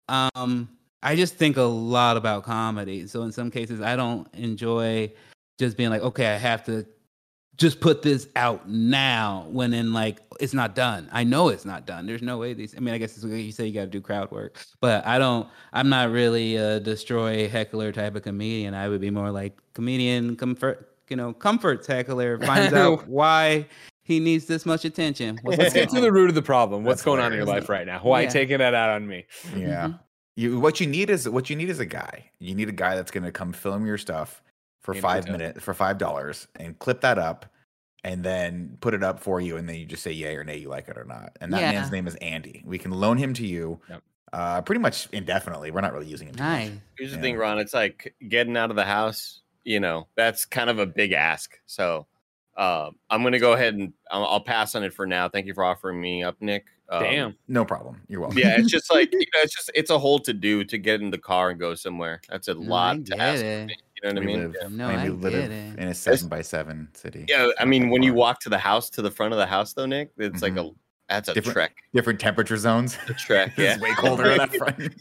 Um, 0.09 0.69
I 1.03 1.17
just 1.17 1.37
think 1.37 1.57
a 1.57 1.63
lot 1.63 2.17
about 2.17 2.45
comedy. 2.45 3.07
So 3.07 3.23
in 3.23 3.33
some 3.33 3.51
cases, 3.51 3.81
I 3.81 3.97
don't 3.97 4.27
enjoy 4.35 5.13
just 5.59 5.77
being 5.77 5.91
like, 5.91 6.03
okay, 6.03 6.27
I 6.27 6.37
have 6.37 6.65
to 6.67 6.87
just 7.57 7.81
put 7.81 8.03
this 8.03 8.29
out 8.37 8.69
now 8.69 9.47
when 9.51 9.75
in 9.75 9.93
like 9.93 10.19
it's 10.39 10.55
not 10.55 10.77
done. 10.77 11.09
I 11.13 11.25
know 11.25 11.49
it's 11.49 11.65
not 11.65 11.87
done. 11.87 12.07
There's 12.07 12.23
no 12.23 12.39
way 12.39 12.55
these 12.55 12.75
I 12.77 12.81
mean 12.81 12.95
I 12.95 12.99
guess 12.99 13.17
it's 13.17 13.25
what 13.25 13.33
you 13.33 13.51
say 13.51 13.67
you 13.67 13.75
gotta 13.75 13.89
do 13.89 14.01
crowd 14.01 14.31
work. 14.31 14.65
But 14.81 15.05
I 15.05 15.19
don't 15.19 15.49
I'm 15.73 15.89
not 15.89 16.11
really 16.11 16.55
a 16.55 16.79
destroy 16.79 17.49
heckler 17.49 17.91
type 17.91 18.15
of 18.15 18.23
comedian. 18.23 18.75
I 18.75 18.89
would 18.89 19.01
be 19.01 19.11
more 19.11 19.33
like 19.33 19.59
comedian 19.75 20.37
comfort 20.37 20.95
you 21.11 21.17
know, 21.17 21.33
comforts 21.33 21.87
heckler, 21.87 22.39
finds 22.47 22.73
out 22.75 23.09
why 23.09 23.67
he 24.03 24.21
needs 24.21 24.47
this 24.47 24.65
much 24.67 24.85
attention. 24.85 25.39
What's 25.43 25.59
Let's 25.59 25.75
going 25.75 25.87
get 25.87 25.95
to 25.95 26.01
the 26.01 26.13
root 26.13 26.29
of 26.29 26.35
the 26.35 26.43
problem. 26.43 26.85
What's 26.85 27.01
That's 27.01 27.05
going 27.05 27.21
on 27.21 27.33
in 27.33 27.39
your 27.39 27.47
life 27.47 27.69
right 27.69 27.87
now? 27.87 28.01
Why 28.03 28.23
Yeah. 28.23 28.29
taking 28.29 28.59
that 28.59 28.75
out 28.75 28.91
on 28.91 29.07
me? 29.07 29.27
Yeah. 29.57 29.89
Mhm. 29.89 29.99
You 30.39 30.61
what 30.61 30.79
you 30.79 30.87
need 30.87 31.11
is 31.11 31.29
what 31.29 31.51
you 31.51 31.57
need 31.57 31.69
is 31.69 31.81
a 31.81 31.85
guy. 31.85 32.31
You 32.39 32.55
need 32.55 32.69
a 32.69 32.73
guy 32.73 32.95
that's 32.95 33.11
gonna 33.11 33.33
come 33.33 33.53
film 33.53 33.85
your 33.85 33.99
stuff 33.99 34.41
for 34.83 34.95
In 34.95 35.03
five 35.03 35.27
minutes 35.27 35.61
for 35.61 35.75
five 35.75 35.99
dollars 35.99 36.47
and 36.55 36.79
clip 36.79 37.01
that 37.01 37.19
up 37.19 37.45
and 38.05 38.23
then 38.23 38.79
put 38.81 38.95
it 38.95 39.03
up 39.03 39.19
for 39.19 39.41
you 39.41 39.57
and 39.57 39.69
then 39.69 39.75
you 39.75 39.85
just 39.85 40.05
say 40.05 40.13
yay 40.13 40.37
or 40.37 40.45
nay 40.45 40.57
you 40.57 40.69
like 40.69 40.87
it 40.87 40.97
or 40.97 41.05
not. 41.05 41.37
And 41.41 41.53
that 41.53 41.63
Yeah. 41.63 41.73
man's 41.73 41.91
name 41.91 42.07
is 42.07 42.15
Andy. 42.17 42.63
We 42.65 42.79
can 42.79 42.93
loan 42.93 43.17
him 43.17 43.35
to 43.35 43.45
you 43.45 43.81
Yep. 43.89 44.03
uh 44.33 44.63
pretty 44.63 44.81
much 44.81 45.09
indefinitely. 45.11 45.73
We're 45.73 45.81
not 45.81 45.93
really 45.93 46.07
using 46.07 46.29
him. 46.29 46.37
too 46.37 46.43
much. 46.45 46.69
Nice. 46.69 46.79
Here's 46.97 47.11
the 47.11 47.17
Yeah. 47.17 47.23
thing, 47.23 47.37
Ron. 47.37 47.59
It's 47.59 47.75
like 47.75 48.15
getting 48.29 48.57
out 48.57 48.71
of 48.71 48.77
the 48.77 48.85
house. 48.85 49.41
You 49.65 49.81
know, 49.81 50.07
that's 50.15 50.45
kind 50.45 50.71
of 50.71 50.79
a 50.79 50.87
big 50.87 51.11
ask. 51.11 51.59
So 51.67 52.07
uh, 52.57 52.91
I'm 53.11 53.25
gonna 53.25 53.41
go 53.41 53.55
ahead 53.55 53.75
and 53.75 53.93
I'll, 54.13 54.25
I'll 54.25 54.41
pass 54.41 54.77
on 54.77 54.85
it 54.85 54.95
for 54.95 55.05
now. 55.05 55.29
Thank 55.29 55.47
you 55.47 55.55
for 55.55 55.65
offering 55.65 56.01
me 56.01 56.23
up, 56.23 56.37
Nick. 56.41 56.67
Um, 56.91 57.03
Damn. 57.03 57.37
No 57.49 57.65
problem. 57.65 58.01
You're 58.09 58.21
welcome. 58.21 58.39
Yeah, 58.39 58.57
it's 58.59 58.71
just 58.79 58.93
like 58.93 59.13
you 59.13 59.19
know, 59.19 59.41
it's 59.43 59.55
just 59.55 59.71
it's 59.75 59.91
a 59.91 59.99
whole 59.99 60.19
to 60.21 60.33
do 60.33 60.65
to 60.65 60.79
get 60.79 61.01
in 61.03 61.11
the 61.11 61.19
car 61.19 61.51
and 61.51 61.61
go 61.61 61.75
somewhere. 61.75 62.21
That's 62.31 62.49
a 62.49 62.55
No, 62.55 62.61
lot 62.61 63.05
to 63.07 63.21
ask. 63.21 63.43
it. 63.45 63.67
Me, 63.67 63.77
you 64.03 64.09
know 64.09 64.15
what 64.15 64.23
I 64.23 64.27
mean? 64.27 64.41
live, 64.43 64.57
Yeah. 64.63 64.69
No, 64.71 64.87
I 64.87 64.91
mean, 64.91 64.99
I 64.99 65.05
we 65.05 65.17
live 65.17 65.33
get 65.33 65.51
it. 65.51 65.79
in 65.79 65.89
a 65.89 65.95
seven 65.95 66.29
by 66.29 66.41
seven 66.43 66.89
city. 66.95 67.27
Yeah, 67.29 67.47
It's 67.49 67.55
I 67.61 67.65
mean, 67.67 67.91
when 67.91 68.03
you 68.03 68.15
walk 68.15 68.41
to 68.41 68.49
the 68.49 68.59
house 68.59 68.89
to 68.91 69.03
the 69.03 69.11
front 69.11 69.33
of 69.35 69.39
the 69.39 69.47
house, 69.47 69.73
though, 69.75 69.87
Nick, 69.87 70.13
it's 70.19 70.41
like 70.43 70.57
a 70.57 70.71
that's 71.11 71.29
a 71.29 71.35
Different- 71.35 71.55
trek. 71.55 71.77
different 71.95 72.21
temperature 72.21 72.57
zones. 72.59 72.97
A 73.09 73.15
trek. 73.15 73.53
Yeah. 73.59 73.73
it's 73.75 73.83
way 73.83 73.93
colder 73.95 74.31
on 74.31 74.39
that 74.39 74.55
front. 74.57 74.95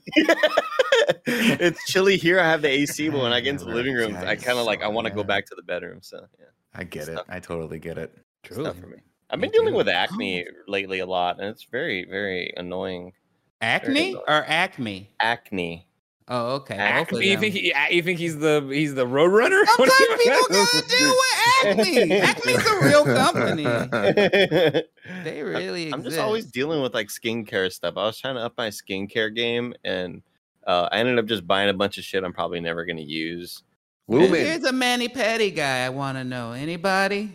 it's 1.25 1.85
chilly 1.91 2.17
here. 2.17 2.39
I 2.39 2.49
have 2.49 2.61
the 2.61 2.69
AC, 2.69 3.09
but 3.09 3.21
when 3.21 3.33
I 3.33 3.39
get 3.39 3.51
into 3.51 3.65
the 3.65 3.71
living 3.71 3.93
room, 3.93 4.15
I 4.15 4.35
kind 4.35 4.57
of 4.57 4.65
like 4.65 4.81
I 4.83 4.87
want 4.87 5.07
to 5.07 5.13
go 5.13 5.23
back 5.23 5.45
to 5.47 5.55
the 5.55 5.63
bedroom. 5.63 5.99
So 6.01 6.25
yeah, 6.39 6.45
I 6.73 6.83
get 6.83 7.03
it. 7.07 7.13
Stuff. 7.13 7.25
I 7.29 7.39
totally 7.39 7.79
get 7.79 7.97
it. 7.97 8.13
it's 8.43 8.55
tough 8.57 8.77
for 8.77 8.87
me. 8.87 8.97
I've 9.29 9.41
been 9.41 9.51
dealing 9.51 9.73
with 9.73 9.89
acne 9.89 10.45
lately 10.67 10.99
a 10.99 11.05
lot, 11.05 11.39
and 11.39 11.49
it's 11.49 11.63
very, 11.63 12.05
very 12.05 12.53
annoying. 12.55 13.13
Acne 13.61 14.13
Very 14.13 14.15
or 14.15 14.45
acme? 14.47 15.09
Acne. 15.19 15.87
Oh, 16.29 16.55
okay. 16.55 16.75
both 16.75 16.83
Acme, 16.83 17.25
you 17.25 17.37
think 17.37 17.55
he, 17.55 17.73
you 17.89 18.03
think 18.03 18.19
he's 18.19 18.37
the 18.37 18.67
he's 18.69 18.93
the 18.93 19.07
road 19.07 19.27
runner? 19.27 19.65
Sometimes 19.65 20.21
people 20.23 20.47
gotta 20.49 20.87
deal 20.89 21.09
with 21.09 21.65
acne. 21.65 22.19
Acme's 22.19 22.65
a 22.65 22.85
real 22.85 23.05
company. 23.05 23.63
They 25.23 25.41
really 25.41 25.93
I'm 25.93 26.03
just 26.03 26.19
always 26.19 26.45
dealing 26.45 26.81
with 26.81 26.93
like 26.93 27.07
skincare 27.07 27.71
stuff. 27.71 27.93
I 27.95 28.03
was 28.03 28.19
trying 28.19 28.35
to 28.35 28.41
up 28.41 28.55
my 28.57 28.67
skincare 28.67 29.33
game, 29.33 29.73
and 29.85 30.21
uh, 30.65 30.89
I 30.91 30.99
ended 30.99 31.17
up 31.17 31.25
just 31.27 31.47
buying 31.47 31.69
a 31.69 31.73
bunch 31.73 31.97
of 31.97 32.03
shit 32.03 32.25
I'm 32.25 32.33
probably 32.33 32.59
never 32.59 32.83
gonna 32.83 32.99
use. 32.99 33.63
Lumen. 34.09 34.33
Here's 34.33 34.65
a 34.65 34.73
mani 34.73 35.07
pedi 35.07 35.55
guy 35.55 35.85
I 35.85 35.89
want 35.89 36.17
to 36.17 36.25
know. 36.25 36.51
Anybody? 36.51 37.31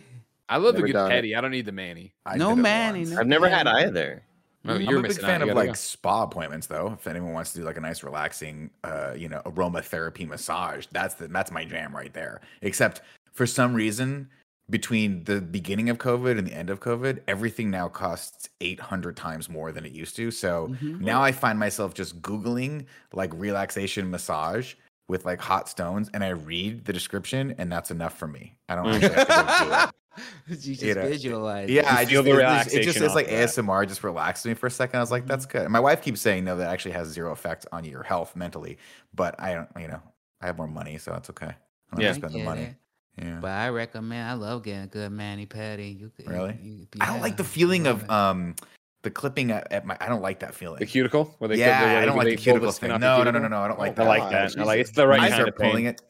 I 0.49 0.57
love 0.57 0.75
Never 0.75 0.87
the 0.87 0.93
good 0.93 0.93
done 0.93 1.11
it. 1.11 1.35
I 1.35 1.41
don't 1.41 1.51
need 1.51 1.65
the 1.65 1.71
manny. 1.71 2.13
I 2.25 2.37
No 2.37 2.55
Manny, 2.55 3.05
no 3.05 3.19
I've 3.19 3.27
never 3.27 3.49
had 3.49 3.65
Petty. 3.65 3.87
either. 3.87 4.23
Oh, 4.65 4.75
I'm 4.75 4.81
you're 4.81 4.99
a 4.99 5.01
big 5.01 5.09
missing 5.09 5.23
out. 5.25 5.27
fan 5.27 5.41
of 5.41 5.55
like 5.55 5.67
go. 5.67 5.73
spa 5.73 6.23
appointments, 6.23 6.67
though. 6.67 6.93
If 6.97 7.05
anyone 7.07 7.33
wants 7.33 7.51
to 7.53 7.59
do 7.59 7.65
like 7.65 7.75
a 7.77 7.81
nice, 7.81 8.01
relaxing, 8.03 8.69
uh, 8.83 9.13
you 9.15 9.27
know, 9.27 9.41
aromatherapy 9.45 10.25
massage, 10.27 10.85
that's 10.91 11.15
the 11.15 11.27
that's 11.27 11.51
my 11.51 11.65
jam 11.65 11.93
right 11.95 12.13
there. 12.13 12.39
Except 12.61 13.01
for 13.33 13.45
some 13.45 13.73
reason, 13.73 14.29
between 14.69 15.23
the 15.25 15.41
beginning 15.41 15.89
of 15.89 15.97
COVID 15.97 16.37
and 16.37 16.47
the 16.47 16.53
end 16.53 16.69
of 16.69 16.79
COVID, 16.79 17.19
everything 17.27 17.69
now 17.71 17.89
costs 17.89 18.47
eight 18.61 18.79
hundred 18.79 19.17
times 19.17 19.49
more 19.49 19.71
than 19.73 19.85
it 19.85 19.91
used 19.91 20.15
to. 20.15 20.31
So 20.31 20.69
Mhm. 20.81 21.01
now 21.01 21.21
I 21.21 21.33
find 21.33 21.59
myself 21.59 21.93
just 21.93 22.21
googling 22.21 22.85
like 23.11 23.31
relaxation 23.33 24.09
massage 24.09 24.75
with 25.09 25.25
like 25.25 25.41
hot 25.41 25.67
stones, 25.67 26.09
and 26.13 26.23
I 26.23 26.29
read 26.29 26.85
the 26.85 26.93
description, 26.93 27.53
and 27.57 27.69
that's 27.69 27.91
enough 27.91 28.17
for 28.17 28.27
me. 28.27 28.55
I 28.69 28.75
don't 28.75 28.87
actually 29.03 29.13
have 29.13 29.27
to 29.27 29.65
go 29.65 29.65
do 29.65 29.73
it. 29.83 29.89
you 30.47 30.55
just 30.55 30.81
You 30.81 30.95
know, 30.95 31.01
visualize. 31.07 31.69
Yeah, 31.69 31.81
it. 31.81 31.85
I 31.87 32.05
feel 32.05 32.23
just, 32.23 32.35
the 32.35 32.39
it, 32.39 32.63
just- 32.63 32.75
it 32.75 32.83
just 32.83 33.01
it's 33.01 33.15
like 33.15 33.27
that. 33.27 33.49
ASMR 33.49 33.87
just 33.87 34.03
relaxed 34.03 34.45
me 34.45 34.53
for 34.53 34.67
a 34.67 34.71
second. 34.71 34.97
I 34.97 35.01
was 35.01 35.11
like, 35.11 35.25
that's 35.27 35.45
good. 35.45 35.63
And 35.63 35.71
my 35.71 35.79
wife 35.79 36.01
keeps 36.01 36.21
saying 36.21 36.43
no, 36.45 36.57
that 36.57 36.69
actually 36.71 36.91
has 36.91 37.07
zero 37.09 37.31
effect 37.31 37.65
on 37.71 37.83
your 37.85 38.03
health 38.03 38.35
mentally. 38.35 38.77
But 39.13 39.35
I 39.39 39.53
don't, 39.53 39.69
you 39.79 39.87
know, 39.87 40.01
I 40.41 40.45
have 40.47 40.57
more 40.57 40.67
money, 40.67 40.97
so 40.97 41.11
that's 41.11 41.29
okay. 41.31 41.47
I 41.47 41.55
don't 41.95 42.01
Yeah. 42.01 42.13
spend 42.13 42.33
the 42.33 42.43
money. 42.43 42.61
it. 42.61 42.75
Yeah. 43.23 43.37
But 43.41 43.51
I 43.51 43.69
recommend. 43.69 44.27
I 44.27 44.33
love 44.33 44.63
getting 44.63 44.83
a 44.83 44.87
good 44.87 45.11
mani 45.11 45.45
pedi. 45.45 45.99
You 45.99 46.11
could, 46.15 46.27
Really? 46.27 46.57
you- 46.61 46.87
I 46.99 47.05
don't 47.07 47.21
like 47.21 47.37
the 47.37 47.43
feeling 47.43 47.85
of 47.87 48.03
it. 48.03 48.09
um 48.09 48.55
the 49.03 49.11
clipping 49.11 49.51
at, 49.51 49.69
at 49.71 49.85
my. 49.85 49.97
I 49.99 50.07
don't 50.07 50.21
like 50.21 50.39
that 50.39 50.55
feeling. 50.55 50.79
The 50.79 50.85
cuticle? 50.85 51.35
Where 51.39 51.49
they 51.49 51.57
yeah, 51.57 51.77
clip 51.79 51.89
the, 51.89 51.97
I 51.97 52.05
don't 52.05 52.15
like 52.17 52.27
the 52.27 52.35
cuticle 52.37 52.71
skin 52.71 52.89
thing. 52.89 52.99
No, 53.01 53.17
the 53.17 53.25
no, 53.25 53.31
no, 53.31 53.39
no, 53.39 53.47
no. 53.49 53.61
I 53.61 53.67
don't 53.67 53.77
like 53.79 53.91
Oh, 53.91 53.95
that. 53.95 54.03
I 54.03 54.07
like 54.07 54.31
that. 54.31 54.57
I 54.59 54.63
like 54.63 54.79
it's 54.79 54.91
the 54.91 55.05
right 55.05 55.19
I 55.19 55.29
kind 55.29 55.47
of 55.47 55.57
pain. 55.57 55.69
pulling 55.69 55.85
it. 55.87 56.01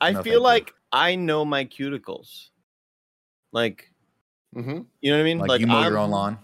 I 0.00 0.12
No, 0.12 0.22
feel 0.22 0.32
thank 0.32 0.34
you. 0.34 0.40
like 0.42 0.74
I 0.90 1.14
know 1.14 1.44
my 1.44 1.64
cuticles. 1.66 2.48
Like, 3.52 3.90
Mm-hmm. 4.56 4.80
you 5.02 5.10
know 5.10 5.16
what 5.18 5.20
I 5.20 5.24
mean? 5.24 5.38
Like, 5.40 5.60
you 5.60 5.66
mow 5.66 5.82
your 5.82 5.98
I'm- 5.98 6.04
own 6.06 6.10
lawn. 6.10 6.38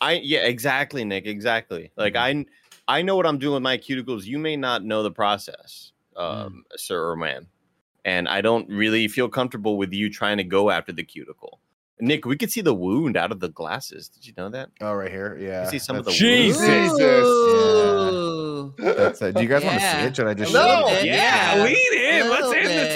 I 0.00 0.12
yeah, 0.22 0.40
exactly, 0.40 1.04
Nick. 1.04 1.26
Exactly. 1.26 1.90
Like 1.96 2.14
Mhm. 2.14 2.46
I 2.88 2.98
I 2.98 3.02
know 3.02 3.14
what 3.16 3.26
I'm 3.26 3.38
doing 3.38 3.54
with 3.54 3.62
my 3.62 3.78
cuticles. 3.78 4.24
You 4.24 4.38
may 4.38 4.56
not 4.56 4.84
know 4.84 5.02
the 5.02 5.10
process, 5.12 5.92
Mm. 6.16 6.20
um, 6.46 6.64
sir 6.76 7.08
or 7.10 7.16
man, 7.16 7.46
and 8.04 8.28
I 8.28 8.40
don't 8.42 8.68
really 8.68 9.06
feel 9.08 9.28
comfortable 9.28 9.76
with 9.76 9.92
you 9.92 10.10
trying 10.10 10.38
to 10.38 10.44
go 10.44 10.70
after 10.70 10.92
the 10.92 11.02
cuticle. 11.04 11.60
Nick, 12.00 12.24
we 12.26 12.36
could 12.36 12.50
see 12.50 12.60
the 12.62 12.74
wound 12.74 13.16
out 13.16 13.30
of 13.30 13.38
the 13.38 13.48
glasses. 13.48 14.08
Did 14.08 14.26
you 14.26 14.32
know 14.36 14.48
that? 14.48 14.70
Oh, 14.80 14.92
right 14.94 15.10
here. 15.10 15.36
Yeah. 15.40 15.68
see 15.68 15.78
some 15.78 15.94
of 15.96 16.04
the 16.04 16.10
that's- 16.10 16.18
Jesus. 16.20 16.92
Ooh. 17.00 18.74
That's, 18.78 19.22
uh, 19.22 19.30
do 19.30 19.42
you 19.42 19.48
guys 19.48 19.64
want 19.64 19.80
to 19.80 19.90
see 19.90 19.98
it? 19.98 20.16
Should 20.16 20.26
I 20.26 20.34
just 20.34 20.50
A 20.50 20.54
little 20.54 20.88
show 20.88 20.94
bit, 20.94 21.04
it? 21.04 21.06
Yeah, 21.06 21.54
yeah. 21.56 21.64
lean 21.64 22.22
in. 22.24 22.30
Let's 22.30 22.41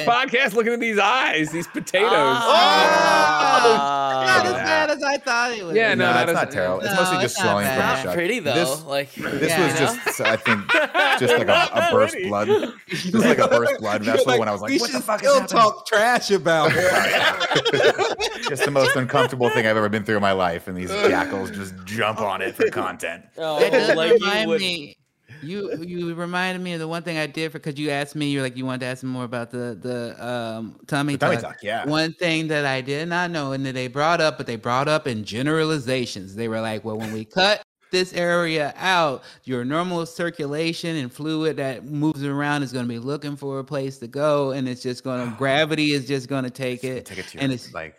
podcast 0.07 0.55
looking 0.55 0.73
at 0.73 0.81
these 0.81 0.99
eyes, 0.99 1.51
these 1.51 1.67
potatoes. 1.67 2.11
Ah. 2.13 4.25
Not 4.27 4.47
as 4.47 4.53
bad 4.53 4.91
as 4.91 5.03
I 5.03 5.17
thought 5.19 5.53
it 5.53 5.65
was. 5.65 5.75
Yeah, 5.77 5.95
no, 5.95 6.07
no, 6.07 6.13
that 6.13 6.27
not 6.27 6.33
doesn't- 6.35 6.53
terrible. 6.53 6.81
It's 6.81 6.91
No, 6.91 6.97
mostly 6.97 7.17
it's 7.17 7.23
just 7.35 7.39
not 7.39 7.45
swelling 7.45 7.67
from 7.67 7.77
the 7.77 7.83
Not 7.83 8.03
shock. 8.03 8.15
pretty 8.15 8.39
though. 8.41 8.55
This, 8.55 8.83
like 8.85 9.13
this 9.15 9.51
Yeah. 9.51 9.65
was 9.65 9.81
you 9.81 9.87
know? 9.87 9.99
just, 10.05 10.21
I 10.21 10.37
think, 10.37 10.71
just 11.19 11.39
like 11.39 11.49
a, 11.49 11.71
a 11.73 11.89
burst 11.93 12.17
blood, 12.25 12.49
just 12.89 13.15
like 13.15 13.39
a 13.39 13.49
burst 13.49 13.81
blood 13.81 14.05
vessel. 14.05 14.39
when 14.39 14.49
I 14.49 14.53
was 14.53 14.61
like, 14.61 14.71
we 14.71 14.79
"What 14.79 14.93
the 14.93 15.01
fuck 15.01 15.23
is 15.23 15.29
still 15.29 15.41
happening?" 15.41 15.63
talk 15.63 15.87
trash 15.87 16.31
about 16.31 16.71
it. 16.75 18.43
just 18.49 18.65
the 18.65 18.71
most 18.71 18.97
uncomfortable 18.97 19.49
thing 19.51 19.67
I've 19.67 19.77
ever 19.77 19.89
been 19.89 20.05
through 20.05 20.17
in 20.17 20.23
my 20.23 20.33
life, 20.33 20.69
and 20.69 20.77
these 20.77 20.91
jackals 20.91 21.51
just 21.51 21.75
jump 21.85 22.21
on 22.21 22.43
it 22.43 22.55
for 22.55 22.69
content. 22.71 23.25
Oh, 23.39 23.59
That 23.61 23.73
does 23.73 23.97
like 23.97 24.11
you 24.11 24.15
remind 24.27 24.51
would- 24.51 24.61
me. 24.61 24.97
You 25.41 25.75
you 25.83 26.15
reminded 26.15 26.63
me 26.63 26.73
of 26.75 26.81
the 26.81 26.89
one 26.89 27.03
thing 27.03 27.19
I 27.19 27.27
did 27.27 27.53
for 27.53 27.59
because 27.59 27.79
you 27.79 27.91
asked 27.91 28.17
me 28.17 28.31
you're 28.31 28.43
like 28.43 28.57
you 28.57 28.65
wanted 28.67 28.81
to 28.81 28.87
ask 28.87 29.03
me 29.03 29.11
more 29.11 29.25
about 29.25 29.51
the 29.51 29.77
the 29.81 30.17
um 30.25 30.79
tummy 30.87 31.15
The 31.15 31.19
tummy 31.19 31.37
tuck. 31.37 31.39
tuck, 31.39 31.57
yeah. 31.63 31.85
One 31.85 32.13
thing 32.15 32.49
that 32.49 32.65
I 32.67 32.81
did 32.81 33.09
not 33.09 33.31
know 33.31 33.53
and 33.53 33.65
that 33.67 33.75
they 33.75 33.89
brought 33.89 34.21
up, 34.21 34.37
but 34.39 34.47
they 34.47 34.57
brought 34.57 34.89
up 34.89 35.07
in 35.07 35.25
generalizations. 35.25 36.35
They 36.35 36.49
were 36.49 36.61
like, 36.61 36.85
well, 36.85 36.99
when 36.99 37.13
we 37.13 37.25
cut 37.25 37.63
this 37.93 38.13
area 38.15 38.75
out, 38.77 39.23
your 39.45 39.65
normal 39.65 40.05
circulation 40.07 40.97
and 40.97 41.13
fluid 41.13 41.57
that 41.59 41.85
moves 41.85 42.25
around 42.25 42.63
is 42.65 42.73
going 42.73 42.85
to 42.85 42.89
be 42.89 42.99
looking 42.99 43.37
for 43.37 43.59
a 43.61 43.65
place 43.65 43.99
to 43.99 44.09
go, 44.09 44.51
and 44.53 44.69
it's 44.69 44.83
just 44.83 45.05
going 45.05 45.31
to 45.31 45.37
gravity 45.37 45.93
is 45.93 46.07
just 46.07 46.29
going 46.29 46.45
to 46.45 46.51
take 46.51 46.85
it. 46.85 47.07
Take 47.07 47.19
it 47.19 47.29
to 47.29 47.39
and 47.39 47.51
your, 47.51 47.55
it's 47.55 47.73
like 47.73 47.97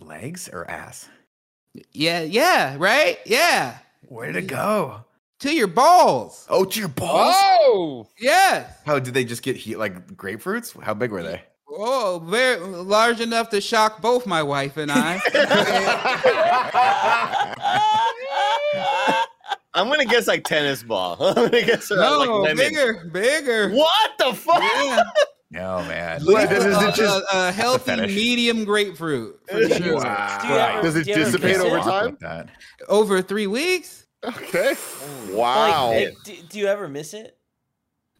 legs 0.00 0.48
or 0.52 0.68
ass. 0.70 1.08
yeah, 1.92 2.22
yeah, 2.22 2.76
right, 2.78 3.18
yeah, 3.26 3.78
Where 4.02 4.32
did 4.32 4.44
it 4.44 4.46
go? 4.48 5.04
To 5.40 5.54
your 5.54 5.66
balls. 5.68 6.46
Oh, 6.48 6.64
to 6.64 6.78
your 6.80 6.88
balls. 6.88 7.34
Oh, 7.36 8.06
Yes. 8.18 8.72
How 8.86 8.98
did 8.98 9.14
they 9.14 9.24
just 9.24 9.42
get 9.42 9.56
heat 9.56 9.76
like 9.76 10.16
grapefruits? 10.16 10.80
How 10.82 10.94
big 10.94 11.10
were 11.10 11.22
they? 11.22 11.42
Oh, 11.72 12.22
very 12.26 12.56
large 12.58 13.20
enough 13.20 13.48
to 13.50 13.60
shock 13.60 14.00
both 14.02 14.26
my 14.26 14.42
wife 14.42 14.76
and 14.76 14.90
I. 14.92 15.20
I'm 19.72 19.88
gonna 19.88 20.04
guess 20.04 20.26
like 20.26 20.44
tennis 20.44 20.82
ball. 20.82 21.16
I'm 21.20 21.34
gonna 21.34 21.62
guess 21.62 21.88
they're 21.88 21.98
no, 21.98 22.18
like 22.18 22.28
lemon. 22.28 22.56
bigger, 22.56 23.04
bigger. 23.12 23.70
What 23.70 24.10
the 24.18 24.34
fuck? 24.34 24.60
Yeah. 24.62 25.02
No 25.52 25.78
man. 25.84 26.22
What, 26.24 26.48
does 26.50 26.64
a, 26.64 26.88
it 26.88 26.94
just 26.94 27.24
a- 27.32 27.48
a 27.48 27.52
healthy 27.52 27.84
fetish. 27.84 28.14
medium 28.14 28.64
grapefruit 28.64 29.40
for 29.48 29.58
Wow. 29.60 30.38
Do 30.42 30.48
you 30.48 30.54
ever- 30.54 30.82
does 30.82 30.96
it 30.96 31.04
do 31.06 31.14
dissipate 31.14 31.56
over 31.58 31.78
time? 31.78 32.06
Like 32.06 32.18
that. 32.20 32.48
Over 32.88 33.22
three 33.22 33.46
weeks? 33.46 33.99
Okay. 34.24 34.74
Like, 35.26 35.34
Wow. 35.36 35.92
it- 35.92 36.14
do, 36.24 36.34
do 36.48 36.58
you 36.58 36.66
ever 36.66 36.88
miss 36.88 37.14
it? 37.14 37.36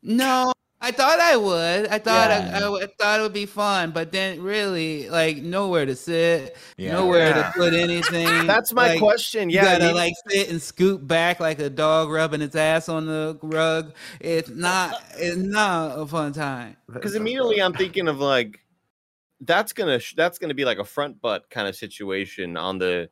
No, 0.02 0.52
I 0.80 0.92
thought 0.92 1.18
I 1.20 1.36
would. 1.36 1.88
I 1.88 1.98
thought 1.98 2.30
Yeah. 2.30 2.60
I, 2.62 2.66
I, 2.66 2.84
I 2.84 2.86
thought 2.98 3.20
it 3.20 3.22
would 3.24 3.32
be 3.34 3.44
fun, 3.46 3.90
but 3.90 4.12
then 4.12 4.40
really, 4.42 5.10
like, 5.10 5.38
nowhere 5.38 5.84
to 5.86 5.94
sit, 5.96 6.56
Yeah. 6.78 6.92
nowhere 6.92 7.30
Yeah. 7.30 7.42
to 7.42 7.52
put 7.56 7.74
anything. 7.74 8.46
That's 8.46 8.72
my 8.72 8.90
Like, 8.90 8.98
question. 9.00 9.50
You 9.50 9.56
Yeah, 9.56 9.78
gotta 9.78 9.88
me- 9.88 9.92
like 9.94 10.14
sit 10.28 10.48
and 10.50 10.62
scoot 10.62 11.06
back 11.06 11.40
like 11.40 11.58
a 11.58 11.68
dog 11.68 12.08
rubbing 12.10 12.40
its 12.42 12.54
ass 12.56 12.88
on 12.88 13.06
the 13.06 13.38
rug. 13.42 13.92
It's 14.20 14.48
not. 14.48 15.02
It's 15.18 15.36
not 15.36 15.98
a 15.98 16.06
fun 16.06 16.32
time. 16.32 16.76
because 16.92 17.14
immediately 17.16 17.60
I'm 17.60 17.74
thinking 17.74 18.08
of 18.08 18.20
like 18.20 18.60
that's 19.42 19.72
gonna 19.72 19.98
sh- 19.98 20.14
that's 20.16 20.38
gonna 20.38 20.54
be 20.54 20.64
like 20.64 20.78
a 20.78 20.84
front 20.84 21.20
butt 21.20 21.50
kind 21.50 21.66
of 21.68 21.74
situation 21.76 22.56
on 22.56 22.78
the 22.78 23.10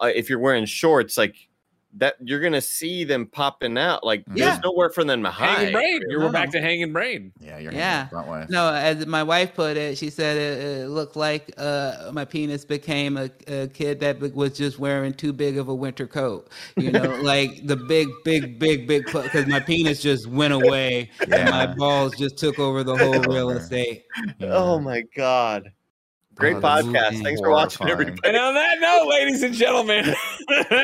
uh, 0.00 0.10
if 0.14 0.28
you're 0.28 0.38
wearing 0.38 0.64
shorts 0.66 1.16
like 1.16 1.36
that 1.98 2.14
you're 2.20 2.40
gonna 2.40 2.60
see 2.60 3.04
them 3.04 3.26
popping 3.26 3.76
out 3.78 4.04
like 4.04 4.24
Yeah. 4.34 4.50
there's 4.50 4.60
nowhere 4.62 4.90
for 4.90 5.02
them 5.04 5.22
to 5.22 5.30
hide. 5.30 5.56
hanging 5.58 5.72
brain. 5.72 6.00
You're 6.08 6.20
No. 6.20 6.28
back 6.30 6.50
to 6.52 6.60
hanging 6.60 6.92
brain. 6.92 7.32
Yeah, 7.40 7.58
you're 7.58 7.72
Yeah. 7.72 7.78
yeah. 7.78 8.08
front 8.08 8.28
way. 8.28 8.46
No, 8.48 8.72
as 8.72 9.06
my 9.06 9.22
wife 9.22 9.54
put 9.54 9.76
it, 9.76 9.96
she 9.98 10.10
said 10.10 10.36
it, 10.36 10.64
it 10.82 10.88
looked 10.88 11.16
like 11.16 11.52
uh, 11.56 12.10
my 12.12 12.24
penis 12.24 12.64
became 12.64 13.16
a, 13.16 13.30
a 13.48 13.68
kid 13.68 14.00
that 14.00 14.20
was 14.34 14.52
just 14.56 14.78
wearing 14.78 15.14
too 15.14 15.32
big 15.32 15.58
of 15.58 15.68
a 15.68 15.74
winter 15.74 16.06
coat. 16.06 16.48
You 16.76 16.92
know, 16.92 17.18
like 17.22 17.66
the 17.66 17.76
big, 17.76 18.08
big, 18.24 18.58
big, 18.58 18.86
big, 18.86 19.06
because 19.06 19.46
my 19.46 19.60
penis 19.60 20.00
just 20.02 20.26
went 20.26 20.52
away 20.54 21.10
and 21.30 21.50
my 21.50 21.66
balls 21.66 22.14
just 22.16 22.36
took 22.38 22.58
over 22.58 22.84
the 22.84 22.96
whole 22.96 23.20
real 23.22 23.48
over. 23.50 23.58
estate. 23.58 24.04
Oh 24.42 24.78
my 24.78 25.02
god. 25.16 25.72
Great 26.36 26.56
Oh, 26.56 26.60
podcast. 26.60 27.22
Thanks 27.22 27.40
for 27.40 27.50
watching 27.50 27.86
horrifying. 27.86 28.08
everybody. 28.10 28.28
And 28.28 28.36
on 28.36 28.54
that 28.54 28.78
note, 28.80 29.08
ladies 29.08 29.42
and 29.42 29.54
gentlemen, 29.54 30.04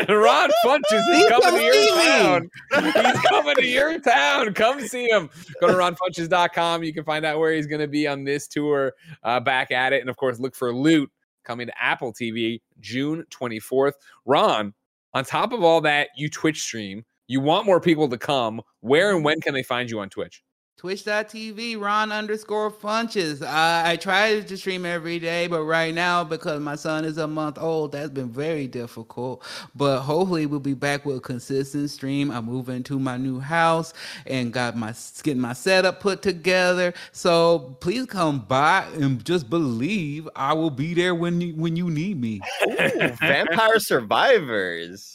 Ron 0.08 0.50
Funches 0.64 0.80
is 0.92 1.04
Please 1.06 1.28
coming 1.28 1.42
come 1.42 1.54
to 1.56 1.62
your 1.62 1.74
me. 1.74 1.88
town. 1.90 2.50
He's 3.04 3.20
coming 3.28 3.54
to 3.56 3.66
your 3.66 3.98
town. 4.00 4.54
Come 4.54 4.80
see 4.80 5.06
him. 5.08 5.28
Go 5.60 5.66
to 5.68 5.74
ronfunches.com. 5.74 6.82
You 6.84 6.94
can 6.94 7.04
find 7.04 7.24
out 7.26 7.38
where 7.38 7.52
he's 7.52 7.66
going 7.66 7.80
to 7.82 7.88
be 7.88 8.06
on 8.08 8.24
this 8.24 8.48
tour, 8.48 8.94
uh, 9.22 9.40
back 9.40 9.70
at 9.70 9.92
it. 9.92 10.00
And 10.00 10.08
of 10.10 10.16
course, 10.16 10.40
look 10.40 10.54
for 10.54 10.74
Loot 10.74 11.10
coming 11.44 11.66
to 11.66 11.72
Apple 11.82 12.12
TV 12.14 12.60
June 12.80 13.24
24th. 13.30 13.92
Ron, 14.24 14.72
on 15.12 15.24
top 15.24 15.52
of 15.52 15.62
all 15.62 15.82
that, 15.82 16.08
you 16.16 16.30
Twitch 16.30 16.62
stream. 16.62 17.04
You 17.26 17.40
want 17.40 17.66
more 17.66 17.80
people 17.80 18.08
to 18.08 18.16
come. 18.18 18.62
Where 18.80 19.14
and 19.14 19.22
when 19.24 19.40
can 19.42 19.52
they 19.54 19.62
find 19.62 19.90
you 19.90 20.00
on 20.00 20.08
Twitch? 20.08 20.42
Twitch.tv, 20.82 21.80
Ron 21.80 22.10
underscore 22.10 22.68
Funches. 22.68 23.40
I, 23.40 23.94
try 23.94 24.40
to 24.40 24.56
stream 24.56 24.84
every 24.84 25.20
day, 25.20 25.46
but 25.46 25.62
right 25.62 25.94
now, 25.94 26.24
because 26.24 26.58
my 26.58 26.74
son 26.74 27.04
is 27.04 27.18
a 27.18 27.28
month 27.28 27.56
old, 27.56 27.92
that's 27.92 28.10
been 28.10 28.30
very 28.30 28.66
difficult. 28.66 29.44
But 29.76 30.00
hopefully, 30.00 30.46
we'll 30.46 30.58
be 30.58 30.74
back 30.74 31.06
with 31.06 31.18
a 31.18 31.20
consistent 31.20 31.88
stream. 31.88 32.32
I'm 32.32 32.46
moving 32.46 32.82
to 32.82 32.98
my 32.98 33.16
new 33.16 33.38
house 33.38 33.94
and 34.26 34.52
got 34.52 34.76
my 34.76 34.92
getting 35.22 35.40
my 35.40 35.52
setup 35.52 36.00
put 36.00 36.20
together. 36.20 36.94
So 37.12 37.76
please 37.78 38.06
come 38.06 38.40
by 38.40 38.84
and 38.94 39.24
just 39.24 39.48
believe 39.48 40.28
I 40.34 40.52
will 40.52 40.70
be 40.70 40.94
there 40.94 41.14
when 41.14 41.40
you, 41.40 41.54
when 41.54 41.76
you 41.76 41.90
need 41.90 42.20
me. 42.20 42.40
Ooh, 42.68 43.08
Vampire 43.20 43.78
Survivors. 43.78 45.11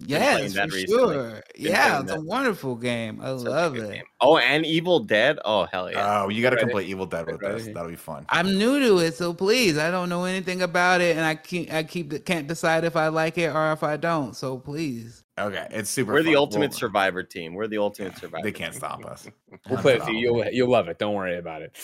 Yes, 0.00 0.54
that 0.54 0.70
for 0.70 0.76
recently. 0.76 1.14
sure. 1.14 1.42
Been 1.62 1.72
Yeah, 1.72 1.88
playing 1.90 2.02
it's 2.04 2.12
a 2.12 2.20
wonderful 2.20 2.76
game. 2.76 3.20
I 3.20 3.36
Such 3.36 3.46
a 3.46 3.50
love 3.50 3.76
it. 3.76 3.90
game. 3.94 4.04
Oh, 4.20 4.38
and 4.38 4.64
Evil 4.64 5.00
Dead. 5.00 5.38
Oh 5.44 5.64
hell 5.72 5.90
yeah! 5.90 6.22
Oh, 6.22 6.28
you 6.28 6.40
got 6.42 6.50
to 6.50 6.56
complete 6.56 6.88
Evil 6.88 7.06
Dead 7.06 7.26
with 7.26 7.42
Ready? 7.42 7.54
this. 7.64 7.66
That'll 7.74 7.90
be 7.90 7.96
fun. 7.96 8.24
I'm 8.30 8.56
new 8.58 8.78
to 8.80 8.98
it, 8.98 9.14
so 9.14 9.34
please, 9.34 9.76
I 9.76 9.90
don't 9.90 10.08
know 10.08 10.24
anything 10.24 10.62
about 10.62 11.00
it, 11.00 11.16
and 11.16 11.24
I 11.26 11.34
keep 11.34 11.72
I 11.72 11.82
keep 11.82 12.24
can't 12.24 12.46
decide 12.46 12.84
if 12.84 12.94
I 12.96 13.08
like 13.08 13.38
it 13.38 13.54
or 13.54 13.72
if 13.72 13.82
I 13.82 13.96
don't. 13.96 14.36
So 14.36 14.58
please, 14.58 15.24
Okay, 15.38 15.66
it's 15.70 15.88
super. 15.88 16.12
We're 16.12 16.22
the 16.22 16.36
ultimate 16.36 16.70
We'll- 16.70 16.78
survivor 16.78 17.22
team. 17.22 17.54
We're 17.54 17.68
the 17.68 17.78
ultimate 17.78 18.16
survivor. 18.18 18.42
They 18.42 18.52
can't 18.52 18.72
team. 18.72 18.78
stop 18.80 19.04
us. 19.06 19.26
We'll 19.70 19.78
play 19.80 19.94
it 19.94 20.02
for 20.02 20.10
you. 20.10 20.18
You'll, 20.18 20.44
you'll 20.52 20.70
love 20.70 20.88
it. 20.88 20.98
Don't 20.98 21.14
worry 21.14 21.38
about 21.38 21.62
it. 21.62 21.74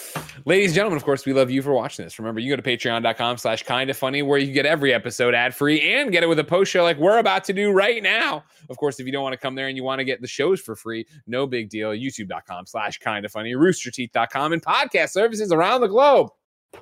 Ladies 0.45 0.69
and 0.71 0.75
gentlemen, 0.75 0.99
of 0.99 1.05
course, 1.05 1.25
we 1.25 1.33
love 1.33 1.51
you 1.51 1.63
for 1.63 1.73
watching 1.73 2.05
this. 2.05 2.19
Remember, 2.19 2.39
you 2.41 2.55
go 2.55 2.61
to 2.61 2.63
patreon.com 2.63 3.39
slash 3.39 3.63
Kinda 3.63 3.95
Funny 3.95 4.23
where 4.23 4.39
you 4.39 4.53
get 4.53 4.67
every 4.67 4.93
episode 4.93 5.35
ad 5.35 5.55
free 5.55 5.81
and 5.95 6.13
get 6.13 6.23
it 6.23 6.27
with 6.29 6.39
a 6.39 6.45
post 6.45 6.71
show 6.71 6.83
like 6.83 6.99
we're 6.99 7.19
about 7.19 7.43
to 7.45 7.53
do 7.55 7.73
right 7.73 8.03
now. 8.03 8.45
Of 8.69 8.77
course, 8.77 9.01
if 9.01 9.07
you 9.07 9.13
don't 9.13 9.23
want 9.23 9.33
to 9.33 9.39
come 9.39 9.55
there 9.55 9.69
and 9.69 9.77
you 9.79 9.83
want 9.83 9.99
to 10.01 10.05
get 10.05 10.21
the 10.21 10.27
shows 10.29 10.61
for 10.61 10.77
free, 10.77 11.07
no 11.27 11.47
big 11.47 11.71
deal. 11.71 11.91
YouTube.com 11.93 12.67
slash 12.67 12.99
Kinda 12.99 13.29
Funny, 13.31 13.55
roosterteeth.com, 13.55 14.53
and 14.53 14.63
podcast 14.63 15.11
services 15.11 15.51
around 15.51 15.81
the 15.81 15.89
globe. 15.89 16.29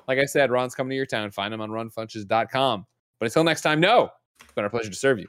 Like 0.07 0.19
I 0.19 0.25
said, 0.25 0.51
Ron's 0.51 0.75
coming 0.75 0.89
to 0.91 0.95
your 0.95 1.05
town. 1.05 1.31
Find 1.31 1.53
him 1.53 1.61
on 1.61 1.69
ronfunches.com. 1.69 2.85
But 3.19 3.25
until 3.25 3.43
next 3.45 3.61
time, 3.61 3.79
no, 3.79 4.09
it's 4.41 4.51
been 4.53 4.63
our 4.65 4.69
pleasure 4.69 4.89
to 4.89 4.95
serve 4.95 5.19
you. 5.19 5.27